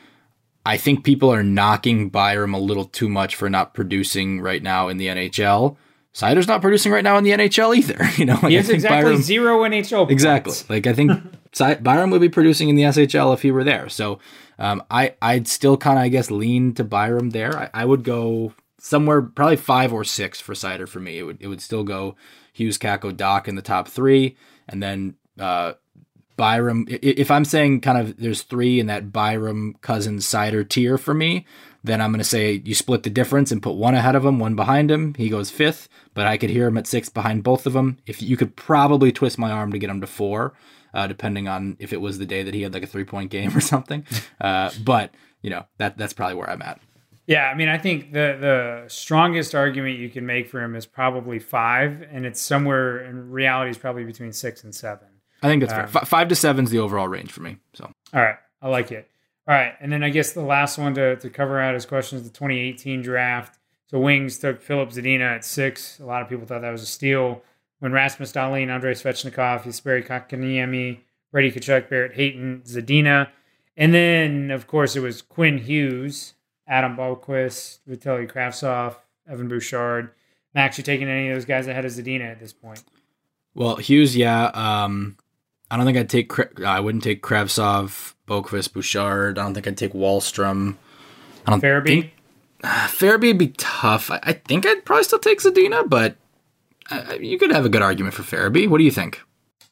I 0.65 0.78
think 0.78 1.03
people 1.03 1.32
are 1.32 1.43
knocking 1.43 2.09
Byram 2.09 2.53
a 2.53 2.59
little 2.59 2.86
too 2.86 3.09
much 3.09 3.36
for 3.36 3.49
not 3.49 3.73
producing 3.73 4.41
right 4.41 4.61
now 4.61 4.88
in 4.88 4.97
the 4.97 5.07
NHL. 5.07 5.78
Seider's 6.13 6.47
not 6.47 6.61
producing 6.61 6.91
right 6.91 7.03
now 7.03 7.17
in 7.17 7.23
the 7.23 7.32
NHL 7.32 7.76
either. 7.76 7.99
You 8.17 8.26
know, 8.26 8.39
like 8.41 8.49
he 8.49 8.55
has 8.55 8.69
exactly 8.69 9.11
Byram, 9.11 9.21
zero 9.21 9.59
NHL. 9.63 9.97
Points. 9.97 10.11
Exactly. 10.11 10.53
Like 10.69 10.88
I 10.88 10.93
think 10.93 11.11
Byram 11.84 12.09
would 12.09 12.21
be 12.21 12.30
producing 12.30 12.69
in 12.69 12.76
the 12.76 12.84
SHL 12.84 13.34
if 13.34 13.41
he 13.41 13.51
were 13.51 13.63
there. 13.63 13.89
So 13.89 14.19
um, 14.57 14.84
I 14.89 15.15
I'd 15.21 15.47
still 15.47 15.76
kind 15.76 15.99
of 15.99 16.03
I 16.03 16.09
guess 16.09 16.32
lean 16.32 16.73
to 16.76 16.84
Byram 16.84 17.32
there. 17.32 17.57
I, 17.57 17.82
I, 17.82 17.86
would 17.86 18.03
go 18.03 18.53
somewhere 18.80 19.21
probably 19.21 19.57
five 19.57 19.91
or 19.91 20.05
six 20.05 20.39
for 20.39 20.53
Seider 20.53 20.88
for 20.88 21.01
me. 21.01 21.19
It 21.19 21.23
would 21.23 21.38
it 21.41 21.47
would 21.47 21.61
still 21.61 21.84
go 21.84 22.15
Hughes, 22.53 22.78
Kakko, 22.78 23.11
Dach 23.11 23.49
in 23.49 23.55
the 23.55 23.61
top 23.61 23.89
three 23.89 24.38
and 24.68 24.82
then 24.82 25.16
uh, 25.39 25.74
Byram. 26.38 26.86
If 26.89 27.32
I'm 27.32 27.45
saying 27.45 27.82
kind 27.82 27.97
of 27.97 28.18
there's 28.18 28.43
three 28.43 28.80
in 28.80 28.88
that 28.88 29.11
Byram 29.11 29.76
Cozens 29.82 30.26
Seider 30.26 30.68
tier 30.68 30.97
for 30.97 31.13
me, 31.13 31.45
then 31.84 32.01
I'm 32.01 32.11
going 32.11 32.20
to 32.20 32.24
say 32.24 32.61
you 32.66 32.76
split 32.76 33.03
the 33.03 33.09
difference 33.09 33.51
and 33.51 33.61
put 33.61 33.76
one 33.76 33.95
ahead 33.95 34.16
of 34.16 34.26
him, 34.26 34.39
one 34.39 34.55
behind 34.55 34.89
him. 34.89 35.13
He 35.13 35.30
goes 35.30 35.49
fifth, 35.49 35.88
but 36.13 36.26
I 36.26 36.38
could 36.38 36.49
hear 36.49 36.68
him 36.68 36.78
at 36.78 36.88
six 36.88 37.09
behind 37.09 37.43
both 37.43 37.66
of 37.66 37.74
them. 37.74 37.97
If 38.05 38.22
you 38.22 38.38
could 38.38 38.55
probably 38.55 39.11
twist 39.11 39.38
my 39.38 39.51
arm 39.51 39.72
to 39.72 39.78
get 39.78 39.89
him 39.89 40.01
to 40.01 40.07
four, 40.07 40.53
uh, 40.93 41.07
depending 41.07 41.47
on 41.47 41.78
if 41.80 41.93
it 41.93 42.01
was 42.01 42.18
the 42.18 42.26
day 42.26 42.43
that 42.43 42.53
he 42.53 42.63
had 42.63 42.74
like 42.74 42.84
a 42.84 42.88
three 42.88 43.03
point 43.03 43.30
game 43.32 43.55
or 43.55 43.61
something. 43.61 44.05
Uh, 44.41 44.72
but 44.84 45.13
you 45.41 45.49
know 45.49 45.66
that 45.78 45.97
that's 45.97 46.13
probably 46.13 46.36
where 46.36 46.49
I'm 46.49 46.61
at. 46.61 46.80
Yeah, 47.28 47.45
I 47.45 47.55
mean, 47.55 47.69
I 47.69 47.78
think 47.78 48.13
the 48.13 48.38
the 48.39 48.84
strongest 48.88 49.55
argument 49.55 49.97
you 49.97 50.09
can 50.09 50.26
make 50.26 50.49
for 50.49 50.61
him 50.61 50.76
is 50.76 50.86
probably 50.86 51.39
five, 51.39 52.03
and 52.11 52.26
it's 52.26 52.39
somewhere 52.39 53.03
in 53.03 53.32
reality 53.32 53.71
is 53.71 53.78
probably 53.78 54.03
between 54.03 54.32
six 54.32 54.63
and 54.63 54.73
seven. 54.73 55.07
I 55.41 55.47
think 55.47 55.61
that's 55.61 55.73
um, 55.73 55.88
fair. 55.88 56.01
F- 56.01 56.07
five 56.07 56.28
to 56.28 56.36
seven 56.36 56.65
is 56.65 56.71
the 56.71 56.80
overall 56.80 57.07
range 57.07 57.32
for 57.32 57.41
me. 57.41 57.57
So, 57.73 57.91
all 58.13 58.21
right, 58.21 58.38
I 58.61 58.69
like 58.69 58.91
it. 58.91 59.09
All 59.47 59.55
right, 59.55 59.73
and 59.80 59.91
then 59.91 60.03
I 60.03 60.09
guess 60.09 60.34
the 60.34 60.41
last 60.41 60.78
one 60.78 60.93
to 60.95 61.15
to 61.15 61.30
cover 61.30 61.59
out 61.59 61.73
his 61.73 61.86
questions 61.86 62.23
the 62.23 62.30
2018 62.30 63.01
draft. 63.01 63.59
So 63.88 63.99
Wings 63.99 64.39
took 64.39 64.61
Filip 64.61 64.89
Zadina 64.89 65.36
at 65.36 65.45
six. 65.45 65.99
A 65.99 66.05
lot 66.05 66.21
of 66.21 66.30
people 66.30 66.45
thought 66.45 66.61
that 66.61 66.71
was 66.71 66.82
a 66.82 66.88
steal. 66.88 67.43
When 67.80 67.91
Rasmus 67.91 68.32
Dahlin, 68.32 68.69
Andrei 68.69 68.93
Svechnikov, 68.93 69.63
Jesperi 69.63 70.05
Kotkaniemi, 70.05 70.99
Brady 71.32 71.51
Tkachuk, 71.51 71.89
Barrett 71.89 72.13
Hayton, 72.15 72.63
Zadina. 72.65 73.30
And 73.78 73.93
then, 73.93 74.51
of 74.51 74.67
course, 74.67 74.95
it 74.95 75.01
was 75.01 75.21
Quinn 75.21 75.57
Hughes, 75.59 76.34
Adam 76.68 76.95
Boqvist, 76.95 77.80
Vitaly 77.88 78.32
Kravtsov, 78.32 78.95
Evan 79.28 79.47
Bouchard. 79.47 80.11
Max, 80.53 80.78
you 80.78 80.84
taking 80.84 81.07
any 81.07 81.30
of 81.30 81.36
those 81.36 81.45
guys 81.45 81.68
ahead 81.68 81.86
of 81.86 81.91
Zadina 81.91 82.32
at 82.32 82.39
this 82.39 82.53
point. 82.53 82.84
Well, 83.53 83.76
Hughes, 83.76 84.16
yeah. 84.16 84.45
Um, 84.53 85.18
I 85.70 85.78
don't 85.78 85.86
think 85.86 85.97
I'd 85.97 86.09
take. 86.09 86.59
I 86.61 86.80
wouldn't 86.80 87.03
take 87.03 87.22
Kravtsov, 87.22 88.13
Boqvist, 88.28 88.74
Bouchard. 88.74 89.38
I 89.38 89.43
don't 89.43 89.53
think 89.53 89.68
I'd 89.68 89.78
take 89.78 89.93
Wahlstrom. 89.93 90.76
I 91.45 91.51
don't 91.51 91.61
Farabee. 91.61 91.86
Think, 91.86 92.13
uh, 92.63 92.88
Farabee 92.88 93.28
would 93.28 93.38
be 93.38 93.49
tough. 93.57 94.09
I, 94.09 94.20
I, 94.24 94.34
think 94.34 94.66
I'd 94.66 94.86
probably 94.86 95.03
still 95.03 95.20
take 95.20 95.41
Zadina, 95.41 95.88
but 95.88 96.16
uh, 96.89 97.16
you 97.20 97.38
could 97.38 97.51
have 97.51 97.66
a 97.66 97.70
good 97.70 97.82
argument 97.82 98.16
for 98.16 98.24
Farabee. 98.24 98.68
What 98.68 98.80
do 98.80 98.84
you 98.84 98.91
think? 98.91 99.22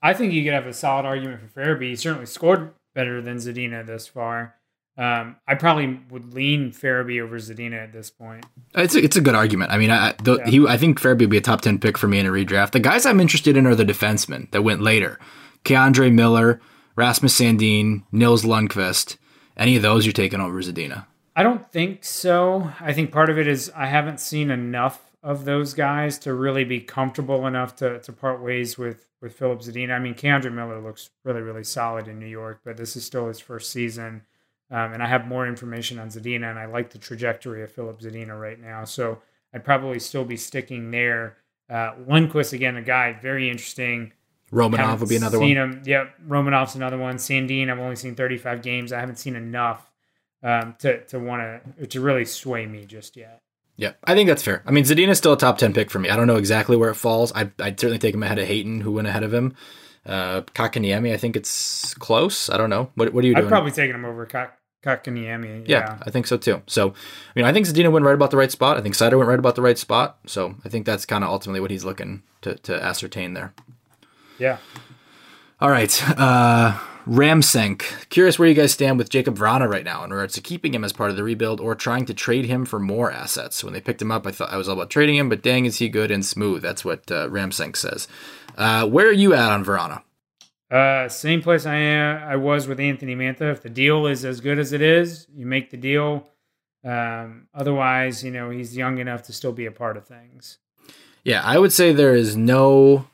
I 0.01 0.13
think 0.13 0.33
you 0.33 0.43
could 0.43 0.53
have 0.53 0.67
a 0.67 0.73
solid 0.73 1.05
argument 1.05 1.41
for 1.41 1.61
Farabee. 1.61 1.89
He 1.89 1.95
certainly 1.95 2.25
scored 2.25 2.71
better 2.93 3.21
than 3.21 3.37
Zadina 3.37 3.85
this 3.85 4.07
far. 4.07 4.55
Um, 4.95 5.37
I 5.47 5.55
probably 5.55 5.99
would 6.11 6.35
lean 6.35 6.71
Farabee 6.71 7.21
over 7.21 7.37
Zadina 7.37 7.83
at 7.83 7.93
this 7.93 8.11
point. 8.11 8.45
It's 8.75 8.93
a, 8.93 9.03
it's 9.03 9.15
a 9.15 9.21
good 9.21 9.33
argument. 9.33 9.71
I 9.71 9.77
mean, 9.77 9.89
I 9.89 10.13
the, 10.23 10.37
yeah. 10.37 10.49
he 10.49 10.67
I 10.67 10.77
think 10.77 11.01
Farabee 11.01 11.21
would 11.21 11.29
be 11.31 11.37
a 11.37 11.41
top 11.41 11.61
ten 11.61 11.79
pick 11.79 11.97
for 11.97 12.07
me 12.07 12.19
in 12.19 12.27
a 12.27 12.29
redraft. 12.29 12.71
The 12.71 12.79
guys 12.79 13.05
I'm 13.05 13.19
interested 13.19 13.57
in 13.57 13.65
are 13.65 13.75
the 13.75 13.85
defensemen 13.85 14.51
that 14.51 14.61
went 14.61 14.81
later: 14.81 15.19
K'Andre 15.65 16.13
Miller, 16.13 16.61
Rasmus 16.95 17.39
Sandin, 17.39 18.03
Nils 18.11 18.43
Lundkvist. 18.43 19.17
Any 19.57 19.75
of 19.75 19.81
those 19.81 20.05
you're 20.05 20.13
taking 20.13 20.39
over 20.39 20.61
Zadina? 20.61 21.05
I 21.35 21.41
don't 21.41 21.71
think 21.71 22.03
so. 22.03 22.71
I 22.79 22.93
think 22.93 23.11
part 23.11 23.29
of 23.29 23.39
it 23.39 23.47
is 23.47 23.71
I 23.75 23.87
haven't 23.87 24.19
seen 24.19 24.51
enough 24.51 25.11
of 25.23 25.45
those 25.45 25.73
guys 25.73 26.19
to 26.19 26.33
really 26.33 26.65
be 26.65 26.81
comfortable 26.81 27.47
enough 27.47 27.75
to, 27.77 27.99
to 27.99 28.13
part 28.13 28.43
ways 28.43 28.77
with 28.77 29.07
with 29.21 29.33
Filip 29.33 29.61
Zadina. 29.61 29.95
I 29.95 29.99
mean, 29.99 30.13
K'Andre 30.13 30.53
Miller 30.53 30.79
looks 30.79 31.09
really 31.23 31.41
really 31.41 31.63
solid 31.63 32.07
in 32.07 32.19
New 32.19 32.27
York, 32.27 32.59
but 32.63 32.77
this 32.77 32.95
is 32.95 33.05
still 33.05 33.27
his 33.27 33.39
first 33.39 33.71
season. 33.71 34.21
Um, 34.73 34.93
and 34.93 35.03
I 35.03 35.07
have 35.07 35.27
more 35.27 35.47
information 35.47 35.99
on 35.99 36.09
Zadina, 36.09 36.49
and 36.49 36.57
I 36.57 36.65
like 36.65 36.89
the 36.89 36.97
trajectory 36.97 37.61
of 37.63 37.71
Filip 37.71 38.01
Zadina 38.01 38.39
right 38.39 38.59
now. 38.59 38.85
So 38.85 39.19
I'd 39.53 39.63
probably 39.63 39.99
still 39.99 40.25
be 40.25 40.35
sticking 40.35 40.89
there. 40.89 41.37
Uh, 41.69 41.91
Lundkvist, 42.09 42.53
again, 42.53 42.75
a 42.75 42.81
guy 42.81 43.13
very 43.13 43.51
interesting. 43.51 44.13
Romanov 44.51 44.99
would 44.99 45.09
be 45.09 45.15
another 45.15 45.37
seen 45.37 45.59
one. 45.59 45.73
Him. 45.73 45.81
Yep, 45.85 46.15
Romanov's 46.27 46.75
another 46.75 46.97
one. 46.97 47.17
Sandin, 47.17 47.69
I've 47.69 47.77
only 47.77 47.95
seen 47.95 48.15
35 48.15 48.63
games. 48.63 48.91
I 48.91 48.99
haven't 48.99 49.17
seen 49.17 49.35
enough 49.35 49.91
um, 50.41 50.75
to 50.79 51.03
to 51.05 51.19
want 51.19 51.63
to 51.77 51.87
to 51.87 52.01
really 52.01 52.25
sway 52.25 52.65
me 52.65 52.85
just 52.85 53.15
yet. 53.15 53.41
Yeah, 53.75 53.93
I 54.03 54.15
think 54.15 54.27
that's 54.27 54.43
fair. 54.43 54.63
I 54.65 54.71
mean, 54.71 54.83
Zadina's 54.85 55.17
still 55.19 55.33
a 55.33 55.37
top 55.37 55.57
10 55.59 55.73
pick 55.73 55.89
for 55.91 55.99
me. 55.99 56.09
I 56.09 56.15
don't 56.15 56.27
know 56.27 56.35
exactly 56.35 56.77
where 56.77 56.89
it 56.89 56.95
falls. 56.95 57.31
I, 57.33 57.51
I'd 57.59 57.79
certainly 57.79 57.97
take 57.97 58.13
him 58.13 58.21
ahead 58.21 58.37
of 58.37 58.47
Hayton, 58.47 58.81
who 58.81 58.91
went 58.91 59.07
ahead 59.07 59.23
of 59.23 59.33
him. 59.33 59.55
Uh, 60.05 60.41
Kotkaniemi, 60.41 61.11
I 61.11 61.17
think 61.17 61.35
it's 61.35 61.93
close. 61.95 62.49
I 62.51 62.57
don't 62.57 62.69
know. 62.69 62.91
What, 62.93 63.13
what 63.13 63.23
are 63.23 63.27
you 63.27 63.33
doing? 63.33 63.45
I'd 63.45 63.49
probably 63.49 63.71
taken 63.71 63.95
him 63.95 64.05
over 64.05 64.27
Kak- 64.27 64.59
Kotkaniemi. 64.83 65.67
Yeah. 65.67 65.79
yeah. 65.79 65.97
I 66.01 66.09
think 66.09 66.27
so 66.27 66.37
too. 66.37 66.61
So, 66.67 66.89
I 66.89 66.93
mean, 67.35 67.45
I 67.45 67.53
think 67.53 67.65
Zadina 67.65 67.91
went 67.91 68.05
right 68.05 68.15
about 68.15 68.31
the 68.31 68.37
right 68.37 68.51
spot. 68.51 68.77
I 68.77 68.81
think 68.81 68.95
Seider 68.95 69.17
went 69.17 69.29
right 69.29 69.39
about 69.39 69.55
the 69.55 69.61
right 69.61 69.77
spot. 69.77 70.19
So, 70.25 70.55
I 70.65 70.69
think 70.69 70.85
that's 70.85 71.05
kind 71.05 71.23
of 71.23 71.29
ultimately 71.29 71.59
what 71.59 71.71
he's 71.71 71.85
looking 71.85 72.23
to, 72.41 72.55
to 72.55 72.83
ascertain 72.83 73.33
there. 73.33 73.53
Yeah. 74.37 74.57
All 75.61 75.69
right. 75.69 76.03
Uh, 76.19 76.77
Ramsenk. 77.07 78.09
Curious 78.09 78.39
where 78.39 78.47
you 78.47 78.53
guys 78.53 78.71
stand 78.71 78.97
with 78.97 79.09
Jakub 79.09 79.35
Vrana 79.35 79.69
right 79.69 79.83
now 79.83 80.03
in 80.03 80.11
regards 80.11 80.33
to 80.35 80.41
keeping 80.41 80.73
him 80.73 80.83
as 80.83 80.93
part 80.93 81.09
of 81.09 81.15
the 81.15 81.23
rebuild 81.23 81.59
or 81.59 81.75
trying 81.75 82.05
to 82.05 82.13
trade 82.13 82.45
him 82.45 82.65
for 82.65 82.79
more 82.79 83.11
assets. 83.11 83.63
When 83.63 83.73
they 83.73 83.81
picked 83.81 84.01
him 84.01 84.11
up, 84.11 84.25
I 84.25 84.31
thought 84.31 84.51
I 84.51 84.57
was 84.57 84.67
all 84.67 84.75
about 84.75 84.89
trading 84.89 85.15
him, 85.15 85.29
but 85.29 85.41
dang, 85.41 85.65
is 85.65 85.77
he 85.77 85.89
good 85.89 86.11
and 86.11 86.25
smooth? 86.25 86.61
That's 86.61 86.85
what 86.85 87.11
uh, 87.11 87.27
Ramsenk 87.27 87.75
says. 87.75 88.07
Uh, 88.57 88.87
where 88.87 89.07
are 89.07 89.13
you 89.13 89.33
at 89.33 89.51
on 89.51 89.65
Vrana? 89.65 90.01
Uh, 90.73 91.07
same 91.07 91.39
place 91.39 91.67
I 91.67 91.75
am, 91.75 92.23
I 92.23 92.35
was 92.35 92.67
with 92.67 92.79
Anthony 92.79 93.15
Mantha. 93.15 93.51
If 93.51 93.61
the 93.61 93.69
deal 93.69 94.07
is 94.07 94.25
as 94.25 94.41
good 94.41 94.57
as 94.57 94.73
it 94.73 94.81
is, 94.81 95.27
you 95.31 95.45
make 95.45 95.69
the 95.69 95.77
deal. 95.77 96.27
Um, 96.83 97.47
otherwise, 97.53 98.23
you 98.23 98.31
know, 98.31 98.49
he's 98.49 98.75
young 98.75 98.97
enough 98.97 99.21
to 99.23 99.33
still 99.33 99.51
be 99.51 99.67
a 99.67 99.71
part 99.71 99.97
of 99.97 100.07
things. 100.07 100.57
Yeah, 101.23 101.43
I 101.43 101.59
would 101.59 101.71
say 101.71 101.93
there 101.93 102.15
is 102.15 102.35
no 102.35 103.05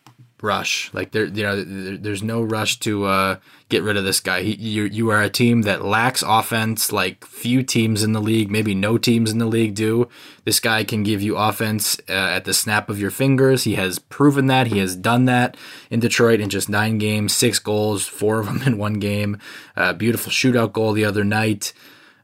rush. 0.42 0.94
Like 0.94 1.12
there, 1.12 1.26
you 1.26 1.44
know, 1.44 1.64
there, 1.64 1.98
there's 1.98 2.24
no 2.24 2.42
rush 2.42 2.80
to 2.80 3.06
uh, 3.06 3.36
get 3.70 3.84
rid 3.84 3.98
of 3.98 4.04
this 4.04 4.20
guy. 4.20 4.42
He, 4.42 4.56
you, 4.56 4.84
you 4.84 5.10
are 5.10 5.22
a 5.22 5.30
team 5.30 5.64
that 5.64 5.84
lacks 5.84 6.24
offense, 6.26 6.92
like 6.92 7.26
few 7.26 7.64
teams 7.64 8.04
in 8.04 8.14
the 8.14 8.22
league, 8.22 8.50
maybe 8.50 8.76
no 8.76 8.98
teams 8.98 9.32
in 9.32 9.38
the 9.38 9.46
league 9.46 9.76
do. 9.76 10.08
This 10.46 10.60
guy 10.60 10.84
can 10.84 11.04
give 11.04 11.22
you 11.22 11.38
offense 11.38 12.00
uh, 12.10 12.14
at 12.14 12.46
the 12.46 12.54
snap 12.54 12.90
of 12.90 13.00
your 13.00 13.12
fingers. 13.12 13.64
He 13.64 13.76
has 13.76 14.00
proven 14.00 14.48
that. 14.48 14.68
He 14.68 14.80
has 14.80 14.96
done 14.96 15.26
that 15.26 15.56
in 15.90 16.00
Detroit 16.00 16.40
in 16.40 16.50
just 16.50 16.70
nine 16.70 16.98
games, 16.98 17.34
six 17.34 17.60
goals, 17.60 18.06
four 18.06 18.40
of 18.40 18.48
them 18.48 18.62
in 18.66 18.78
one 18.78 18.96
game. 18.96 19.38
Uh, 19.76 19.94
beautiful 19.94 20.32
shootout 20.32 20.74
goal 20.74 20.94
the 20.94 21.06
other 21.06 21.24
night. 21.24 21.74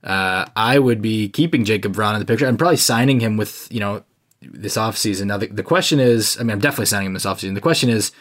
Uh, 0.03 0.45
I 0.55 0.77
would 0.77 1.01
be 1.01 1.29
keeping 1.29 1.65
Jakub 1.65 1.93
Vrana 1.93 2.15
in 2.15 2.19
the 2.19 2.25
picture. 2.25 2.47
I'm 2.47 2.57
probably 2.57 2.77
signing 2.77 3.19
him 3.19 3.37
with, 3.37 3.67
you 3.71 3.79
know, 3.79 4.03
this 4.51 4.77
offseason. 4.77 5.27
Now, 5.27 5.37
the, 5.37 5.47
the 5.47 5.63
question 5.63 5.99
is 5.99 6.37
I 6.39 6.43
mean, 6.43 6.51
I'm 6.51 6.59
definitely 6.59 6.87
signing 6.87 7.07
him 7.07 7.13
this 7.13 7.25
offseason. 7.25 7.55
The 7.55 7.61
question 7.61 7.89
is, 7.89 8.11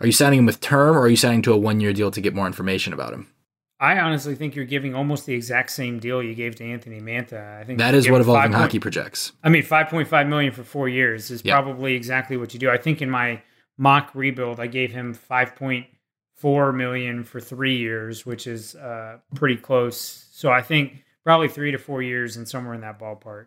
are 0.00 0.06
you 0.06 0.12
signing 0.12 0.40
him 0.40 0.46
with 0.46 0.60
term 0.60 0.96
or 0.96 1.00
are 1.00 1.08
you 1.08 1.16
signing 1.16 1.42
to 1.42 1.52
a 1.52 1.56
one 1.56 1.80
year 1.80 1.92
deal 1.92 2.10
to 2.10 2.20
get 2.20 2.34
more 2.34 2.46
information 2.46 2.92
about 2.92 3.12
him? 3.12 3.28
I 3.80 3.98
honestly 3.98 4.34
think 4.34 4.54
you're 4.54 4.64
giving 4.64 4.94
almost 4.94 5.26
the 5.26 5.34
exact 5.34 5.70
same 5.70 5.98
deal 5.98 6.22
you 6.22 6.34
gave 6.34 6.54
to 6.56 6.64
Anthony 6.64 7.00
Mantha. 7.00 7.60
I 7.60 7.64
think 7.64 7.78
that 7.80 7.94
is 7.94 8.08
what 8.08 8.20
Evolving 8.20 8.52
Hockey 8.52 8.78
projects. 8.78 9.32
I 9.42 9.48
mean, 9.48 9.62
5.5 9.62 10.28
million 10.28 10.52
for 10.52 10.62
four 10.62 10.88
years 10.88 11.30
is 11.30 11.44
yep. 11.44 11.52
probably 11.52 11.94
exactly 11.94 12.36
what 12.36 12.54
you 12.54 12.60
do. 12.60 12.70
I 12.70 12.78
think 12.78 13.02
in 13.02 13.10
my 13.10 13.42
mock 13.76 14.10
rebuild, 14.14 14.60
I 14.60 14.68
gave 14.68 14.92
him 14.92 15.14
5.4 15.14 16.74
million 16.74 17.24
for 17.24 17.40
three 17.40 17.76
years, 17.76 18.24
which 18.24 18.46
is 18.46 18.76
uh, 18.76 19.18
pretty 19.34 19.56
close. 19.56 20.28
So 20.32 20.50
I 20.50 20.62
think 20.62 21.04
probably 21.24 21.48
three 21.48 21.72
to 21.72 21.78
four 21.78 22.00
years 22.00 22.36
and 22.36 22.48
somewhere 22.48 22.74
in 22.74 22.80
that 22.82 22.98
ballpark. 22.98 23.46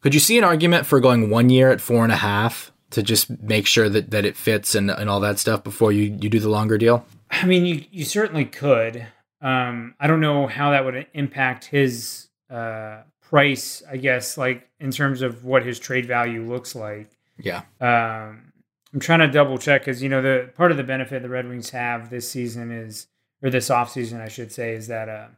Could 0.00 0.14
you 0.14 0.20
see 0.20 0.38
an 0.38 0.44
argument 0.44 0.86
for 0.86 0.98
going 1.00 1.30
one 1.30 1.50
year 1.50 1.70
at 1.70 1.80
four 1.80 2.04
and 2.04 2.12
a 2.12 2.16
half 2.16 2.72
to 2.90 3.02
just 3.02 3.30
make 3.42 3.66
sure 3.66 3.88
that, 3.88 4.10
that 4.10 4.24
it 4.24 4.36
fits 4.36 4.74
and, 4.74 4.90
and 4.90 5.10
all 5.10 5.20
that 5.20 5.38
stuff 5.38 5.62
before 5.62 5.92
you, 5.92 6.16
you 6.20 6.28
do 6.28 6.40
the 6.40 6.48
longer 6.48 6.78
deal? 6.78 7.04
I 7.30 7.46
mean, 7.46 7.66
you, 7.66 7.84
you 7.90 8.04
certainly 8.04 8.44
could. 8.44 9.06
Um, 9.40 9.94
I 10.00 10.06
don't 10.06 10.20
know 10.20 10.46
how 10.46 10.70
that 10.70 10.84
would 10.84 11.06
impact 11.14 11.66
his 11.66 12.28
uh, 12.50 13.02
price, 13.20 13.82
I 13.88 13.96
guess, 13.96 14.36
like 14.36 14.68
in 14.80 14.90
terms 14.90 15.22
of 15.22 15.44
what 15.44 15.64
his 15.64 15.78
trade 15.78 16.06
value 16.06 16.44
looks 16.44 16.74
like. 16.74 17.10
Yeah. 17.38 17.62
Um, 17.80 18.52
I'm 18.92 19.00
trying 19.00 19.20
to 19.20 19.28
double 19.28 19.56
check 19.56 19.82
because, 19.82 20.02
you 20.02 20.08
know, 20.08 20.20
the 20.20 20.50
part 20.56 20.72
of 20.72 20.76
the 20.76 20.82
benefit 20.82 21.22
the 21.22 21.28
Red 21.28 21.48
Wings 21.48 21.70
have 21.70 22.10
this 22.10 22.28
season 22.28 22.72
is, 22.72 23.06
or 23.42 23.50
this 23.50 23.68
offseason, 23.68 24.20
I 24.20 24.28
should 24.28 24.50
say, 24.50 24.72
is 24.72 24.88
that 24.88 25.08
uh, 25.08 25.28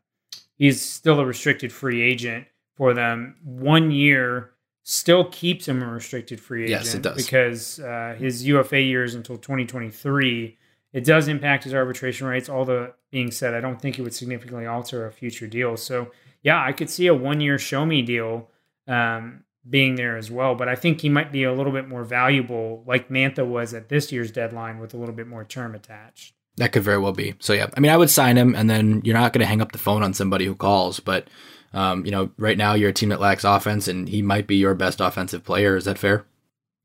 he's 0.57 0.81
still 0.81 1.21
a 1.21 1.27
restricted 1.27 1.73
free 1.73 2.01
agent 2.01 2.47
for 2.75 2.95
them. 2.95 3.37
One 3.43 3.91
year 3.91 4.53
still 4.83 5.25
keeps 5.25 5.69
him 5.69 5.83
a 5.83 5.87
restricted 5.87 6.41
free 6.41 6.65
agent. 6.65 6.85
Yes, 6.85 6.95
it 6.95 7.03
does. 7.03 7.17
Because 7.17 7.81
uh, 7.81 8.17
his 8.19 8.47
UFA 8.47 8.81
years 8.81 9.15
until 9.15 9.37
2023. 9.39 10.59
It 10.93 11.05
does 11.05 11.27
impact 11.27 11.65
his 11.65 11.73
arbitration 11.73 12.27
rights. 12.27 12.49
All 12.51 12.65
the 12.65 12.93
being 13.11 13.31
said, 13.31 13.55
I 13.55 13.61
don't 13.61 13.81
think 13.81 13.99
it 13.99 14.03
would 14.03 14.15
significantly 14.15 14.67
alter 14.67 15.07
a 15.07 15.13
future 15.13 15.47
deal. 15.47 15.77
So, 15.77 16.11
yeah, 16.43 16.63
I 16.63 16.73
could 16.73 16.91
see 16.91 17.07
a 17.07 17.15
one 17.15 17.41
year 17.41 17.59
show 17.59 17.87
me 17.87 18.03
deal 18.03 18.51
um, 18.87 19.45
being 19.69 19.95
there 19.95 20.19
as 20.19 20.31
well. 20.31 20.55
But 20.55 20.69
I 20.69 20.75
think 20.75 21.01
he 21.01 21.09
might 21.09 21.33
be 21.33 21.45
a 21.45 21.53
little 21.53 21.73
bit 21.73 21.89
more 21.89 22.05
valuable, 22.05 22.85
like 22.87 23.09
Mantha 23.09 23.47
was 23.47 23.73
at 23.73 23.89
this 23.89 24.13
year's 24.13 24.31
deadline, 24.31 24.79
with 24.81 24.93
a 24.93 24.99
little 24.99 25.15
bit 25.15 25.27
more 25.27 25.45
term 25.45 25.75
attached. 25.75 26.35
That 26.57 26.73
could 26.73 26.83
very 26.83 26.99
well 26.99 27.13
be. 27.13 27.35
So, 27.39 27.55
yeah, 27.55 27.71
I 27.75 27.81
mean, 27.81 27.91
I 27.91 27.97
would 27.97 28.11
sign 28.11 28.37
him, 28.37 28.55
and 28.55 28.69
then 28.69 29.01
you're 29.03 29.17
not 29.17 29.33
going 29.33 29.41
to 29.41 29.47
hang 29.47 29.63
up 29.63 29.73
the 29.73 29.79
phone 29.79 30.03
on 30.03 30.13
somebody 30.13 30.45
who 30.45 30.55
calls. 30.55 31.01
But 31.01 31.29
um, 31.75 32.05
you 32.05 32.11
know, 32.11 32.31
right 32.37 32.59
now 32.59 32.75
you're 32.75 32.91
a 32.91 32.95
team 32.95 33.09
that 33.11 33.21
lacks 33.21 33.45
offense, 33.45 33.89
and 33.89 34.09
he 34.09 34.23
might 34.23 34.47
be 34.47 34.57
your 34.57 34.75
best 34.75 35.01
offensive 35.01 35.45
player. 35.45 35.77
Is 35.77 35.85
that 35.85 35.99
fair? 35.99 36.25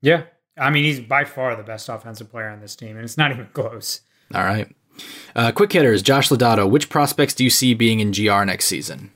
Yeah, 0.00 0.24
I 0.58 0.70
mean, 0.70 0.84
he's 0.84 1.00
by 1.00 1.24
far 1.24 1.56
the 1.56 1.62
best 1.62 1.88
offensive 1.88 2.30
player 2.30 2.48
on 2.48 2.60
this 2.60 2.76
team, 2.76 2.96
and 2.96 3.04
it's 3.04 3.18
not 3.18 3.30
even 3.32 3.48
close. 3.52 4.00
All 4.34 4.44
right. 4.44 4.74
Uh, 5.36 5.52
quick 5.52 5.72
hitters, 5.72 6.02
Josh 6.02 6.28
Lodato. 6.28 6.68
Which 6.68 6.88
prospects 6.88 7.34
do 7.34 7.44
you 7.44 7.50
see 7.50 7.74
being 7.74 8.00
in 8.00 8.10
GR 8.10 8.44
next 8.44 8.66
season? 8.66 9.12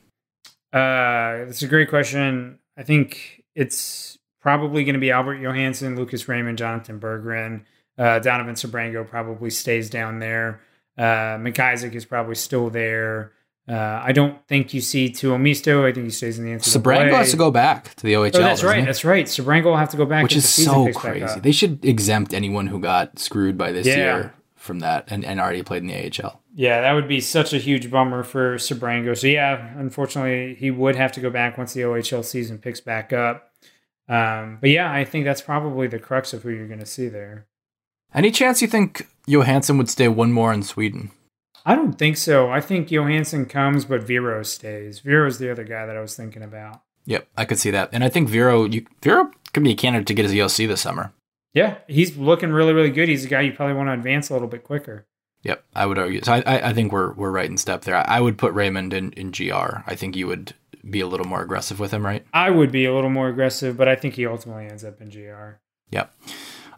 Uh, 0.71 1.45
that's 1.45 1.61
a 1.61 1.67
great 1.67 1.89
question. 1.89 2.59
I 2.77 2.83
think 2.83 3.43
it's 3.53 4.17
probably 4.41 4.83
going 4.83 4.93
to 4.93 4.99
be 4.99 5.11
Albert 5.11 5.37
Johansson, 5.37 5.95
Lucas 5.95 6.27
Raymond, 6.27 6.57
Jonatan 6.57 6.99
Berggren. 6.99 7.63
Uh, 7.97 8.19
Donovan 8.19 8.55
Sebrango 8.55 9.07
probably 9.07 9.49
stays 9.49 9.89
down 9.89 10.19
there. 10.19 10.61
Uh, 10.97 11.37
McIsaac 11.37 11.93
is 11.93 12.05
probably 12.05 12.35
still 12.35 12.69
there. 12.69 13.33
Uh, 13.67 14.01
I 14.03 14.11
don't 14.11 14.45
think 14.47 14.73
you 14.73 14.81
see 14.81 15.09
Tuomisto. 15.09 15.85
I 15.85 15.93
think 15.93 16.05
he 16.05 16.11
stays 16.11 16.37
in 16.37 16.45
the 16.45 16.51
NCAA. 16.51 16.81
Sebrango 16.81 17.17
has 17.17 17.31
to 17.31 17.37
go 17.37 17.49
back 17.49 17.95
to 17.95 18.05
the 18.05 18.13
OHL. 18.13 18.35
Oh, 18.35 18.39
that's 18.39 18.63
right. 18.63 18.79
He? 18.79 18.85
That's 18.85 19.05
right. 19.05 19.25
Sebrango 19.25 19.65
will 19.65 19.77
have 19.77 19.89
to 19.91 19.97
go 19.97 20.05
back, 20.05 20.23
which 20.23 20.35
is 20.35 20.47
so 20.47 20.91
crazy. 20.91 21.39
They 21.39 21.53
should 21.53 21.83
exempt 21.85 22.33
anyone 22.33 22.67
who 22.67 22.79
got 22.79 23.19
screwed 23.19 23.57
by 23.57 23.71
this 23.71 23.87
yeah. 23.87 23.95
year 23.95 24.33
from 24.55 24.79
that 24.79 25.05
and, 25.07 25.23
and 25.23 25.39
already 25.39 25.63
played 25.63 25.83
in 25.83 25.87
the 25.87 25.95
AHL. 25.95 26.41
Yeah, 26.55 26.81
that 26.81 26.93
would 26.93 27.07
be 27.07 27.19
such 27.21 27.53
a 27.53 27.57
huge 27.57 27.89
bummer 27.89 28.23
for 28.23 28.55
Sebrango. 28.55 29.17
So 29.17 29.27
yeah, 29.27 29.73
unfortunately, 29.77 30.55
he 30.55 30.69
would 30.69 30.95
have 30.95 31.11
to 31.13 31.19
go 31.19 31.29
back 31.29 31.57
once 31.57 31.73
the 31.73 31.81
OHL 31.81 32.23
season 32.23 32.57
picks 32.57 32.81
back 32.81 33.13
up. 33.13 33.49
Um, 34.07 34.57
but 34.59 34.69
yeah, 34.69 34.91
I 34.91 35.05
think 35.05 35.25
that's 35.25 35.41
probably 35.41 35.87
the 35.87 35.99
crux 35.99 36.33
of 36.33 36.43
who 36.43 36.49
you're 36.49 36.67
going 36.67 36.79
to 36.79 36.85
see 36.85 37.07
there. 37.07 37.47
Any 38.13 38.29
chance 38.29 38.61
you 38.61 38.67
think 38.67 39.07
Johansson 39.25 39.77
would 39.77 39.89
stay 39.89 40.07
one 40.07 40.31
more 40.31 40.53
in 40.53 40.63
Sweden? 40.63 41.11
I 41.65 41.75
don't 41.75 41.93
think 41.93 42.17
so. 42.17 42.49
I 42.49 42.59
think 42.61 42.91
Johansson 42.91 43.45
comes, 43.45 43.85
but 43.85 44.03
Viro 44.03 44.43
stays. 44.43 44.99
Viro's 44.99 45.39
the 45.39 45.51
other 45.51 45.63
guy 45.63 45.85
that 45.85 45.95
I 45.95 46.01
was 46.01 46.15
thinking 46.15 46.43
about. 46.43 46.81
Yep, 47.05 47.27
I 47.37 47.45
could 47.45 47.59
see 47.59 47.71
that. 47.71 47.89
And 47.91 48.03
I 48.03 48.09
think 48.09 48.29
Viro, 48.29 48.65
you, 48.65 48.85
Viro 49.01 49.31
could 49.53 49.63
be 49.63 49.71
a 49.71 49.75
candidate 49.75 50.07
to 50.07 50.13
get 50.13 50.25
his 50.25 50.33
ELC 50.33 50.67
this 50.67 50.81
summer. 50.81 51.13
Yeah, 51.53 51.77
he's 51.87 52.17
looking 52.17 52.51
really, 52.51 52.73
really 52.73 52.89
good. 52.89 53.09
He's 53.09 53.25
a 53.25 53.27
guy 53.27 53.41
you 53.41 53.53
probably 53.53 53.75
want 53.75 53.89
to 53.89 53.93
advance 53.93 54.29
a 54.29 54.33
little 54.33 54.47
bit 54.47 54.63
quicker. 54.63 55.05
Yep, 55.43 55.63
I 55.75 55.85
would 55.85 55.99
argue. 55.99 56.21
So 56.23 56.33
I, 56.33 56.43
I, 56.45 56.69
I 56.69 56.73
think 56.73 56.91
we're 56.91 57.13
we're 57.13 57.29
right 57.29 57.49
in 57.49 57.57
step 57.57 57.81
there. 57.81 57.97
I, 57.97 58.17
I 58.17 58.21
would 58.21 58.37
put 58.37 58.53
Raymond 58.53 58.93
in, 58.93 59.11
in 59.11 59.31
GR. 59.31 59.83
I 59.85 59.95
think 59.95 60.15
you 60.15 60.25
would 60.27 60.53
be 60.89 61.01
a 61.01 61.07
little 61.07 61.27
more 61.27 61.41
aggressive 61.41 61.79
with 61.79 61.91
him, 61.91 62.05
right? 62.05 62.25
I 62.33 62.49
would 62.49 62.71
be 62.71 62.85
a 62.85 62.93
little 62.93 63.09
more 63.09 63.29
aggressive, 63.29 63.77
but 63.77 63.87
I 63.87 63.95
think 63.95 64.15
he 64.15 64.25
ultimately 64.25 64.65
ends 64.65 64.83
up 64.83 65.01
in 65.01 65.09
GR. 65.09 65.59
Yep. 65.91 66.13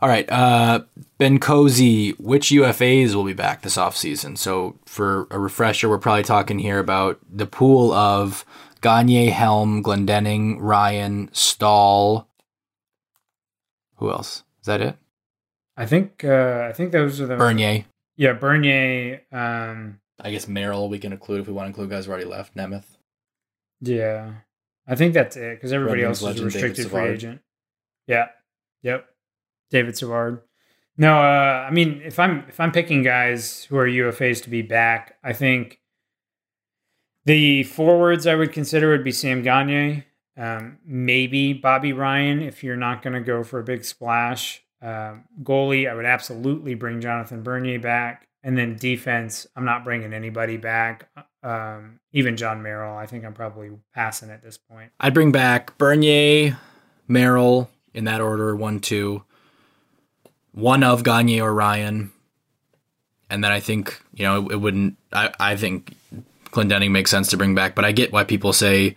All 0.02 0.10
right, 0.10 0.30
uh, 0.30 0.82
Ben 1.18 1.40
Cozy, 1.40 2.12
which 2.12 2.50
UFAs 2.50 3.16
will 3.16 3.24
be 3.24 3.34
back 3.34 3.62
this 3.62 3.78
offseason? 3.78 4.38
So, 4.38 4.78
for 4.86 5.28
a 5.32 5.40
refresher, 5.40 5.90
we're 5.90 6.00
probably 6.00 6.24
talking 6.24 6.60
here 6.60 6.80
about 6.80 7.20
the 7.32 7.46
pool 7.46 7.94
of 7.94 8.46
Gagner, 8.82 9.32
Helm, 9.32 9.82
Glendening, 9.82 10.58
Ryan, 10.60 11.30
Staal. 11.32 12.28
Who 13.98 14.12
else? 14.12 14.44
Is 14.62 14.68
that 14.68 14.82
it? 14.82 14.98
I 15.78 15.86
think 15.86 16.24
uh, 16.24 16.68
I 16.70 16.74
think 16.74 16.92
those 16.92 17.20
are 17.22 17.28
the 17.28 17.36
Bernier. 17.36 17.86
Yeah, 18.18 18.34
Bernier. 18.34 19.22
Um, 19.32 20.00
I 20.20 20.32
guess 20.32 20.48
Merrill 20.48 20.90
we 20.90 21.00
can 21.00 21.12
include 21.12 21.42
if 21.42 21.48
we 21.48 21.54
want 21.54 21.66
to 21.66 21.70
include 21.70 21.90
guys 21.90 22.06
who 22.06 22.12
already 22.12 22.26
left. 22.26 22.56
Nemeth. 22.56 22.98
Yeah, 23.82 24.32
I 24.88 24.96
think 24.96 25.14
that's 25.14 25.36
it 25.36 25.56
because 25.56 25.74
everybody 25.74 26.02
Redmond's 26.02 26.24
else 26.24 26.36
is 26.36 26.42
a 26.42 26.46
restricted 26.46 26.92
free 26.92 27.08
agent. 27.08 27.42
Yeah. 28.08 28.28
Yep. 28.84 29.08
David 29.70 29.98
Savard. 29.98 30.42
No, 30.98 31.18
uh, 31.18 31.66
I 31.68 31.72
mean 31.72 32.02
if 32.06 32.20
I'm 32.20 32.46
if 32.48 32.60
I'm 32.60 32.72
picking 32.72 33.04
guys 33.04 33.66
who 33.66 33.78
are 33.78 33.88
UFAs 33.88 34.42
to 34.44 34.50
be 34.50 34.62
back, 34.62 35.18
I 35.24 35.34
think 35.34 35.80
the 37.26 37.64
forwards 37.64 38.26
I 38.28 38.36
would 38.36 38.54
consider 38.54 38.92
would 38.92 39.04
be 39.04 39.12
Sam 39.12 39.42
Gagner, 39.42 40.06
um, 40.38 40.78
maybe 40.86 41.54
Bobby 41.54 41.92
Ryan 41.92 42.42
if 42.42 42.64
you're 42.64 42.78
not 42.78 43.02
going 43.02 43.14
to 43.14 43.22
go 43.22 43.44
for 43.44 43.60
a 43.60 43.64
big 43.64 43.84
splash. 43.84 44.64
Um, 44.82 45.26
goalie, 45.44 45.90
I 45.90 45.96
would 45.96 46.06
absolutely 46.06 46.76
bring 46.76 47.02
Jonathan 47.02 47.42
Bernier 47.42 47.80
back, 47.80 48.28
and 48.44 48.58
then 48.58 48.76
defense, 48.76 49.48
I'm 49.56 49.66
not 49.66 49.84
bringing 49.84 50.14
anybody 50.14 50.58
back. 50.58 51.10
Um, 51.42 52.00
even 52.12 52.38
Jon 52.38 52.62
Merrill, 52.62 52.96
I 52.96 53.08
think 53.08 53.26
I'm 53.26 53.34
probably 53.34 53.72
passing 53.94 54.30
at 54.30 54.44
this 54.44 54.58
point. 54.58 54.92
I'd 55.00 55.14
bring 55.14 55.32
back 55.32 55.78
Bernier, 55.78 56.58
Merrill 57.08 57.70
in 57.94 58.04
that 58.04 58.22
order, 58.22 58.56
one, 58.56 58.80
two 58.80 59.24
one 60.56 60.84
of 60.84 61.04
Gagner 61.04 61.44
or 61.44 61.54
Ryan. 61.54 62.12
And 63.30 63.44
then 63.44 63.52
I 63.52 63.60
think, 63.60 64.02
you 64.14 64.24
know, 64.24 64.46
it, 64.46 64.54
it 64.54 64.56
wouldn't, 64.56 64.98
I, 65.12 65.34
I 65.40 65.56
think 65.56 65.94
Glendening 66.52 66.92
makes 66.92 67.12
sense 67.12 67.30
to 67.30 67.38
bring 67.38 67.54
back, 67.54 67.76
but 67.76 67.86
I 67.86 67.92
get 67.92 68.14
why 68.14 68.24
people 68.24 68.54
say 68.54 68.96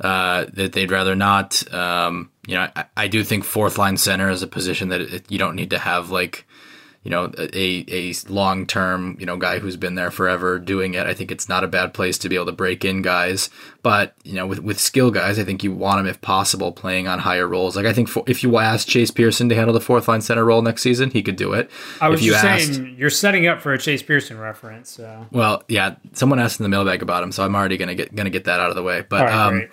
uh, 0.00 0.46
that 0.52 0.72
they'd 0.72 0.90
rather 0.90 1.16
not. 1.16 1.72
Um, 1.72 2.30
you 2.46 2.56
know, 2.56 2.68
I, 2.76 2.84
I, 2.96 3.08
do 3.08 3.24
think 3.24 3.44
fourth 3.44 3.78
line 3.78 3.96
center 3.96 4.28
is 4.30 4.42
a 4.42 4.46
position 4.46 4.88
that 4.88 5.00
it, 5.00 5.30
you 5.30 5.38
don't 5.38 5.54
need 5.54 5.70
to 5.70 5.78
have 5.78 6.10
like 6.10 6.46
you 7.02 7.10
know, 7.10 7.32
a, 7.36 7.84
a 7.88 8.14
long 8.28 8.66
term, 8.66 9.16
you 9.18 9.26
know, 9.26 9.36
guy 9.36 9.58
who's 9.58 9.76
been 9.76 9.96
there 9.96 10.10
forever 10.10 10.58
doing 10.58 10.94
it. 10.94 11.06
I 11.06 11.14
think 11.14 11.32
it's 11.32 11.48
not 11.48 11.64
a 11.64 11.68
bad 11.68 11.92
place 11.92 12.16
to 12.18 12.28
be 12.28 12.36
able 12.36 12.46
to 12.46 12.52
break 12.52 12.84
in 12.84 13.02
guys. 13.02 13.50
But, 13.82 14.14
you 14.22 14.34
know, 14.34 14.46
with, 14.46 14.60
with 14.60 14.78
skill 14.78 15.10
guys, 15.10 15.40
I 15.40 15.44
think 15.44 15.64
you 15.64 15.72
want 15.72 15.98
them, 15.98 16.06
if 16.06 16.20
possible, 16.20 16.70
playing 16.70 17.08
on 17.08 17.18
higher 17.18 17.48
roles. 17.48 17.74
Like, 17.74 17.86
I 17.86 17.92
think 17.92 18.08
for, 18.08 18.22
if 18.28 18.44
you 18.44 18.56
asked 18.58 18.86
Chase 18.86 19.10
Pearson 19.10 19.48
to 19.48 19.56
handle 19.56 19.74
the 19.74 19.80
fourth 19.80 20.06
line 20.06 20.20
center 20.20 20.44
role 20.44 20.62
next 20.62 20.82
season, 20.82 21.10
he 21.10 21.20
could 21.20 21.34
do 21.34 21.52
it. 21.52 21.68
I 22.00 22.08
was 22.08 22.20
if 22.20 22.26
you 22.26 22.32
just 22.32 22.44
asked, 22.44 22.74
saying, 22.74 22.94
you're 22.96 23.10
setting 23.10 23.48
up 23.48 23.60
for 23.60 23.72
a 23.72 23.78
Chase 23.78 24.02
Pearson 24.02 24.38
reference. 24.38 24.90
So. 24.90 25.26
Well, 25.32 25.64
yeah, 25.66 25.96
someone 26.12 26.38
asked 26.38 26.60
in 26.60 26.62
the 26.62 26.68
mailbag 26.68 27.02
about 27.02 27.24
him, 27.24 27.32
so 27.32 27.44
I'm 27.44 27.56
already 27.56 27.76
going 27.76 27.88
to 27.88 27.96
get, 27.96 28.14
going 28.14 28.26
to 28.26 28.30
get 28.30 28.44
that 28.44 28.60
out 28.60 28.70
of 28.70 28.76
the 28.76 28.84
way. 28.84 29.04
But, 29.08 29.22
right, 29.22 29.34
um, 29.34 29.68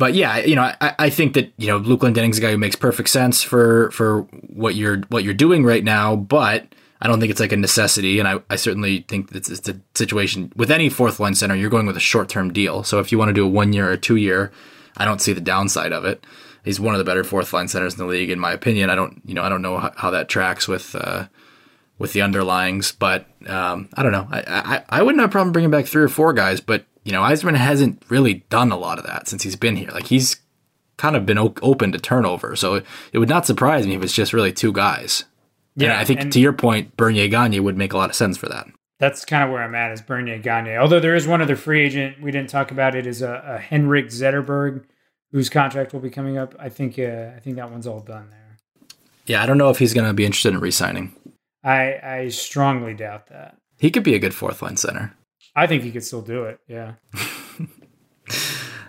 but 0.00 0.14
yeah, 0.14 0.38
you 0.38 0.56
know, 0.56 0.62
I, 0.80 0.94
I 0.98 1.10
think 1.10 1.34
that 1.34 1.52
you 1.58 1.66
know 1.66 1.76
Luke 1.76 2.00
Glendening's 2.00 2.38
a 2.38 2.40
guy 2.40 2.52
who 2.52 2.56
makes 2.56 2.74
perfect 2.74 3.10
sense 3.10 3.42
for 3.42 3.90
for 3.90 4.22
what 4.48 4.74
you're 4.74 5.00
what 5.10 5.24
you're 5.24 5.34
doing 5.34 5.62
right 5.62 5.84
now. 5.84 6.16
But 6.16 6.66
I 7.02 7.06
don't 7.06 7.20
think 7.20 7.30
it's 7.30 7.38
like 7.38 7.52
a 7.52 7.56
necessity, 7.58 8.18
and 8.18 8.26
I, 8.26 8.40
I 8.48 8.56
certainly 8.56 9.04
think 9.06 9.30
it's, 9.32 9.50
it's 9.50 9.68
a 9.68 9.78
situation 9.94 10.54
with 10.56 10.70
any 10.70 10.88
fourth 10.88 11.20
line 11.20 11.34
center. 11.34 11.54
You're 11.54 11.68
going 11.68 11.84
with 11.84 11.98
a 11.98 12.00
short 12.00 12.30
term 12.30 12.50
deal, 12.50 12.82
so 12.82 12.98
if 12.98 13.12
you 13.12 13.18
want 13.18 13.28
to 13.28 13.34
do 13.34 13.44
a 13.44 13.48
one 13.48 13.74
year 13.74 13.92
or 13.92 13.98
two 13.98 14.16
year, 14.16 14.50
I 14.96 15.04
don't 15.04 15.20
see 15.20 15.34
the 15.34 15.40
downside 15.42 15.92
of 15.92 16.06
it. 16.06 16.24
He's 16.64 16.80
one 16.80 16.94
of 16.94 16.98
the 16.98 17.04
better 17.04 17.22
fourth 17.22 17.52
line 17.52 17.68
centers 17.68 17.92
in 17.92 17.98
the 17.98 18.06
league, 18.06 18.30
in 18.30 18.38
my 18.38 18.52
opinion. 18.52 18.88
I 18.88 18.94
don't, 18.94 19.20
you 19.26 19.34
know, 19.34 19.42
I 19.42 19.50
don't 19.50 19.62
know 19.62 19.76
how, 19.76 19.92
how 19.96 20.10
that 20.12 20.30
tracks 20.30 20.66
with 20.66 20.94
uh, 20.94 21.26
with 21.98 22.14
the 22.14 22.20
underlyings, 22.20 22.94
but 22.98 23.26
um, 23.46 23.90
I 23.92 24.02
don't 24.02 24.12
know. 24.12 24.26
I, 24.30 24.42
I 24.48 25.00
I 25.00 25.02
wouldn't 25.02 25.20
have 25.20 25.28
a 25.28 25.32
problem 25.32 25.52
bringing 25.52 25.70
back 25.70 25.84
three 25.84 26.02
or 26.02 26.08
four 26.08 26.32
guys, 26.32 26.62
but 26.62 26.86
you 27.04 27.12
know, 27.12 27.22
Yzerman 27.22 27.56
hasn't 27.56 28.02
really 28.08 28.44
done 28.50 28.70
a 28.70 28.76
lot 28.76 28.98
of 28.98 29.06
that 29.06 29.28
since 29.28 29.42
he's 29.42 29.56
been 29.56 29.76
here. 29.76 29.90
Like 29.90 30.06
he's 30.06 30.36
kind 30.96 31.16
of 31.16 31.24
been 31.24 31.38
open 31.38 31.92
to 31.92 31.98
turnover, 31.98 32.56
so 32.56 32.82
it 33.12 33.18
would 33.18 33.28
not 33.28 33.46
surprise 33.46 33.86
me 33.86 33.94
if 33.94 34.02
it's 34.02 34.12
just 34.12 34.32
really 34.32 34.52
two 34.52 34.72
guys. 34.72 35.24
Yeah, 35.76 35.90
and 35.90 35.98
I 35.98 36.04
think 36.04 36.32
to 36.32 36.40
your 36.40 36.52
point, 36.52 36.96
Bernier 36.96 37.28
Gagner 37.28 37.62
would 37.62 37.76
make 37.76 37.92
a 37.92 37.96
lot 37.96 38.10
of 38.10 38.16
sense 38.16 38.36
for 38.36 38.48
that. 38.48 38.66
That's 38.98 39.24
kind 39.24 39.42
of 39.42 39.50
where 39.50 39.62
I'm 39.62 39.74
at 39.74 39.92
is 39.92 40.02
Bernier 40.02 40.38
Gagner. 40.38 40.78
Although 40.78 41.00
there 41.00 41.16
is 41.16 41.26
one 41.26 41.40
other 41.40 41.56
free 41.56 41.80
agent 41.80 42.20
we 42.20 42.30
didn't 42.30 42.50
talk 42.50 42.70
about. 42.70 42.94
It 42.94 43.06
is 43.06 43.22
a, 43.22 43.42
a 43.46 43.58
Henrik 43.58 44.08
Zetterberg, 44.08 44.84
whose 45.32 45.48
contract 45.48 45.94
will 45.94 46.00
be 46.00 46.10
coming 46.10 46.36
up. 46.36 46.54
I 46.58 46.68
think 46.68 46.98
uh, 46.98 47.30
I 47.34 47.40
think 47.40 47.56
that 47.56 47.70
one's 47.70 47.86
all 47.86 48.00
done 48.00 48.28
there. 48.30 48.58
Yeah, 49.24 49.42
I 49.42 49.46
don't 49.46 49.58
know 49.58 49.70
if 49.70 49.78
he's 49.78 49.94
going 49.94 50.06
to 50.06 50.12
be 50.12 50.26
interested 50.26 50.52
in 50.52 50.60
re-signing. 50.60 51.14
I 51.64 51.98
I 52.02 52.28
strongly 52.28 52.92
doubt 52.92 53.28
that. 53.28 53.56
He 53.78 53.90
could 53.90 54.02
be 54.02 54.14
a 54.14 54.18
good 54.18 54.34
fourth 54.34 54.60
line 54.60 54.76
center. 54.76 55.14
I 55.54 55.66
think 55.66 55.82
he 55.82 55.92
could 55.92 56.04
still 56.04 56.22
do 56.22 56.44
it. 56.44 56.60
Yeah. 56.66 56.94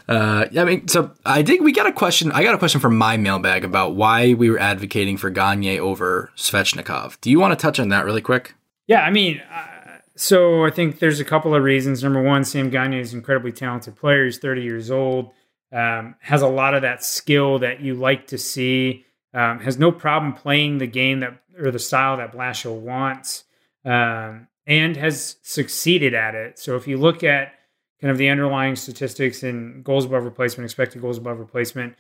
Uh, 0.10 0.46
I 0.58 0.66
mean, 0.66 0.90
so 0.90 1.12
I 1.26 1.42
think 1.42 1.62
we 1.62 1.72
got 1.72 1.86
a 1.86 1.92
question. 1.94 2.34
I 2.34 2.44
got 2.44 2.54
a 2.54 2.58
question 2.58 2.82
from 2.82 2.98
my 2.98 3.16
mailbag 3.16 3.64
about 3.64 3.96
why 3.96 4.34
we 4.34 4.50
were 4.50 4.60
advocating 4.60 5.16
for 5.16 5.30
Gagner 5.30 5.80
over 5.80 6.32
Svechnikov. 6.36 7.22
Do 7.22 7.32
you 7.32 7.40
want 7.40 7.58
to 7.58 7.62
touch 7.62 7.80
on 7.80 7.90
that 7.90 8.04
really 8.04 8.20
quick? 8.20 8.56
Yeah, 8.88 9.04
I 9.04 9.10
mean, 9.10 9.42
uh, 9.50 10.00
so 10.18 10.66
I 10.66 10.70
think 10.70 11.00
there's 11.00 11.22
a 11.22 11.24
couple 11.24 11.56
of 11.56 11.64
reasons. 11.64 12.04
Number 12.04 12.22
one, 12.22 12.44
Sam 12.44 12.70
Gagner 12.70 13.00
is 13.00 13.14
an 13.14 13.20
incredibly 13.20 13.54
talented 13.54 13.96
player. 13.96 14.26
He's 14.26 14.38
30 14.38 14.64
years 14.64 14.92
old, 14.92 15.32
um, 15.72 16.16
has 16.20 16.42
a 16.42 16.48
lot 16.48 16.74
of 16.74 16.82
that 16.82 17.06
skill 17.06 17.60
that 17.60 17.80
you 17.80 17.94
like 17.94 18.28
to 18.28 18.38
see. 18.38 19.06
Um, 19.34 19.60
has 19.62 19.80
no 19.80 19.94
problem 19.94 20.34
playing 20.34 20.80
the 20.80 20.88
game 20.88 21.22
that 21.22 21.42
or 21.58 21.72
the 21.72 21.80
style 21.80 22.18
that 22.18 22.34
Blashill 22.34 22.78
wants, 22.78 23.46
um, 23.86 24.48
and 24.72 24.96
has 24.96 25.36
succeeded 25.42 26.14
at 26.14 26.34
it. 26.34 26.58
So 26.58 26.78
if 26.78 26.88
you 26.88 26.98
look 26.98 27.26
at 27.26 27.52
kind 28.00 28.10
of 28.10 28.18
the 28.18 28.30
underlying 28.30 28.78
statistics 28.78 29.44
and 29.44 29.84
goals 29.84 30.06
above 30.06 30.24
replacement, 30.24 30.64
expected 30.64 31.02
goals 31.02 31.18
above 31.18 31.40
replacement. 31.40 31.94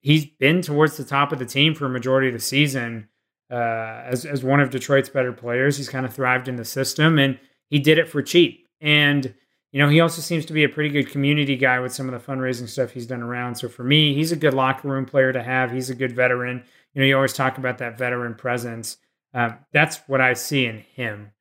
He's 0.00 0.26
been 0.26 0.60
towards 0.60 0.98
the 0.98 1.04
top 1.04 1.32
of 1.32 1.38
the 1.38 1.46
team 1.46 1.74
for 1.74 1.86
a 1.86 1.88
majority 1.88 2.28
of 2.28 2.34
the 2.34 2.40
season 2.40 3.08
uh, 3.50 4.02
as 4.04 4.26
as 4.26 4.44
one 4.44 4.60
of 4.60 4.68
Detroit's 4.68 5.08
better 5.08 5.32
players. 5.32 5.78
He's 5.78 5.88
kind 5.88 6.04
of 6.04 6.12
thrived 6.12 6.48
in 6.48 6.56
the 6.56 6.66
system, 6.66 7.18
and 7.18 7.38
he 7.70 7.78
did 7.78 7.96
it 7.96 8.10
for 8.10 8.20
cheap. 8.20 8.68
And 8.82 9.32
you 9.70 9.80
know, 9.80 9.88
he 9.88 10.00
also 10.00 10.20
seems 10.20 10.44
to 10.46 10.52
be 10.52 10.64
a 10.64 10.68
pretty 10.68 10.90
good 10.90 11.08
community 11.08 11.56
guy 11.56 11.80
with 11.80 11.94
some 11.94 12.10
of 12.10 12.12
the 12.12 12.32
fundraising 12.32 12.68
stuff 12.68 12.90
he's 12.90 13.06
done 13.06 13.22
around. 13.22 13.54
So 13.54 13.70
for 13.70 13.84
me, 13.84 14.14
he's 14.14 14.32
a 14.32 14.36
good 14.36 14.52
locker 14.52 14.86
room 14.86 15.06
player 15.06 15.32
to 15.32 15.42
have. 15.42 15.72
He's 15.72 15.88
a 15.88 15.94
good 15.94 16.12
veteran. 16.12 16.62
You 16.92 17.00
know, 17.00 17.06
you 17.06 17.16
always 17.16 17.32
talk 17.32 17.56
about 17.56 17.78
that 17.78 17.96
veteran 17.96 18.34
presence. 18.34 18.98
Um, 19.32 19.56
that's 19.72 19.96
what 20.08 20.20
I 20.20 20.34
see 20.34 20.66
in 20.66 20.84
him, 20.94 21.32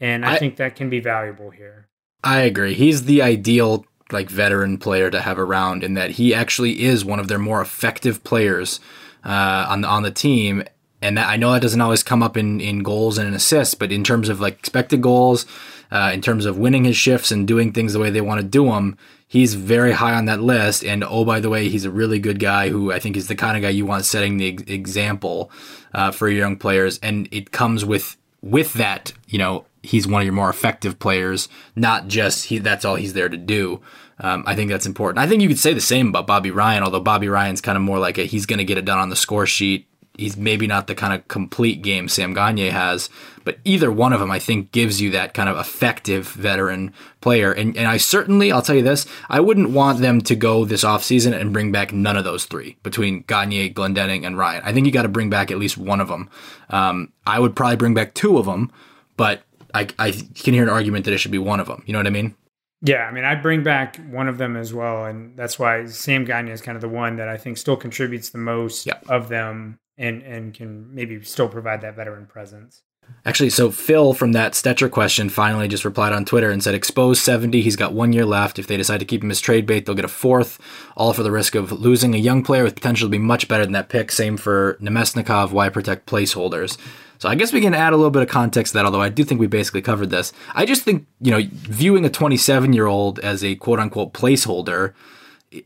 and 0.00 0.24
I, 0.24 0.34
I 0.34 0.38
think 0.38 0.56
that 0.56 0.76
can 0.76 0.90
be 0.90 1.00
valuable 1.00 1.50
here. 1.50 1.88
I 2.22 2.40
agree. 2.40 2.74
He's 2.74 3.04
the 3.04 3.22
ideal 3.22 3.84
like 4.10 4.30
veteran 4.30 4.78
player 4.78 5.10
to 5.10 5.20
have 5.20 5.38
around 5.38 5.84
in 5.84 5.94
that 5.94 6.12
he 6.12 6.34
actually 6.34 6.82
is 6.82 7.04
one 7.04 7.20
of 7.20 7.28
their 7.28 7.38
more 7.38 7.60
effective 7.60 8.24
players 8.24 8.80
uh, 9.24 9.66
on 9.68 9.82
the 9.82 9.88
on 9.88 10.02
the 10.02 10.10
team. 10.10 10.64
And 11.00 11.16
that, 11.16 11.28
I 11.28 11.36
know 11.36 11.52
that 11.52 11.62
doesn't 11.62 11.80
always 11.80 12.02
come 12.02 12.22
up 12.22 12.36
in, 12.36 12.60
in 12.60 12.82
goals 12.82 13.18
and 13.18 13.28
in 13.28 13.34
assists, 13.34 13.74
but 13.74 13.92
in 13.92 14.02
terms 14.02 14.28
of 14.28 14.40
like 14.40 14.58
expected 14.58 15.00
goals, 15.00 15.46
uh, 15.92 16.10
in 16.12 16.20
terms 16.20 16.44
of 16.44 16.58
winning 16.58 16.84
his 16.84 16.96
shifts 16.96 17.30
and 17.30 17.46
doing 17.46 17.72
things 17.72 17.92
the 17.92 18.00
way 18.00 18.10
they 18.10 18.20
want 18.20 18.40
to 18.40 18.46
do 18.46 18.64
them, 18.64 18.98
he's 19.28 19.54
very 19.54 19.92
high 19.92 20.14
on 20.14 20.24
that 20.24 20.40
list. 20.40 20.82
And 20.84 21.04
oh, 21.04 21.24
by 21.24 21.38
the 21.38 21.50
way, 21.50 21.68
he's 21.68 21.84
a 21.84 21.90
really 21.90 22.18
good 22.18 22.40
guy 22.40 22.70
who 22.70 22.90
I 22.90 22.98
think 22.98 23.16
is 23.16 23.28
the 23.28 23.36
kind 23.36 23.56
of 23.56 23.62
guy 23.62 23.68
you 23.68 23.86
want 23.86 24.06
setting 24.06 24.38
the 24.38 24.48
example 24.66 25.52
uh, 25.94 26.10
for 26.10 26.28
your 26.28 26.40
young 26.40 26.56
players. 26.56 26.98
And 26.98 27.28
it 27.30 27.52
comes 27.52 27.84
with 27.84 28.16
with 28.42 28.72
that, 28.74 29.12
you 29.28 29.38
know, 29.38 29.66
he's 29.82 30.06
one 30.06 30.22
of 30.22 30.26
your 30.26 30.34
more 30.34 30.50
effective 30.50 30.98
players, 30.98 31.48
not 31.76 32.08
just 32.08 32.46
he 32.46 32.58
that's 32.58 32.84
all 32.84 32.96
he's 32.96 33.12
there 33.14 33.28
to 33.28 33.36
do. 33.36 33.80
Um, 34.20 34.42
I 34.46 34.56
think 34.56 34.70
that's 34.70 34.86
important. 34.86 35.24
I 35.24 35.28
think 35.28 35.42
you 35.42 35.48
could 35.48 35.58
say 35.58 35.72
the 35.72 35.80
same 35.80 36.08
about 36.08 36.26
Bobby 36.26 36.50
Ryan, 36.50 36.82
although 36.82 37.00
Bobby 37.00 37.28
Ryan's 37.28 37.60
kind 37.60 37.76
of 37.76 37.82
more 37.82 37.98
like 37.98 38.18
a 38.18 38.24
he's 38.24 38.46
going 38.46 38.58
to 38.58 38.64
get 38.64 38.78
it 38.78 38.84
done 38.84 38.98
on 38.98 39.10
the 39.10 39.16
score 39.16 39.46
sheet. 39.46 39.86
He's 40.16 40.36
maybe 40.36 40.66
not 40.66 40.88
the 40.88 40.96
kind 40.96 41.14
of 41.14 41.28
complete 41.28 41.80
game 41.80 42.08
Sam 42.08 42.34
Gagner 42.34 42.72
has, 42.72 43.08
but 43.44 43.58
either 43.64 43.92
one 43.92 44.12
of 44.12 44.18
them, 44.18 44.32
I 44.32 44.40
think, 44.40 44.72
gives 44.72 45.00
you 45.00 45.12
that 45.12 45.32
kind 45.32 45.48
of 45.48 45.56
effective 45.56 46.26
veteran 46.26 46.92
player. 47.20 47.52
And, 47.52 47.76
and 47.76 47.86
I 47.86 47.98
certainly, 47.98 48.50
I'll 48.50 48.60
tell 48.60 48.74
you 48.74 48.82
this, 48.82 49.06
I 49.28 49.38
wouldn't 49.38 49.70
want 49.70 50.00
them 50.00 50.20
to 50.22 50.34
go 50.34 50.64
this 50.64 50.82
offseason 50.82 51.40
and 51.40 51.52
bring 51.52 51.70
back 51.70 51.92
none 51.92 52.16
of 52.16 52.24
those 52.24 52.46
three 52.46 52.78
between 52.82 53.22
Gagner, 53.28 53.68
Glendening, 53.68 54.26
and 54.26 54.36
Ryan. 54.36 54.62
I 54.64 54.72
think 54.72 54.86
you 54.86 54.92
got 54.92 55.02
to 55.02 55.08
bring 55.08 55.30
back 55.30 55.52
at 55.52 55.58
least 55.58 55.78
one 55.78 56.00
of 56.00 56.08
them. 56.08 56.28
Um, 56.68 57.12
I 57.24 57.38
would 57.38 57.54
probably 57.54 57.76
bring 57.76 57.94
back 57.94 58.14
two 58.14 58.38
of 58.38 58.46
them, 58.46 58.72
but 59.16 59.42
I, 59.74 59.88
I 59.98 60.10
can 60.10 60.54
hear 60.54 60.62
an 60.62 60.68
argument 60.68 61.04
that 61.04 61.14
it 61.14 61.18
should 61.18 61.30
be 61.30 61.38
one 61.38 61.60
of 61.60 61.66
them. 61.66 61.82
You 61.86 61.92
know 61.92 61.98
what 61.98 62.06
I 62.06 62.10
mean? 62.10 62.34
Yeah, 62.80 63.04
I 63.04 63.12
mean, 63.12 63.24
I'd 63.24 63.42
bring 63.42 63.64
back 63.64 63.96
one 64.10 64.28
of 64.28 64.38
them 64.38 64.56
as 64.56 64.72
well, 64.72 65.04
and 65.04 65.36
that's 65.36 65.58
why 65.58 65.86
Sam 65.86 66.24
Gagner 66.24 66.52
is 66.52 66.60
kind 66.60 66.76
of 66.76 66.82
the 66.82 66.88
one 66.88 67.16
that 67.16 67.28
I 67.28 67.36
think 67.36 67.58
still 67.58 67.76
contributes 67.76 68.30
the 68.30 68.38
most 68.38 68.86
yep. 68.86 69.04
of 69.08 69.28
them, 69.28 69.78
and 69.96 70.22
and 70.22 70.54
can 70.54 70.94
maybe 70.94 71.20
still 71.24 71.48
provide 71.48 71.80
that 71.80 71.96
veteran 71.96 72.26
presence. 72.26 72.82
Actually, 73.24 73.50
so 73.50 73.70
Phil 73.70 74.12
from 74.12 74.32
that 74.32 74.52
Stecher 74.52 74.90
question 74.90 75.28
finally 75.28 75.66
just 75.66 75.84
replied 75.84 76.12
on 76.12 76.24
Twitter 76.24 76.50
and 76.50 76.62
said, 76.62 76.74
"Expose 76.74 77.20
seventy. 77.20 77.62
He's 77.62 77.74
got 77.74 77.94
one 77.94 78.12
year 78.12 78.24
left. 78.24 78.60
If 78.60 78.68
they 78.68 78.76
decide 78.76 78.98
to 78.98 79.06
keep 79.06 79.24
him 79.24 79.30
as 79.30 79.40
trade 79.40 79.66
bait, 79.66 79.84
they'll 79.84 79.96
get 79.96 80.04
a 80.04 80.08
fourth, 80.08 80.60
all 80.96 81.12
for 81.12 81.24
the 81.24 81.32
risk 81.32 81.56
of 81.56 81.72
losing 81.72 82.14
a 82.14 82.18
young 82.18 82.44
player 82.44 82.62
with 82.62 82.76
potential 82.76 83.08
to 83.08 83.10
be 83.10 83.18
much 83.18 83.48
better 83.48 83.64
than 83.64 83.72
that 83.72 83.88
pick. 83.88 84.12
Same 84.12 84.36
for 84.36 84.74
Namestnikov. 84.80 85.50
Why 85.50 85.68
protect 85.68 86.06
placeholders?" 86.06 86.78
So 87.18 87.28
I 87.28 87.34
guess 87.34 87.52
we 87.52 87.60
can 87.60 87.74
add 87.74 87.92
a 87.92 87.96
little 87.96 88.10
bit 88.10 88.22
of 88.22 88.28
context 88.28 88.72
to 88.72 88.78
that, 88.78 88.84
although 88.84 89.02
I 89.02 89.08
do 89.08 89.24
think 89.24 89.40
we 89.40 89.48
basically 89.48 89.82
covered 89.82 90.10
this. 90.10 90.32
I 90.54 90.64
just 90.64 90.82
think, 90.82 91.06
you 91.20 91.30
know, 91.32 91.40
viewing 91.50 92.04
a 92.04 92.10
27 92.10 92.72
year 92.72 92.86
old 92.86 93.18
as 93.18 93.42
a 93.42 93.56
quote 93.56 93.80
unquote 93.80 94.12
placeholder, 94.12 94.94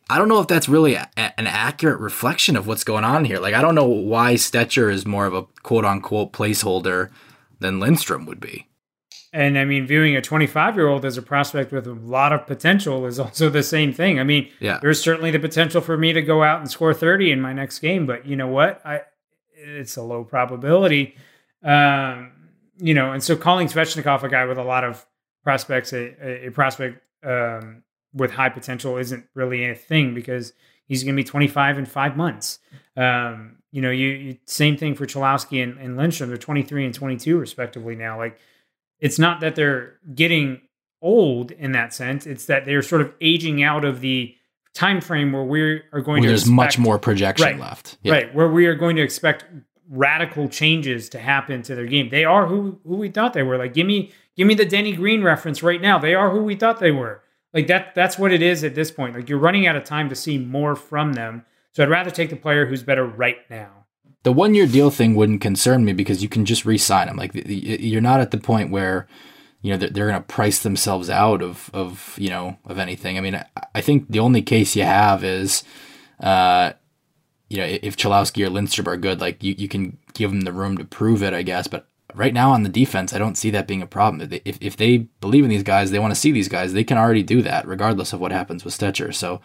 I 0.08 0.18
don't 0.18 0.28
know 0.28 0.40
if 0.40 0.46
that's 0.46 0.68
really 0.68 0.94
a, 0.94 1.10
an 1.16 1.46
accurate 1.46 2.00
reflection 2.00 2.56
of 2.56 2.66
what's 2.66 2.84
going 2.84 3.04
on 3.04 3.24
here. 3.24 3.38
Like, 3.38 3.54
I 3.54 3.60
don't 3.60 3.74
know 3.74 3.86
why 3.86 4.34
Stecher 4.34 4.90
is 4.90 5.04
more 5.04 5.26
of 5.26 5.34
a 5.34 5.42
quote 5.62 5.84
unquote 5.84 6.32
placeholder 6.32 7.10
than 7.58 7.80
Lindstrom 7.80 8.24
would 8.26 8.40
be. 8.40 8.68
And 9.34 9.58
I 9.58 9.64
mean, 9.64 9.86
viewing 9.86 10.14
a 10.14 10.20
25 10.20 10.76
year 10.76 10.88
old 10.88 11.04
as 11.04 11.16
a 11.16 11.22
prospect 11.22 11.72
with 11.72 11.86
a 11.86 11.94
lot 11.94 12.32
of 12.32 12.46
potential 12.46 13.06
is 13.06 13.18
also 13.18 13.50
the 13.50 13.62
same 13.62 13.92
thing. 13.92 14.20
I 14.20 14.24
mean, 14.24 14.48
yeah. 14.60 14.78
there's 14.80 15.02
certainly 15.02 15.30
the 15.30 15.38
potential 15.38 15.80
for 15.80 15.96
me 15.96 16.12
to 16.12 16.22
go 16.22 16.42
out 16.42 16.60
and 16.60 16.70
score 16.70 16.94
30 16.94 17.32
in 17.32 17.40
my 17.40 17.52
next 17.52 17.78
game, 17.78 18.06
but 18.06 18.26
you 18.26 18.36
know 18.36 18.48
what? 18.48 18.80
I 18.86 19.02
it's 19.54 19.96
a 19.96 20.02
low 20.02 20.24
probability. 20.24 21.16
Um, 21.62 22.32
you 22.78 22.94
know, 22.94 23.12
and 23.12 23.22
so 23.22 23.36
calling 23.36 23.68
Svechnikov 23.68 24.22
a 24.22 24.28
guy 24.28 24.44
with 24.44 24.58
a 24.58 24.64
lot 24.64 24.84
of 24.84 25.06
prospects, 25.44 25.92
a, 25.92 26.46
a 26.46 26.50
prospect 26.50 27.02
um, 27.24 27.82
with 28.12 28.32
high 28.32 28.48
potential, 28.48 28.96
isn't 28.96 29.24
really 29.34 29.68
a 29.68 29.74
thing 29.74 30.14
because 30.14 30.52
he's 30.86 31.04
going 31.04 31.14
to 31.14 31.22
be 31.22 31.24
25 31.24 31.78
in 31.78 31.86
five 31.86 32.16
months. 32.16 32.58
Um, 32.96 33.56
you 33.70 33.80
know, 33.80 33.90
you, 33.90 34.08
you, 34.08 34.38
same 34.46 34.76
thing 34.76 34.94
for 34.94 35.06
Cholowski 35.06 35.62
and, 35.62 35.78
and 35.78 35.96
Lindstrom. 35.96 36.28
They're 36.28 36.36
23 36.36 36.86
and 36.86 36.94
22 36.94 37.38
respectively 37.38 37.94
now. 37.94 38.18
Like, 38.18 38.38
it's 39.00 39.18
not 39.18 39.40
that 39.40 39.54
they're 39.54 39.98
getting 40.14 40.60
old 41.00 41.50
in 41.52 41.72
that 41.72 41.92
sense; 41.94 42.26
it's 42.26 42.46
that 42.46 42.66
they're 42.66 42.82
sort 42.82 43.00
of 43.00 43.12
aging 43.20 43.62
out 43.62 43.84
of 43.84 44.00
the 44.00 44.34
time 44.74 45.00
frame 45.00 45.32
where 45.32 45.42
we 45.42 45.82
are 45.92 46.00
going 46.00 46.20
where 46.20 46.22
to. 46.22 46.28
There's 46.28 46.42
expect, 46.42 46.54
much 46.54 46.78
more 46.78 46.98
projection 46.98 47.46
right, 47.46 47.58
left, 47.58 47.98
yeah. 48.02 48.12
right? 48.12 48.34
Where 48.34 48.48
we 48.48 48.66
are 48.66 48.74
going 48.74 48.96
to 48.96 49.02
expect 49.02 49.44
radical 49.92 50.48
changes 50.48 51.10
to 51.10 51.18
happen 51.18 51.62
to 51.62 51.74
their 51.74 51.86
game. 51.86 52.08
They 52.08 52.24
are 52.24 52.46
who 52.46 52.80
who 52.84 52.96
we 52.96 53.10
thought 53.10 53.34
they 53.34 53.42
were. 53.42 53.58
Like 53.58 53.74
give 53.74 53.86
me 53.86 54.10
give 54.36 54.46
me 54.46 54.54
the 54.54 54.64
Denny 54.64 54.92
Green 54.94 55.22
reference 55.22 55.62
right 55.62 55.80
now. 55.80 55.98
They 55.98 56.14
are 56.14 56.30
who 56.30 56.42
we 56.42 56.56
thought 56.56 56.80
they 56.80 56.90
were. 56.90 57.22
Like 57.52 57.66
that 57.66 57.94
that's 57.94 58.18
what 58.18 58.32
it 58.32 58.42
is 58.42 58.64
at 58.64 58.74
this 58.74 58.90
point. 58.90 59.14
Like 59.14 59.28
you're 59.28 59.38
running 59.38 59.66
out 59.66 59.76
of 59.76 59.84
time 59.84 60.08
to 60.08 60.16
see 60.16 60.38
more 60.38 60.74
from 60.74 61.12
them. 61.12 61.44
So 61.72 61.82
I'd 61.82 61.90
rather 61.90 62.10
take 62.10 62.30
the 62.30 62.36
player 62.36 62.66
who's 62.66 62.82
better 62.82 63.04
right 63.04 63.38
now. 63.48 63.86
The 64.24 64.32
one 64.32 64.54
year 64.54 64.66
deal 64.66 64.90
thing 64.90 65.14
wouldn't 65.14 65.40
concern 65.40 65.84
me 65.84 65.92
because 65.92 66.22
you 66.22 66.28
can 66.28 66.44
just 66.44 66.64
re-sign 66.64 67.08
them. 67.08 67.16
Like 67.16 67.32
you're 67.34 68.00
not 68.00 68.20
at 68.20 68.30
the 68.30 68.38
point 68.38 68.70
where 68.70 69.06
you 69.60 69.72
know 69.72 69.76
they're, 69.76 69.90
they're 69.90 70.08
going 70.08 70.20
to 70.20 70.26
price 70.26 70.60
themselves 70.60 71.10
out 71.10 71.42
of 71.42 71.70
of 71.74 72.16
you 72.18 72.30
know 72.30 72.56
of 72.64 72.78
anything. 72.78 73.18
I 73.18 73.20
mean, 73.20 73.44
I 73.74 73.80
think 73.80 74.08
the 74.08 74.20
only 74.20 74.40
case 74.40 74.74
you 74.74 74.84
have 74.84 75.22
is 75.22 75.64
uh, 76.20 76.72
you 77.52 77.58
know, 77.58 77.78
if 77.82 77.98
Cholowski 77.98 78.46
or 78.46 78.48
Lindstrom 78.48 78.88
are 78.88 78.96
good, 78.96 79.20
like 79.20 79.42
you, 79.42 79.54
you 79.58 79.68
can 79.68 79.98
give 80.14 80.30
them 80.30 80.40
the 80.40 80.52
room 80.54 80.78
to 80.78 80.84
prove 80.84 81.22
it, 81.22 81.34
I 81.34 81.42
guess. 81.42 81.66
But 81.66 81.86
right 82.14 82.32
now 82.32 82.50
on 82.50 82.62
the 82.62 82.70
defense, 82.70 83.12
I 83.12 83.18
don't 83.18 83.36
see 83.36 83.50
that 83.50 83.68
being 83.68 83.82
a 83.82 83.86
problem. 83.86 84.26
If, 84.46 84.56
if 84.62 84.78
they 84.78 84.96
believe 85.20 85.44
in 85.44 85.50
these 85.50 85.62
guys, 85.62 85.90
they 85.90 85.98
want 85.98 86.14
to 86.14 86.20
see 86.20 86.32
these 86.32 86.48
guys, 86.48 86.72
they 86.72 86.82
can 86.82 86.96
already 86.96 87.22
do 87.22 87.42
that, 87.42 87.68
regardless 87.68 88.14
of 88.14 88.20
what 88.20 88.32
happens 88.32 88.64
with 88.64 88.76
Stecher. 88.76 89.14
So 89.14 89.42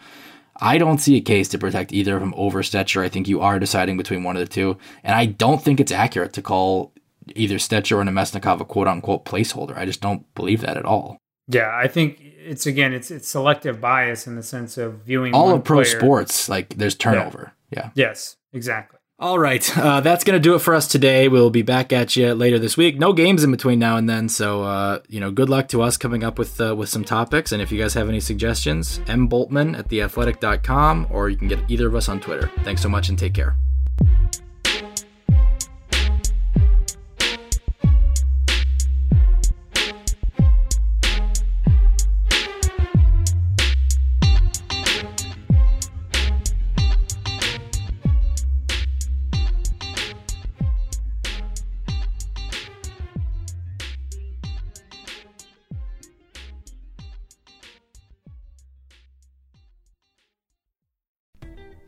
I 0.56 0.78
don't 0.78 0.98
see 1.02 1.16
a 1.16 1.20
case 1.20 1.48
to 1.48 1.58
protect 1.58 1.92
either 1.92 2.14
of 2.14 2.20
them 2.20 2.32
over 2.34 2.62
Stecher. 2.62 3.02
I 3.02 3.10
think 3.10 3.28
you 3.28 3.42
are 3.42 3.58
deciding 3.58 3.98
between 3.98 4.22
one 4.24 4.36
of 4.36 4.40
the 4.40 4.48
two. 4.48 4.78
And 5.04 5.14
I 5.14 5.26
don't 5.26 5.62
think 5.62 5.78
it's 5.78 5.92
accurate 5.92 6.32
to 6.32 6.42
call 6.42 6.94
either 7.34 7.56
Stecher 7.56 7.98
or 7.98 8.04
Namestnikov 8.04 8.60
a 8.60 8.64
quote 8.64 8.88
unquote 8.88 9.26
placeholder. 9.26 9.76
I 9.76 9.84
just 9.84 10.00
don't 10.00 10.24
believe 10.34 10.62
that 10.62 10.78
at 10.78 10.86
all. 10.86 11.18
Yeah, 11.46 11.70
I 11.74 11.88
think 11.88 12.20
it's 12.22 12.66
again 12.66 12.94
it's 12.94 13.10
it's 13.10 13.28
selective 13.28 13.82
bias 13.82 14.26
in 14.26 14.36
the 14.36 14.42
sense 14.42 14.78
of 14.78 15.00
viewing 15.00 15.34
all 15.34 15.50
of 15.50 15.64
pro 15.64 15.82
player- 15.82 15.98
sports 15.98 16.48
like 16.48 16.76
there's 16.76 16.94
turnover. 16.94 17.52
yeah. 17.52 17.57
Yes, 17.94 18.36
exactly. 18.52 18.98
All 19.20 19.38
right, 19.38 19.76
uh, 19.76 20.00
that's 20.00 20.22
gonna 20.22 20.38
do 20.38 20.54
it 20.54 20.60
for 20.60 20.76
us 20.76 20.86
today. 20.86 21.26
We'll 21.26 21.50
be 21.50 21.62
back 21.62 21.92
at 21.92 22.14
you 22.14 22.34
later 22.34 22.58
this 22.58 22.76
week. 22.76 23.00
No 23.00 23.12
games 23.12 23.42
in 23.42 23.50
between 23.50 23.80
now 23.80 23.96
and 23.96 24.08
then, 24.08 24.28
so 24.28 24.62
uh, 24.62 25.00
you 25.08 25.18
know, 25.18 25.32
good 25.32 25.48
luck 25.48 25.66
to 25.68 25.82
us 25.82 25.96
coming 25.96 26.22
up 26.22 26.38
with 26.38 26.60
uh, 26.60 26.76
with 26.76 26.88
some 26.88 27.04
topics. 27.04 27.50
And 27.50 27.60
if 27.60 27.72
you 27.72 27.80
guys 27.80 27.94
have 27.94 28.08
any 28.08 28.20
suggestions, 28.20 29.00
m 29.08 29.28
bultman 29.28 29.76
at 29.76 29.88
theathletic.com, 29.88 31.08
or 31.10 31.28
you 31.28 31.36
can 31.36 31.48
get 31.48 31.58
either 31.68 31.88
of 31.88 31.96
us 31.96 32.08
on 32.08 32.20
Twitter. 32.20 32.48
Thanks 32.62 32.80
so 32.80 32.88
much, 32.88 33.08
and 33.08 33.18
take 33.18 33.34
care. 33.34 33.56